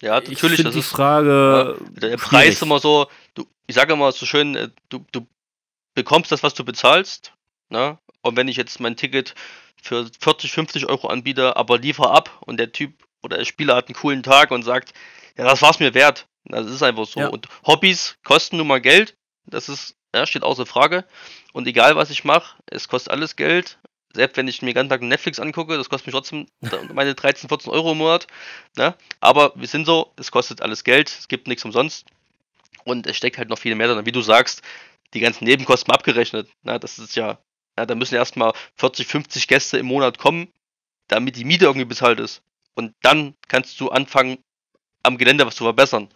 ja, 0.00 0.14
natürlich. 0.14 0.62
das 0.62 0.72
die 0.72 0.80
ist, 0.80 0.88
Frage. 0.88 1.76
Ja, 1.80 2.08
der 2.08 2.16
Preis 2.16 2.54
ist 2.54 2.62
immer 2.62 2.78
so. 2.78 3.08
Du, 3.34 3.46
ich 3.66 3.74
sage 3.74 3.92
immer 3.92 4.12
so 4.12 4.26
schön, 4.26 4.54
äh, 4.54 4.68
du, 4.88 5.04
du 5.12 5.26
bekommst 5.94 6.30
das, 6.32 6.42
was 6.42 6.54
du 6.54 6.64
bezahlst. 6.64 7.32
Ne? 7.68 7.98
Und 8.22 8.36
wenn 8.36 8.48
ich 8.48 8.56
jetzt 8.56 8.80
mein 8.80 8.96
Ticket 8.96 9.34
für 9.82 10.08
40, 10.20 10.52
50 10.52 10.88
Euro 10.88 11.08
anbiete, 11.08 11.56
aber 11.56 11.78
liefer 11.78 12.12
ab 12.12 12.42
und 12.46 12.58
der 12.58 12.72
Typ 12.72 12.92
oder 13.22 13.38
der 13.38 13.44
Spieler 13.44 13.76
hat 13.76 13.88
einen 13.88 13.96
coolen 13.96 14.22
Tag 14.22 14.50
und 14.50 14.62
sagt, 14.62 14.94
ja, 15.36 15.44
das 15.44 15.62
war's 15.62 15.80
mir 15.80 15.94
wert. 15.94 16.27
Das 16.44 16.66
ist 16.66 16.82
einfach 16.82 17.06
so. 17.06 17.20
Ja. 17.20 17.28
Und 17.28 17.48
Hobbys 17.66 18.16
kosten 18.24 18.56
nun 18.56 18.66
mal 18.66 18.80
Geld. 18.80 19.16
Das 19.46 19.68
ist, 19.68 19.96
ja, 20.14 20.26
steht 20.26 20.42
außer 20.42 20.66
Frage. 20.66 21.04
Und 21.52 21.66
egal 21.66 21.96
was 21.96 22.10
ich 22.10 22.24
mache, 22.24 22.56
es 22.66 22.88
kostet 22.88 23.12
alles 23.12 23.36
Geld 23.36 23.78
selbst 24.14 24.36
wenn 24.36 24.48
ich 24.48 24.62
mir 24.62 24.74
ganz 24.74 24.88
Tag 24.88 25.02
Netflix 25.02 25.38
angucke, 25.38 25.76
das 25.76 25.88
kostet 25.88 26.06
mich 26.06 26.14
trotzdem 26.14 26.46
meine 26.94 27.14
13, 27.14 27.48
14 27.48 27.72
Euro 27.72 27.92
im 27.92 27.98
Monat. 27.98 28.26
Ne? 28.76 28.94
Aber 29.20 29.52
wir 29.54 29.68
sind 29.68 29.84
so, 29.84 30.12
es 30.16 30.30
kostet 30.30 30.62
alles 30.62 30.84
Geld, 30.84 31.08
es 31.08 31.28
gibt 31.28 31.46
nichts 31.46 31.64
umsonst. 31.64 32.06
Und 32.84 33.06
es 33.06 33.16
steckt 33.16 33.38
halt 33.38 33.48
noch 33.48 33.58
viel 33.58 33.74
mehr 33.74 33.88
drin. 33.88 34.06
Wie 34.06 34.12
du 34.12 34.22
sagst, 34.22 34.62
die 35.14 35.20
ganzen 35.20 35.44
Nebenkosten 35.44 35.92
abgerechnet. 35.92 36.48
Ne? 36.62 36.80
Das 36.80 36.98
ist 36.98 37.16
ja, 37.16 37.38
ja, 37.78 37.86
da 37.86 37.94
müssen 37.94 38.14
erstmal 38.14 38.52
40, 38.76 39.06
50 39.06 39.46
Gäste 39.46 39.78
im 39.78 39.86
Monat 39.86 40.18
kommen, 40.18 40.48
damit 41.08 41.36
die 41.36 41.44
Miete 41.44 41.66
irgendwie 41.66 41.84
bezahlt 41.84 42.18
ist. 42.18 42.42
Und 42.74 42.94
dann 43.02 43.34
kannst 43.48 43.78
du 43.80 43.90
anfangen, 43.90 44.38
am 45.02 45.18
Gelände 45.18 45.46
was 45.46 45.56
zu 45.56 45.64
verbessern. 45.64 46.08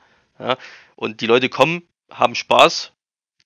Ja? 0.43 0.57
Und 0.97 1.21
die 1.21 1.27
Leute 1.27 1.49
kommen, 1.49 1.83
haben 2.11 2.35
Spaß, 2.35 2.93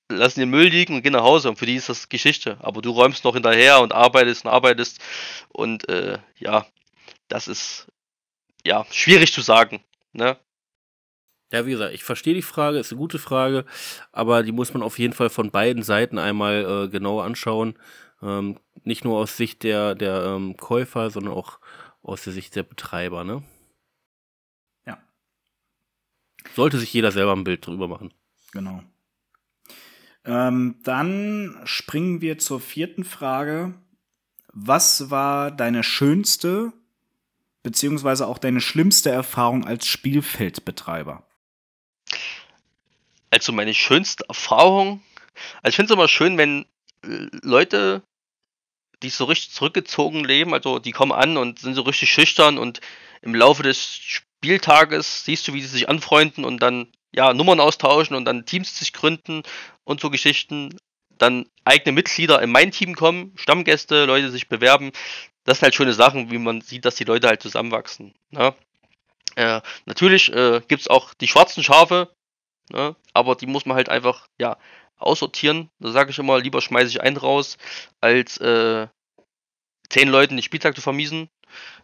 lassen 0.09 0.41
den 0.41 0.51
Müll 0.51 0.69
liegen 0.69 0.95
und 0.95 1.03
gehen 1.03 1.13
nach 1.13 1.23
Hause. 1.23 1.49
Und 1.49 1.59
für 1.59 1.67
die 1.67 1.77
ist 1.77 1.89
das 1.89 2.09
Geschichte. 2.09 2.59
Aber 2.61 2.83
du 2.83 2.91
räumst 2.91 3.25
noch 3.25 3.35
hinterher 3.35 3.81
und 3.81 3.93
arbeitest 3.93 4.45
und 4.45 4.51
arbeitest. 4.51 5.01
Und 5.49 5.89
äh, 5.89 6.19
ja, 6.39 6.67
das 7.29 7.49
ist 7.49 7.87
ja 8.65 8.87
schwierig 8.91 9.33
zu 9.33 9.41
sagen. 9.41 9.81
Ne? 10.13 10.37
Ja, 11.53 11.65
wie 11.65 11.71
gesagt, 11.71 11.95
ich 11.95 12.03
verstehe 12.03 12.35
die 12.35 12.43
Frage, 12.43 12.79
ist 12.79 12.91
eine 12.91 12.99
gute 12.99 13.21
Frage, 13.21 13.65
aber 14.11 14.43
die 14.43 14.53
muss 14.53 14.75
man 14.75 14.83
auf 14.83 14.99
jeden 14.99 15.13
Fall 15.13 15.31
von 15.31 15.53
beiden 15.53 15.85
Seiten 15.85 16.19
einmal 16.19 16.87
äh, 16.87 16.89
genauer 16.89 17.25
anschauen. 17.25 17.79
Ähm, 18.21 18.59
nicht 18.83 19.05
nur 19.05 19.19
aus 19.19 19.37
Sicht 19.37 19.63
der, 19.63 19.95
der 19.95 20.25
ähm, 20.25 20.57
Käufer, 20.57 21.11
sondern 21.11 21.35
auch 21.35 21.61
aus 22.03 22.25
der 22.25 22.33
Sicht 22.33 22.57
der 22.57 22.65
Betreiber, 22.65 23.23
ne? 23.25 23.43
Sollte 26.55 26.79
sich 26.79 26.93
jeder 26.93 27.13
selber 27.13 27.33
ein 27.33 27.45
Bild 27.45 27.67
drüber 27.67 27.89
machen. 27.89 28.13
Genau. 28.53 28.83
Ähm, 30.25 30.77
dann 30.83 31.61
springen 31.65 32.21
wir 32.21 32.39
zur 32.39 32.61
vierten 32.61 33.05
Frage. 33.05 33.75
Was 34.53 35.11
war 35.11 35.51
deine 35.51 35.83
schönste 35.85 36.73
beziehungsweise 37.63 38.27
auch 38.27 38.39
deine 38.39 38.61
schlimmste 38.61 39.11
Erfahrung 39.11 39.67
als 39.67 39.87
Spielfeldbetreiber? 39.87 41.27
Also 43.31 43.53
meine 43.53 43.75
schönste 43.75 44.25
Erfahrung, 44.29 45.03
also 45.63 45.71
ich 45.71 45.77
finde 45.77 45.93
es 45.93 45.97
immer 45.97 46.09
schön, 46.09 46.39
wenn 46.39 46.65
äh, 47.03 47.29
Leute, 47.43 48.03
die 49.03 49.11
so 49.11 49.25
richtig 49.25 49.53
zurückgezogen 49.53 50.25
leben, 50.25 50.55
also 50.55 50.79
die 50.79 50.93
kommen 50.93 51.13
an 51.13 51.37
und 51.37 51.59
sind 51.59 51.75
so 51.75 51.83
richtig 51.83 52.11
schüchtern 52.11 52.57
und 52.57 52.81
im 53.21 53.35
Laufe 53.35 53.63
des 53.63 54.23
Spieltages 54.47 55.25
siehst 55.25 55.47
du, 55.49 55.55
wie 55.55 55.61
sie 55.61 55.69
sich 55.69 55.89
anfreunden 55.89 56.45
und 56.45 56.63
dann 56.63 56.89
ja 57.13 57.35
Nummern 57.35 57.61
austauschen 57.61 58.17
und 58.17 58.25
dann 58.25 58.47
Teams 58.47 58.79
sich 58.79 58.93
gründen 58.93 59.43
und 59.85 60.01
so 60.01 60.11
Geschichten. 60.11 60.77
Dann 61.19 61.47
eigene 61.65 61.93
Mitglieder 61.93 62.43
in 62.43 62.51
mein 62.51 62.73
Team 62.73 62.95
kommen, 62.95 63.33
Stammgäste, 63.37 64.05
Leute 64.05 64.31
sich 64.31 64.49
bewerben. 64.49 64.93
Das 65.45 65.59
sind 65.59 65.65
halt 65.65 65.75
schöne 65.75 65.95
Sachen, 65.95 66.31
wie 66.31 66.39
man 66.39 66.61
sieht, 66.61 66.85
dass 66.85 66.97
die 66.97 67.05
Leute 67.05 67.29
halt 67.29 67.43
zusammenwachsen. 67.43 68.15
Ne? 68.31 68.55
Äh, 69.35 69.63
natürlich 69.87 70.33
äh, 70.33 70.61
gibt 70.69 70.83
es 70.83 70.89
auch 70.89 71.15
die 71.15 71.29
schwarzen 71.29 71.63
Schafe, 71.63 72.11
Ne? 72.73 72.97
Aber 73.13 73.35
die 73.35 73.47
muss 73.47 73.67
man 73.67 73.77
halt 73.77 73.89
einfach, 73.89 74.29
ja, 74.39 74.59
aussortieren. 74.97 75.71
Da 75.79 75.93
sage 75.93 76.11
ich 76.11 76.19
immer, 76.19 76.41
lieber 76.41 76.61
schmeiße 76.61 76.89
ich 76.89 77.01
einen 77.01 77.17
raus, 77.17 77.59
als 78.01 78.39
äh, 78.39 78.89
zehn 79.89 80.09
Leuten 80.09 80.37
den 80.37 80.43
Spieltag 80.43 80.75
zu 80.75 80.81
vermiesen. 80.81 81.29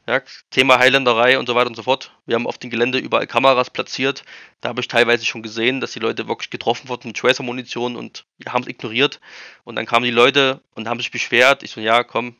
Ja, 0.06 0.20
Thema 0.50 0.78
Highlanderei 0.78 1.38
und 1.38 1.46
so 1.46 1.54
weiter 1.54 1.68
und 1.68 1.76
so 1.76 1.84
fort. 1.84 2.10
Wir 2.26 2.34
haben 2.34 2.46
auf 2.46 2.58
dem 2.58 2.70
Gelände 2.70 2.98
überall 2.98 3.26
Kameras 3.26 3.70
platziert. 3.70 4.24
Da 4.60 4.68
habe 4.68 4.80
ich 4.80 4.88
teilweise 4.88 5.24
schon 5.24 5.42
gesehen, 5.42 5.80
dass 5.80 5.92
die 5.92 6.00
Leute 6.00 6.26
wirklich 6.26 6.50
getroffen 6.50 6.88
wurden 6.88 7.08
mit 7.08 7.16
Tracer-Munition 7.16 7.96
und 7.96 8.24
haben 8.48 8.62
es 8.62 8.68
ignoriert. 8.68 9.20
Und 9.64 9.76
dann 9.76 9.86
kamen 9.86 10.04
die 10.04 10.10
Leute 10.10 10.60
und 10.74 10.88
haben 10.88 10.98
sich 10.98 11.12
beschwert. 11.12 11.62
Ich 11.62 11.70
so, 11.70 11.80
ja, 11.80 12.02
komm, 12.02 12.36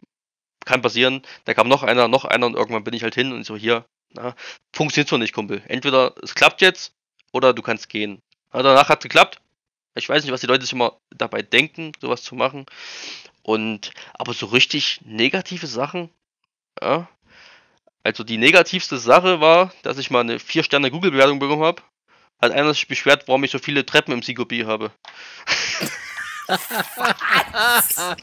kann 0.65 0.83
passieren. 0.83 1.23
Da 1.45 1.55
kam 1.55 1.69
noch 1.69 1.85
einer, 1.85 2.09
noch 2.09 2.25
einer 2.25 2.47
und 2.47 2.55
irgendwann 2.55 2.85
bin 2.85 2.95
ich 2.95 3.05
halt 3.05 3.15
hin 3.15 3.33
und 3.33 3.45
so, 3.45 3.57
hier, 3.57 3.85
na, 4.11 4.35
funktioniert 4.73 5.09
so 5.09 5.17
nicht, 5.17 5.33
Kumpel. 5.33 5.63
Entweder 5.69 6.15
es 6.23 6.35
klappt 6.35 6.63
jetzt 6.63 6.93
oder 7.33 7.53
du 7.53 7.63
kannst 7.63 7.89
gehen. 7.89 8.21
Aber 8.51 8.65
danach 8.65 8.89
hat 8.89 9.01
es 9.01 9.05
geklappt. 9.05 9.41
Ich 9.95 10.09
weiß 10.09 10.25
nicht, 10.25 10.33
was 10.33 10.41
die 10.41 10.47
Leute 10.47 10.65
sich 10.65 10.73
immer 10.73 10.99
dabei 11.11 11.43
denken, 11.43 11.93
sowas 12.01 12.23
zu 12.23 12.35
machen. 12.35 12.67
Und 13.43 13.91
aber 14.15 14.35
so 14.35 14.47
richtig 14.47 15.01
negative 15.05 15.67
Sachen, 15.67 16.11
ja. 16.81 17.09
Also 18.05 18.25
die 18.25 18.39
negativste 18.39 18.99
Sache 18.99 19.41
war, 19.41 19.73
dass 19.83 19.99
ich 19.99 20.11
mal 20.11 20.21
eine 20.21 20.39
4 20.39 20.65
Sterne 20.65 20.91
Google-Bewertung 20.91 21.39
bekommen 21.39 21.63
habe. 21.63 21.83
Hat 22.41 22.51
einer 22.51 22.75
sich 22.75 22.89
beschwert, 22.89 23.29
warum 23.29 23.45
ich 23.45 23.53
so 23.53 23.59
viele 23.59 23.87
Treppen 23.87 24.13
im 24.13 24.23
CQB 24.23 24.67
habe. 24.67 24.91
Was? 26.97 28.17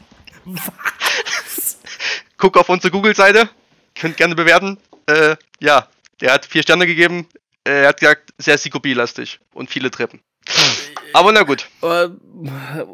Guck 2.36 2.58
auf 2.58 2.68
unsere 2.68 2.90
Google-Seite. 2.90 3.48
Könnt 3.94 4.18
gerne 4.18 4.34
bewerten. 4.34 4.78
Äh, 5.06 5.36
ja, 5.60 5.88
der 6.20 6.34
hat 6.34 6.44
4 6.44 6.62
Sterne 6.62 6.86
gegeben. 6.86 7.26
Er 7.64 7.88
hat 7.88 8.00
gesagt, 8.00 8.34
sehr 8.38 8.58
CQB-lastig 8.58 9.40
und 9.54 9.70
viele 9.70 9.90
Treppen. 9.90 10.20
Aber 11.12 11.32
na 11.32 11.42
gut. 11.42 11.68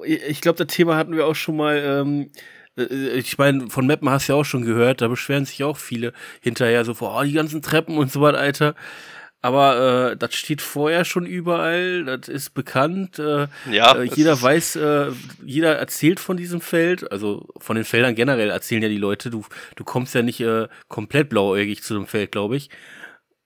Ich 0.05 0.41
glaube, 0.41 0.65
das 0.65 0.75
Thema 0.75 0.97
hatten 0.97 1.17
wir 1.17 1.27
auch 1.27 1.35
schon 1.35 1.57
mal. 1.57 1.77
Ähm, 1.77 2.31
äh, 2.33 2.56
ich 2.77 3.39
meine, 3.39 3.71
von 3.71 3.87
Mappen 3.87 4.11
hast 4.11 4.29
du 4.29 4.35
ja 4.35 4.39
auch 4.39 4.45
schon 4.45 4.65
gehört, 4.65 5.01
da 5.01 5.09
beschweren 5.09 5.47
sich 5.47 5.65
auch 5.65 5.79
viele 5.79 6.13
hinterher 6.41 6.85
so 6.85 6.95
vor, 6.95 7.17
oh, 7.19 7.25
die 7.25 7.33
ganzen 7.33 7.63
Treppen 7.63 7.97
und 7.97 8.13
so 8.13 8.21
was, 8.21 8.35
Alter. 8.35 8.75
Aber 9.43 10.11
äh, 10.11 10.17
das 10.17 10.35
steht 10.35 10.61
vorher 10.61 11.05
schon 11.05 11.25
überall, 11.25 12.05
das 12.05 12.29
ist 12.29 12.51
bekannt. 12.55 13.19
Äh, 13.19 13.47
ja, 13.71 13.97
äh, 13.97 14.03
jeder 14.03 14.41
weiß, 14.41 14.77
äh, 14.77 15.13
jeder 15.45 15.77
erzählt 15.77 16.19
von 16.21 16.37
diesem 16.37 16.61
Feld, 16.61 17.11
also 17.13 17.47
von 17.59 17.77
den 17.77 17.85
Feldern 17.85 18.15
generell 18.15 18.51
erzählen 18.51 18.83
ja 18.83 18.89
die 18.89 18.99
Leute. 18.99 19.31
Du, 19.31 19.45
du 19.77 19.85
kommst 19.85 20.15
ja 20.15 20.23
nicht 20.23 20.41
äh, 20.41 20.69
komplett 20.89 21.29
blauäugig 21.29 21.83
zu 21.83 21.95
dem 21.95 22.07
Feld, 22.07 22.33
glaube 22.33 22.57
ich. 22.57 22.71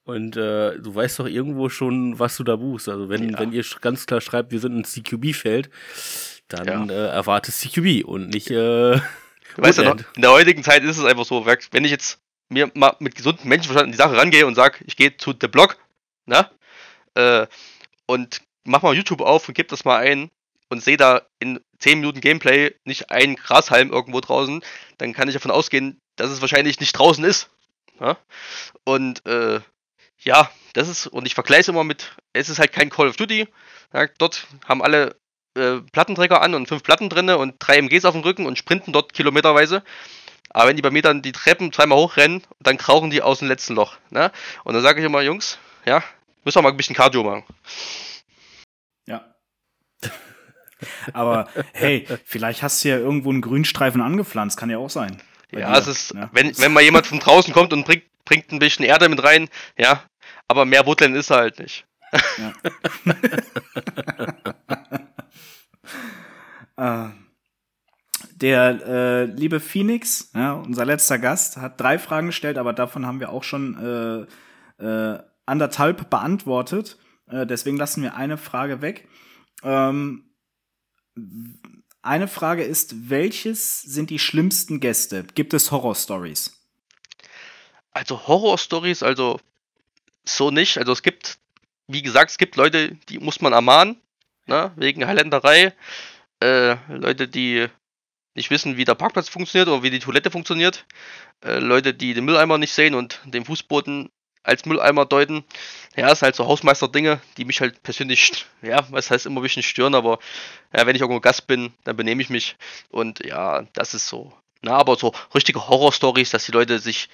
Und 0.05 0.37
äh, 0.37 0.79
du 0.79 0.95
weißt 0.95 1.21
doch 1.21 1.27
irgendwo 1.27 1.69
schon, 1.69 2.19
was 2.19 2.37
du 2.37 2.45
da 2.45 2.57
buchst. 2.57 2.89
Also 2.89 3.09
wenn, 3.09 3.29
ja. 3.29 3.39
wenn 3.39 3.53
ihr 3.53 3.65
ganz 3.81 4.07
klar 4.07 4.21
schreibt, 4.21 4.53
wir 4.53 4.59
sind 4.59 4.77
ein 4.77 4.85
CQB-Feld, 4.85 5.71
dann 6.53 6.89
ja. 6.89 6.95
äh, 6.95 7.09
erwartest 7.09 7.61
CQB 7.61 8.05
und 8.05 8.29
nicht 8.29 8.51
äh, 8.51 9.01
weißt 9.57 9.79
du, 9.79 9.83
in 9.83 10.23
der 10.23 10.33
heutigen 10.33 10.63
Zeit 10.63 10.85
ist 10.85 10.99
es 10.99 11.05
einfach 11.05 11.25
so, 11.25 11.47
wenn 11.47 11.85
ich 11.85 11.91
jetzt 11.91 12.19
mir 12.49 12.71
mal 12.75 12.97
mit 12.99 13.15
gesundem 13.15 13.49
Menschenverstand 13.49 13.87
in 13.87 13.93
die 13.93 13.99
Sache 13.99 14.17
rangehe 14.17 14.47
und 14.47 14.55
sage, 14.55 14.85
ich 14.87 14.97
gehe 14.97 15.17
zu 15.17 15.35
The 15.41 15.49
Blog, 15.49 15.79
ne? 16.27 16.51
Äh, 17.15 17.47
und 18.07 18.43
mach 18.65 18.83
mal 18.83 18.95
YouTube 18.95 19.21
auf 19.21 19.49
und 19.49 19.55
gebe 19.55 19.69
das 19.69 19.85
mal 19.85 19.99
ein 19.99 20.31
und 20.69 20.83
sehe 20.83 20.97
da 20.97 21.23
in 21.39 21.61
10 21.79 22.01
Minuten 22.01 22.21
Gameplay 22.21 22.75
nicht 22.85 23.11
einen 23.11 23.37
Grashalm 23.37 23.91
irgendwo 23.93 24.21
draußen, 24.21 24.63
dann 24.99 25.13
kann 25.13 25.29
ich 25.29 25.35
davon 25.35 25.51
ausgehen, 25.51 26.01
dass 26.17 26.31
es 26.31 26.41
wahrscheinlich 26.41 26.81
nicht 26.81 26.93
draußen 26.93 27.25
ist. 27.25 27.51
Ja? 28.01 28.19
Und 28.85 29.25
äh, 29.27 29.61
ja, 30.19 30.51
das 30.75 30.89
ist, 30.89 31.07
und 31.07 31.27
ich 31.27 31.35
vergleiche 31.35 31.63
es 31.63 31.69
immer 31.69 31.85
mit, 31.85 32.15
es 32.33 32.49
ist 32.49 32.59
halt 32.59 32.73
kein 32.73 32.91
Call 32.91 33.09
of 33.09 33.17
Duty. 33.17 33.49
Ja, 33.93 34.07
dort 34.19 34.47
haben 34.67 34.83
alle 34.83 35.17
äh, 35.57 35.81
Plattenträger 35.93 36.43
an 36.43 36.55
und 36.55 36.69
fünf 36.69 36.83
Platten 36.83 37.09
drinne 37.09 37.39
und 37.39 37.57
drei 37.59 37.79
MGs 37.79 38.05
auf 38.05 38.15
dem 38.15 38.23
Rücken 38.23 38.47
und 38.47 38.59
sprinten 38.59 38.93
dort 38.93 39.13
kilometerweise. 39.13 39.83
Aber 40.51 40.69
wenn 40.69 40.77
die 40.77 40.83
bei 40.83 40.91
mir 40.91 41.03
dann 41.03 41.23
die 41.23 41.33
Treppen 41.33 41.73
zweimal 41.73 41.99
hochrennen, 41.99 42.43
dann 42.61 42.77
krauchen 42.77 43.11
die 43.11 43.23
aus 43.23 43.39
dem 43.39 43.49
letzten 43.49 43.75
Loch. 43.75 43.97
Ne? 44.11 44.33
Und 44.65 44.75
dann 44.75 44.83
sage 44.83 45.01
ich 45.01 45.07
immer, 45.07 45.23
Jungs, 45.23 45.59
ja, 45.87 46.03
müssen 46.45 46.59
wir 46.59 46.63
mal 46.63 46.71
ein 46.71 46.77
bisschen 46.77 46.97
Cardio 46.97 47.23
machen. 47.23 47.45
Ja. 49.07 49.25
Aber 51.13 51.49
hey, 51.73 52.07
vielleicht 52.25 52.63
hast 52.63 52.85
du 52.85 52.89
ja 52.89 52.97
irgendwo 52.99 53.31
einen 53.31 53.43
Grünstreifen 53.43 54.01
angepflanzt, 54.01 54.59
kann 54.59 54.71
ja 54.71 54.79
auch 54.79 54.91
sein. 54.91 55.23
Ja, 55.53 55.73
dir. 55.73 55.79
es 55.79 55.87
ist, 55.87 56.15
ja. 56.15 56.31
Wenn, 56.33 56.57
wenn 56.59 56.73
mal 56.73 56.83
jemand 56.83 57.07
von 57.07 57.21
draußen 57.21 57.53
kommt 57.53 57.73
und 57.73 57.85
bringt, 57.85 58.05
bringt 58.25 58.53
ein 58.53 58.59
bisschen 58.59 58.85
Erde 58.85 59.09
mit 59.09 59.23
rein, 59.23 59.49
ja, 59.77 60.05
aber 60.49 60.65
mehr 60.65 60.87
Woodland 60.87 61.17
ist 61.17 61.31
er 61.31 61.39
halt 61.39 61.59
nicht. 61.59 61.87
Ja. 62.39 62.53
äh, 66.81 67.09
der 68.35 68.87
äh, 68.87 69.25
liebe 69.25 69.61
Phoenix, 69.61 70.31
ja, 70.35 70.55
unser 70.55 70.85
letzter 70.85 71.19
Gast, 71.19 71.57
hat 71.57 71.81
drei 71.81 71.99
Fragen 71.99 72.29
gestellt, 72.29 72.59
aber 72.59 72.73
davon 72.73 73.07
haben 73.07 73.21
wir 73.21 73.31
auch 73.31 73.45
schon 73.45 74.27
äh, 74.79 74.85
äh, 74.85 75.23
anderthalb 75.47 76.11
beantwortet. 76.11 76.99
Äh, 77.29 77.47
deswegen 77.47 77.77
lassen 77.77 78.03
wir 78.03 78.15
eine 78.15 78.39
Frage 78.39 78.83
weg. 78.83 79.09
Ähm, 79.63 80.31
eine 82.03 82.29
Frage 82.29 82.63
ist, 82.63 83.11
welches 83.11 83.83
sind 83.83 84.11
die 84.11 84.19
schlimmsten 84.19 84.81
Gäste? 84.81 85.25
Gibt 85.35 85.53
es 85.53 85.71
Horror-Stories? 85.71 86.57
Also 87.93 88.27
Horror-Stories, 88.27 89.03
also 89.03 89.39
so 90.25 90.51
nicht. 90.51 90.79
Also 90.79 90.93
es 90.93 91.03
gibt, 91.03 91.39
wie 91.89 92.03
gesagt, 92.03 92.31
es 92.31 92.39
gibt 92.39 92.57
Leute, 92.57 92.97
die 93.09 93.19
muss 93.19 93.41
man 93.41 93.53
ermahnen, 93.53 93.97
ne, 94.47 94.73
wegen 94.77 95.07
Highlanderei. 95.07 95.75
Äh, 96.43 96.77
Leute, 96.89 97.29
die 97.29 97.69
nicht 98.35 98.51
wissen, 98.51 98.77
wie 98.77 98.85
der 98.85 98.95
Parkplatz 98.95 99.29
funktioniert 99.29 99.69
oder 99.69 99.83
wie 99.83 99.91
die 99.91 99.99
Toilette 99.99 100.31
funktioniert. 100.31 100.87
Äh, 101.45 101.59
Leute, 101.59 101.95
die 101.95 102.15
den 102.15 102.25
Mülleimer 102.25 102.59
nicht 102.59 102.73
sehen 102.73 102.95
und 102.95 103.21
den 103.25 103.45
Fußboden 103.45 104.11
als 104.43 104.65
Mülleimer 104.65 105.05
deuten. 105.05 105.45
Ja, 105.97 106.11
ist 106.11 106.23
halt 106.23 106.35
so 106.35 106.47
Hausmeister-Dinge, 106.47 107.21
die 107.37 107.45
mich 107.45 107.61
halt 107.61 107.83
persönlich, 107.83 108.47
ja, 108.63 108.87
was 108.91 109.11
heißt 109.11 109.27
immer 109.27 109.41
ein 109.41 109.43
bisschen 109.43 109.63
stören, 109.63 109.95
aber 109.95 110.19
ja, 110.75 110.87
wenn 110.87 110.97
ich 110.97 111.03
irgendwo 111.03 111.21
Gast 111.21 111.47
bin, 111.47 111.73
dann 111.85 111.97
benehme 111.97 112.23
ich 112.23 112.31
mich. 112.31 112.57
Und 112.91 113.25
ja, 113.25 113.63
das 113.75 113.95
ist 113.95 114.09
so. 114.09 114.33
Na, 114.63 114.77
aber 114.77 114.97
so 114.97 115.13
richtige 115.35 115.69
Horror-Stories, 115.69 116.31
dass 116.31 116.47
die 116.47 116.53
Leute 116.53 116.79
sich 116.79 117.09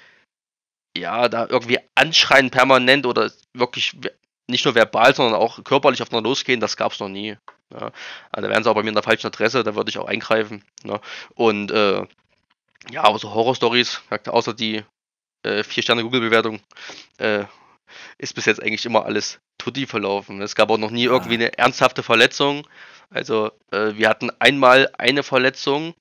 ja 0.97 1.29
da 1.29 1.47
irgendwie 1.49 1.79
anschreien 1.95 2.51
permanent 2.51 3.07
oder 3.07 3.31
wirklich 3.53 3.97
nicht 4.49 4.65
nur 4.65 4.75
verbal, 4.75 5.15
sondern 5.15 5.41
auch 5.41 5.63
körperlich 5.65 6.03
auf 6.03 6.09
aufeinander 6.09 6.31
losgehen, 6.31 6.61
das 6.61 6.77
gab 6.77 6.93
es 6.93 7.01
noch 7.01 7.09
nie. 7.09 7.37
Ja. 7.73 7.91
Also 8.31 8.47
da 8.47 8.49
wären 8.49 8.63
sie 8.63 8.71
auch 8.71 8.75
bei 8.75 8.83
mir 8.83 8.91
in 8.91 8.95
der 8.95 9.03
falschen 9.03 9.27
Adresse, 9.27 9.65
da 9.65 9.75
würde 9.75 9.91
ich 9.91 9.99
auch 9.99 10.07
eingreifen. 10.07 10.65
Ne? 10.85 11.01
Und 11.35 11.71
äh, 11.71 12.07
ja, 12.91 13.03
aber 13.03 13.19
so 13.19 13.35
Horror-Stories, 13.35 14.03
außer 14.27 14.55
die 14.55 14.85
äh, 15.43 15.61
4-Sterne-Google-Bewertung, 15.63 16.61
äh, 17.19 17.45
ist 18.19 18.35
bis 18.35 18.47
jetzt 18.47 18.63
eigentlich 18.63 18.87
immer 18.87 19.05
alles 19.05 19.41
tutti 19.59 19.87
verlaufen. 19.87 20.41
Es 20.43 20.55
gab 20.55 20.71
auch 20.71 20.79
noch 20.79 20.91
nie 20.91 21.05
irgendwie 21.05 21.35
eine 21.35 21.57
ernsthafte 21.59 22.03
Verletzung. 22.03 22.67
Also 23.11 23.51
äh, 23.71 23.95
wir 23.95 24.09
hatten 24.09 24.31
einmal 24.39 24.91
eine 24.99 25.23
Verletzung, 25.23 25.95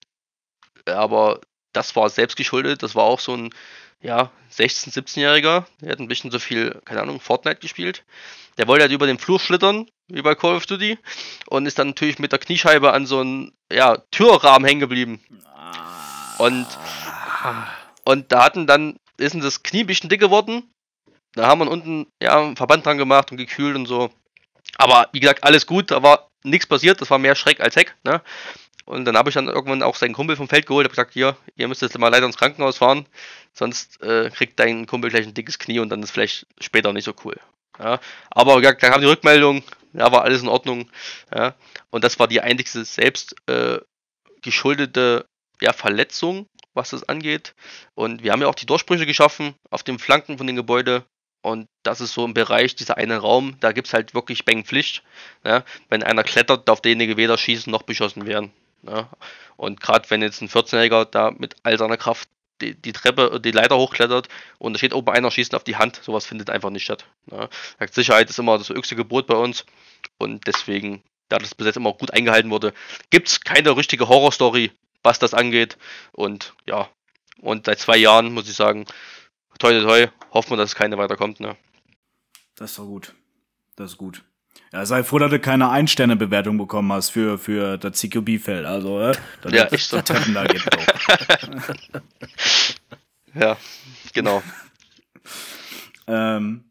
aber 0.86 1.42
das 1.74 1.96
war 1.96 2.10
selbst 2.10 2.36
geschuldet. 2.38 2.84
Das 2.84 2.96
war 2.96 3.04
auch 3.04 3.20
so 3.20 3.36
ein, 3.36 3.54
ja, 4.02 4.32
16-, 4.52 4.94
17-Jähriger, 4.94 5.66
der 5.82 5.92
hat 5.92 6.00
ein 6.00 6.08
bisschen 6.08 6.32
so 6.32 6.40
viel, 6.40 6.82
keine 6.86 7.02
Ahnung, 7.02 7.20
Fortnite 7.20 7.60
gespielt. 7.60 8.04
Der 8.58 8.68
wollte 8.68 8.84
halt 8.84 8.92
über 8.92 9.08
den 9.08 9.20
Flur 9.20 9.40
schlittern, 9.40 9.90
wie 10.08 10.22
bei 10.22 10.36
Call 10.36 10.56
of 10.56 10.66
Duty, 10.66 10.98
und 11.48 11.66
ist 11.66 11.80
dann 11.80 11.88
natürlich 11.90 12.20
mit 12.20 12.32
der 12.32 12.40
Kniescheibe 12.40 12.94
an 12.94 13.06
so 13.06 13.20
einen 13.20 13.52
ja, 13.72 13.98
Türrahmen 14.12 14.68
hängen 14.68 14.80
geblieben. 14.80 15.22
Und, 16.38 16.68
und 18.04 18.32
da 18.32 18.44
hatten 18.44 18.68
dann, 18.68 18.98
ist 19.18 19.36
das 19.36 19.64
Knie 19.64 19.82
ein 19.82 19.88
bisschen 19.88 20.10
dick 20.10 20.20
geworden. 20.20 20.72
Da 21.34 21.48
haben 21.48 21.60
wir 21.60 21.70
unten 21.70 22.08
ja, 22.22 22.40
einen 22.40 22.56
Verband 22.56 22.86
dran 22.86 22.98
gemacht 22.98 23.32
und 23.32 23.38
gekühlt 23.38 23.76
und 23.76 23.86
so. 23.86 24.10
Aber 24.78 25.10
wie 25.12 25.20
gesagt, 25.20 25.44
alles 25.44 25.66
gut, 25.66 25.92
da 25.92 26.02
war 26.04 26.30
nichts 26.44 26.68
passiert, 26.68 27.02
das 27.02 27.10
war 27.10 27.18
mehr 27.18 27.36
Schreck 27.36 27.60
als 27.60 27.76
Heck. 27.76 27.96
Ne? 28.04 28.22
Und 28.86 29.06
dann 29.06 29.18
habe 29.18 29.30
ich 29.30 29.34
dann 29.34 29.48
irgendwann 29.48 29.82
auch 29.82 29.96
seinen 29.96 30.14
Kumpel 30.14 30.36
vom 30.36 30.48
Feld 30.48 30.68
geholt, 30.68 30.86
habe 30.86 30.92
gesagt, 30.92 31.14
hier, 31.14 31.36
ihr 31.56 31.68
müsst 31.68 31.82
jetzt 31.82 31.98
mal 31.98 32.10
leider 32.10 32.28
ins 32.28 32.38
Krankenhaus 32.38 32.78
fahren, 32.78 33.08
sonst 33.52 34.02
äh, 34.04 34.30
kriegt 34.30 34.60
dein 34.60 34.86
Kumpel 34.86 35.10
gleich 35.10 35.26
ein 35.26 35.34
dickes 35.34 35.58
Knie 35.58 35.80
und 35.80 35.90
dann 35.90 36.04
ist 36.04 36.12
vielleicht 36.12 36.46
später 36.60 36.94
nicht 36.94 37.06
so 37.06 37.14
cool. 37.24 37.36
Ja? 37.80 38.00
Aber 38.30 38.62
ja, 38.62 38.74
da 38.74 38.90
kam 38.90 39.02
die 39.02 39.08
Rückmeldung, 39.08 39.64
ja, 39.94 40.12
war 40.12 40.24
alles 40.24 40.44
in 40.44 40.48
Ordnung. 40.48 40.90
Ja? 41.34 41.56
Und 41.90 42.04
das 42.04 42.20
war 42.20 42.28
die 42.28 42.42
einzigste 42.42 42.86
selbst 42.86 43.36
äh, 43.48 43.80
geschuldete 44.42 45.26
ja, 45.62 45.74
Verletzung, 45.74 46.48
was 46.76 46.92
das 46.92 47.10
angeht. 47.10 47.56
Und 47.96 48.24
wir 48.24 48.32
haben 48.32 48.42
ja 48.42 48.48
auch 48.48 48.56
die 48.56 48.68
Durchbrüche 48.68 49.08
geschaffen 49.08 49.56
auf 49.72 49.82
den 49.82 49.98
Flanken 49.98 50.38
von 50.38 50.46
dem 50.46 50.56
Gebäude. 50.56 51.06
Und 51.42 51.68
das 51.84 52.02
ist 52.02 52.14
so 52.14 52.26
im 52.26 52.34
Bereich 52.34 52.76
dieser 52.76 52.98
einen 52.98 53.20
Raum, 53.20 53.58
da 53.60 53.72
gibt 53.72 53.88
es 53.88 53.94
halt 53.94 54.14
wirklich 54.14 54.46
Bangpflicht. 54.46 55.04
Ja? 55.44 55.64
Wenn 55.90 56.04
einer 56.04 56.24
klettert, 56.24 56.68
darf 56.68 56.82
derjenige 56.82 57.18
weder 57.18 57.38
schießen 57.38 57.72
noch 57.72 57.84
beschossen 57.84 58.28
werden. 58.28 58.52
Ja? 58.88 59.10
Und 59.58 59.82
gerade 59.82 60.10
wenn 60.10 60.22
jetzt 60.22 60.42
ein 60.42 60.50
14-Jähriger 60.50 61.06
da 61.06 61.32
mit 61.32 61.56
all 61.64 61.78
seiner 61.78 61.98
Kraft 61.98 62.30
die, 62.62 62.74
die 62.74 62.94
Treppe, 62.94 63.40
die 63.40 63.52
Leiter 63.52 63.78
hochklettert 63.78 64.30
und 64.60 64.74
da 64.74 64.78
steht 64.78 64.94
oben 64.94 65.10
einer 65.10 65.32
schießt 65.32 65.56
auf 65.56 65.64
die 65.64 65.76
Hand, 65.76 66.00
sowas 66.04 66.26
findet 66.26 66.50
einfach 66.50 66.70
nicht 66.70 66.84
statt. 66.84 67.06
Ja? 67.32 67.50
Sicherheit 67.92 68.30
ist 68.30 68.40
immer 68.40 68.58
das 68.58 68.70
höchste 68.70 68.96
Gebot 68.96 69.28
bei 69.28 69.36
uns 69.36 69.66
und 70.18 70.48
deswegen, 70.48 71.04
da 71.30 71.38
das 71.38 71.56
bis 71.56 71.68
jetzt 71.68 71.78
immer 71.78 71.94
gut 71.94 72.14
eingehalten 72.14 72.52
wurde, 72.52 72.74
gibt 73.10 73.28
es 73.28 73.42
keine 73.42 73.76
richtige 73.76 74.08
Horrorstory, 74.08 74.72
was 75.04 75.20
das 75.20 75.34
angeht. 75.34 75.78
Und 76.14 76.54
ja, 76.66 76.90
und 77.42 77.66
seit 77.66 77.80
zwei 77.80 77.98
Jahren 77.98 78.34
muss 78.34 78.50
ich 78.50 78.56
sagen, 78.56 78.86
toi 79.60 79.72
toi 79.72 79.82
toi, 79.82 80.08
hoffen 80.32 80.52
wir, 80.52 80.58
dass 80.58 80.72
es 80.72 80.76
keine 80.76 80.98
weiterkommt. 80.98 81.40
Ne? 81.40 81.58
Das 82.56 82.72
ist 82.72 82.80
doch 82.80 82.86
gut. 82.86 83.14
Das 83.76 83.92
ist 83.92 83.98
gut. 83.98 84.24
Ja, 84.76 84.86
sei 84.86 85.06
froh, 85.06 85.20
dass 85.20 85.32
du 85.32 85.40
keine 85.40 85.70
Ein-Sterne-Bewertung 85.70 86.58
bekommen 86.58 86.92
hast 86.92 87.12
für, 87.12 87.38
für 87.38 87.78
das 87.78 87.98
CQB-Feld. 87.98 88.66
Also, 88.66 89.00
äh, 89.00 89.16
das, 89.42 89.54
ja, 89.54 89.64
echt 89.68 89.88
so. 89.88 90.02
Treffen 90.02 90.34
da 90.34 90.44
geht 90.44 90.66
ja, 93.34 93.56
genau. 94.12 94.44
ähm, 96.08 96.66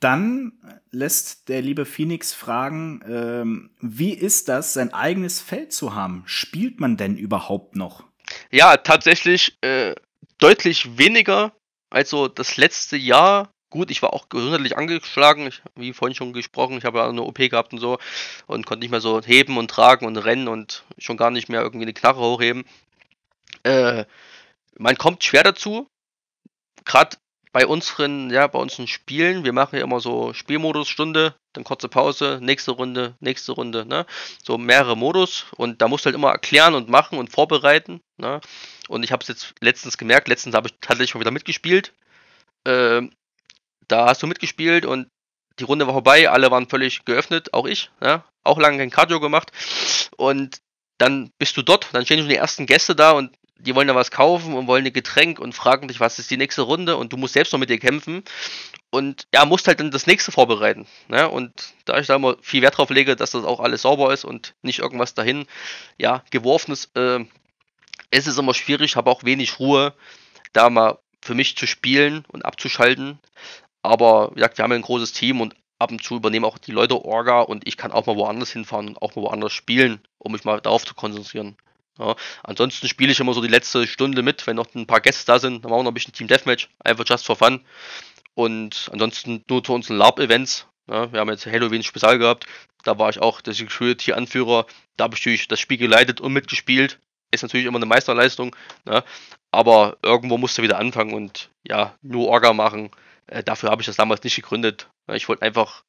dann 0.00 0.52
lässt 0.90 1.48
der 1.48 1.62
liebe 1.62 1.86
Phoenix 1.86 2.34
fragen, 2.34 3.00
ähm, 3.08 3.70
wie 3.80 4.12
ist 4.12 4.50
das, 4.50 4.74
sein 4.74 4.92
eigenes 4.92 5.40
Feld 5.40 5.72
zu 5.72 5.94
haben? 5.94 6.24
Spielt 6.26 6.78
man 6.78 6.98
denn 6.98 7.16
überhaupt 7.16 7.74
noch? 7.74 8.04
Ja, 8.50 8.76
tatsächlich 8.76 9.56
äh, 9.62 9.94
deutlich 10.36 10.98
weniger 10.98 11.54
als 11.88 12.10
so 12.10 12.28
das 12.28 12.58
letzte 12.58 12.98
Jahr. 12.98 13.48
Gut, 13.76 13.90
ich 13.90 14.00
war 14.00 14.14
auch 14.14 14.30
gesundheitlich 14.30 14.78
angeschlagen, 14.78 15.46
ich, 15.46 15.60
wie 15.74 15.92
vorhin 15.92 16.14
schon 16.14 16.32
gesprochen, 16.32 16.78
ich 16.78 16.86
habe 16.86 16.96
ja 16.96 17.10
eine 17.10 17.20
OP 17.20 17.36
gehabt 17.36 17.74
und 17.74 17.78
so 17.78 17.98
und 18.46 18.64
konnte 18.64 18.80
nicht 18.80 18.90
mehr 18.90 19.02
so 19.02 19.20
heben 19.20 19.58
und 19.58 19.70
tragen 19.70 20.06
und 20.06 20.16
rennen 20.16 20.48
und 20.48 20.82
schon 20.96 21.18
gar 21.18 21.30
nicht 21.30 21.50
mehr 21.50 21.60
irgendwie 21.60 21.84
eine 21.84 21.92
Knarre 21.92 22.20
hochheben. 22.20 22.64
Äh, 23.64 24.06
man 24.78 24.96
kommt 24.96 25.24
schwer 25.24 25.42
dazu, 25.42 25.90
gerade 26.86 27.18
bei 27.52 27.66
unseren, 27.66 28.30
ja, 28.30 28.46
bei 28.46 28.58
unseren 28.58 28.86
Spielen, 28.86 29.44
wir 29.44 29.52
machen 29.52 29.76
ja 29.76 29.84
immer 29.84 30.00
so 30.00 30.32
Spielmodus 30.32 30.88
Stunde, 30.88 31.34
dann 31.52 31.64
kurze 31.64 31.90
Pause, 31.90 32.38
nächste 32.40 32.70
Runde, 32.70 33.14
nächste 33.20 33.52
Runde, 33.52 33.84
ne? 33.84 34.06
So 34.42 34.56
mehrere 34.56 34.96
Modus 34.96 35.44
und 35.58 35.82
da 35.82 35.88
musst 35.88 36.06
du 36.06 36.06
halt 36.06 36.16
immer 36.16 36.30
erklären 36.30 36.74
und 36.74 36.88
machen 36.88 37.18
und 37.18 37.28
vorbereiten, 37.28 38.00
ne? 38.16 38.40
Und 38.88 39.02
ich 39.02 39.12
habe 39.12 39.20
es 39.20 39.28
jetzt 39.28 39.54
letztens 39.60 39.98
gemerkt, 39.98 40.28
letztens 40.28 40.54
habe 40.54 40.68
ich 40.68 40.74
tatsächlich 40.80 41.10
schon 41.10 41.20
wieder 41.20 41.30
mitgespielt. 41.30 41.92
Ähm, 42.64 43.12
da 43.88 44.06
hast 44.06 44.22
du 44.22 44.26
mitgespielt 44.26 44.84
und 44.86 45.08
die 45.58 45.64
Runde 45.64 45.86
war 45.86 45.94
vorbei, 45.94 46.28
alle 46.28 46.50
waren 46.50 46.68
völlig 46.68 47.04
geöffnet, 47.04 47.54
auch 47.54 47.66
ich, 47.66 47.90
ja, 48.02 48.24
auch 48.44 48.58
lange 48.58 48.78
kein 48.78 48.90
Cardio 48.90 49.20
gemacht. 49.20 49.50
Und 50.16 50.58
dann 50.98 51.30
bist 51.38 51.56
du 51.56 51.62
dort, 51.62 51.88
dann 51.92 52.04
stehen 52.04 52.18
schon 52.18 52.28
die 52.28 52.36
ersten 52.36 52.66
Gäste 52.66 52.94
da 52.94 53.12
und 53.12 53.36
die 53.58 53.74
wollen 53.74 53.88
da 53.88 53.94
was 53.94 54.10
kaufen 54.10 54.54
und 54.54 54.66
wollen 54.66 54.86
ein 54.86 54.92
Getränk 54.92 55.38
und 55.38 55.54
fragen 55.54 55.88
dich, 55.88 55.98
was 55.98 56.18
ist 56.18 56.30
die 56.30 56.36
nächste 56.36 56.62
Runde 56.62 56.96
und 56.96 57.12
du 57.12 57.16
musst 57.16 57.34
selbst 57.34 57.52
noch 57.52 57.58
mit 57.58 57.70
dir 57.70 57.78
kämpfen 57.78 58.22
und 58.90 59.26
ja, 59.32 59.44
musst 59.46 59.66
halt 59.66 59.80
dann 59.80 59.90
das 59.90 60.06
nächste 60.06 60.30
vorbereiten. 60.30 60.86
Ne? 61.08 61.28
Und 61.28 61.74
da 61.86 61.98
ich 61.98 62.06
da 62.06 62.16
immer 62.16 62.36
viel 62.42 62.62
Wert 62.62 62.76
drauf 62.76 62.90
lege, 62.90 63.16
dass 63.16 63.30
das 63.30 63.44
auch 63.44 63.60
alles 63.60 63.82
sauber 63.82 64.12
ist 64.12 64.24
und 64.24 64.54
nicht 64.62 64.80
irgendwas 64.80 65.14
dahin, 65.14 65.46
ja, 65.96 66.22
geworfenes, 66.30 66.90
äh, 66.94 67.24
es 68.10 68.26
ist 68.26 68.38
immer 68.38 68.54
schwierig, 68.54 68.96
habe 68.96 69.10
auch 69.10 69.24
wenig 69.24 69.58
Ruhe, 69.58 69.94
da 70.52 70.70
mal 70.70 70.98
für 71.22 71.34
mich 71.34 71.56
zu 71.56 71.66
spielen 71.66 72.24
und 72.28 72.44
abzuschalten. 72.44 73.18
Aber 73.86 74.30
wie 74.32 74.36
gesagt, 74.36 74.58
wir 74.58 74.64
haben 74.64 74.72
ja 74.72 74.78
ein 74.78 74.82
großes 74.82 75.12
Team 75.12 75.40
und 75.40 75.54
ab 75.78 75.90
und 75.90 76.02
zu 76.02 76.16
übernehmen 76.16 76.44
auch 76.44 76.58
die 76.58 76.72
Leute 76.72 77.04
Orga 77.04 77.40
und 77.40 77.66
ich 77.68 77.76
kann 77.76 77.92
auch 77.92 78.06
mal 78.06 78.16
woanders 78.16 78.50
hinfahren 78.50 78.88
und 78.88 79.02
auch 79.02 79.14
mal 79.14 79.22
woanders 79.22 79.52
spielen, 79.52 80.00
um 80.18 80.32
mich 80.32 80.44
mal 80.44 80.60
darauf 80.60 80.84
zu 80.84 80.94
konzentrieren. 80.94 81.56
Ja, 81.98 82.16
ansonsten 82.42 82.88
spiele 82.88 83.12
ich 83.12 83.20
immer 83.20 83.32
so 83.32 83.40
die 83.40 83.48
letzte 83.48 83.86
Stunde 83.86 84.22
mit, 84.22 84.46
wenn 84.46 84.56
noch 84.56 84.74
ein 84.74 84.86
paar 84.86 85.00
Gäste 85.00 85.24
da 85.26 85.38
sind, 85.38 85.64
dann 85.64 85.70
machen 85.70 85.80
wir 85.80 85.84
noch 85.84 85.90
ein 85.92 85.94
bisschen 85.94 86.12
Team 86.12 86.26
Deathmatch, 86.26 86.68
einfach 86.80 87.04
just 87.06 87.24
for 87.24 87.36
fun. 87.36 87.60
Und 88.34 88.90
ansonsten 88.92 89.44
nur 89.48 89.62
zu 89.64 89.72
unseren 89.72 89.96
LARP-Events. 89.96 90.66
Ja, 90.88 91.10
wir 91.12 91.20
haben 91.20 91.30
jetzt 91.30 91.46
Halloween 91.46 91.82
Spezial 91.82 92.18
gehabt, 92.18 92.46
da 92.84 92.98
war 92.98 93.10
ich 93.10 93.18
auch 93.20 93.40
der 93.40 93.54
Security-Anführer, 93.54 94.66
da 94.96 95.04
habe 95.04 95.14
ich 95.14 95.20
natürlich 95.20 95.48
das 95.48 95.58
Spiel 95.58 95.78
geleitet 95.78 96.20
und 96.20 96.32
mitgespielt. 96.32 96.98
Ist 97.32 97.42
natürlich 97.42 97.66
immer 97.66 97.78
eine 97.78 97.86
Meisterleistung, 97.86 98.54
ja, 98.86 99.02
aber 99.50 99.96
irgendwo 100.02 100.38
musst 100.38 100.58
du 100.58 100.62
wieder 100.62 100.78
anfangen 100.78 101.12
und 101.12 101.50
ja, 101.66 101.94
nur 102.02 102.28
Orga 102.28 102.52
machen 102.52 102.90
äh, 103.26 103.42
dafür 103.42 103.70
habe 103.70 103.82
ich 103.82 103.86
das 103.86 103.96
damals 103.96 104.22
nicht 104.22 104.36
gegründet. 104.36 104.88
Ich 105.12 105.28
wollte 105.28 105.42
einfach 105.42 105.84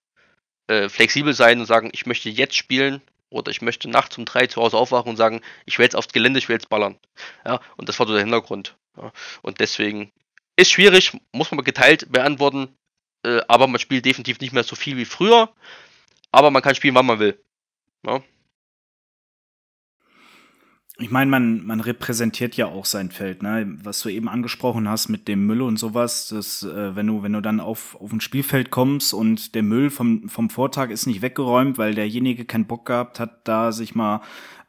äh, 0.68 0.90
flexibel 0.90 1.34
sein 1.34 1.60
und 1.60 1.66
sagen, 1.66 1.90
ich 1.94 2.06
möchte 2.06 2.30
jetzt 2.30 2.56
spielen 2.56 3.02
oder 3.30 3.52
ich 3.52 3.62
möchte 3.62 3.90
nachts 3.90 4.18
um 4.18 4.26
drei 4.26 4.48
zu 4.48 4.62
Hause 4.62 4.78
aufwachen 4.78 5.10
und 5.10 5.18
sagen, 5.18 5.42
ich 5.66 5.78
will 5.78 5.86
jetzt 5.86 5.96
aufs 5.96 6.14
Gelände, 6.14 6.40
ich 6.40 6.50
will 6.50 6.56
jetzt 6.56 6.70
ballern. 6.70 6.98
Ja, 7.46 7.60
und 7.76 7.90
das 7.90 8.00
war 8.00 8.08
so 8.08 8.14
der 8.14 8.24
Hintergrund. 8.24 8.76
Ja, 8.96 9.12
und 9.42 9.60
deswegen 9.60 10.12
ist 10.56 10.72
schwierig, 10.72 11.14
muss 11.32 11.52
man 11.52 11.64
geteilt 11.64 12.12
beantworten, 12.12 12.76
äh, 13.24 13.42
aber 13.48 13.68
man 13.68 13.80
spielt 13.80 14.06
definitiv 14.06 14.40
nicht 14.40 14.54
mehr 14.54 14.64
so 14.64 14.76
viel 14.76 14.98
wie 14.98 15.06
früher, 15.06 15.54
aber 16.32 16.52
man 16.52 16.62
kann 16.62 16.76
spielen, 16.76 16.96
wann 16.96 17.06
man 17.06 17.20
will. 17.20 17.42
Ja. 18.06 18.22
Ich 21.00 21.12
meine, 21.12 21.30
man, 21.30 21.64
man 21.64 21.80
repräsentiert 21.80 22.58
ja 22.58 22.66
auch 22.66 22.86
sein 22.86 23.12
Feld, 23.12 23.43
ne? 23.43 23.78
Was 23.84 24.02
du 24.02 24.10
eben 24.10 24.28
angesprochen 24.28 24.89
hast 24.89 25.10
mit 25.10 25.28
dem 25.28 25.45
Müll 25.45 25.62
und 25.62 25.78
sowas, 25.78 26.30
dass, 26.30 26.64
äh, 26.64 26.95
wenn 26.95 27.06
du, 27.06 27.22
wenn 27.22 27.34
du 27.34 27.41
dann 27.41 27.60
auf, 27.60 27.95
auf 28.02 28.12
ein 28.12 28.20
Spielfeld 28.20 28.72
kommst 28.72 29.14
und 29.14 29.54
der 29.54 29.62
Müll 29.62 29.91
vom, 29.91 30.28
vom 30.28 30.50
Vortag 30.50 30.89
ist 30.89 31.06
nicht 31.06 31.22
weggeräumt, 31.22 31.78
weil 31.78 31.93
derjenige 31.93 32.45
keinen 32.45 32.66
Bock 32.66 32.88
gehabt 32.88 33.20
hat, 33.20 33.48
da 33.48 33.72
sich 33.72 33.93
mal 33.93 34.22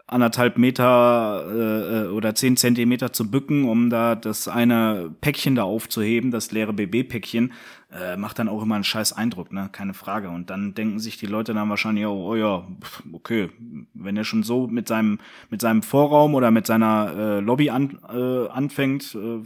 anderthalb 0.09 0.57
Meter 0.57 1.45
äh, 1.49 2.07
äh, 2.07 2.09
oder 2.09 2.35
zehn 2.35 2.57
Zentimeter 2.57 3.13
zu 3.13 3.31
bücken, 3.31 3.69
um 3.69 3.91
da 3.91 4.15
das 4.15 4.49
eine 4.49 5.15
Päckchen 5.21 5.55
da 5.55 5.65
aufzuheben, 5.65 6.31
das 6.31 6.51
leere 6.51 6.73
BB-Päckchen, 6.73 7.53
äh, 7.93 8.17
macht 8.17 8.39
dann 8.39 8.49
auch 8.49 8.63
immer 8.63 8.75
einen 8.75 8.85
scheiß 8.85 9.13
Eindruck, 9.13 9.53
ne? 9.53 9.69
Keine 9.71 9.95
Frage. 9.95 10.31
Und 10.31 10.51
dann 10.51 10.75
denken 10.75 10.99
sich 10.99 11.19
die 11.19 11.27
Leute 11.27 11.53
dann 11.53 11.69
wahrscheinlich, 11.69 12.07
oh, 12.07 12.31
oh 12.31 12.37
ja, 12.37 12.67
okay, 13.13 13.51
wenn 13.93 14.17
er 14.17 14.25
schon 14.25 14.43
so 14.43 14.67
mit 14.67 14.89
seinem, 14.89 15.21
mit 15.51 15.61
seinem 15.61 15.83
Vorraum 15.83 16.35
oder 16.35 16.51
mit 16.51 16.67
seiner 16.67 17.15
äh, 17.17 17.41
Lobby 17.41 17.71
an, 17.71 17.99
äh, 18.09 18.49
anfängt, 18.49 19.15
äh, 19.15 19.43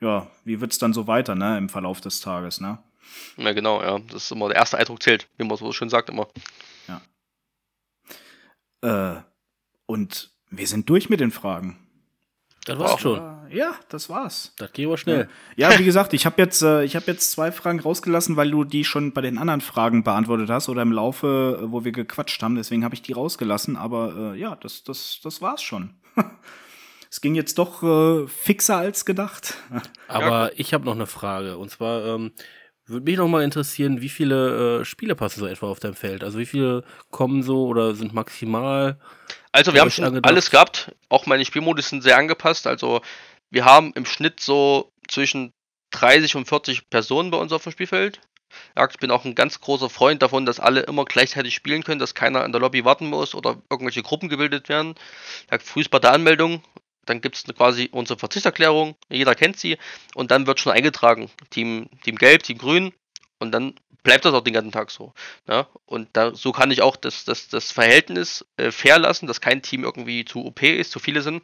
ja, 0.00 0.28
wie 0.44 0.60
wird's 0.60 0.78
dann 0.78 0.92
so 0.92 1.08
weiter, 1.08 1.34
ne, 1.34 1.58
im 1.58 1.68
Verlauf 1.68 2.00
des 2.00 2.20
Tages, 2.20 2.60
ne? 2.60 2.78
Ja, 3.36 3.52
genau, 3.52 3.82
ja. 3.82 3.98
Das 3.98 4.24
ist 4.24 4.30
immer 4.30 4.48
der 4.48 4.56
erste 4.56 4.78
Eindruck 4.78 5.02
zählt, 5.02 5.28
wie 5.36 5.44
man 5.44 5.56
so 5.56 5.72
schön 5.72 5.88
sagt 5.88 6.10
immer. 6.10 6.28
Ja. 6.86 7.00
Äh, 9.16 9.22
und 9.88 10.30
wir 10.50 10.66
sind 10.66 10.88
durch 10.88 11.08
mit 11.08 11.18
den 11.18 11.30
Fragen. 11.30 11.78
Das 12.66 12.78
war's 12.78 13.00
schon. 13.00 13.18
Ja, 13.50 13.74
das 13.88 14.10
war's. 14.10 14.52
Das 14.58 14.70
geht 14.72 14.86
aber 14.86 14.98
schnell. 14.98 15.28
Ja, 15.56 15.78
wie 15.78 15.84
gesagt, 15.84 16.12
ich 16.12 16.26
habe 16.26 16.42
jetzt, 16.42 16.62
äh, 16.62 16.84
ich 16.84 16.94
habe 16.96 17.06
jetzt 17.06 17.30
zwei 17.30 17.50
Fragen 17.50 17.80
rausgelassen, 17.80 18.36
weil 18.36 18.50
du 18.50 18.64
die 18.64 18.84
schon 18.84 19.12
bei 19.12 19.22
den 19.22 19.38
anderen 19.38 19.62
Fragen 19.62 20.04
beantwortet 20.04 20.50
hast 20.50 20.68
oder 20.68 20.82
im 20.82 20.92
Laufe, 20.92 21.60
äh, 21.62 21.72
wo 21.72 21.84
wir 21.84 21.92
gequatscht 21.92 22.42
haben. 22.42 22.56
Deswegen 22.56 22.84
habe 22.84 22.94
ich 22.94 23.00
die 23.00 23.14
rausgelassen. 23.14 23.76
Aber 23.76 24.34
äh, 24.34 24.38
ja, 24.38 24.56
das, 24.56 24.84
das, 24.84 25.20
das 25.22 25.40
war's 25.40 25.62
schon. 25.62 25.94
es 27.10 27.22
ging 27.22 27.34
jetzt 27.34 27.56
doch 27.56 27.82
äh, 27.82 28.26
fixer 28.26 28.76
als 28.76 29.06
gedacht. 29.06 29.54
Aber 30.06 30.50
ich 30.56 30.74
habe 30.74 30.84
noch 30.84 30.94
eine 30.94 31.06
Frage. 31.06 31.56
Und 31.56 31.70
zwar 31.70 32.04
ähm, 32.04 32.32
würde 32.88 33.04
mich 33.04 33.16
noch 33.16 33.28
mal 33.28 33.42
interessieren, 33.42 34.00
wie 34.00 34.08
viele 34.08 34.80
äh, 34.80 34.84
Spiele 34.84 35.14
passen 35.14 35.40
so 35.40 35.46
etwa 35.46 35.66
auf 35.68 35.80
deinem 35.80 35.94
Feld? 35.94 36.24
Also 36.24 36.38
wie 36.38 36.46
viele 36.46 36.84
kommen 37.10 37.42
so 37.42 37.66
oder 37.66 37.94
sind 37.94 38.14
maximal? 38.14 38.98
Also 39.52 39.74
wir 39.74 39.80
haben 39.80 39.90
schon 39.90 40.04
angedacht. 40.04 40.30
alles 40.30 40.50
gehabt. 40.50 40.94
Auch 41.08 41.26
meine 41.26 41.44
Spielmodus 41.44 41.88
sind 41.88 42.02
sehr 42.02 42.16
angepasst. 42.16 42.66
Also 42.66 43.00
wir 43.50 43.64
haben 43.64 43.92
im 43.94 44.04
Schnitt 44.04 44.40
so 44.40 44.92
zwischen 45.08 45.52
30 45.90 46.36
und 46.36 46.48
40 46.48 46.90
Personen 46.90 47.30
bei 47.30 47.38
uns 47.38 47.52
auf 47.52 47.62
dem 47.62 47.72
Spielfeld. 47.72 48.20
Ja, 48.76 48.88
ich 48.90 48.98
bin 48.98 49.10
auch 49.10 49.24
ein 49.24 49.34
ganz 49.34 49.60
großer 49.60 49.90
Freund 49.90 50.22
davon, 50.22 50.46
dass 50.46 50.60
alle 50.60 50.80
immer 50.80 51.04
gleichzeitig 51.04 51.54
spielen 51.54 51.84
können, 51.84 51.98
dass 51.98 52.14
keiner 52.14 52.44
in 52.44 52.52
der 52.52 52.60
Lobby 52.60 52.84
warten 52.84 53.06
muss 53.06 53.34
oder 53.34 53.60
irgendwelche 53.70 54.02
Gruppen 54.02 54.28
gebildet 54.28 54.68
werden. 54.68 54.94
Früh 55.60 55.84
bei 55.90 55.98
der 55.98 56.12
Anmeldung, 56.12 56.62
dann 57.08 57.20
gibt 57.20 57.36
es 57.36 57.44
quasi 57.54 57.88
unsere 57.92 58.18
Verzichterklärung, 58.18 58.96
jeder 59.08 59.34
kennt 59.34 59.58
sie 59.58 59.78
und 60.14 60.30
dann 60.30 60.46
wird 60.46 60.60
schon 60.60 60.72
eingetragen, 60.72 61.30
Team, 61.50 61.88
Team 62.02 62.16
Gelb, 62.16 62.42
Team 62.42 62.58
Grün 62.58 62.92
und 63.38 63.52
dann 63.52 63.74
bleibt 64.02 64.24
das 64.24 64.34
auch 64.34 64.42
den 64.42 64.54
ganzen 64.54 64.72
Tag 64.72 64.90
so. 64.90 65.12
Ja? 65.48 65.66
Und 65.86 66.08
da, 66.12 66.34
so 66.34 66.52
kann 66.52 66.70
ich 66.70 66.82
auch 66.82 66.96
das, 66.96 67.24
das, 67.24 67.48
das 67.48 67.72
Verhältnis 67.72 68.46
äh, 68.56 68.70
fair 68.70 68.98
lassen, 68.98 69.26
dass 69.26 69.40
kein 69.40 69.62
Team 69.62 69.84
irgendwie 69.84 70.24
zu 70.24 70.44
OP 70.44 70.62
ist, 70.62 70.90
zu 70.90 70.98
viele 70.98 71.22
sind. 71.22 71.42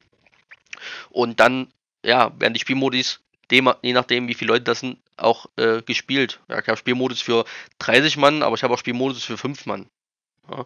Und 1.11 1.41
dann, 1.41 1.73
ja, 2.05 2.33
werden 2.41 2.55
die 2.55 2.61
Spielmodis, 2.61 3.21
dem, 3.51 3.71
je 3.83 3.93
nachdem, 3.93 4.29
wie 4.29 4.35
viele 4.35 4.53
Leute 4.53 4.65
das 4.65 4.81
sind, 4.81 4.99
auch 5.17 5.47
äh, 5.57 5.83
gespielt. 5.83 6.41
Ja, 6.49 6.61
ich 6.61 6.67
habe 6.67 6.77
Spielmodus 6.77 7.21
für 7.21 7.45
30 7.79 8.17
Mann, 8.17 8.43
aber 8.43 8.57
ich 8.57 8.63
habe 8.63 8.75
auch 8.75 8.79
Spielmodus 8.79 9.25
für 9.25 9.39
5 9.39 9.67
Mann. 9.67 9.87
Ja. 10.51 10.65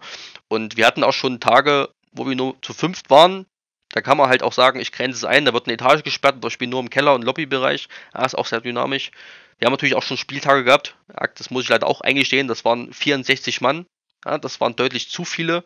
Und 0.49 0.77
wir 0.77 0.87
hatten 0.87 1.05
auch 1.05 1.13
schon 1.13 1.41
Tage, 1.41 1.91
wo 2.13 2.27
wir 2.27 2.37
nur 2.37 2.61
zu 2.63 2.73
fünft 2.73 3.11
waren. 3.11 3.47
Da 3.91 4.01
kann 4.03 4.19
man 4.19 4.29
halt 4.29 4.43
auch 4.43 4.53
sagen, 4.53 4.81
ich 4.81 4.93
grenze 4.93 5.17
es 5.17 5.25
ein, 5.25 5.45
da 5.45 5.53
wird 5.55 5.67
eine 5.67 5.75
Etage 5.75 6.03
gesperrt, 6.03 6.43
wir 6.43 6.51
spielen 6.51 6.71
nur 6.71 6.81
im 6.81 6.91
Keller- 6.91 7.15
und 7.15 7.25
Lobbybereich. 7.25 7.89
Ja, 8.15 8.25
ist 8.25 8.37
auch 8.37 8.47
sehr 8.47 8.61
dynamisch. 8.61 9.11
Wir 9.59 9.67
haben 9.67 9.73
natürlich 9.73 9.95
auch 9.95 10.03
schon 10.03 10.17
Spieltage 10.17 10.65
gehabt. 10.65 10.97
Ja, 11.09 11.27
das 11.35 11.51
muss 11.51 11.65
ich 11.65 11.69
leider 11.69 11.87
auch 11.87 12.01
eingestehen. 12.01 12.49
Das 12.49 12.65
waren 12.65 12.93
64 12.93 13.61
Mann. 13.61 13.87
Ja, 14.25 14.39
das 14.39 14.61
waren 14.61 14.77
deutlich 14.77 15.11
zu 15.11 15.25
viele. 15.25 15.65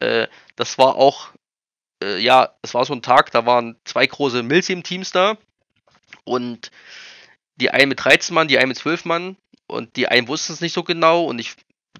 Äh, 0.00 0.28
das 0.56 0.76
war 0.76 0.96
auch, 0.96 1.28
äh, 2.02 2.18
ja, 2.18 2.54
es 2.62 2.74
war 2.74 2.84
so 2.84 2.92
ein 2.94 3.02
Tag, 3.02 3.30
da 3.30 3.46
waren 3.46 3.76
zwei 3.84 4.06
große 4.06 4.42
Milsim-Teams 4.42 5.12
da. 5.12 5.38
Und 6.24 6.70
die 7.56 7.70
einen 7.70 7.88
mit 7.88 8.04
13 8.04 8.34
Mann, 8.34 8.48
die 8.48 8.58
einen 8.58 8.68
mit 8.68 8.78
12 8.78 9.04
Mann. 9.04 9.36
Und 9.66 9.96
die 9.96 10.08
einen 10.08 10.28
wussten 10.28 10.52
es 10.52 10.60
nicht 10.60 10.74
so 10.74 10.82
genau. 10.82 11.24
Und 11.24 11.38
ich 11.38 11.54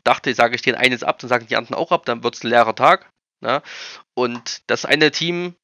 dachte, 0.04 0.34
sage 0.34 0.54
ich 0.54 0.62
den 0.62 0.74
einen 0.74 0.92
jetzt 0.92 1.04
ab, 1.04 1.18
dann 1.18 1.28
sagen 1.28 1.46
die 1.46 1.56
anderen 1.56 1.76
auch 1.76 1.92
ab, 1.92 2.04
dann 2.04 2.22
wird 2.22 2.34
es 2.34 2.44
ein 2.44 2.50
leerer 2.50 2.74
Tag. 2.74 3.10
Ja? 3.40 3.62
Und 4.14 4.62
das 4.66 4.84
eine 4.84 5.10
Team, 5.10 5.54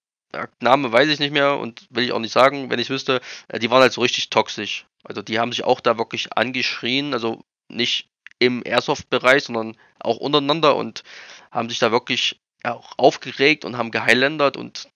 Name 0.61 0.93
weiß 0.93 1.09
ich 1.09 1.19
nicht 1.19 1.33
mehr 1.33 1.59
und 1.59 1.87
will 1.91 2.05
ich 2.05 2.13
auch 2.13 2.19
nicht 2.19 2.33
sagen, 2.33 2.71
wenn 2.71 2.79
ich 2.79 2.91
wüsste, 2.91 3.21
äh, 3.49 3.59
die 3.59 3.71
waren 3.71 3.83
halt 3.83 3.93
so 3.93 4.01
richtig 4.01 4.31
toxisch. 4.31 4.87
Also 5.05 5.23
die 5.23 5.39
haben 5.39 5.53
sich 5.53 5.65
auch 5.65 5.81
da 5.81 5.99
wirklich 5.99 6.37
angeschrien, 6.37 7.13
also 7.13 7.43
nicht 7.69 8.09
im 8.39 8.63
Airsoft-Bereich, 8.65 9.45
sondern 9.45 9.77
auch 10.01 10.17
untereinander 10.17 10.77
und 10.77 11.03
haben 11.51 11.69
sich 11.69 11.79
da 11.79 11.93
wirklich 11.93 12.41
auch 12.65 12.93
aufgeregt 12.97 13.65
und 13.65 13.77
haben 13.77 13.91
gehighlandert 13.91 14.57
und 14.57 14.89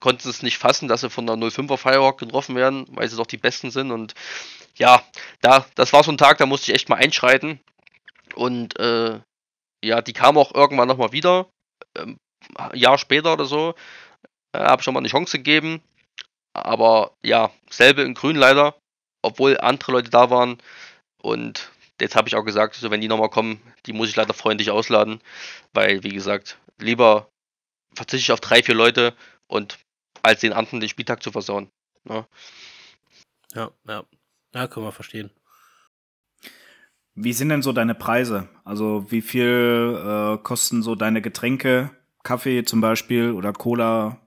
konnten 0.00 0.28
es 0.28 0.42
nicht 0.42 0.58
fassen, 0.58 0.88
dass 0.88 1.00
sie 1.00 1.10
von 1.10 1.26
der 1.26 1.36
05er 1.36 1.76
Firehawk 1.76 2.18
getroffen 2.18 2.56
werden, 2.56 2.86
weil 2.90 3.08
sie 3.08 3.16
doch 3.16 3.26
die 3.26 3.38
Besten 3.38 3.70
sind 3.70 3.90
und 3.90 4.14
ja, 4.76 5.02
da, 5.40 5.64
das 5.76 5.92
war 5.92 6.04
so 6.04 6.10
ein 6.10 6.18
Tag, 6.18 6.38
da 6.38 6.46
musste 6.46 6.70
ich 6.70 6.76
echt 6.76 6.88
mal 6.88 6.96
einschreiten 6.96 7.60
und 8.34 8.78
äh, 8.78 9.20
ja, 9.82 10.02
die 10.02 10.12
kam 10.12 10.36
auch 10.36 10.54
irgendwann 10.54 10.88
nochmal 10.88 11.12
wieder, 11.12 11.46
ähm, 11.96 12.18
ein 12.56 12.76
Jahr 12.78 12.98
später 12.98 13.32
oder 13.32 13.44
so, 13.44 13.74
äh, 14.52 14.58
habe 14.58 14.82
schon 14.82 14.94
mal 14.94 15.00
eine 15.00 15.08
Chance 15.08 15.38
gegeben, 15.38 15.82
aber 16.52 17.12
ja, 17.22 17.50
selbe 17.70 18.02
in 18.02 18.14
Grün 18.14 18.36
leider, 18.36 18.76
obwohl 19.22 19.58
andere 19.58 19.92
Leute 19.92 20.10
da 20.10 20.30
waren. 20.30 20.58
Und 21.22 21.70
jetzt 22.00 22.16
habe 22.16 22.28
ich 22.28 22.36
auch 22.36 22.44
gesagt, 22.44 22.74
so 22.74 22.90
wenn 22.90 23.00
die 23.00 23.08
nochmal 23.08 23.30
kommen, 23.30 23.60
die 23.86 23.92
muss 23.92 24.08
ich 24.08 24.16
leider 24.16 24.34
freundlich 24.34 24.70
ausladen, 24.70 25.20
weil, 25.72 26.02
wie 26.02 26.14
gesagt, 26.14 26.58
lieber 26.78 27.28
verzichte 27.94 28.24
ich 28.24 28.32
auf 28.32 28.40
drei, 28.40 28.62
vier 28.62 28.74
Leute 28.74 29.14
und 29.46 29.78
als 30.22 30.40
den 30.40 30.52
anderen 30.52 30.80
den 30.80 30.88
Spieltag 30.88 31.22
zu 31.22 31.32
versauen. 31.32 31.70
Ne? 32.04 32.26
Ja, 33.54 33.70
ja. 33.86 34.04
Ja, 34.54 34.68
können 34.68 34.86
wir 34.86 34.92
verstehen. 34.92 35.30
Wie 37.14 37.32
sind 37.32 37.48
denn 37.48 37.62
so 37.62 37.72
deine 37.72 37.94
Preise? 37.94 38.48
Also 38.64 39.06
wie 39.10 39.22
viel 39.22 39.98
äh, 40.04 40.38
kosten 40.42 40.82
so 40.82 40.94
deine 40.94 41.22
Getränke? 41.22 41.90
Kaffee 42.24 42.64
zum 42.64 42.80
Beispiel 42.80 43.32
oder 43.32 43.52
Cola? 43.52 44.18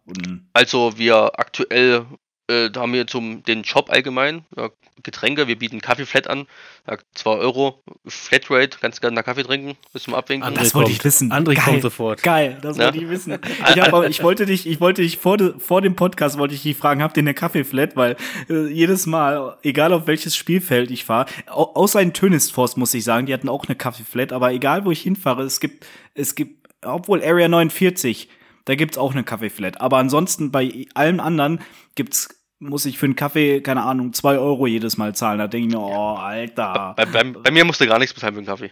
also 0.53 0.97
wir 0.97 1.37
aktuell 1.39 2.05
äh, 2.49 2.69
da 2.69 2.81
haben 2.81 2.93
wir 2.93 3.07
zum 3.07 3.43
den 3.43 3.65
Shop 3.65 3.89
allgemein 3.89 4.45
ja, 4.55 4.69
Getränke. 5.03 5.47
Wir 5.47 5.57
bieten 5.57 5.81
Kaffeeflat 5.81 6.27
an. 6.27 6.47
Ja, 6.89 6.97
2 7.15 7.29
Euro 7.31 7.83
Flatrate. 8.05 8.77
Kannst 8.79 9.01
gerne 9.01 9.21
Kaffee 9.21 9.43
trinken 9.43 9.75
bis 9.91 10.03
zum 10.03 10.15
Abwinken. 10.15 10.53
das 10.55 10.73
wollte 10.73 10.91
ich 10.91 11.03
wissen. 11.03 11.33
André 11.33 11.55
Geil. 11.55 11.65
kommt 11.65 11.81
sofort. 11.81 12.23
Geil, 12.23 12.57
das 12.61 12.77
wollte 12.77 12.97
ich 12.97 13.09
wissen. 13.09 13.37
Ich, 13.75 13.81
hab, 13.81 14.03
ich, 14.07 14.23
wollte 14.23 14.45
dich, 14.45 14.65
ich 14.65 14.79
wollte 14.79 15.01
dich 15.01 15.17
vor, 15.17 15.37
de, 15.37 15.59
vor 15.59 15.81
dem 15.81 15.95
Podcast 15.95 16.37
wollte 16.37 16.55
ich 16.55 16.63
dich 16.63 16.77
fragen, 16.77 17.03
habt 17.03 17.17
ihr 17.17 17.21
eine 17.21 17.33
Kaffeeflat? 17.33 17.97
Weil 17.97 18.15
äh, 18.49 18.67
jedes 18.67 19.05
Mal, 19.05 19.57
egal 19.63 19.91
auf 19.91 20.07
welches 20.07 20.35
Spielfeld 20.35 20.89
ich 20.89 21.03
fahre, 21.03 21.25
außer 21.47 22.01
in 22.01 22.13
Tönistforst 22.13 22.77
muss 22.77 22.93
ich 22.93 23.03
sagen, 23.03 23.25
die 23.25 23.33
hatten 23.33 23.49
auch 23.49 23.65
eine 23.65 23.75
Kaffeeflat, 23.75 24.31
aber 24.31 24.53
egal 24.53 24.85
wo 24.85 24.91
ich 24.91 25.01
hinfahre, 25.01 25.43
es 25.43 25.59
gibt, 25.59 25.85
es 26.13 26.35
gibt, 26.35 26.65
obwohl 26.81 27.21
Area 27.23 27.49
49, 27.49 28.29
da 28.67 28.75
gibt's 28.75 28.97
auch 28.97 29.13
eine 29.13 29.23
Kaffeeflat. 29.23 29.79
Aber 29.79 29.97
ansonsten 29.97 30.51
bei 30.51 30.87
allen 30.93 31.19
anderen 31.19 31.61
gibt's 31.95 32.36
muss 32.59 32.85
ich 32.85 32.97
für 32.97 33.05
einen 33.05 33.15
Kaffee, 33.15 33.61
keine 33.61 33.83
Ahnung, 33.83 34.13
zwei 34.13 34.37
Euro 34.37 34.67
jedes 34.67 34.97
Mal 34.97 35.13
zahlen. 35.13 35.39
Da 35.39 35.47
denke 35.47 35.67
ich 35.67 35.73
mir, 35.73 35.81
oh, 35.81 36.15
Alter. 36.15 36.93
Bei, 36.97 37.05
bei, 37.05 37.23
bei 37.23 37.51
mir 37.51 37.65
musste 37.65 37.87
gar 37.87 37.99
nichts 37.99 38.13
bezahlen 38.13 38.33
für 38.33 38.39
einen 38.39 38.47
Kaffee. 38.47 38.71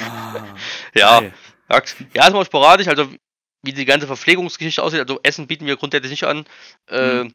Ah, 0.00 0.34
ja, 0.94 1.22
ja, 1.70 1.78
ist 2.26 2.32
mal 2.32 2.44
sporadisch, 2.44 2.88
also 2.88 3.08
wie 3.62 3.72
die 3.72 3.84
ganze 3.84 4.06
Verpflegungsgeschichte 4.06 4.82
aussieht. 4.82 5.00
Also 5.00 5.20
Essen 5.22 5.46
bieten 5.46 5.66
wir 5.66 5.76
grundsätzlich 5.76 6.10
nicht 6.10 6.24
an. 6.24 6.44
Äh, 6.88 7.24
mhm. 7.24 7.34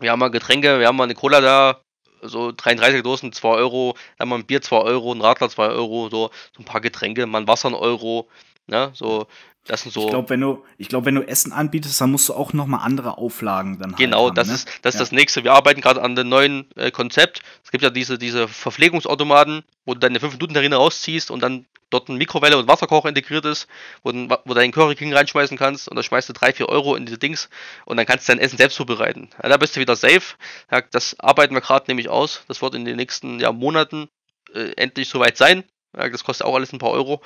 Wir 0.00 0.10
haben 0.10 0.18
mal 0.18 0.30
Getränke, 0.30 0.78
wir 0.78 0.86
haben 0.86 0.96
mal 0.96 1.04
eine 1.04 1.14
Cola 1.14 1.40
da, 1.40 1.80
so 2.22 2.52
33 2.52 3.02
Dosen, 3.02 3.32
2 3.32 3.48
Euro, 3.48 3.96
dann 4.18 4.28
mal 4.28 4.36
ein 4.36 4.46
Bier 4.46 4.60
2 4.60 4.76
Euro, 4.76 5.12
ein 5.12 5.20
Radler 5.20 5.48
2 5.48 5.68
Euro, 5.68 6.08
so, 6.08 6.30
so 6.56 6.62
ein 6.62 6.64
paar 6.64 6.80
Getränke, 6.80 7.26
mal 7.26 7.42
ein 7.42 7.48
Wasser 7.48 7.68
ein 7.68 7.74
Euro, 7.74 8.28
ne, 8.66 8.90
so, 8.94 9.26
das 9.66 9.82
sind 9.82 9.92
so. 9.92 10.04
Ich 10.04 10.10
glaube, 10.10 10.30
wenn 10.30 10.40
du, 10.40 10.64
ich 10.78 10.88
glaube, 10.88 11.06
wenn 11.06 11.14
du 11.14 11.22
Essen 11.22 11.52
anbietest, 11.52 12.00
dann 12.00 12.10
musst 12.10 12.28
du 12.28 12.34
auch 12.34 12.52
noch 12.52 12.66
mal 12.66 12.78
andere 12.78 13.18
Auflagen 13.18 13.78
dann 13.78 13.94
Genau, 13.96 14.18
halt 14.18 14.28
haben, 14.28 14.34
das 14.36 14.48
ne? 14.48 14.54
ist, 14.54 14.68
das 14.82 14.94
ja. 14.94 15.00
ist 15.00 15.10
das 15.10 15.12
nächste. 15.12 15.44
Wir 15.44 15.52
arbeiten 15.52 15.80
gerade 15.80 16.02
an 16.02 16.14
dem 16.14 16.28
neuen 16.28 16.66
äh, 16.76 16.90
Konzept. 16.90 17.42
Es 17.64 17.70
gibt 17.70 17.82
ja 17.82 17.90
diese, 17.90 18.18
diese 18.18 18.48
Verpflegungsautomaten, 18.48 19.62
wo 19.84 19.94
du 19.94 20.00
deine 20.00 20.20
5 20.20 20.34
Minuten 20.34 20.54
darin 20.54 20.72
rausziehst 20.72 21.30
und 21.30 21.40
dann 21.40 21.66
dort 21.90 22.08
ein 22.08 22.16
Mikrowelle 22.16 22.58
und 22.58 22.68
Wasserkocher 22.68 23.08
integriert 23.08 23.44
ist, 23.44 23.68
wo, 24.02 24.12
du, 24.12 24.28
wo 24.28 24.48
du 24.48 24.54
deinen 24.54 24.72
Curry 24.72 24.94
King 24.94 25.12
reinschmeißen 25.12 25.56
kannst 25.56 25.88
und 25.88 25.96
da 25.96 26.02
schmeißt 26.02 26.28
du 26.28 26.32
3, 26.32 26.52
4 26.52 26.68
Euro 26.68 26.96
in 26.96 27.06
diese 27.06 27.18
Dings 27.18 27.48
und 27.84 27.96
dann 27.96 28.06
kannst 28.06 28.28
du 28.28 28.32
dein 28.32 28.40
Essen 28.40 28.56
selbst 28.56 28.76
zubereiten. 28.76 29.30
Ja, 29.42 29.48
da 29.48 29.56
bist 29.56 29.76
du 29.76 29.80
wieder 29.80 29.96
safe. 29.96 30.34
Ja, 30.70 30.80
das 30.80 31.18
arbeiten 31.20 31.54
wir 31.54 31.60
gerade 31.60 31.86
nämlich 31.88 32.08
aus. 32.08 32.42
Das 32.48 32.62
wird 32.62 32.74
in 32.74 32.84
den 32.84 32.96
nächsten 32.96 33.40
ja, 33.40 33.52
Monaten 33.52 34.08
äh, 34.52 34.72
endlich 34.76 35.08
soweit 35.08 35.36
sein. 35.36 35.64
Das 35.92 36.24
kostet 36.24 36.46
auch 36.46 36.54
alles 36.54 36.72
ein 36.72 36.78
paar 36.78 36.90
Euro. 36.90 37.22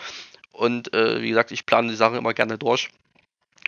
Und 0.52 0.92
äh, 0.94 1.22
wie 1.22 1.28
gesagt, 1.28 1.52
ich 1.52 1.66
plane 1.66 1.88
die 1.88 1.96
Sachen 1.96 2.18
immer 2.18 2.34
gerne 2.34 2.58
durch. 2.58 2.90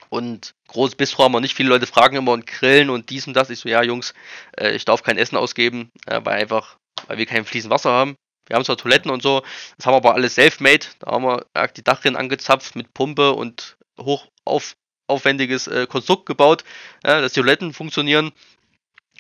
Und 0.09 0.55
großes 0.68 0.97
Bistro 0.97 1.24
haben 1.24 1.33
wir 1.33 1.41
nicht. 1.41 1.57
Viele 1.57 1.70
Leute 1.70 1.87
fragen 1.87 2.16
immer 2.16 2.33
und 2.33 2.47
grillen 2.47 2.91
und 2.91 3.11
dies 3.11 3.26
und 3.26 3.35
das. 3.35 3.51
Ich 3.51 3.61
so, 3.61 3.68
ja, 3.68 3.83
Jungs, 3.83 4.14
äh, 4.59 4.72
ich 4.72 4.85
darf 4.85 5.03
kein 5.03 5.16
Essen 5.16 5.37
ausgeben, 5.37 5.91
äh, 6.07 6.20
weil 6.22 6.41
einfach, 6.41 6.76
weil 7.07 7.18
wir 7.18 7.26
kein 7.26 7.45
fließend 7.45 7.72
Wasser 7.72 7.91
haben. 7.91 8.16
Wir 8.47 8.57
haben 8.57 8.64
zwar 8.64 8.76
Toiletten 8.76 9.11
und 9.11 9.22
so, 9.22 9.43
das 9.76 9.87
haben 9.87 9.93
wir 9.93 9.99
aber 9.99 10.14
alles 10.14 10.35
self-made. 10.35 10.87
Da 10.99 11.12
haben 11.12 11.24
wir 11.24 11.47
äh, 11.55 11.68
die 11.74 11.85
Dachrinnen 11.85 12.16
angezapft 12.16 12.76
mit 12.76 12.93
Pumpe 12.93 13.33
und 13.33 13.76
hoch 13.99 14.26
auf, 14.45 14.74
aufwendiges 15.07 15.68
äh, 15.68 15.87
Konstrukt 15.87 16.26
gebaut, 16.26 16.64
dass 17.03 17.33
die 17.33 17.41
Toiletten 17.41 17.72
funktionieren. 17.72 18.33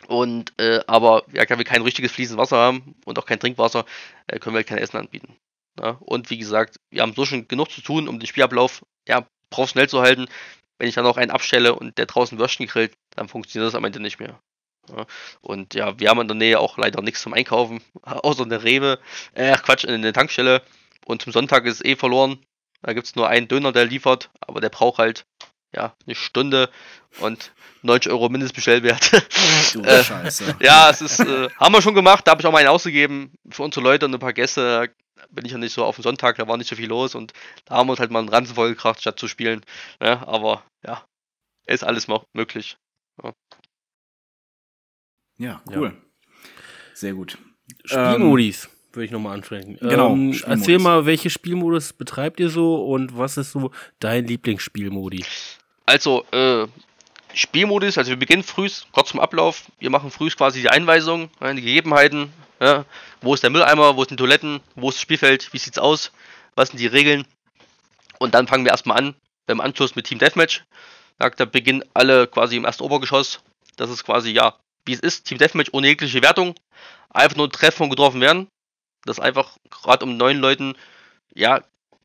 Und 0.08 0.52
äh, 0.58 0.80
aber 0.86 1.24
ja, 1.32 1.48
wir 1.48 1.64
kein 1.64 1.82
richtiges 1.82 2.12
fließendes 2.12 2.40
Wasser 2.40 2.56
haben 2.56 2.94
und 3.04 3.18
auch 3.18 3.26
kein 3.26 3.38
Trinkwasser, 3.38 3.84
äh, 4.26 4.38
können 4.38 4.54
wir 4.54 4.58
halt 4.58 4.66
kein 4.66 4.78
Essen 4.78 4.96
anbieten. 4.96 5.36
Ja, 5.80 5.96
und 6.00 6.30
wie 6.30 6.38
gesagt, 6.38 6.76
wir 6.90 7.02
haben 7.02 7.14
so 7.14 7.24
schon 7.24 7.48
genug 7.48 7.70
zu 7.70 7.80
tun, 7.80 8.08
um 8.08 8.18
den 8.18 8.26
Spielablauf 8.26 8.84
ja, 9.08 9.26
professionell 9.50 9.88
zu 9.88 10.02
halten. 10.02 10.26
Wenn 10.78 10.88
ich 10.88 10.94
dann 10.94 11.04
noch 11.04 11.16
einen 11.16 11.30
abstelle 11.30 11.74
und 11.74 11.96
der 11.98 12.06
draußen 12.06 12.38
Würstchen 12.38 12.66
grillt, 12.66 12.94
dann 13.10 13.28
funktioniert 13.28 13.68
das 13.68 13.74
am 13.74 13.84
Ende 13.84 14.00
nicht 14.00 14.20
mehr. 14.20 14.40
Ja, 14.88 15.06
und 15.40 15.74
ja, 15.74 15.98
wir 15.98 16.10
haben 16.10 16.20
in 16.20 16.28
der 16.28 16.36
Nähe 16.36 16.58
auch 16.58 16.76
leider 16.76 17.00
nichts 17.02 17.22
zum 17.22 17.34
Einkaufen, 17.34 17.80
außer 18.02 18.42
eine 18.42 18.64
Rewe, 18.64 18.98
äh, 19.34 19.56
Quatsch, 19.56 19.84
in 19.84 20.02
der 20.02 20.12
Tankstelle. 20.12 20.62
Und 21.04 21.22
zum 21.22 21.32
Sonntag 21.32 21.64
ist 21.66 21.76
es 21.76 21.84
eh 21.84 21.96
verloren. 21.96 22.38
Da 22.82 22.92
gibt 22.92 23.06
es 23.06 23.14
nur 23.14 23.28
einen 23.28 23.48
Döner, 23.48 23.72
der 23.72 23.86
liefert, 23.86 24.30
aber 24.40 24.60
der 24.60 24.70
braucht 24.70 24.98
halt 24.98 25.24
ja, 25.74 25.94
eine 26.06 26.14
Stunde 26.14 26.70
und 27.20 27.52
90 27.82 28.12
Euro 28.12 28.28
Mindestbestellwert. 28.28 29.12
Du 29.72 29.80
äh, 29.82 30.04
Scheiße. 30.04 30.56
ja, 30.60 30.90
es 30.90 31.00
ist, 31.00 31.20
äh, 31.20 31.48
haben 31.56 31.74
wir 31.74 31.82
schon 31.82 31.94
gemacht, 31.94 32.26
da 32.26 32.32
habe 32.32 32.42
ich 32.42 32.46
auch 32.46 32.52
mal 32.52 32.58
einen 32.58 32.68
ausgegeben 32.68 33.32
für 33.50 33.62
unsere 33.62 33.82
Leute 33.82 34.06
und 34.06 34.14
ein 34.14 34.20
paar 34.20 34.32
Gäste 34.32 34.90
bin 35.30 35.44
ich 35.46 35.52
ja 35.52 35.58
nicht 35.58 35.72
so 35.72 35.84
auf 35.84 35.96
dem 35.96 36.02
Sonntag, 36.02 36.36
da 36.36 36.46
war 36.46 36.56
nicht 36.56 36.68
so 36.68 36.76
viel 36.76 36.88
los 36.88 37.14
und 37.14 37.32
da 37.64 37.76
haben 37.76 37.86
wir 37.86 37.92
uns 37.92 38.00
halt 38.00 38.10
mal 38.10 38.20
einen 38.20 38.28
Ranzen 38.28 38.54
vollgekracht, 38.54 39.00
statt 39.00 39.18
zu 39.18 39.28
spielen. 39.28 39.64
Ne? 40.00 40.26
Aber 40.26 40.62
ja, 40.84 41.04
ist 41.66 41.84
alles 41.84 42.08
noch 42.08 42.26
möglich. 42.32 42.76
Ja, 43.22 43.32
ja 45.38 45.62
cool. 45.74 45.88
Ja. 45.88 46.46
Sehr 46.94 47.14
gut. 47.14 47.38
Spielmodis 47.84 48.64
ähm, 48.64 48.70
würde 48.92 49.04
ich 49.06 49.10
nochmal 49.10 49.34
ansprechen. 49.34 49.78
Genau. 49.80 50.12
Ähm, 50.12 50.38
erzähl 50.46 50.78
mal, 50.78 51.06
welche 51.06 51.30
Spielmodus 51.30 51.92
betreibt 51.92 52.40
ihr 52.40 52.50
so 52.50 52.84
und 52.84 53.16
was 53.16 53.36
ist 53.36 53.52
so 53.52 53.70
dein 53.98 54.26
Lieblingsspielmodi? 54.26 55.24
Also, 55.86 56.24
äh, 56.32 56.66
Spielmodus, 57.34 57.98
also 57.98 58.10
wir 58.10 58.18
beginnen 58.18 58.42
früh, 58.42 58.68
kurz 58.92 59.10
zum 59.10 59.20
Ablauf, 59.20 59.64
wir 59.78 59.90
machen 59.90 60.10
früh 60.10 60.28
quasi 60.30 60.60
die 60.60 60.68
Einweisung, 60.68 61.30
die 61.40 61.62
Gegebenheiten, 61.62 62.32
ja, 62.60 62.84
wo 63.20 63.34
ist 63.34 63.42
der 63.42 63.50
Mülleimer, 63.50 63.96
wo 63.96 64.02
sind 64.02 64.12
die 64.12 64.16
Toiletten, 64.16 64.60
wo 64.74 64.90
ist 64.90 64.96
das 64.96 65.02
Spielfeld, 65.02 65.52
wie 65.52 65.58
sieht's 65.58 65.78
aus, 65.78 66.12
was 66.54 66.68
sind 66.68 66.78
die 66.78 66.86
Regeln. 66.86 67.26
Und 68.18 68.34
dann 68.34 68.46
fangen 68.46 68.64
wir 68.64 68.70
erstmal 68.70 68.98
an, 68.98 69.14
im 69.46 69.60
Anschluss 69.60 69.96
mit 69.96 70.06
Team 70.06 70.18
Deathmatch. 70.18 70.64
Da 71.18 71.28
beginnen 71.44 71.84
alle 71.94 72.26
quasi 72.26 72.56
im 72.56 72.64
ersten 72.64 72.82
Obergeschoss. 72.82 73.40
Das 73.76 73.90
ist 73.90 74.04
quasi, 74.04 74.30
ja, 74.30 74.56
wie 74.84 74.92
es 74.92 75.00
ist, 75.00 75.24
Team 75.24 75.38
Deathmatch 75.38 75.70
ohne 75.72 75.88
jegliche 75.88 76.22
Wertung. 76.22 76.54
Einfach 77.10 77.36
nur 77.36 77.50
Treffung 77.50 77.90
getroffen 77.90 78.20
werden. 78.20 78.48
Das 79.04 79.18
einfach 79.18 79.56
gerade 79.70 80.04
um 80.04 80.16
neun 80.16 80.38
Leuten, 80.38 80.74
ja, 81.34 81.62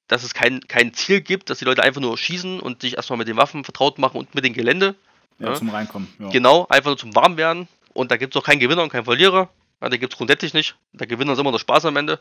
dass 0.07 0.23
es 0.23 0.33
kein, 0.33 0.61
kein 0.67 0.93
Ziel 0.93 1.21
gibt, 1.21 1.49
dass 1.49 1.59
die 1.59 1.65
Leute 1.65 1.83
einfach 1.83 2.01
nur 2.01 2.17
schießen 2.17 2.59
und 2.59 2.81
sich 2.81 2.95
erstmal 2.95 3.17
mit 3.17 3.27
den 3.27 3.37
Waffen 3.37 3.63
vertraut 3.63 3.99
machen 3.99 4.17
und 4.17 4.33
mit 4.35 4.45
dem 4.45 4.53
Gelände. 4.53 4.95
Ja, 5.39 5.49
ja. 5.49 5.55
zum 5.55 5.69
Reinkommen. 5.69 6.07
Ja. 6.19 6.29
Genau, 6.29 6.65
einfach 6.69 6.89
nur 6.89 6.97
zum 6.97 7.15
Warmwerden. 7.15 7.67
Und 7.93 8.11
da 8.11 8.17
gibt 8.17 8.35
es 8.35 8.41
auch 8.41 8.45
keinen 8.45 8.59
Gewinner 8.59 8.83
und 8.83 8.91
keinen 8.91 9.05
Verlierer. 9.05 9.49
Ja, 9.81 9.89
den 9.89 9.99
gibt 9.99 10.13
es 10.13 10.17
grundsätzlich 10.17 10.53
nicht. 10.53 10.75
Der 10.93 11.07
Gewinner 11.07 11.33
ist 11.33 11.39
immer 11.39 11.51
der 11.51 11.59
Spaß 11.59 11.85
am 11.85 11.97
Ende. 11.97 12.19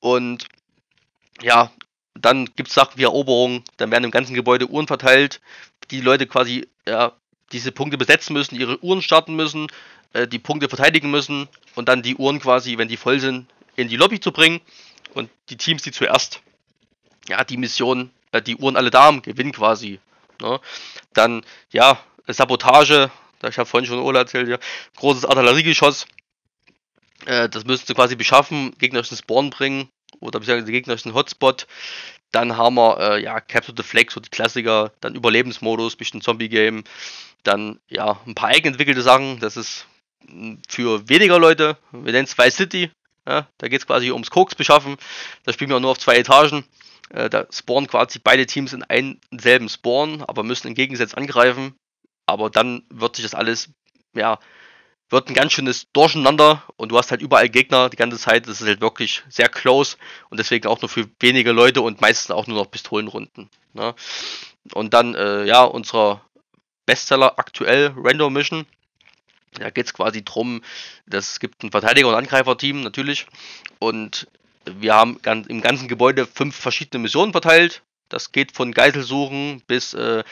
Und 0.00 0.46
ja, 1.42 1.70
dann 2.14 2.46
gibt 2.56 2.68
es 2.68 2.74
Sachen 2.74 2.98
wie 2.98 3.04
Eroberung, 3.04 3.62
dann 3.76 3.90
werden 3.90 4.04
im 4.04 4.10
ganzen 4.10 4.34
Gebäude 4.34 4.68
Uhren 4.68 4.86
verteilt, 4.86 5.40
die 5.90 6.00
Leute 6.00 6.26
quasi 6.26 6.66
ja, 6.86 7.12
diese 7.52 7.72
Punkte 7.72 7.98
besetzen 7.98 8.32
müssen, 8.32 8.56
ihre 8.56 8.82
Uhren 8.82 9.02
starten 9.02 9.36
müssen, 9.36 9.68
äh, 10.12 10.26
die 10.26 10.38
Punkte 10.38 10.68
verteidigen 10.68 11.10
müssen 11.10 11.48
und 11.74 11.88
dann 11.88 12.02
die 12.02 12.16
Uhren 12.16 12.40
quasi, 12.40 12.78
wenn 12.78 12.88
die 12.88 12.96
voll 12.96 13.20
sind, 13.20 13.46
in 13.76 13.88
die 13.88 13.96
Lobby 13.96 14.20
zu 14.20 14.32
bringen. 14.32 14.60
Und 15.14 15.30
die 15.48 15.56
Teams, 15.56 15.82
die 15.82 15.92
zuerst 15.92 16.40
ja, 17.28 17.44
die 17.44 17.56
Mission, 17.56 18.10
äh, 18.32 18.42
die 18.42 18.56
Uhren 18.56 18.76
alle 18.76 18.90
da 18.90 19.04
haben, 19.04 19.22
gewinnen 19.22 19.52
quasi. 19.52 20.00
Ne? 20.40 20.60
Dann, 21.12 21.44
ja, 21.70 21.98
Sabotage, 22.26 23.10
ich 23.48 23.58
habe 23.58 23.66
vorhin 23.66 23.86
schon 23.86 23.98
Ola 23.98 24.20
erzählt, 24.20 24.48
ja, 24.48 24.58
großes 24.96 25.24
Artilleriegeschoss, 25.24 26.06
äh, 27.26 27.48
das 27.48 27.64
müssen 27.64 27.86
sie 27.86 27.94
quasi 27.94 28.16
beschaffen, 28.16 28.74
gegnerischen 28.78 29.16
Spawn 29.16 29.50
bringen 29.50 29.88
oder 30.20 30.40
beziehungsweise 30.40 30.72
gegnerischen 30.72 31.14
Hotspot. 31.14 31.66
Dann 32.30 32.56
haben 32.56 32.74
wir, 32.74 32.98
äh, 33.00 33.22
ja, 33.22 33.40
Capture 33.40 33.74
the 33.76 33.82
Flag, 33.82 34.10
so 34.10 34.20
die 34.20 34.28
Klassiker, 34.28 34.92
dann 35.00 35.14
Überlebensmodus, 35.14 35.96
bisschen 35.96 36.20
Zombie-Game, 36.20 36.84
dann, 37.42 37.80
ja, 37.88 38.20
ein 38.26 38.34
paar 38.34 38.50
eigenentwickelte 38.50 39.02
Sachen, 39.02 39.40
das 39.40 39.56
ist 39.56 39.86
hm, 40.26 40.60
für 40.68 41.08
weniger 41.08 41.38
Leute, 41.38 41.78
wir 41.92 42.12
nennen 42.12 42.24
es 42.24 42.36
Vice 42.36 42.56
City, 42.56 42.90
ja, 43.28 43.48
da 43.58 43.68
geht 43.68 43.80
es 43.80 43.86
quasi 43.86 44.10
ums 44.10 44.30
Koks 44.30 44.54
beschaffen, 44.54 44.96
da 45.44 45.52
spielen 45.52 45.70
wir 45.70 45.80
nur 45.80 45.90
auf 45.90 45.98
zwei 45.98 46.16
Etagen, 46.16 46.64
äh, 47.10 47.28
da 47.28 47.46
spawnen 47.50 47.88
quasi 47.88 48.18
beide 48.18 48.46
Teams 48.46 48.72
in 48.72 48.82
einen 48.82 49.20
selben 49.30 49.68
Spawn, 49.68 50.22
aber 50.22 50.42
müssen 50.42 50.68
im 50.68 50.74
Gegensatz 50.74 51.14
angreifen, 51.14 51.74
aber 52.26 52.50
dann 52.50 52.84
wird 52.90 53.16
sich 53.16 53.24
das 53.24 53.34
alles, 53.34 53.70
ja, 54.14 54.38
wird 55.10 55.28
ein 55.28 55.34
ganz 55.34 55.52
schönes 55.52 55.86
Durcheinander 55.92 56.62
und 56.76 56.90
du 56.90 56.98
hast 56.98 57.10
halt 57.10 57.22
überall 57.22 57.48
Gegner 57.48 57.88
die 57.88 57.96
ganze 57.96 58.18
Zeit. 58.18 58.46
Das 58.46 58.60
ist 58.60 58.66
halt 58.66 58.80
wirklich 58.80 59.22
sehr 59.28 59.48
close 59.48 59.96
und 60.28 60.38
deswegen 60.38 60.68
auch 60.68 60.80
nur 60.82 60.88
für 60.88 61.08
wenige 61.20 61.52
Leute 61.52 61.80
und 61.80 62.00
meistens 62.00 62.30
auch 62.30 62.46
nur 62.46 62.58
noch 62.58 62.70
Pistolenrunden. 62.70 63.48
Ne? 63.72 63.94
Und 64.74 64.92
dann, 64.92 65.14
äh, 65.14 65.44
ja, 65.44 65.64
unserer 65.64 66.22
Bestseller 66.84 67.38
aktuell, 67.38 67.94
Random 67.96 68.32
Mission. 68.32 68.66
Da 69.54 69.70
geht 69.70 69.86
es 69.86 69.94
quasi 69.94 70.24
drum, 70.24 70.62
es 71.10 71.40
gibt 71.40 71.62
ein 71.62 71.70
Verteidiger- 71.70 72.08
und 72.08 72.14
Angreiferteam 72.14 72.82
natürlich 72.82 73.26
und 73.78 74.26
wir 74.64 74.94
haben 74.94 75.18
im 75.24 75.60
ganzen 75.60 75.88
Gebäude 75.88 76.26
fünf 76.26 76.54
verschiedene 76.54 77.02
Missionen 77.02 77.32
verteilt. 77.32 77.82
Das 78.08 78.32
geht 78.32 78.52
von 78.52 78.72
Geiselsuchen 78.72 79.62
bis 79.66 79.94
äh, 79.94 80.22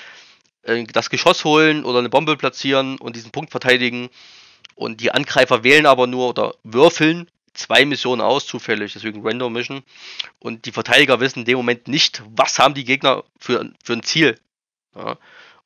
äh, 0.63 0.85
das 0.85 1.11
Geschoss 1.11 1.45
holen 1.45 1.85
oder 1.85 2.01
eine 2.01 2.09
Bombe 2.09 2.37
platzieren 2.37 2.99
und 2.99 3.17
diesen 3.17 3.31
Punkt 3.31 3.51
verteidigen. 3.51 4.11
Und 4.75 5.01
die 5.01 5.13
Angreifer 5.13 5.65
wählen 5.65 5.87
aber 5.87 6.07
nur 6.07 6.29
oder 6.29 6.55
würfeln 6.63 7.31
zwei 7.55 7.87
Missionen 7.87 8.21
aus, 8.21 8.47
zufällig, 8.47 8.93
deswegen 8.93 9.27
Random 9.27 9.53
Mission. 9.53 9.83
Und 10.39 10.67
die 10.67 10.73
Verteidiger 10.73 11.21
wissen 11.21 11.41
in 11.41 11.45
dem 11.47 11.57
Moment 11.57 11.89
nicht, 11.89 12.23
was 12.37 12.59
haben 12.59 12.75
die 12.75 12.85
Gegner 12.85 13.25
für, 13.39 13.73
für 13.83 13.95
ein 13.95 14.03
Ziel. 14.03 14.39
Ja. 14.95 15.17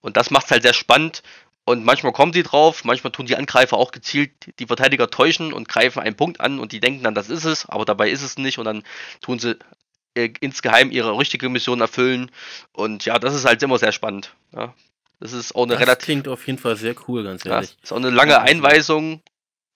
Und 0.01 0.16
das 0.16 0.31
macht 0.31 0.47
es 0.47 0.51
halt 0.52 0.62
sehr 0.62 0.72
spannend. 0.72 1.22
Und 1.70 1.84
manchmal 1.84 2.10
kommen 2.12 2.32
sie 2.32 2.42
drauf, 2.42 2.82
manchmal 2.82 3.12
tun 3.12 3.26
die 3.26 3.36
Angreifer 3.36 3.76
auch 3.76 3.92
gezielt 3.92 4.32
die 4.59 4.66
Verteidiger 4.66 5.09
täuschen 5.09 5.52
und 5.52 5.68
greifen 5.68 6.01
einen 6.01 6.16
Punkt 6.16 6.40
an 6.40 6.59
und 6.59 6.72
die 6.72 6.80
denken 6.80 7.05
dann, 7.05 7.14
das 7.14 7.30
ist 7.30 7.44
es, 7.44 7.64
aber 7.68 7.84
dabei 7.84 8.10
ist 8.10 8.22
es 8.22 8.38
nicht 8.38 8.59
und 8.59 8.64
dann 8.64 8.82
tun 9.20 9.38
sie 9.38 9.56
äh, 10.16 10.30
insgeheim 10.40 10.90
ihre 10.90 11.16
richtige 11.16 11.48
Mission 11.48 11.80
erfüllen. 11.80 12.32
Und 12.72 13.05
ja, 13.05 13.20
das 13.20 13.36
ist 13.36 13.44
halt 13.44 13.62
immer 13.62 13.78
sehr 13.78 13.92
spannend. 13.92 14.34
Ja. 14.52 14.74
Das 15.20 15.32
ist 15.32 15.55
auch 15.55 15.62
eine 15.62 15.74
das 15.74 15.82
relativ. 15.82 16.05
klingt 16.06 16.26
auf 16.26 16.44
jeden 16.48 16.59
Fall 16.59 16.74
sehr 16.74 16.97
cool, 17.06 17.22
ganz 17.22 17.47
ehrlich. 17.47 17.70
Ja, 17.70 17.76
ist 17.84 17.92
auch 17.92 17.98
eine 17.98 18.10
lange 18.10 18.40
Einweisung. 18.40 19.22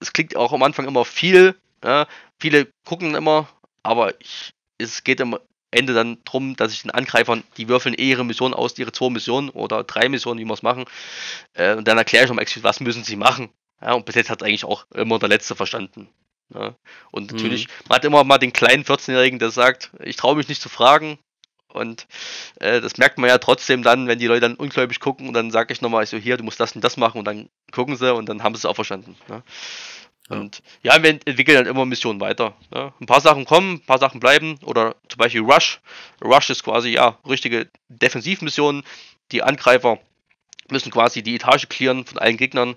Es 0.00 0.12
klingt 0.12 0.34
auch 0.34 0.52
am 0.52 0.64
Anfang 0.64 0.88
immer 0.88 1.04
viel. 1.04 1.54
Ja. 1.84 2.08
Viele 2.40 2.66
gucken 2.84 3.14
immer, 3.14 3.48
aber 3.84 4.20
ich, 4.20 4.52
es 4.78 5.04
geht 5.04 5.20
am 5.20 5.38
Ende 5.74 5.94
dann 5.94 6.18
darum, 6.24 6.56
dass 6.56 6.72
ich 6.72 6.82
den 6.82 6.90
Angreifern, 6.90 7.42
die 7.56 7.68
würfeln 7.68 7.94
eh 7.94 8.10
ihre 8.10 8.24
Mission 8.24 8.54
aus, 8.54 8.78
ihre 8.78 8.92
zwei 8.92 9.10
Missionen 9.10 9.50
oder 9.50 9.84
drei 9.84 10.08
Missionen, 10.08 10.40
wie 10.40 10.44
wir 10.44 10.54
es 10.54 10.62
machen. 10.62 10.84
Äh, 11.54 11.76
und 11.76 11.86
dann 11.86 11.98
erkläre 11.98 12.24
ich 12.24 12.30
nochmal, 12.30 12.46
was 12.62 12.80
müssen 12.80 13.04
sie 13.04 13.16
machen. 13.16 13.50
Ja, 13.80 13.92
und 13.92 14.06
bis 14.06 14.14
jetzt 14.14 14.30
hat 14.30 14.40
es 14.40 14.46
eigentlich 14.46 14.64
auch 14.64 14.86
immer 14.94 15.18
der 15.18 15.28
Letzte 15.28 15.54
verstanden. 15.54 16.08
Ja. 16.54 16.74
Und 17.10 17.32
natürlich, 17.32 17.66
mhm. 17.68 17.72
man 17.88 17.96
hat 17.96 18.04
immer 18.04 18.24
mal 18.24 18.38
den 18.38 18.52
kleinen 18.52 18.84
14-Jährigen, 18.84 19.38
der 19.38 19.50
sagt, 19.50 19.90
ich 20.02 20.16
traue 20.16 20.36
mich 20.36 20.48
nicht 20.48 20.62
zu 20.62 20.68
fragen, 20.68 21.18
und 21.74 22.06
äh, 22.60 22.80
das 22.80 22.98
merkt 22.98 23.18
man 23.18 23.28
ja 23.28 23.38
trotzdem 23.38 23.82
dann, 23.82 24.06
wenn 24.06 24.20
die 24.20 24.28
Leute 24.28 24.42
dann 24.42 24.54
ungläubig 24.54 25.00
gucken 25.00 25.26
und 25.26 25.34
dann 25.34 25.50
sage 25.50 25.72
ich 25.72 25.80
nochmal, 25.80 26.04
ich 26.04 26.10
so, 26.10 26.16
hier, 26.16 26.36
du 26.36 26.44
musst 26.44 26.60
das 26.60 26.72
und 26.76 26.84
das 26.84 26.96
machen 26.96 27.18
und 27.18 27.24
dann 27.24 27.48
gucken 27.72 27.96
sie 27.96 28.14
und 28.14 28.28
dann 28.28 28.44
haben 28.44 28.54
sie 28.54 28.60
es 28.60 28.64
auch 28.64 28.76
verstanden. 28.76 29.16
Ne? 29.28 29.42
Und 30.28 30.62
ja, 30.82 31.02
wir 31.02 31.10
entwickeln 31.10 31.56
dann 31.56 31.66
immer 31.66 31.84
Missionen 31.84 32.20
weiter. 32.20 32.54
Ne? 32.72 32.92
Ein 33.00 33.06
paar 33.06 33.20
Sachen 33.20 33.44
kommen, 33.44 33.74
ein 33.74 33.86
paar 33.86 33.98
Sachen 33.98 34.20
bleiben 34.20 34.58
oder 34.64 34.96
zum 35.08 35.18
Beispiel 35.18 35.42
Rush. 35.42 35.80
Rush 36.22 36.50
ist 36.50 36.64
quasi, 36.64 36.90
ja, 36.90 37.18
richtige 37.28 37.68
Defensivmissionen. 37.88 38.84
Die 39.32 39.42
Angreifer 39.42 39.98
müssen 40.70 40.90
quasi 40.90 41.22
die 41.22 41.36
Etage 41.36 41.68
clearen 41.68 42.06
von 42.06 42.18
allen 42.18 42.38
Gegnern. 42.38 42.76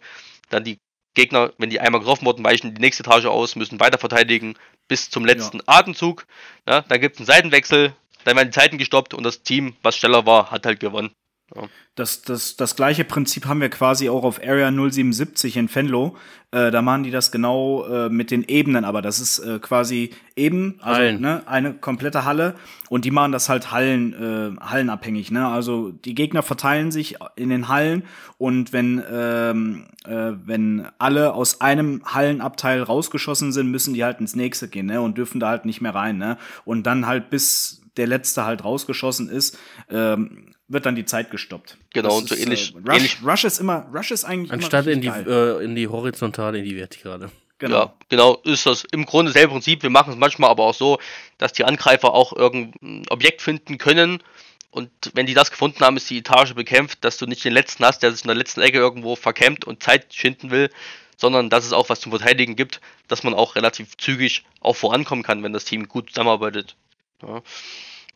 Dann 0.50 0.66
die 0.66 0.78
Gegner, 1.14 1.54
wenn 1.58 1.70
die 1.70 1.80
einmal 1.80 2.02
getroffen 2.02 2.26
wurden, 2.26 2.44
weichen 2.44 2.76
die 2.76 2.82
nächste 2.82 3.04
Etage 3.04 3.26
aus, 3.26 3.56
müssen 3.56 3.80
weiter 3.80 3.98
verteidigen 3.98 4.56
bis 4.88 5.10
zum 5.10 5.26
letzten 5.26 5.58
ja. 5.58 5.64
Atemzug. 5.68 6.28
Ja, 6.68 6.82
dann 6.82 7.02
gibt 7.02 7.16
es 7.16 7.22
einen 7.22 7.28
Seitenwechsel, 7.28 7.94
dann 8.24 8.36
werden 8.36 8.50
die 8.50 8.60
Zeiten 8.60 8.78
gestoppt 8.78 9.14
und 9.14 9.24
das 9.24 9.42
Team, 9.42 9.76
was 9.82 9.98
schneller 9.98 10.26
war, 10.26 10.52
hat 10.52 10.66
halt 10.66 10.80
gewonnen. 10.80 11.12
Ja. 11.56 11.64
Das, 11.96 12.22
das, 12.22 12.58
das 12.58 12.76
gleiche 12.76 13.06
Prinzip 13.06 13.46
haben 13.46 13.62
wir 13.62 13.70
quasi 13.70 14.10
auch 14.10 14.24
auf 14.24 14.40
Area 14.44 14.70
077 14.70 15.56
in 15.56 15.70
Fenlo. 15.70 16.18
Äh, 16.52 16.72
da 16.72 16.82
machen 16.82 17.04
die 17.04 17.12
das 17.12 17.32
genau 17.32 17.86
äh, 17.86 18.10
mit 18.10 18.32
den 18.32 18.44
Ebenen, 18.44 18.84
aber 18.84 19.02
das 19.02 19.20
ist 19.20 19.40
äh, 19.40 19.58
quasi 19.60 20.12
eben, 20.36 20.76
also 20.82 21.20
ne, 21.20 21.44
eine 21.48 21.74
komplette 21.74 22.26
Halle 22.26 22.56
und 22.90 23.06
die 23.06 23.12
machen 23.12 23.32
das 23.32 23.50
halt 23.50 23.72
Hallen, 23.72 24.14
äh, 24.14 24.60
hallenabhängig. 24.60 25.32
Ne? 25.32 25.48
Also 25.48 25.92
die 25.92 26.16
Gegner 26.16 26.44
verteilen 26.44 26.92
sich 26.92 27.16
in 27.36 27.50
den 27.50 27.70
Hallen 27.70 28.04
und 28.38 28.74
wenn, 28.74 29.02
ähm, 29.10 29.86
äh, 30.06 30.34
wenn 30.46 30.88
alle 31.00 31.34
aus 31.34 31.62
einem 31.62 32.02
Hallenabteil 32.06 32.84
rausgeschossen 32.84 33.52
sind, 33.54 33.72
müssen 33.72 33.94
die 33.94 34.04
halt 34.04 34.20
ins 34.20 34.36
nächste 34.36 34.68
gehen 34.68 34.88
ne? 34.88 35.02
und 35.02 35.18
dürfen 35.18 35.40
da 35.40 35.50
halt 35.50 35.66
nicht 35.66 35.82
mehr 35.82 35.96
rein. 35.96 36.18
Ne? 36.18 36.38
Und 36.66 36.84
dann 36.84 37.08
halt 37.08 37.30
bis 37.30 37.82
der 37.96 38.08
letzte 38.08 38.46
halt 38.46 38.64
rausgeschossen 38.64 39.28
ist, 39.28 39.58
ähm, 39.90 40.54
wird 40.68 40.86
dann 40.86 40.96
die 40.96 41.06
Zeit 41.06 41.32
gestoppt. 41.32 41.78
Genau, 41.94 42.10
das 42.10 42.18
und 42.18 42.30
so 42.30 42.36
ist, 42.36 42.42
ähnlich, 42.42 42.76
äh, 42.76 42.90
Rush, 42.90 42.98
ähnlich. 42.98 43.18
Rush 43.24 43.44
ist 43.46 43.60
immer, 43.60 43.88
Rush 43.94 44.12
ist 44.12 44.26
eigentlich 44.26 44.52
Anstatt 44.52 44.88
in 44.88 45.02
die, 45.02 45.08
äh, 45.08 45.64
in 45.64 45.76
die 45.76 45.88
horizontale, 45.88 46.60
in 46.60 46.66
die 46.66 46.76
vertikale. 46.76 47.32
Genau. 47.60 47.78
Ja, 47.78 47.94
genau, 48.10 48.36
ist 48.44 48.66
das 48.66 48.84
im 48.92 49.06
Grunde 49.06 49.32
selbe 49.32 49.54
Prinzip. 49.54 49.82
Wir 49.82 49.90
machen 49.90 50.14
es 50.14 50.20
manchmal 50.20 50.52
aber 50.52 50.64
auch 50.64 50.76
so, 50.76 51.00
dass 51.38 51.54
die 51.54 51.64
Angreifer 51.64 52.14
auch 52.14 52.34
irgendein 52.34 53.04
Objekt 53.10 53.42
finden 53.42 53.78
können. 53.78 54.22
Und 54.70 54.92
wenn 55.14 55.26
die 55.26 55.34
das 55.34 55.50
gefunden 55.50 55.80
haben, 55.80 55.98
ist 55.98 56.10
die 56.10 56.20
Etage 56.20 56.54
bekämpft, 56.54 57.04
dass 57.04 57.18
du 57.18 57.26
nicht 57.26 57.44
den 57.44 57.54
letzten 57.54 57.84
hast, 57.84 58.04
der 58.04 58.12
sich 58.12 58.24
in 58.24 58.28
der 58.28 58.36
letzten 58.36 58.62
Ecke 58.62 58.78
irgendwo 58.78 59.16
verkämmt 59.16 59.66
und 59.66 59.82
Zeit 59.82 60.14
schinden 60.14 60.52
will, 60.52 60.70
sondern 61.16 61.50
dass 61.50 61.66
es 61.66 61.74
auch 61.74 61.90
was 61.90 62.00
zum 62.00 62.12
Verteidigen 62.12 62.56
gibt, 62.56 62.80
dass 63.08 63.24
man 63.24 63.34
auch 63.34 63.56
relativ 63.56 63.98
zügig 63.98 64.44
auch 64.60 64.76
vorankommen 64.76 65.24
kann, 65.24 65.42
wenn 65.42 65.54
das 65.54 65.66
Team 65.66 65.88
gut 65.88 66.10
zusammenarbeitet. 66.10 66.76
Ja. 67.24 67.42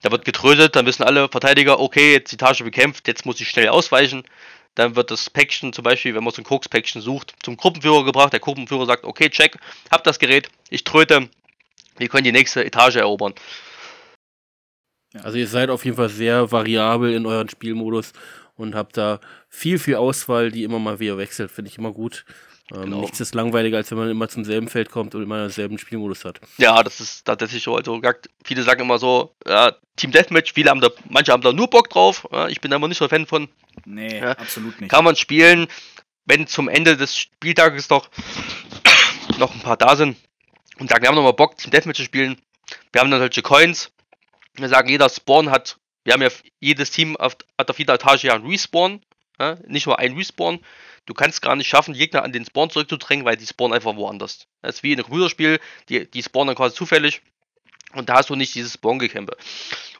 Da 0.01 0.11
wird 0.11 0.25
getrödet, 0.25 0.75
dann 0.75 0.85
wissen 0.85 1.03
alle 1.03 1.29
Verteidiger, 1.29 1.79
okay, 1.79 2.13
jetzt 2.13 2.31
die 2.31 2.37
Tasche 2.37 2.63
bekämpft, 2.63 3.07
jetzt 3.07 3.25
muss 3.25 3.39
ich 3.39 3.49
schnell 3.49 3.69
ausweichen. 3.69 4.23
Dann 4.75 4.95
wird 4.95 5.11
das 5.11 5.29
Päckchen 5.29 5.73
zum 5.73 5.83
Beispiel, 5.83 6.15
wenn 6.15 6.23
man 6.23 6.33
so 6.33 6.41
ein 6.41 6.45
Koks-Päckchen 6.45 7.01
sucht, 7.01 7.35
zum 7.43 7.57
Gruppenführer 7.57 8.05
gebracht. 8.05 8.33
Der 8.33 8.39
Gruppenführer 8.39 8.85
sagt, 8.85 9.03
okay, 9.03 9.29
check, 9.29 9.57
hab 9.91 10.03
das 10.03 10.17
Gerät, 10.17 10.49
ich 10.69 10.83
tröte, 10.83 11.29
wir 11.97 12.07
können 12.07 12.23
die 12.23 12.31
nächste 12.31 12.63
Etage 12.63 12.95
erobern. 12.95 13.33
Also 15.21 15.37
ihr 15.37 15.47
seid 15.47 15.69
auf 15.69 15.83
jeden 15.83 15.97
Fall 15.97 16.09
sehr 16.09 16.51
variabel 16.51 17.13
in 17.13 17.25
euren 17.25 17.49
Spielmodus 17.49 18.13
und 18.61 18.75
habt 18.75 18.97
da 18.97 19.19
viel, 19.49 19.79
viel 19.79 19.95
Auswahl, 19.95 20.51
die 20.51 20.63
immer 20.63 20.79
mal 20.79 20.99
wieder 20.99 21.17
wechselt, 21.17 21.51
finde 21.51 21.69
ich 21.69 21.77
immer 21.77 21.91
gut. 21.91 22.25
Ähm, 22.73 22.83
genau. 22.83 23.01
Nichts 23.01 23.19
ist 23.19 23.35
langweiliger, 23.35 23.77
als 23.77 23.91
wenn 23.91 23.97
man 23.97 24.09
immer 24.09 24.29
zum 24.29 24.45
selben 24.45 24.69
Feld 24.69 24.91
kommt 24.91 25.13
und 25.13 25.23
immer 25.23 25.41
denselben 25.41 25.77
Spielmodus 25.77 26.23
hat. 26.23 26.39
Ja, 26.57 26.81
das 26.83 27.01
ist 27.01 27.25
tatsächlich 27.25 27.63
so. 27.63 27.75
Also, 27.75 27.99
viele 28.45 28.63
sagen 28.63 28.81
immer 28.81 28.97
so, 28.97 29.35
ja, 29.45 29.75
Team 29.97 30.11
Deathmatch, 30.11 30.53
viele 30.53 30.69
haben 30.69 30.79
da, 30.79 30.89
manche 31.09 31.33
haben 31.33 31.43
da 31.43 31.51
nur 31.51 31.69
Bock 31.69 31.89
drauf. 31.89 32.27
Ja, 32.31 32.47
ich 32.47 32.61
bin 32.61 32.71
da 32.71 32.77
immer 32.77 32.87
nicht 32.87 32.97
so 32.97 33.07
Fan 33.07 33.25
von. 33.25 33.49
Nee, 33.85 34.19
ja, 34.19 34.31
absolut 34.31 34.79
nicht. 34.79 34.89
Kann 34.89 35.03
man 35.03 35.15
spielen, 35.15 35.67
wenn 36.25 36.47
zum 36.47 36.69
Ende 36.69 36.95
des 36.95 37.17
Spieltages 37.17 37.87
doch 37.87 38.09
noch 39.37 39.53
ein 39.53 39.61
paar 39.61 39.77
da 39.77 39.95
sind 39.95 40.15
und 40.79 40.89
sagen, 40.89 41.01
wir 41.01 41.09
haben 41.09 41.15
nochmal 41.15 41.33
Bock, 41.33 41.57
Team 41.57 41.71
Deathmatch 41.71 41.97
zu 41.97 42.05
spielen. 42.05 42.39
Wir 42.93 43.01
haben 43.01 43.11
dann 43.11 43.19
solche 43.19 43.41
Coins. 43.41 43.91
Wir 44.55 44.69
sagen, 44.69 44.89
jeder 44.89 45.09
Spawn 45.09 45.49
hat, 45.49 45.77
wir 46.03 46.13
haben 46.13 46.21
ja 46.21 46.29
jedes 46.59 46.91
Team 46.91 47.15
auf, 47.17 47.37
hat 47.57 47.69
auf 47.69 47.79
jeder 47.79 47.95
Etage 47.95 48.23
ja 48.23 48.35
einen 48.35 48.47
Respawn. 48.47 49.01
Ja, 49.39 49.57
nicht 49.65 49.85
nur 49.87 49.99
ein 49.99 50.15
Respawn. 50.15 50.59
Du 51.05 51.13
kannst 51.13 51.41
gar 51.41 51.55
nicht 51.55 51.67
schaffen, 51.67 51.93
Gegner 51.93 52.23
an 52.23 52.31
den 52.31 52.45
Spawn 52.45 52.69
zurückzudrängen, 52.69 53.25
weil 53.25 53.37
die 53.37 53.47
spawnen 53.47 53.73
einfach 53.73 53.95
woanders. 53.95 54.47
Das 54.61 54.75
ist 54.75 54.83
wie 54.83 54.91
in 54.91 54.99
einem 54.99 55.05
Computerspiel, 55.05 55.59
die, 55.89 56.09
die 56.09 56.21
spawnen 56.21 56.47
dann 56.47 56.55
quasi 56.55 56.75
zufällig 56.75 57.21
und 57.93 58.09
da 58.09 58.15
hast 58.15 58.29
du 58.29 58.35
nicht 58.35 58.53
dieses 58.55 58.73
Spawn-Gekämpfe. 58.73 59.35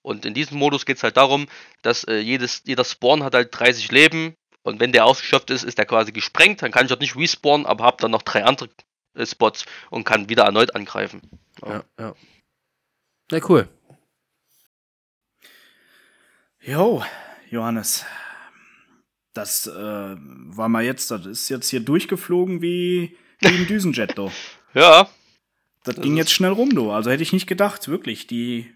Und 0.02 0.26
in 0.26 0.34
diesem 0.34 0.57
Modus 0.57 0.86
geht 0.86 0.98
es 0.98 1.03
halt 1.03 1.18
darum, 1.18 1.48
dass 1.82 2.03
äh, 2.03 2.18
jedes, 2.18 2.64
jeder 2.65 2.86
Spawn 2.86 3.23
hat 3.23 3.34
halt 3.34 3.49
30 3.52 3.91
Leben 3.91 4.36
und 4.64 4.80
wenn 4.80 4.91
der 4.91 5.06
ausgeschöpft 5.06 5.49
ist, 5.49 5.64
ist 5.64 5.78
der 5.78 5.86
quasi 5.86 6.11
gesprengt. 6.11 6.61
Dann 6.61 6.72
kann 6.72 6.86
ich 6.86 6.90
dort 6.90 7.02
nicht 7.02 7.15
respawnen, 7.15 7.65
aber 7.65 7.84
habe 7.84 7.98
dann 7.99 8.11
noch 8.11 8.22
drei 8.22 8.44
andere 8.44 8.69
äh, 9.15 9.26
Spots 9.26 9.65
und 9.90 10.03
kann 10.03 10.30
wieder 10.30 10.44
erneut 10.44 10.76
angreifen. 10.76 11.22
Ja, 11.65 11.84
ja. 11.99 12.14
Ja, 13.32 13.40
cool. 13.49 13.68
Jo, 16.64 17.04
Johannes. 17.50 18.06
Das 19.34 19.66
äh, 19.66 19.72
war 19.74 20.70
mal 20.70 20.84
jetzt, 20.84 21.10
das 21.10 21.26
ist 21.26 21.50
jetzt 21.50 21.70
hier 21.70 21.80
durchgeflogen 21.80 22.62
wie, 22.62 23.18
wie 23.40 23.48
ein 23.48 23.68
Düsenjet, 23.68 24.18
do. 24.18 24.32
ja. 24.74 25.10
Das 25.84 25.96
ging 25.96 26.16
jetzt 26.16 26.32
schnell 26.32 26.52
rum, 26.52 26.70
du. 26.76 26.92
Also 26.92 27.10
hätte 27.10 27.24
ich 27.24 27.34
nicht 27.34 27.48
gedacht, 27.48 27.88
wirklich. 27.88 28.28
Die 28.28 28.72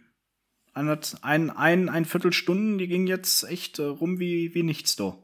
ein, 0.73 1.51
ein, 1.51 1.89
ein 1.89 2.05
Viertelstunden, 2.05 2.79
die 2.79 2.87
ging 2.87 3.05
jetzt 3.05 3.43
echt 3.43 3.77
äh, 3.77 3.83
rum 3.83 4.19
wie, 4.19 4.55
wie 4.55 4.63
nichts, 4.63 4.95
do. 4.95 5.23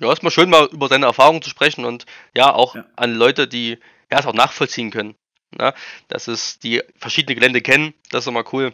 Ja, 0.00 0.10
ist 0.10 0.22
mal 0.22 0.30
schön, 0.30 0.48
mal 0.48 0.68
über 0.72 0.88
seine 0.88 1.04
Erfahrungen 1.04 1.42
zu 1.42 1.50
sprechen 1.50 1.84
und 1.84 2.06
ja, 2.34 2.54
auch 2.54 2.74
ja. 2.74 2.86
an 2.96 3.14
Leute, 3.14 3.46
die 3.46 3.78
ja, 4.10 4.18
es 4.18 4.26
auch 4.26 4.32
nachvollziehen 4.32 4.90
können. 4.90 5.14
Na, 5.50 5.74
dass 6.08 6.26
es 6.26 6.58
die 6.58 6.82
verschiedene 6.96 7.34
Gelände 7.34 7.60
kennen, 7.60 7.92
das 8.10 8.24
ist 8.24 8.28
immer 8.28 8.44
cool. 8.54 8.72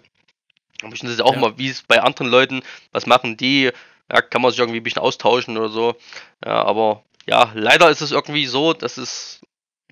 Aber 0.83 0.95
ich 0.95 1.01
das 1.01 1.21
auch 1.21 1.35
ja. 1.35 1.41
mal, 1.41 1.59
wie 1.59 1.69
es 1.69 1.83
bei 1.83 2.03
anderen 2.03 2.31
Leuten, 2.31 2.63
was 2.93 3.07
machen 3.07 3.37
die, 3.37 3.71
ja, 4.11 4.23
kann 4.23 4.43
man 4.43 4.51
sich 4.51 4.61
irgendwie 4.61 4.81
ein 4.81 4.83
bisschen 4.83 5.03
austauschen 5.03 5.57
oder 5.57 5.69
so. 5.69 5.97
Ja, 6.45 6.65
aber 6.65 7.03
ja, 7.27 7.51
leider 7.55 7.91
ist 7.91 8.03
es 8.03 8.13
irgendwie 8.13 8.47
so, 8.47 8.73
dass 8.73 8.97
es 8.97 9.41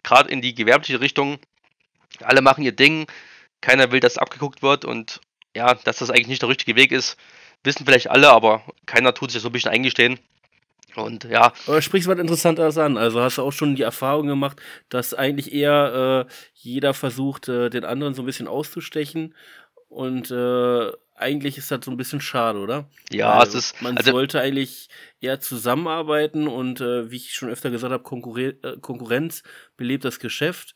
gerade 0.03 0.31
in 0.31 0.43
die 0.43 0.55
gewerbliche 0.55 1.01
Richtung, 1.01 1.39
alle 2.21 2.43
machen 2.43 2.65
ihr 2.65 2.73
Ding, 2.73 3.07
keiner 3.61 3.91
will, 3.91 4.01
dass 4.01 4.19
abgeguckt 4.19 4.63
wird 4.63 4.85
und 4.85 5.21
ja, 5.57 5.75
dass 5.75 5.99
das 5.99 6.11
eigentlich 6.11 6.29
nicht 6.29 6.43
der 6.43 6.49
richtige 6.49 6.77
Weg 6.77 6.93
ist, 6.93 7.17
wissen 7.65 7.87
vielleicht 7.87 8.11
alle, 8.11 8.31
aber 8.31 8.63
keiner 8.87 9.15
tut 9.15 9.31
sich 9.31 9.43
so 9.43 9.49
ein 9.49 9.53
bisschen 9.53 9.71
eingestehen. 9.71 10.19
Und 10.97 11.25
ja. 11.25 11.53
Aber 11.67 11.83
sprichst 11.83 12.09
was 12.09 12.19
Interessantes 12.19 12.79
an. 12.79 12.97
Also 12.97 13.21
hast 13.21 13.39
du 13.39 13.43
auch 13.43 13.53
schon 13.53 13.75
die 13.75 13.83
Erfahrung 13.83 14.29
gemacht, 14.29 14.61
dass 14.89 15.13
eigentlich 15.13 15.53
eher 15.53 16.27
äh, 16.29 16.33
jeder 16.55 16.95
versucht, 16.95 17.49
äh, 17.49 17.69
den 17.69 17.85
anderen 17.85 18.15
so 18.15 18.23
ein 18.23 18.27
bisschen 18.27 18.47
auszustechen. 18.47 19.35
Und 19.89 20.31
äh, 20.31 20.93
eigentlich 21.15 21.59
ist 21.59 21.71
das 21.71 21.85
so 21.85 21.91
ein 21.91 21.97
bisschen 21.97 22.21
schade, 22.21 22.59
oder? 22.59 22.89
Ja, 23.11 23.39
Weil 23.39 23.47
es 23.47 23.55
ist. 23.55 23.83
Man 23.83 23.97
also, 23.97 24.11
sollte 24.11 24.41
eigentlich 24.41 24.89
eher 25.21 25.41
zusammenarbeiten 25.41 26.49
und 26.49 26.81
äh, 26.81 27.11
wie 27.11 27.17
ich 27.17 27.35
schon 27.35 27.51
öfter 27.51 27.71
gesagt 27.71 27.93
habe, 27.93 28.03
Konkurren 28.03 28.63
äh, 28.63 28.77
Konkurrenz 28.81 29.43
belebt 29.77 30.05
das 30.05 30.19
Geschäft. 30.19 30.75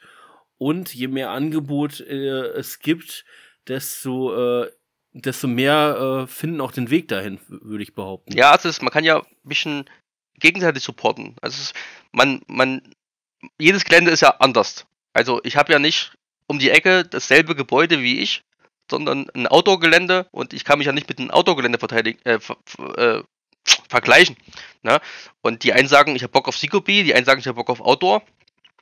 Und 0.56 0.92
je 0.94 1.08
mehr 1.08 1.30
Angebot 1.30 2.00
äh, 2.00 2.48
es 2.50 2.80
gibt, 2.80 3.24
desto 3.68 4.64
äh, 4.64 4.70
desto 5.12 5.48
mehr 5.48 6.24
äh, 6.24 6.26
finden 6.26 6.60
auch 6.60 6.72
den 6.72 6.90
Weg 6.90 7.08
dahin, 7.08 7.40
würde 7.48 7.82
ich 7.82 7.94
behaupten. 7.94 8.36
Ja, 8.36 8.54
es 8.54 8.64
ist, 8.64 8.82
man 8.82 8.92
kann 8.92 9.04
ja 9.04 9.18
ein 9.20 9.26
bisschen 9.44 9.84
gegenseitig 10.34 10.82
supporten. 10.82 11.36
Also 11.40 11.60
es, 11.60 11.72
man, 12.12 12.42
man, 12.46 12.94
jedes 13.58 13.84
Gelände 13.84 14.10
ist 14.10 14.20
ja 14.20 14.36
anders. 14.38 14.86
Also 15.12 15.40
ich 15.44 15.56
habe 15.56 15.72
ja 15.72 15.78
nicht 15.78 16.12
um 16.46 16.58
die 16.58 16.70
Ecke 16.70 17.04
dasselbe 17.04 17.54
Gebäude 17.54 18.00
wie 18.00 18.20
ich, 18.20 18.44
sondern 18.90 19.28
ein 19.34 19.46
Outdoor-Gelände 19.46 20.26
und 20.30 20.52
ich 20.52 20.64
kann 20.64 20.78
mich 20.78 20.86
ja 20.86 20.92
nicht 20.92 21.08
mit 21.08 21.18
einem 21.18 21.30
Outdoor-Gelände 21.30 21.78
verteidigen, 21.78 22.20
äh, 22.24 22.38
äh, 22.96 23.22
vergleichen. 23.88 24.36
Ne? 24.82 25.00
Und 25.42 25.64
die 25.64 25.72
einen 25.72 25.88
sagen, 25.88 26.16
ich 26.16 26.22
habe 26.22 26.32
Bock 26.32 26.48
auf 26.48 26.56
Sikobi, 26.56 27.04
die 27.04 27.14
einen 27.14 27.26
sagen, 27.26 27.40
ich 27.40 27.46
habe 27.46 27.56
Bock 27.56 27.70
auf 27.70 27.80
Outdoor. 27.80 28.22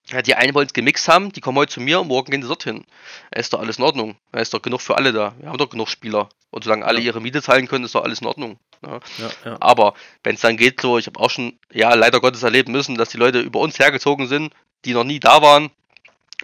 Ja, 0.08 0.22
die 0.22 0.36
einen 0.36 0.54
wollen 0.54 0.68
es 0.68 0.72
gemixt 0.72 1.08
haben, 1.08 1.32
die 1.32 1.40
kommen 1.40 1.58
heute 1.58 1.72
zu 1.72 1.80
mir 1.80 2.00
und 2.00 2.06
morgen 2.06 2.30
gehen 2.30 2.40
sie 2.40 2.46
dorthin. 2.46 2.84
Ist 3.32 3.52
doch 3.52 3.58
alles 3.58 3.78
in 3.78 3.84
Ordnung. 3.84 4.16
Da 4.30 4.38
ist 4.38 4.54
doch 4.54 4.62
genug 4.62 4.80
für 4.80 4.96
alle 4.96 5.12
da. 5.12 5.34
Wir 5.40 5.48
haben 5.48 5.58
doch 5.58 5.68
genug 5.68 5.88
Spieler. 5.88 6.28
Und 6.50 6.62
solange 6.62 6.84
alle 6.84 7.00
ihre 7.00 7.20
Miete 7.20 7.42
zahlen 7.42 7.66
können, 7.66 7.84
ist 7.84 7.96
doch 7.96 8.04
alles 8.04 8.20
in 8.20 8.28
Ordnung. 8.28 8.56
Ja. 8.82 9.00
Ja, 9.18 9.30
ja. 9.44 9.56
Aber 9.58 9.94
wenn 10.22 10.36
es 10.36 10.42
dann 10.42 10.56
geht, 10.56 10.80
so, 10.80 10.96
ich 10.96 11.08
habe 11.08 11.18
auch 11.18 11.30
schon, 11.30 11.58
ja, 11.72 11.92
leider 11.94 12.20
Gottes 12.20 12.44
erleben 12.44 12.70
müssen, 12.70 12.94
dass 12.96 13.08
die 13.08 13.16
Leute 13.16 13.40
über 13.40 13.58
uns 13.58 13.80
hergezogen 13.80 14.28
sind, 14.28 14.54
die 14.84 14.94
noch 14.94 15.02
nie 15.02 15.18
da 15.18 15.42
waren 15.42 15.70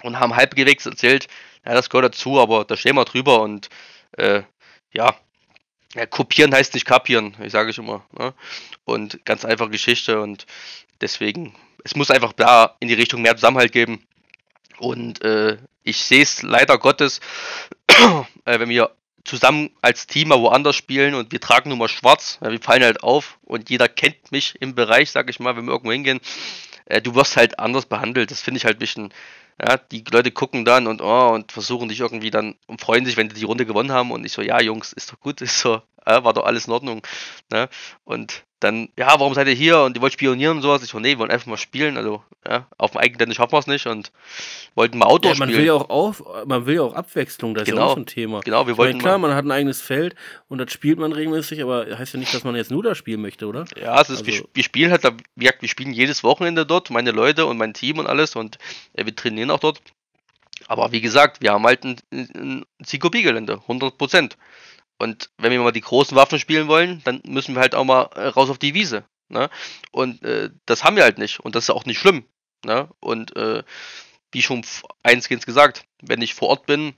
und 0.03 0.19
haben 0.19 0.35
halbgewegs 0.35 0.85
erzählt, 0.85 1.29
ja, 1.65 1.75
das 1.75 1.91
gehört 1.91 2.15
dazu, 2.15 2.41
aber 2.41 2.65
da 2.65 2.77
stehen 2.77 2.97
wir 2.97 3.05
drüber 3.05 3.43
und 3.43 3.69
äh, 4.17 4.43
ja, 4.93 5.15
ja, 5.95 6.07
kopieren 6.07 6.55
heißt 6.55 6.75
nicht 6.75 6.87
kapieren, 6.87 7.37
ich 7.43 7.53
sage 7.53 7.71
ich 7.71 7.79
immer. 7.79 8.05
Ne? 8.19 8.35
Und 8.85 9.25
ganz 9.25 9.45
einfache 9.45 9.71
Geschichte 9.71 10.21
und 10.21 10.47
deswegen 11.01 11.55
es 11.85 11.97
muss 11.97 12.11
einfach 12.11 12.33
da 12.33 12.77
in 12.81 12.89
die 12.89 12.95
Richtung 12.95 13.23
mehr 13.23 13.37
Zusammenhalt 13.37 13.73
geben. 13.73 14.07
Und 14.79 15.23
äh, 15.23 15.59
ich 15.83 15.99
sehe 15.99 16.23
es 16.23 16.43
leider 16.43 16.79
Gottes, 16.79 17.21
äh, 18.45 18.59
wenn 18.59 18.69
wir 18.69 18.91
zusammen 19.25 19.71
als 19.81 20.07
Team 20.07 20.29
mal 20.29 20.41
woanders 20.41 20.75
spielen 20.75 21.15
und 21.15 21.31
wir 21.31 21.41
tragen 21.41 21.69
nur 21.69 21.79
mal 21.79 21.89
schwarz, 21.89 22.39
ja, 22.43 22.51
wir 22.51 22.61
fallen 22.61 22.83
halt 22.83 23.03
auf 23.03 23.39
und 23.43 23.71
jeder 23.71 23.89
kennt 23.89 24.33
mich 24.33 24.61
im 24.61 24.75
Bereich, 24.75 25.11
sag 25.11 25.31
ich 25.31 25.39
mal, 25.39 25.57
wenn 25.57 25.65
wir 25.67 25.73
irgendwo 25.73 25.93
hingehen, 25.93 26.21
äh, 26.87 27.01
du 27.01 27.15
wirst 27.15 27.37
halt 27.37 27.59
anders 27.59 27.87
behandelt. 27.87 28.31
Das 28.31 28.41
finde 28.41 28.59
ich 28.59 28.65
halt 28.65 28.77
ein 28.77 28.81
bisschen, 28.81 29.15
ja, 29.61 29.77
die 29.77 30.05
Leute 30.11 30.31
gucken 30.31 30.65
dann 30.65 30.87
und 30.87 31.01
oh, 31.01 31.31
und 31.35 31.53
versuchen 31.53 31.89
dich 31.89 32.01
irgendwie 32.01 32.31
dann 32.31 32.55
und 32.67 32.81
freuen 32.81 33.05
sich, 33.05 33.17
wenn 33.17 33.29
die 33.29 33.35
die 33.35 33.45
Runde 33.45 33.67
gewonnen 33.67 33.93
haben. 33.93 34.11
Und 34.11 34.25
ich 34.25 34.33
so, 34.33 34.43
ja 34.43 34.61
Jungs, 34.61 34.93
ist 34.93 35.13
doch 35.13 35.21
gut, 35.21 35.41
ist 35.41 35.59
so, 35.59 35.83
äh, 36.07 36.23
war 36.23 36.33
doch 36.33 36.45
alles 36.45 36.67
in 36.67 36.73
Ordnung. 36.73 37.03
Ne? 37.51 37.69
Und 38.05 38.45
dann, 38.63 38.91
ja, 38.97 39.09
warum 39.19 39.35
seid 39.35 39.49
ihr 39.49 39.55
hier 39.55 39.81
und 39.81 39.97
ihr 39.97 40.03
wollt 40.03 40.13
spionieren 40.13 40.59
und 40.59 40.63
sowas? 40.63 40.83
Ich 40.83 40.91
so, 40.91 41.01
nee, 41.01 41.11
wir 41.11 41.19
wollen 41.19 41.31
einfach 41.31 41.49
mal 41.49 41.57
spielen. 41.57 41.97
Also, 41.97 42.23
ja, 42.49 42.69
auf 42.79 42.93
dem 42.93 42.99
eigenen 42.99 43.19
Gelände 43.19 43.35
schaffen 43.35 43.53
wir 43.53 43.59
es 43.59 43.67
nicht 43.67 43.87
und 43.87 44.13
wollten 44.75 44.99
mal 44.99 45.07
Outdoor 45.07 45.33
ja, 45.33 45.39
man 45.39 45.49
spielen. 45.49 45.61
Will 45.61 45.67
ja 45.67 45.75
auch 45.75 45.91
auf, 45.91 46.23
man 46.47 46.67
will 46.67 46.77
ja 46.77 46.83
auch 46.83 46.95
Abwechslung, 46.95 47.55
das 47.55 47.65
genau, 47.65 47.77
ist 47.77 47.81
ja 47.81 47.87
auch 47.87 47.95
so 47.95 48.01
ein 48.01 48.07
Thema. 48.07 48.41
Genau, 48.41 48.67
wir 48.67 48.77
wollten. 48.79 48.99
Meine, 48.99 49.03
klar, 49.03 49.19
man 49.19 49.35
hat 49.35 49.45
ein 49.45 49.51
eigenes 49.51 49.81
Feld 49.81 50.15
und 50.49 50.59
das 50.59 50.73
spielt 50.73 50.99
man 50.99 51.13
regelmäßig, 51.13 51.63
aber 51.63 51.87
heißt 51.99 52.15
ja 52.15 52.21
nicht, 52.21 52.33
dass 52.33 52.45
man 52.45 52.55
jetzt 52.55 52.71
nur 52.71 52.83
da 52.83 52.95
spielen 52.95 53.21
möchte, 53.21 53.47
oder? 53.47 53.65
Ja, 53.81 54.01
es 54.01 54.11
ist, 54.11 54.21
also, 54.21 54.27
wir, 54.27 54.45
wir, 54.55 54.63
spielen 54.63 54.93
halt, 54.93 55.03
wir, 55.03 55.55
wir 55.59 55.69
spielen 55.69 55.93
jedes 55.93 56.23
Wochenende 56.23 56.65
dort, 56.65 56.91
meine 56.91 57.11
Leute 57.11 57.47
und 57.47 57.59
mein 57.59 57.75
Team 57.75 57.99
und 57.99 58.07
alles 58.07 58.37
und 58.37 58.59
äh, 58.93 59.05
wir 59.05 59.15
trainieren 59.15 59.51
auch 59.51 59.61
dort. 59.61 59.81
Aber 60.69 60.93
wie 60.93 61.01
gesagt, 61.01 61.43
wir 61.43 61.53
haben 61.53 61.65
halt 61.65 61.85
ein, 61.85 61.97
ein 62.13 62.65
Zykopie-Gelände, 62.85 63.55
100 63.55 63.99
Prozent. 63.99 64.37
Und 65.03 65.31
wenn 65.37 65.51
wir 65.51 65.59
mal 65.59 65.73
die 65.73 65.81
großen 65.81 66.17
Waffen 66.17 66.39
spielen 66.39 66.69
wollen, 66.69 67.03
dann 67.03 67.21
müssen 67.27 67.57
wir 67.57 67.61
halt 67.61 67.75
auch 67.75 67.83
mal 67.83 68.05
äh, 68.15 68.29
raus 68.29 68.51
auf 68.51 68.59
die 68.59 68.73
Wiese. 68.73 69.05
Ne? 69.29 69.51
Und 69.91 70.23
äh, 70.23 70.51
das 70.65 70.85
haben 70.85 70.95
wir 70.95 71.03
halt 71.03 71.19
nicht. 71.19 71.41
Und 71.41 71.57
das 71.57 71.65
ist 71.65 71.71
auch 71.71 71.87
nicht 71.87 71.99
schlimm. 71.99 72.25
Ne? 72.65 72.89
Und 73.01 73.35
äh, 73.35 73.65
wie 74.31 74.43
schon 74.43 74.65
eingehend 75.03 75.45
gesagt, 75.45 75.87
wenn 76.03 76.23
ich 76.23 76.35
vor 76.35 76.51
Ort 76.51 76.67
bin, 76.67 76.95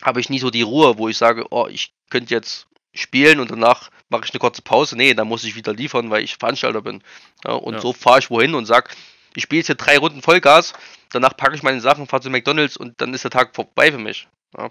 habe 0.00 0.20
ich 0.20 0.30
nie 0.30 0.38
so 0.38 0.48
die 0.48 0.62
Ruhe, 0.62 0.96
wo 0.96 1.06
ich 1.10 1.18
sage, 1.18 1.44
oh, 1.50 1.66
ich 1.70 1.92
könnte 2.08 2.32
jetzt 2.32 2.66
spielen 2.94 3.40
und 3.40 3.50
danach 3.50 3.90
mache 4.08 4.24
ich 4.24 4.32
eine 4.32 4.40
kurze 4.40 4.62
Pause. 4.62 4.96
Nee, 4.96 5.12
dann 5.12 5.28
muss 5.28 5.44
ich 5.44 5.54
wieder 5.54 5.74
liefern, 5.74 6.08
weil 6.08 6.24
ich 6.24 6.36
Veranstalter 6.36 6.80
bin. 6.80 7.02
Ja, 7.44 7.52
und 7.52 7.74
ja. 7.74 7.80
so 7.80 7.92
fahre 7.92 8.20
ich 8.20 8.30
wohin 8.30 8.54
und 8.54 8.64
sage, 8.64 8.88
ich 9.36 9.42
spiele 9.42 9.58
jetzt 9.58 9.66
hier 9.66 9.74
drei 9.74 9.98
Runden 9.98 10.22
Vollgas, 10.22 10.72
danach 11.10 11.36
packe 11.36 11.56
ich 11.56 11.62
meine 11.62 11.82
Sachen, 11.82 12.06
fahre 12.06 12.22
zu 12.22 12.30
McDonalds 12.30 12.78
und 12.78 12.98
dann 13.02 13.12
ist 13.12 13.24
der 13.24 13.30
Tag 13.30 13.54
vorbei 13.54 13.92
für 13.92 13.98
mich. 13.98 14.28
Ja. 14.56 14.70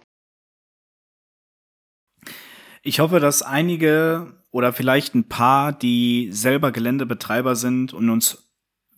Ich 2.84 3.00
hoffe, 3.00 3.20
dass 3.20 3.42
einige 3.42 4.34
oder 4.52 4.74
vielleicht 4.74 5.16
ein 5.16 5.28
paar, 5.28 5.72
die 5.72 6.30
selber 6.32 6.72
Geländebetreiber 6.72 7.56
sind 7.56 7.94
und 7.94 8.10
uns 8.10 8.44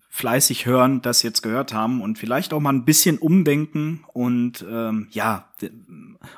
fleißig 0.09 0.65
hören, 0.65 1.01
das 1.01 1.23
jetzt 1.23 1.41
gehört 1.41 1.73
haben 1.73 2.01
und 2.01 2.17
vielleicht 2.17 2.53
auch 2.53 2.61
mal 2.61 2.73
ein 2.73 2.85
bisschen 2.85 3.19
umdenken 3.19 4.05
und 4.13 4.65
ähm, 4.67 5.07
ja, 5.11 5.51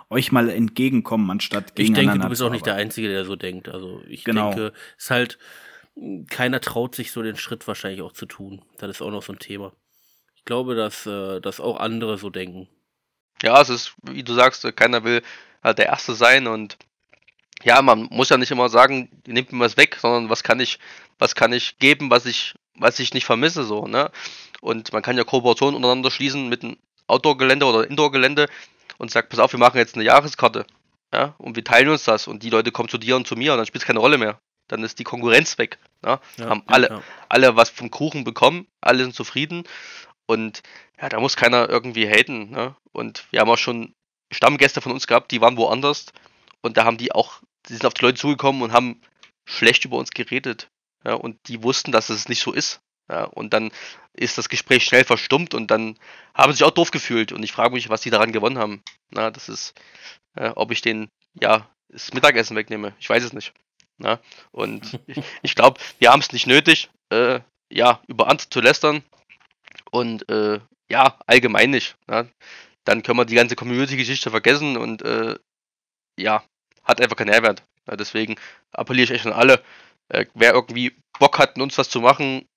euch 0.09 0.31
mal 0.31 0.49
entgegenkommen, 0.49 1.29
anstatt 1.29 1.73
Ich 1.79 1.93
denke, 1.93 2.19
du 2.19 2.27
bist 2.27 2.41
auch 2.41 2.49
nicht 2.49 2.65
der 2.65 2.73
Einzige, 2.73 3.07
der 3.07 3.23
so 3.23 3.35
denkt. 3.35 3.69
Also 3.69 4.01
ich 4.07 4.23
genau. 4.23 4.49
denke, 4.49 4.73
es 4.97 5.05
ist 5.05 5.11
halt, 5.11 5.37
keiner 6.27 6.59
traut 6.59 6.95
sich 6.95 7.11
so 7.11 7.21
den 7.21 7.37
Schritt 7.37 7.67
wahrscheinlich 7.67 8.01
auch 8.01 8.13
zu 8.13 8.25
tun. 8.25 8.63
Das 8.79 8.89
ist 8.89 9.01
auch 9.01 9.11
noch 9.11 9.23
so 9.23 9.31
ein 9.31 9.39
Thema. 9.39 9.71
Ich 10.35 10.43
glaube, 10.43 10.75
dass, 10.75 11.05
äh, 11.05 11.39
dass 11.39 11.59
auch 11.59 11.79
andere 11.79 12.17
so 12.17 12.29
denken. 12.29 12.67
Ja, 13.43 13.61
es 13.61 13.69
ist, 13.69 13.93
wie 14.01 14.23
du 14.23 14.33
sagst, 14.33 14.75
keiner 14.75 15.03
will 15.03 15.21
halt 15.63 15.77
der 15.77 15.85
Erste 15.85 16.13
sein 16.13 16.47
und 16.47 16.77
ja, 17.67 17.81
man 17.81 18.07
muss 18.09 18.29
ja 18.29 18.37
nicht 18.37 18.51
immer 18.51 18.69
sagen, 18.69 19.09
nimmt 19.27 19.51
mir 19.51 19.59
was 19.59 19.75
weg, 19.75 19.97
sondern 19.99 20.29
was 20.29 20.41
kann 20.41 20.61
ich, 20.61 20.79
was 21.19 21.35
kann 21.35 21.51
ich 21.51 21.77
geben, 21.79 22.09
was 22.09 22.25
ich, 22.25 22.55
was 22.75 22.97
ich 22.99 23.13
nicht 23.13 23.25
vermisse, 23.25 23.65
so, 23.65 23.87
ne? 23.87 24.09
Und 24.61 24.93
man 24.93 25.01
kann 25.01 25.17
ja 25.17 25.25
Kooperationen 25.25 25.75
untereinander 25.75 26.09
schließen 26.09 26.47
mit 26.47 26.63
einem 26.63 26.77
Outdoor-Gelände 27.07 27.65
oder 27.65 27.85
Indoor-Gelände 27.85 28.47
und 28.97 29.11
sagt, 29.11 29.29
pass 29.29 29.39
auf, 29.39 29.51
wir 29.51 29.59
machen 29.59 29.77
jetzt 29.77 29.95
eine 29.95 30.05
Jahreskarte. 30.05 30.65
Ja, 31.13 31.35
und 31.37 31.57
wir 31.57 31.63
teilen 31.63 31.89
uns 31.89 32.05
das 32.05 32.27
und 32.27 32.41
die 32.41 32.49
Leute 32.49 32.71
kommen 32.71 32.89
zu 32.89 32.97
dir 32.97 33.17
und 33.17 33.27
zu 33.27 33.35
mir 33.35 33.51
und 33.51 33.57
dann 33.57 33.65
spielt 33.65 33.81
es 33.81 33.87
keine 33.87 33.99
Rolle 33.99 34.17
mehr. 34.17 34.39
Dann 34.69 34.83
ist 34.83 34.99
die 34.99 35.03
Konkurrenz 35.03 35.57
weg. 35.57 35.77
Ne? 36.03 36.19
Ja, 36.37 36.49
haben 36.49 36.63
alle, 36.67 36.89
ja. 36.89 37.01
alle 37.27 37.55
was 37.57 37.69
vom 37.69 37.91
Kuchen 37.91 38.23
bekommen, 38.23 38.67
alle 38.79 39.03
sind 39.03 39.13
zufrieden 39.13 39.63
und 40.25 40.61
ja, 41.01 41.09
da 41.09 41.19
muss 41.19 41.35
keiner 41.35 41.69
irgendwie 41.69 42.07
haten. 42.07 42.51
Ne? 42.51 42.75
Und 42.93 43.25
wir 43.31 43.41
haben 43.41 43.49
auch 43.49 43.57
schon 43.57 43.93
Stammgäste 44.31 44.79
von 44.79 44.93
uns 44.93 45.05
gehabt, 45.05 45.31
die 45.31 45.41
waren 45.41 45.57
woanders 45.57 46.07
und 46.61 46.77
da 46.77 46.85
haben 46.85 46.97
die 46.97 47.11
auch, 47.11 47.41
die 47.67 47.73
sind 47.73 47.85
auf 47.85 47.93
die 47.93 48.03
Leute 48.03 48.19
zugekommen 48.19 48.61
und 48.61 48.71
haben 48.71 49.01
schlecht 49.45 49.85
über 49.85 49.97
uns 49.97 50.11
geredet. 50.11 50.69
Ja, 51.05 51.13
und 51.13 51.37
die 51.47 51.63
wussten, 51.63 51.91
dass 51.91 52.09
es 52.09 52.27
nicht 52.29 52.41
so 52.41 52.51
ist. 52.51 52.81
Ja, 53.09 53.23
und 53.23 53.53
dann 53.53 53.71
ist 54.13 54.37
das 54.37 54.49
Gespräch 54.49 54.83
schnell 54.83 55.05
verstummt 55.05 55.53
und 55.53 55.71
dann 55.71 55.97
haben 56.33 56.51
sie 56.51 56.57
sich 56.57 56.65
auch 56.65 56.71
doof 56.71 56.91
gefühlt. 56.91 57.31
Und 57.31 57.43
ich 57.43 57.53
frage 57.53 57.73
mich, 57.73 57.89
was 57.89 58.01
die 58.01 58.09
daran 58.09 58.31
gewonnen 58.31 58.57
haben. 58.57 58.83
Na, 59.11 59.31
das 59.31 59.47
ist, 59.47 59.73
äh, 60.35 60.49
ob 60.55 60.71
ich 60.71 60.81
den, 60.81 61.09
ja, 61.39 61.69
das 61.89 62.13
Mittagessen 62.13 62.57
wegnehme. 62.57 62.93
Ich 62.99 63.09
weiß 63.09 63.23
es 63.23 63.33
nicht. 63.33 63.53
Na, 63.97 64.19
und 64.51 64.99
ich, 65.07 65.23
ich 65.41 65.55
glaube, 65.55 65.79
wir 65.99 66.11
haben 66.11 66.19
es 66.19 66.33
nicht 66.33 66.47
nötig, 66.47 66.89
äh, 67.09 67.39
ja, 67.71 68.01
über 68.07 68.27
andere 68.27 68.49
zu 68.49 68.59
lästern. 68.59 69.03
Und 69.91 70.27
äh, 70.29 70.59
ja, 70.89 71.17
allgemein 71.25 71.71
nicht. 71.71 71.95
Na? 72.07 72.27
Dann 72.83 73.03
können 73.03 73.19
wir 73.19 73.25
die 73.25 73.35
ganze 73.35 73.55
Community-Geschichte 73.55 74.31
vergessen 74.31 74.77
und 74.77 75.01
äh, 75.01 75.37
ja, 76.17 76.43
hat 76.87 77.01
einfach 77.01 77.15
keinen 77.15 77.29
Mehrwert. 77.29 77.63
Ja, 77.87 77.95
deswegen 77.95 78.35
appelliere 78.71 79.05
ich 79.05 79.11
echt 79.11 79.25
an 79.25 79.33
alle, 79.33 79.63
äh, 80.09 80.25
wer 80.33 80.53
irgendwie 80.53 80.95
Bock 81.19 81.39
hat, 81.39 81.57
mit 81.57 81.63
uns 81.63 81.77
was 81.77 81.89
zu 81.89 82.01
machen, 82.01 82.47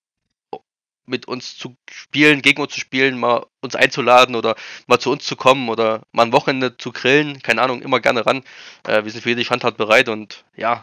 mit 1.06 1.26
uns 1.26 1.56
zu 1.56 1.76
spielen, 1.90 2.40
gegen 2.40 2.62
uns 2.62 2.72
zu 2.72 2.80
spielen, 2.80 3.18
mal 3.18 3.44
uns 3.60 3.74
einzuladen 3.74 4.36
oder 4.36 4.54
mal 4.86 4.98
zu 4.98 5.10
uns 5.10 5.26
zu 5.26 5.36
kommen 5.36 5.68
oder 5.68 6.02
mal 6.12 6.24
ein 6.24 6.32
Wochenende 6.32 6.76
zu 6.76 6.92
grillen, 6.92 7.42
keine 7.42 7.62
Ahnung, 7.62 7.82
immer 7.82 8.00
gerne 8.00 8.24
ran. 8.24 8.44
Äh, 8.86 9.04
wir 9.04 9.10
sind 9.10 9.22
für 9.22 9.30
jede 9.30 9.44
Schandtat 9.44 9.76
bereit 9.76 10.08
und 10.08 10.44
ja, 10.56 10.82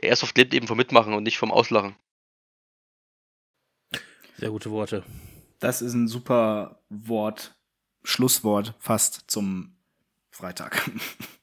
Airsoft 0.00 0.38
lebt 0.38 0.54
eben 0.54 0.66
vom 0.66 0.76
Mitmachen 0.76 1.14
und 1.14 1.24
nicht 1.24 1.38
vom 1.38 1.50
Auslachen. 1.50 1.96
Sehr 4.38 4.50
gute 4.50 4.70
Worte. 4.70 5.02
Das 5.58 5.82
ist 5.82 5.94
ein 5.94 6.08
super 6.08 6.82
Wort, 6.90 7.56
Schlusswort 8.04 8.74
fast 8.78 9.24
zum 9.26 9.76
Freitag. 10.30 10.90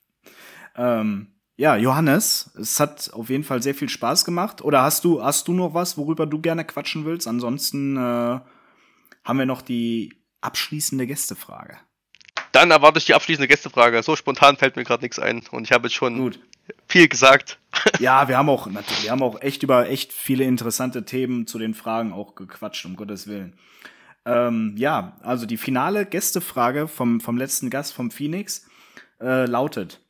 ähm, 0.75 1.32
ja, 1.55 1.75
Johannes, 1.75 2.51
es 2.59 2.79
hat 2.79 3.11
auf 3.13 3.29
jeden 3.29 3.43
Fall 3.43 3.61
sehr 3.61 3.75
viel 3.75 3.89
Spaß 3.89 4.25
gemacht. 4.25 4.61
Oder 4.61 4.81
hast 4.81 5.03
du, 5.03 5.23
hast 5.23 5.47
du 5.47 5.53
noch 5.53 5.73
was, 5.73 5.97
worüber 5.97 6.25
du 6.25 6.41
gerne 6.41 6.65
quatschen 6.65 7.05
willst? 7.05 7.27
Ansonsten 7.27 7.95
äh, 7.95 7.99
haben 7.99 9.39
wir 9.39 9.45
noch 9.45 9.61
die 9.61 10.13
abschließende 10.41 11.05
Gästefrage. 11.05 11.77
Dann 12.51 12.71
erwarte 12.71 12.99
ich 12.99 13.05
die 13.05 13.13
abschließende 13.13 13.47
Gästefrage. 13.47 14.01
So 14.03 14.15
spontan 14.15 14.57
fällt 14.57 14.75
mir 14.75 14.83
gerade 14.83 15.03
nichts 15.03 15.19
ein 15.19 15.43
und 15.51 15.63
ich 15.63 15.71
habe 15.71 15.87
jetzt 15.87 15.95
schon 15.95 16.17
Gut. 16.17 16.39
viel 16.87 17.07
gesagt. 17.07 17.59
Ja, 17.99 18.27
wir 18.27 18.37
haben 18.37 18.49
auch 18.49 18.67
wir 18.67 19.11
haben 19.11 19.23
auch 19.23 19.41
echt 19.41 19.63
über 19.63 19.89
echt 19.89 20.13
viele 20.13 20.43
interessante 20.43 21.05
Themen 21.05 21.47
zu 21.47 21.57
den 21.57 21.73
Fragen 21.73 22.13
auch 22.13 22.35
gequatscht, 22.35 22.85
um 22.85 22.95
Gottes 22.95 23.27
Willen. 23.27 23.57
Ähm, 24.25 24.75
ja, 24.77 25.17
also 25.21 25.47
die 25.47 25.57
finale 25.57 26.05
Gästefrage 26.05 26.87
vom, 26.87 27.19
vom 27.19 27.35
letzten 27.35 27.71
Gast 27.71 27.93
vom 27.93 28.11
Phoenix 28.11 28.67
äh, 29.19 29.45
lautet: 29.45 30.02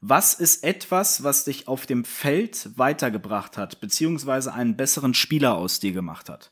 was 0.00 0.34
ist 0.34 0.64
etwas, 0.64 1.22
was 1.24 1.44
dich 1.44 1.68
auf 1.68 1.86
dem 1.86 2.04
Feld 2.04 2.70
weitergebracht 2.76 3.56
hat, 3.56 3.80
beziehungsweise 3.80 4.52
einen 4.52 4.76
besseren 4.76 5.14
Spieler 5.14 5.56
aus 5.56 5.80
dir 5.80 5.92
gemacht 5.92 6.28
hat? 6.28 6.50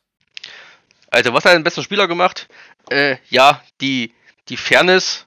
Also, 1.11 1.33
was 1.33 1.45
hat 1.45 1.55
einen 1.55 1.65
besseren 1.65 1.85
Spieler 1.85 2.07
gemacht? 2.07 2.49
Äh, 2.91 3.17
ja, 3.31 3.63
die, 3.81 4.13
die 4.49 4.59
Fairness, 4.59 5.27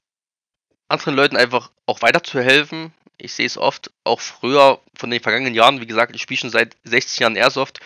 anderen 0.88 1.16
Leuten 1.16 1.36
einfach 1.36 1.70
auch 1.86 2.02
weiterzuhelfen. 2.02 2.92
Ich 3.18 3.32
sehe 3.32 3.46
es 3.46 3.58
oft, 3.58 3.90
auch 4.04 4.20
früher 4.20 4.80
von 4.94 5.10
den 5.10 5.20
vergangenen 5.20 5.54
Jahren, 5.54 5.80
wie 5.80 5.86
gesagt, 5.86 6.14
ich 6.14 6.22
spiele 6.22 6.38
schon 6.38 6.50
seit 6.50 6.76
16 6.84 7.22
Jahren 7.22 7.36
Airsoft 7.36 7.80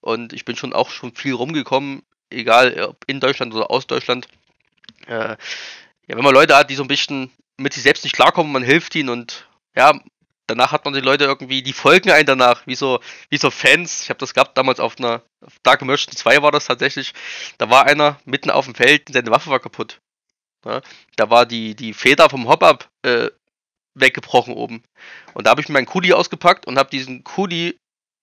und 0.00 0.32
ich 0.32 0.44
bin 0.44 0.56
schon 0.56 0.72
auch 0.72 0.90
schon 0.90 1.14
viel 1.14 1.34
rumgekommen, 1.34 2.02
egal 2.30 2.78
ob 2.82 3.04
in 3.06 3.20
Deutschland 3.20 3.54
oder 3.54 3.70
aus 3.70 3.86
Deutschland. 3.86 4.28
Äh, 5.06 5.36
ja, 6.06 6.16
wenn 6.16 6.24
man 6.24 6.34
Leute 6.34 6.56
hat, 6.56 6.70
die 6.70 6.74
so 6.74 6.84
ein 6.84 6.88
bisschen 6.88 7.30
mit 7.56 7.72
sich 7.72 7.82
selbst 7.82 8.04
nicht 8.04 8.14
klarkommen, 8.14 8.52
man 8.52 8.62
hilft 8.62 8.94
ihnen 8.94 9.08
und 9.08 9.47
ja, 9.76 9.98
danach 10.46 10.72
hat 10.72 10.84
man 10.84 10.94
die 10.94 11.00
Leute 11.00 11.24
irgendwie, 11.24 11.62
die 11.62 11.72
folgen 11.72 12.10
einen 12.10 12.26
danach, 12.26 12.66
wie 12.66 12.74
so, 12.74 13.00
wie 13.30 13.38
so 13.38 13.50
Fans. 13.50 14.02
Ich 14.02 14.10
habe 14.10 14.18
das 14.18 14.34
gehabt 14.34 14.56
damals 14.56 14.80
auf 14.80 14.98
einer 14.98 15.22
auf 15.40 15.54
Dark 15.62 15.82
Emergency 15.82 16.16
2 16.16 16.42
war 16.42 16.50
das 16.50 16.66
tatsächlich. 16.66 17.12
Da 17.58 17.70
war 17.70 17.86
einer 17.86 18.18
mitten 18.24 18.50
auf 18.50 18.64
dem 18.64 18.74
Feld 18.74 19.08
und 19.08 19.14
seine 19.14 19.30
Waffe 19.30 19.50
war 19.50 19.60
kaputt. 19.60 20.00
Ja, 20.64 20.80
da 21.16 21.30
war 21.30 21.46
die, 21.46 21.76
die 21.76 21.94
Feder 21.94 22.28
vom 22.28 22.48
Hop-Up 22.48 22.88
äh, 23.02 23.30
weggebrochen 23.94 24.54
oben. 24.54 24.82
Und 25.34 25.46
da 25.46 25.50
habe 25.50 25.60
ich 25.60 25.68
mir 25.68 25.74
meinen 25.74 25.86
Kuli 25.86 26.12
ausgepackt 26.12 26.66
und 26.66 26.78
habe 26.78 26.90
diesen 26.90 27.22
Kuli 27.24 27.78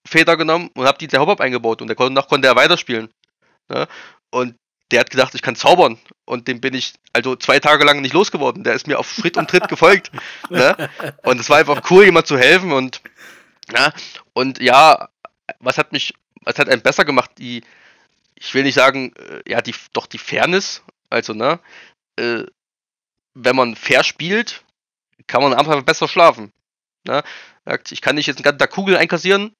Feder 0.08 0.38
genommen 0.38 0.70
und 0.76 0.86
habe 0.86 0.98
die 0.98 1.06
in 1.06 1.12
der 1.12 1.22
Hop-Up 1.22 1.42
eingebaut 1.42 1.82
und 1.82 1.88
der 1.88 1.96
konnte, 1.96 2.14
noch 2.14 2.28
konnte 2.28 2.48
er 2.48 2.56
weiterspielen. 2.56 3.10
Ja, 3.72 3.88
und 4.32 4.56
der 4.92 5.00
hat 5.00 5.10
gedacht, 5.10 5.34
ich 5.36 5.42
kann 5.42 5.56
zaubern. 5.56 5.98
Und 6.26 6.48
dem 6.48 6.62
bin 6.62 6.74
ich 6.74 6.94
also 7.14 7.36
zwei 7.36 7.60
Tage 7.60 7.84
lang 7.86 8.02
nicht 8.02 8.14
losgeworden. 8.14 8.64
Der 8.64 8.74
ist 8.74 8.88
mir 8.88 9.00
auf 9.00 9.12
Schritt 9.12 9.38
und 9.38 9.50
Tritt 9.50 9.68
gefolgt. 9.68 10.12
Ne? 10.50 10.90
Und 11.24 11.40
es 11.40 11.50
war 11.50 11.58
einfach 11.58 11.90
cool, 11.90 12.06
jemand 12.06 12.28
zu 12.28 12.38
helfen. 12.38 12.72
Und 12.72 13.02
ja, 13.76 13.94
und 14.34 14.62
ja, 14.62 15.10
was 15.60 15.78
hat 15.78 15.92
mich, 15.92 16.14
was 16.42 16.60
hat 16.60 16.70
einen 16.70 16.84
besser 16.84 17.04
gemacht? 17.04 17.32
Die, 17.40 17.64
ich 18.36 18.54
will 18.54 18.64
nicht 18.64 18.76
sagen, 18.76 19.14
äh, 19.16 19.42
ja, 19.50 19.62
die, 19.62 19.74
doch 19.94 20.06
die 20.06 20.20
Fairness. 20.20 20.84
Also, 21.10 21.34
ne, 21.34 21.60
äh, 22.18 22.44
wenn 23.34 23.56
man 23.56 23.76
fair 23.76 24.04
spielt, 24.04 24.64
kann 25.28 25.42
man 25.42 25.54
einfach 25.54 25.82
besser 25.82 26.08
schlafen. 26.08 26.52
Ne? 27.06 27.24
Ich 27.90 28.02
kann 28.02 28.16
nicht 28.16 28.28
jetzt 28.28 28.38
einen 28.38 28.44
ganzen 28.44 28.60
Tag 28.60 28.72
Kugeln 28.72 28.98
einkassieren, 28.98 29.56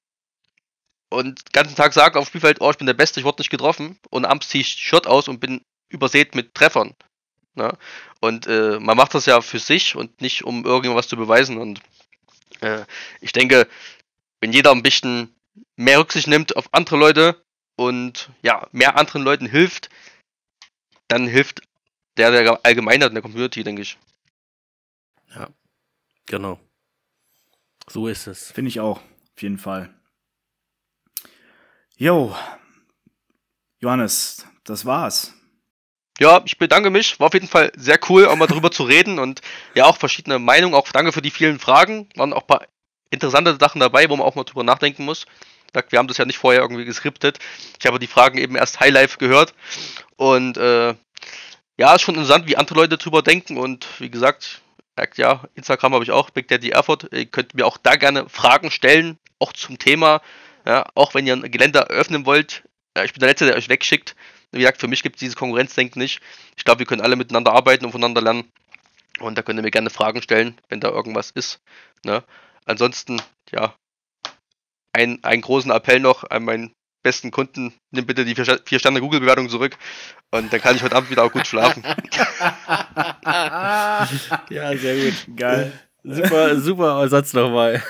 und 1.08 1.38
den 1.38 1.52
ganzen 1.52 1.76
Tag 1.76 1.92
sagen 1.92 2.18
auf 2.18 2.26
dem 2.26 2.30
Spielfeld, 2.30 2.60
oh, 2.60 2.70
ich 2.70 2.78
bin 2.78 2.86
der 2.86 2.94
Beste, 2.94 3.20
ich 3.20 3.26
wurde 3.26 3.40
nicht 3.40 3.50
getroffen. 3.50 3.98
Und 4.10 4.24
abends 4.24 4.48
ziehe 4.48 4.62
ich 4.62 4.68
Shirt 4.68 5.06
aus 5.06 5.28
und 5.28 5.40
bin 5.40 5.62
übersät 5.88 6.34
mit 6.34 6.54
Treffern. 6.54 6.94
Ne? 7.54 7.76
Und 8.20 8.46
äh, 8.46 8.78
man 8.80 8.96
macht 8.96 9.14
das 9.14 9.26
ja 9.26 9.40
für 9.40 9.58
sich 9.58 9.96
und 9.96 10.20
nicht, 10.20 10.44
um 10.44 10.64
irgendwas 10.64 11.08
zu 11.08 11.16
beweisen. 11.16 11.58
Und 11.58 11.80
äh, 12.60 12.84
ich 13.20 13.32
denke, 13.32 13.68
wenn 14.40 14.52
jeder 14.52 14.72
ein 14.72 14.82
bisschen 14.82 15.34
mehr 15.76 15.98
Rücksicht 16.00 16.26
nimmt 16.26 16.56
auf 16.56 16.72
andere 16.72 16.96
Leute 16.96 17.42
und 17.76 18.30
ja, 18.42 18.66
mehr 18.72 18.98
anderen 18.98 19.22
Leuten 19.22 19.46
hilft, 19.46 19.90
dann 21.08 21.26
hilft 21.26 21.62
der 22.16 22.30
der 22.30 22.64
Allgemeinheit 22.64 23.10
in 23.10 23.14
der 23.14 23.22
Community, 23.22 23.62
denke 23.62 23.82
ich. 23.82 23.98
Ja, 25.34 25.48
genau. 26.26 26.58
So 27.88 28.08
ist 28.08 28.26
es. 28.26 28.50
Finde 28.50 28.70
ich 28.70 28.80
auch, 28.80 28.98
auf 28.98 29.42
jeden 29.42 29.58
Fall. 29.58 29.94
Jo, 31.98 32.36
Johannes, 33.80 34.44
das 34.64 34.84
war's. 34.84 35.32
Ja, 36.18 36.42
ich 36.44 36.58
bedanke 36.58 36.90
mich. 36.90 37.18
War 37.18 37.28
auf 37.28 37.32
jeden 37.34 37.48
Fall 37.48 37.72
sehr 37.74 37.98
cool, 38.10 38.26
auch 38.26 38.36
mal 38.36 38.46
drüber 38.46 38.70
zu 38.70 38.82
reden 38.82 39.18
und 39.18 39.40
ja, 39.74 39.86
auch 39.86 39.96
verschiedene 39.96 40.38
Meinungen. 40.38 40.74
Auch 40.74 40.86
danke 40.92 41.12
für 41.12 41.22
die 41.22 41.30
vielen 41.30 41.58
Fragen. 41.58 42.06
Waren 42.16 42.34
auch 42.34 42.42
ein 42.42 42.46
paar 42.46 42.66
interessante 43.08 43.56
Sachen 43.58 43.80
dabei, 43.80 44.10
wo 44.10 44.16
man 44.16 44.26
auch 44.26 44.34
mal 44.34 44.44
drüber 44.44 44.62
nachdenken 44.62 45.06
muss. 45.06 45.24
Wir 45.88 45.98
haben 45.98 46.08
das 46.08 46.18
ja 46.18 46.26
nicht 46.26 46.36
vorher 46.36 46.60
irgendwie 46.60 46.84
geskriptet. 46.84 47.38
Ich 47.80 47.86
habe 47.86 47.98
die 47.98 48.06
Fragen 48.06 48.36
eben 48.36 48.56
erst 48.56 48.78
Highlife 48.78 49.16
gehört. 49.16 49.54
Und 50.16 50.58
äh, 50.58 50.94
ja, 51.78 51.94
ist 51.94 52.02
schon 52.02 52.16
interessant, 52.16 52.46
wie 52.46 52.58
andere 52.58 52.74
Leute 52.74 52.98
drüber 52.98 53.22
denken. 53.22 53.56
Und 53.56 53.86
wie 54.00 54.10
gesagt, 54.10 54.60
ja, 55.16 55.44
Instagram 55.54 55.94
habe 55.94 56.04
ich 56.04 56.10
auch, 56.10 56.28
Big 56.28 56.48
Daddy 56.48 56.70
Erfurt. 56.70 57.10
Ihr 57.12 57.24
könnt 57.24 57.54
mir 57.54 57.66
auch 57.66 57.78
da 57.78 57.96
gerne 57.96 58.28
Fragen 58.28 58.70
stellen, 58.70 59.18
auch 59.38 59.54
zum 59.54 59.78
Thema. 59.78 60.20
Ja, 60.66 60.86
auch 60.94 61.14
wenn 61.14 61.26
ihr 61.26 61.34
ein 61.34 61.50
Gelände 61.50 61.78
eröffnen 61.78 62.26
wollt, 62.26 62.64
ja, 62.96 63.04
ich 63.04 63.12
bin 63.12 63.20
der 63.20 63.28
Letzte, 63.28 63.46
der 63.46 63.56
euch 63.56 63.68
wegschickt. 63.68 64.16
Wie 64.52 64.60
gesagt, 64.60 64.80
für 64.80 64.88
mich 64.88 65.02
gibt 65.02 65.16
es 65.16 65.20
dieses 65.20 65.36
Konkurrenzdenken 65.36 66.00
nicht. 66.00 66.20
Ich 66.56 66.64
glaube, 66.64 66.78
wir 66.80 66.86
können 66.86 67.02
alle 67.02 67.16
miteinander 67.16 67.52
arbeiten 67.52 67.84
und 67.84 67.92
voneinander 67.92 68.22
lernen. 68.22 68.50
Und 69.20 69.36
da 69.36 69.42
könnt 69.42 69.58
ihr 69.58 69.62
mir 69.62 69.70
gerne 69.70 69.90
Fragen 69.90 70.22
stellen, 70.22 70.58
wenn 70.68 70.80
da 70.80 70.88
irgendwas 70.88 71.30
ist. 71.30 71.60
Ne? 72.04 72.24
Ansonsten, 72.64 73.20
ja, 73.52 73.74
ein, 74.92 75.22
einen 75.22 75.42
großen 75.42 75.70
Appell 75.70 76.00
noch 76.00 76.24
an 76.24 76.44
meinen 76.44 76.72
besten 77.02 77.30
Kunden. 77.30 77.74
Nimm 77.92 78.06
bitte 78.06 78.24
die 78.24 78.34
4-Sterne-Google-Bewertung 78.34 79.48
zurück 79.48 79.76
und 80.32 80.52
dann 80.52 80.60
kann 80.60 80.74
ich 80.74 80.82
heute 80.82 80.96
Abend 80.96 81.10
wieder 81.10 81.22
auch 81.22 81.30
gut 81.30 81.46
schlafen. 81.46 81.84
ja, 84.50 84.76
sehr 84.76 85.04
gut. 85.04 85.14
Geil. 85.36 85.72
Super, 86.02 86.58
super 86.60 87.08
Satz 87.08 87.32
nochmal. 87.32 87.82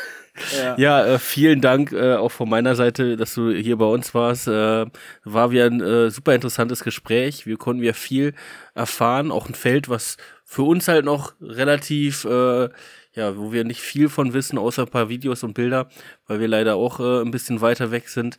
Ja, 0.57 0.77
ja 0.79 1.07
äh, 1.07 1.19
vielen 1.19 1.61
Dank 1.61 1.93
äh, 1.93 2.15
auch 2.15 2.31
von 2.31 2.49
meiner 2.49 2.75
Seite, 2.75 3.17
dass 3.17 3.35
du 3.35 3.51
hier 3.51 3.77
bei 3.77 3.87
uns 3.87 4.15
warst. 4.15 4.49
Äh, 4.49 4.87
war 5.25 5.51
wieder 5.51 5.67
ein 5.67 5.81
äh, 5.81 6.11
super 6.11 6.35
interessantes 6.35 6.85
Gespräch. 6.85 7.47
Wir 7.47 7.57
konnten 7.57 7.83
ja 7.83 7.93
viel 7.93 8.35
erfahren, 8.75 9.31
auch 9.31 9.49
ein 9.49 9.55
Feld, 9.55 9.89
was 9.89 10.17
für 10.45 10.63
uns 10.63 10.89
halt 10.89 11.05
noch 11.05 11.35
relativ, 11.41 12.25
äh, 12.25 12.69
ja, 13.15 13.37
wo 13.37 13.53
wir 13.53 13.65
nicht 13.65 13.81
viel 13.81 14.09
von 14.09 14.35
wissen, 14.35 14.59
außer 14.59 14.83
ein 14.83 14.89
paar 14.89 15.09
Videos 15.09 15.43
und 15.43 15.55
Bilder, 15.55 15.89
weil 16.27 16.39
wir 16.39 16.49
leider 16.49 16.77
auch 16.77 17.01
äh, 17.01 17.23
ein 17.23 17.31
bisschen 17.31 17.61
weiter 17.61 17.91
weg 17.91 18.09
sind. 18.09 18.39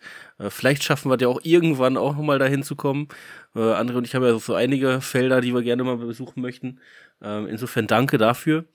Vielleicht 0.49 0.83
schaffen 0.83 1.09
wir 1.09 1.17
ja 1.19 1.27
auch 1.27 1.41
irgendwann 1.43 1.97
auch 1.97 2.15
nochmal 2.15 2.37
dahin 2.37 2.61
zu 2.61 2.75
kommen. 2.75 3.07
Äh, 3.55 3.59
André 3.59 3.95
und 3.95 4.05
ich 4.05 4.13
haben 4.13 4.23
ja 4.23 4.37
so 4.37 4.53
einige 4.53 5.01
Felder, 5.01 5.41
die 5.41 5.53
wir 5.53 5.63
gerne 5.63 5.83
mal 5.83 5.97
besuchen 5.97 6.41
möchten. 6.41 6.79
Äh, 7.21 7.49
insofern 7.49 7.87
danke 7.87 8.17
dafür. 8.17 8.65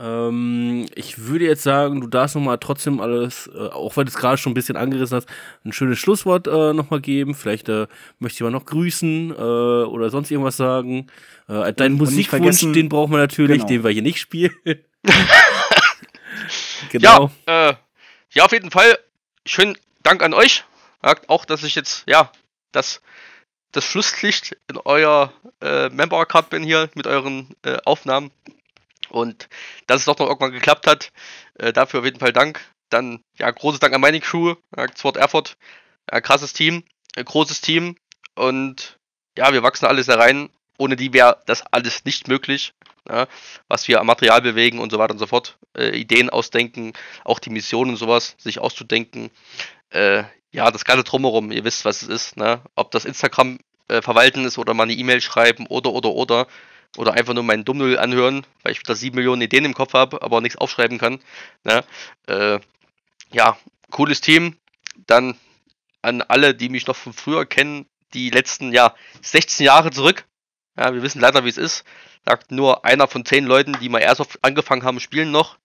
Ähm, 0.00 0.86
ich 0.94 1.26
würde 1.26 1.44
jetzt 1.44 1.62
sagen, 1.62 2.00
du 2.00 2.06
darfst 2.06 2.34
noch 2.34 2.42
mal 2.42 2.56
trotzdem 2.56 3.00
alles, 3.00 3.50
äh, 3.54 3.68
auch 3.68 3.96
wenn 3.96 4.06
du 4.06 4.10
es 4.10 4.16
gerade 4.16 4.38
schon 4.38 4.52
ein 4.52 4.54
bisschen 4.54 4.76
angerissen 4.76 5.16
hast, 5.16 5.28
ein 5.64 5.72
schönes 5.72 5.98
Schlusswort 5.98 6.46
äh, 6.46 6.72
noch 6.72 6.88
mal 6.90 7.00
geben. 7.00 7.34
Vielleicht 7.34 7.68
äh, 7.68 7.86
möchte 8.18 8.36
ich 8.36 8.40
mal 8.40 8.50
noch 8.50 8.64
grüßen 8.64 9.30
äh, 9.30 9.34
oder 9.34 10.08
sonst 10.08 10.30
irgendwas 10.30 10.56
sagen. 10.56 11.08
Äh, 11.48 11.74
deinen 11.74 11.96
Musikwunsch, 11.96 12.60
den 12.60 12.88
brauchen 12.88 13.12
wir 13.12 13.18
natürlich, 13.18 13.58
genau. 13.58 13.68
den 13.68 13.84
wir 13.84 13.90
hier 13.90 14.02
nicht 14.02 14.18
spielen. 14.18 14.54
genau. 16.90 17.30
Ja, 17.46 17.70
äh, 17.70 17.74
ja, 18.32 18.44
auf 18.44 18.52
jeden 18.52 18.70
Fall. 18.70 18.98
Schönen 19.46 19.76
Dank 20.02 20.22
an 20.22 20.34
euch. 20.34 20.64
Auch, 21.28 21.44
dass 21.44 21.62
ich 21.62 21.74
jetzt, 21.74 22.04
ja, 22.06 22.30
das, 22.72 23.00
das 23.72 23.84
Schlusslicht 23.84 24.56
in 24.68 24.76
euer 24.78 25.32
äh, 25.60 25.88
Member-Card 25.88 26.50
bin 26.50 26.62
hier 26.62 26.90
mit 26.94 27.06
euren 27.06 27.48
äh, 27.62 27.78
Aufnahmen. 27.84 28.30
Und 29.10 29.48
dass 29.86 30.00
es 30.00 30.04
doch 30.06 30.18
noch 30.18 30.28
irgendwann 30.28 30.52
geklappt 30.52 30.86
hat, 30.86 31.12
äh, 31.54 31.72
dafür 31.72 32.00
auf 32.00 32.06
jeden 32.06 32.20
Fall 32.20 32.32
Dank. 32.32 32.60
Dann, 32.88 33.22
ja, 33.38 33.50
großes 33.50 33.80
Dank 33.80 33.94
an 33.94 34.00
meine 34.00 34.20
Crew, 34.20 34.54
äh, 34.76 34.88
Sword 34.96 35.16
Erfurt. 35.16 35.56
Ja, 36.10 36.20
krasses 36.20 36.52
Team, 36.52 36.84
äh, 37.16 37.24
großes 37.24 37.60
Team. 37.60 37.96
Und 38.34 38.98
ja, 39.36 39.52
wir 39.52 39.62
wachsen 39.62 39.86
alles 39.86 40.06
da 40.06 40.16
rein. 40.16 40.50
Ohne 40.78 40.96
die 40.96 41.12
wäre 41.12 41.42
das 41.46 41.62
alles 41.72 42.04
nicht 42.04 42.28
möglich. 42.28 42.72
Ja, 43.08 43.26
was 43.68 43.88
wir 43.88 44.00
am 44.00 44.06
Material 44.06 44.40
bewegen 44.42 44.78
und 44.78 44.90
so 44.90 44.98
weiter 44.98 45.12
und 45.12 45.18
so 45.18 45.26
fort. 45.26 45.58
Äh, 45.76 45.96
Ideen 45.98 46.30
ausdenken, 46.30 46.92
auch 47.24 47.38
die 47.38 47.50
Missionen 47.50 47.92
und 47.92 47.96
sowas, 47.96 48.34
sich 48.38 48.58
auszudenken. 48.58 49.30
Äh, 49.90 50.24
ja, 50.52 50.70
das 50.70 50.84
ganze 50.84 51.04
Drumherum, 51.04 51.52
ihr 51.52 51.64
wisst, 51.64 51.84
was 51.84 52.02
es 52.02 52.08
ist. 52.08 52.36
Ne? 52.36 52.62
Ob 52.74 52.90
das 52.90 53.04
Instagram 53.04 53.58
äh, 53.88 54.02
verwalten 54.02 54.44
ist 54.44 54.58
oder 54.58 54.74
mal 54.74 54.84
eine 54.84 54.92
E-Mail 54.92 55.20
schreiben 55.20 55.66
oder, 55.66 55.92
oder, 55.92 56.10
oder. 56.10 56.46
Oder 56.96 57.14
einfach 57.14 57.34
nur 57.34 57.44
meinen 57.44 57.64
Dummnull 57.64 57.98
anhören, 57.98 58.46
weil 58.62 58.72
ich 58.72 58.80
wieder 58.80 58.96
sieben 58.96 59.16
Millionen 59.16 59.42
Ideen 59.42 59.64
im 59.64 59.74
Kopf 59.74 59.94
habe, 59.94 60.22
aber 60.22 60.40
nichts 60.40 60.58
aufschreiben 60.58 60.98
kann. 60.98 61.20
Ne? 61.62 61.84
Äh, 62.26 62.58
ja, 63.32 63.56
cooles 63.90 64.20
Team. 64.20 64.56
Dann 65.06 65.36
an 66.02 66.22
alle, 66.22 66.54
die 66.54 66.68
mich 66.68 66.86
noch 66.86 66.96
von 66.96 67.12
früher 67.12 67.46
kennen, 67.46 67.86
die 68.12 68.30
letzten, 68.30 68.72
ja, 68.72 68.94
16 69.22 69.66
Jahre 69.66 69.90
zurück. 69.90 70.24
Ja, 70.76 70.92
wir 70.94 71.02
wissen 71.02 71.20
leider, 71.20 71.44
wie 71.44 71.48
es 71.48 71.58
ist. 71.58 71.84
Sagt 72.26 72.50
nur 72.50 72.84
einer 72.84 73.06
von 73.06 73.24
zehn 73.24 73.44
Leuten, 73.44 73.76
die 73.80 73.88
mal 73.88 74.00
erst 74.00 74.38
angefangen 74.42 74.82
haben, 74.82 75.00
spielen 75.00 75.30
noch. 75.30 75.58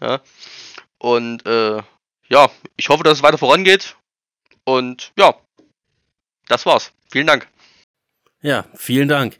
Ja. 0.00 0.20
Und 0.98 1.46
äh, 1.46 1.82
ja, 2.28 2.50
ich 2.76 2.88
hoffe, 2.88 3.04
dass 3.04 3.18
es 3.18 3.22
weiter 3.22 3.38
vorangeht. 3.38 3.96
Und 4.64 5.12
ja, 5.16 5.34
das 6.48 6.66
war's. 6.66 6.92
Vielen 7.10 7.26
Dank. 7.26 7.48
Ja, 8.40 8.66
vielen 8.74 9.08
Dank. 9.08 9.36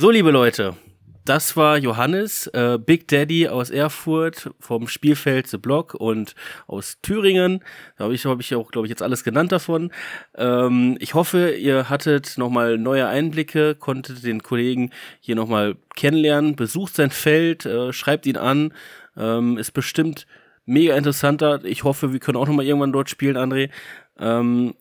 So, 0.00 0.10
liebe 0.10 0.30
Leute, 0.30 0.78
das 1.26 1.58
war 1.58 1.76
Johannes, 1.76 2.46
äh, 2.54 2.78
Big 2.78 3.06
Daddy 3.08 3.48
aus 3.48 3.68
Erfurt 3.68 4.50
vom 4.58 4.88
Spielfeld 4.88 5.46
The 5.46 5.58
Block 5.58 5.92
und 5.92 6.34
aus 6.66 7.02
Thüringen. 7.02 7.62
Da 7.98 8.04
habe 8.04 8.14
ich, 8.14 8.24
hab 8.24 8.40
ich 8.40 8.54
auch, 8.54 8.70
glaube 8.70 8.86
ich, 8.86 8.88
jetzt 8.88 9.02
alles 9.02 9.24
genannt 9.24 9.52
davon. 9.52 9.92
Ähm, 10.36 10.96
ich 11.00 11.12
hoffe, 11.12 11.50
ihr 11.50 11.90
hattet 11.90 12.38
nochmal 12.38 12.78
neue 12.78 13.08
Einblicke, 13.08 13.74
konntet 13.74 14.24
den 14.24 14.42
Kollegen 14.42 14.90
hier 15.20 15.36
nochmal 15.36 15.76
kennenlernen, 15.96 16.56
besucht 16.56 16.94
sein 16.94 17.10
Feld, 17.10 17.66
äh, 17.66 17.92
schreibt 17.92 18.24
ihn 18.24 18.38
an. 18.38 18.72
Ähm, 19.18 19.58
ist 19.58 19.72
bestimmt 19.72 20.26
mega 20.64 20.96
interessanter. 20.96 21.62
Ich 21.62 21.84
hoffe, 21.84 22.14
wir 22.14 22.20
können 22.20 22.38
auch 22.38 22.46
nochmal 22.46 22.64
irgendwann 22.64 22.92
dort 22.92 23.10
spielen, 23.10 23.36
André. 23.36 23.68
Ähm, 24.18 24.76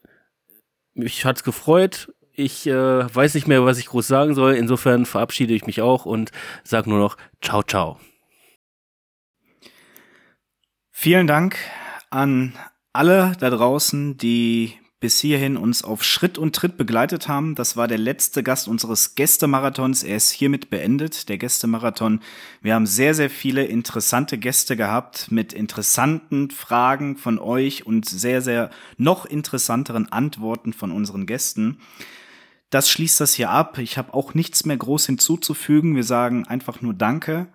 mich 0.93 1.25
hat's 1.25 1.43
gefreut. 1.43 2.07
Ich 2.39 2.65
äh, 2.67 2.73
weiß 2.73 3.33
nicht 3.33 3.49
mehr, 3.49 3.65
was 3.65 3.79
ich 3.79 3.87
groß 3.87 4.07
sagen 4.07 4.33
soll. 4.33 4.53
Insofern 4.53 5.05
verabschiede 5.05 5.53
ich 5.53 5.65
mich 5.65 5.81
auch 5.81 6.05
und 6.05 6.31
sage 6.63 6.89
nur 6.89 6.97
noch 6.97 7.17
Ciao, 7.41 7.63
ciao. 7.63 7.99
Vielen 10.89 11.27
Dank 11.27 11.57
an 12.09 12.53
alle 12.93 13.33
da 13.41 13.49
draußen, 13.49 14.15
die 14.15 14.73
bis 15.01 15.19
hierhin 15.19 15.57
uns 15.57 15.83
auf 15.83 16.01
Schritt 16.01 16.37
und 16.37 16.55
Tritt 16.55 16.77
begleitet 16.77 17.27
haben. 17.27 17.55
Das 17.55 17.75
war 17.75 17.89
der 17.89 17.97
letzte 17.97 18.41
Gast 18.41 18.69
unseres 18.69 19.15
Gästemarathons. 19.15 20.03
Er 20.03 20.15
ist 20.15 20.31
hiermit 20.31 20.69
beendet, 20.69 21.27
der 21.27 21.37
Gästemarathon. 21.37 22.21
Wir 22.61 22.73
haben 22.73 22.85
sehr, 22.85 23.15
sehr 23.15 23.29
viele 23.29 23.65
interessante 23.65 24.37
Gäste 24.37 24.77
gehabt 24.77 25.29
mit 25.29 25.51
interessanten 25.51 26.51
Fragen 26.51 27.17
von 27.17 27.37
euch 27.37 27.85
und 27.85 28.07
sehr, 28.07 28.41
sehr 28.41 28.69
noch 28.95 29.25
interessanteren 29.25 30.09
Antworten 30.09 30.71
von 30.71 30.93
unseren 30.93 31.25
Gästen 31.25 31.79
das 32.69 32.89
schließt 32.89 33.19
das 33.19 33.33
hier 33.33 33.49
ab. 33.49 33.77
Ich 33.77 33.97
habe 33.97 34.13
auch 34.13 34.33
nichts 34.33 34.65
mehr 34.65 34.77
groß 34.77 35.07
hinzuzufügen. 35.07 35.95
Wir 35.95 36.03
sagen 36.03 36.47
einfach 36.47 36.81
nur 36.81 36.93
Danke. 36.93 37.47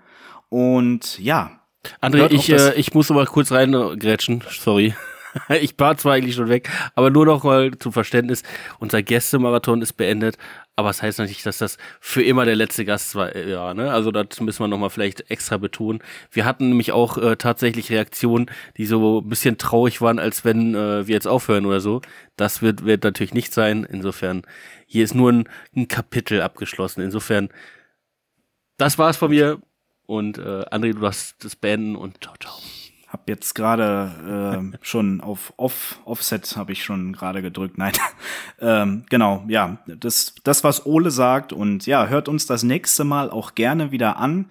Und 0.48 1.18
ja. 1.18 1.60
André, 2.00 2.30
ich, 2.30 2.50
äh, 2.50 2.74
ich 2.74 2.94
muss 2.94 3.10
aber 3.10 3.26
kurz 3.26 3.52
reingrätschen. 3.52 4.42
Sorry. 4.48 4.94
ich 5.60 5.74
war 5.78 5.96
zwar 5.96 6.14
eigentlich 6.14 6.34
schon 6.34 6.48
weg, 6.48 6.70
aber 6.94 7.10
nur 7.10 7.26
noch 7.26 7.44
mal 7.44 7.72
zum 7.78 7.92
Verständnis. 7.92 8.42
Unser 8.78 9.02
Gästemarathon 9.02 9.82
ist 9.82 9.94
beendet, 9.94 10.36
aber 10.76 10.90
es 10.90 10.96
das 10.96 11.02
heißt 11.02 11.18
natürlich, 11.20 11.42
dass 11.42 11.58
das 11.58 11.78
für 12.00 12.22
immer 12.22 12.44
der 12.44 12.56
letzte 12.56 12.84
Gast 12.84 13.14
war. 13.14 13.34
Äh, 13.34 13.50
ja, 13.50 13.74
ne? 13.74 13.92
Also 13.92 14.10
das 14.10 14.40
müssen 14.40 14.60
wir 14.60 14.68
noch 14.68 14.78
mal 14.78 14.90
vielleicht 14.90 15.30
extra 15.30 15.56
betonen. 15.56 16.02
Wir 16.30 16.44
hatten 16.44 16.68
nämlich 16.68 16.92
auch 16.92 17.16
äh, 17.18 17.36
tatsächlich 17.36 17.90
Reaktionen, 17.90 18.50
die 18.76 18.86
so 18.86 19.20
ein 19.20 19.28
bisschen 19.28 19.58
traurig 19.58 20.00
waren, 20.00 20.18
als 20.18 20.44
wenn 20.44 20.74
äh, 20.74 21.06
wir 21.06 21.14
jetzt 21.14 21.28
aufhören 21.28 21.66
oder 21.66 21.80
so. 21.80 22.00
Das 22.36 22.62
wird, 22.62 22.84
wird 22.84 23.04
natürlich 23.04 23.34
nicht 23.34 23.52
sein. 23.52 23.86
Insofern, 23.88 24.42
hier 24.86 25.04
ist 25.04 25.14
nur 25.14 25.32
ein, 25.32 25.48
ein 25.76 25.88
Kapitel 25.88 26.42
abgeschlossen. 26.42 27.02
Insofern, 27.02 27.50
das 28.76 28.98
war's 28.98 29.16
von 29.16 29.30
mir. 29.30 29.60
Und 30.06 30.38
äh, 30.38 30.64
André, 30.70 30.92
du 30.92 31.00
darfst 31.00 31.42
das 31.44 31.56
beenden 31.56 31.96
und 31.96 32.22
ciao, 32.22 32.34
ciao. 32.38 32.83
Hab 33.14 33.28
jetzt 33.28 33.54
gerade 33.54 34.72
äh, 34.74 34.78
schon 34.82 35.20
auf 35.20 35.52
Off, 35.56 36.00
Offset 36.04 36.56
habe 36.56 36.72
ich 36.72 36.82
schon 36.82 37.12
gerade 37.12 37.42
gedrückt. 37.42 37.78
Nein, 37.78 37.92
ähm, 38.60 39.04
genau, 39.08 39.44
ja, 39.46 39.78
das, 39.86 40.34
das 40.42 40.64
was 40.64 40.84
Ole 40.84 41.12
sagt 41.12 41.52
und 41.52 41.86
ja, 41.86 42.08
hört 42.08 42.28
uns 42.28 42.46
das 42.46 42.64
nächste 42.64 43.04
Mal 43.04 43.30
auch 43.30 43.54
gerne 43.54 43.92
wieder 43.92 44.16
an. 44.16 44.46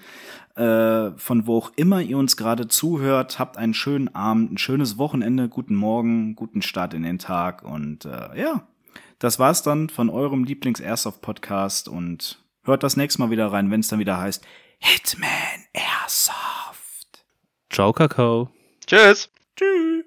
Äh, 0.56 1.12
von 1.18 1.46
wo 1.46 1.58
auch 1.58 1.72
immer 1.76 2.00
ihr 2.00 2.18
uns 2.18 2.38
gerade 2.38 2.70
zuhört, 2.70 3.38
habt 3.38 3.58
einen 3.58 3.74
schönen 3.74 4.16
Abend, 4.16 4.54
ein 4.54 4.58
schönes 4.58 4.98
Wochenende, 4.98 5.50
guten 5.50 5.76
Morgen, 5.76 6.38
guten 6.38 6.62
Start 6.62 6.94
in 6.94 7.04
den 7.04 7.20
Tag 7.20 7.64
und 7.64 8.06
äh, 8.06 8.40
ja, 8.40 8.66
das 9.20 9.40
war's 9.40 9.62
dann 9.62 9.90
von 9.90 10.10
eurem 10.10 10.46
Lieblings-Airsoft-Podcast 10.46 11.90
und 11.90 12.40
hört 12.64 12.84
das 12.84 12.96
nächste 12.96 13.20
Mal 13.20 13.30
wieder 13.30 13.52
rein, 13.52 13.72
wenn 13.72 13.82
es 13.82 13.90
dann 13.90 14.00
wieder 14.00 14.22
heißt 14.22 14.46
Hitman 14.80 15.30
Airsoft. 15.74 16.73
Ciao, 17.74 17.92
Kakao. 17.92 18.52
Tschüss. 18.86 19.30
Tschüss. 19.56 20.06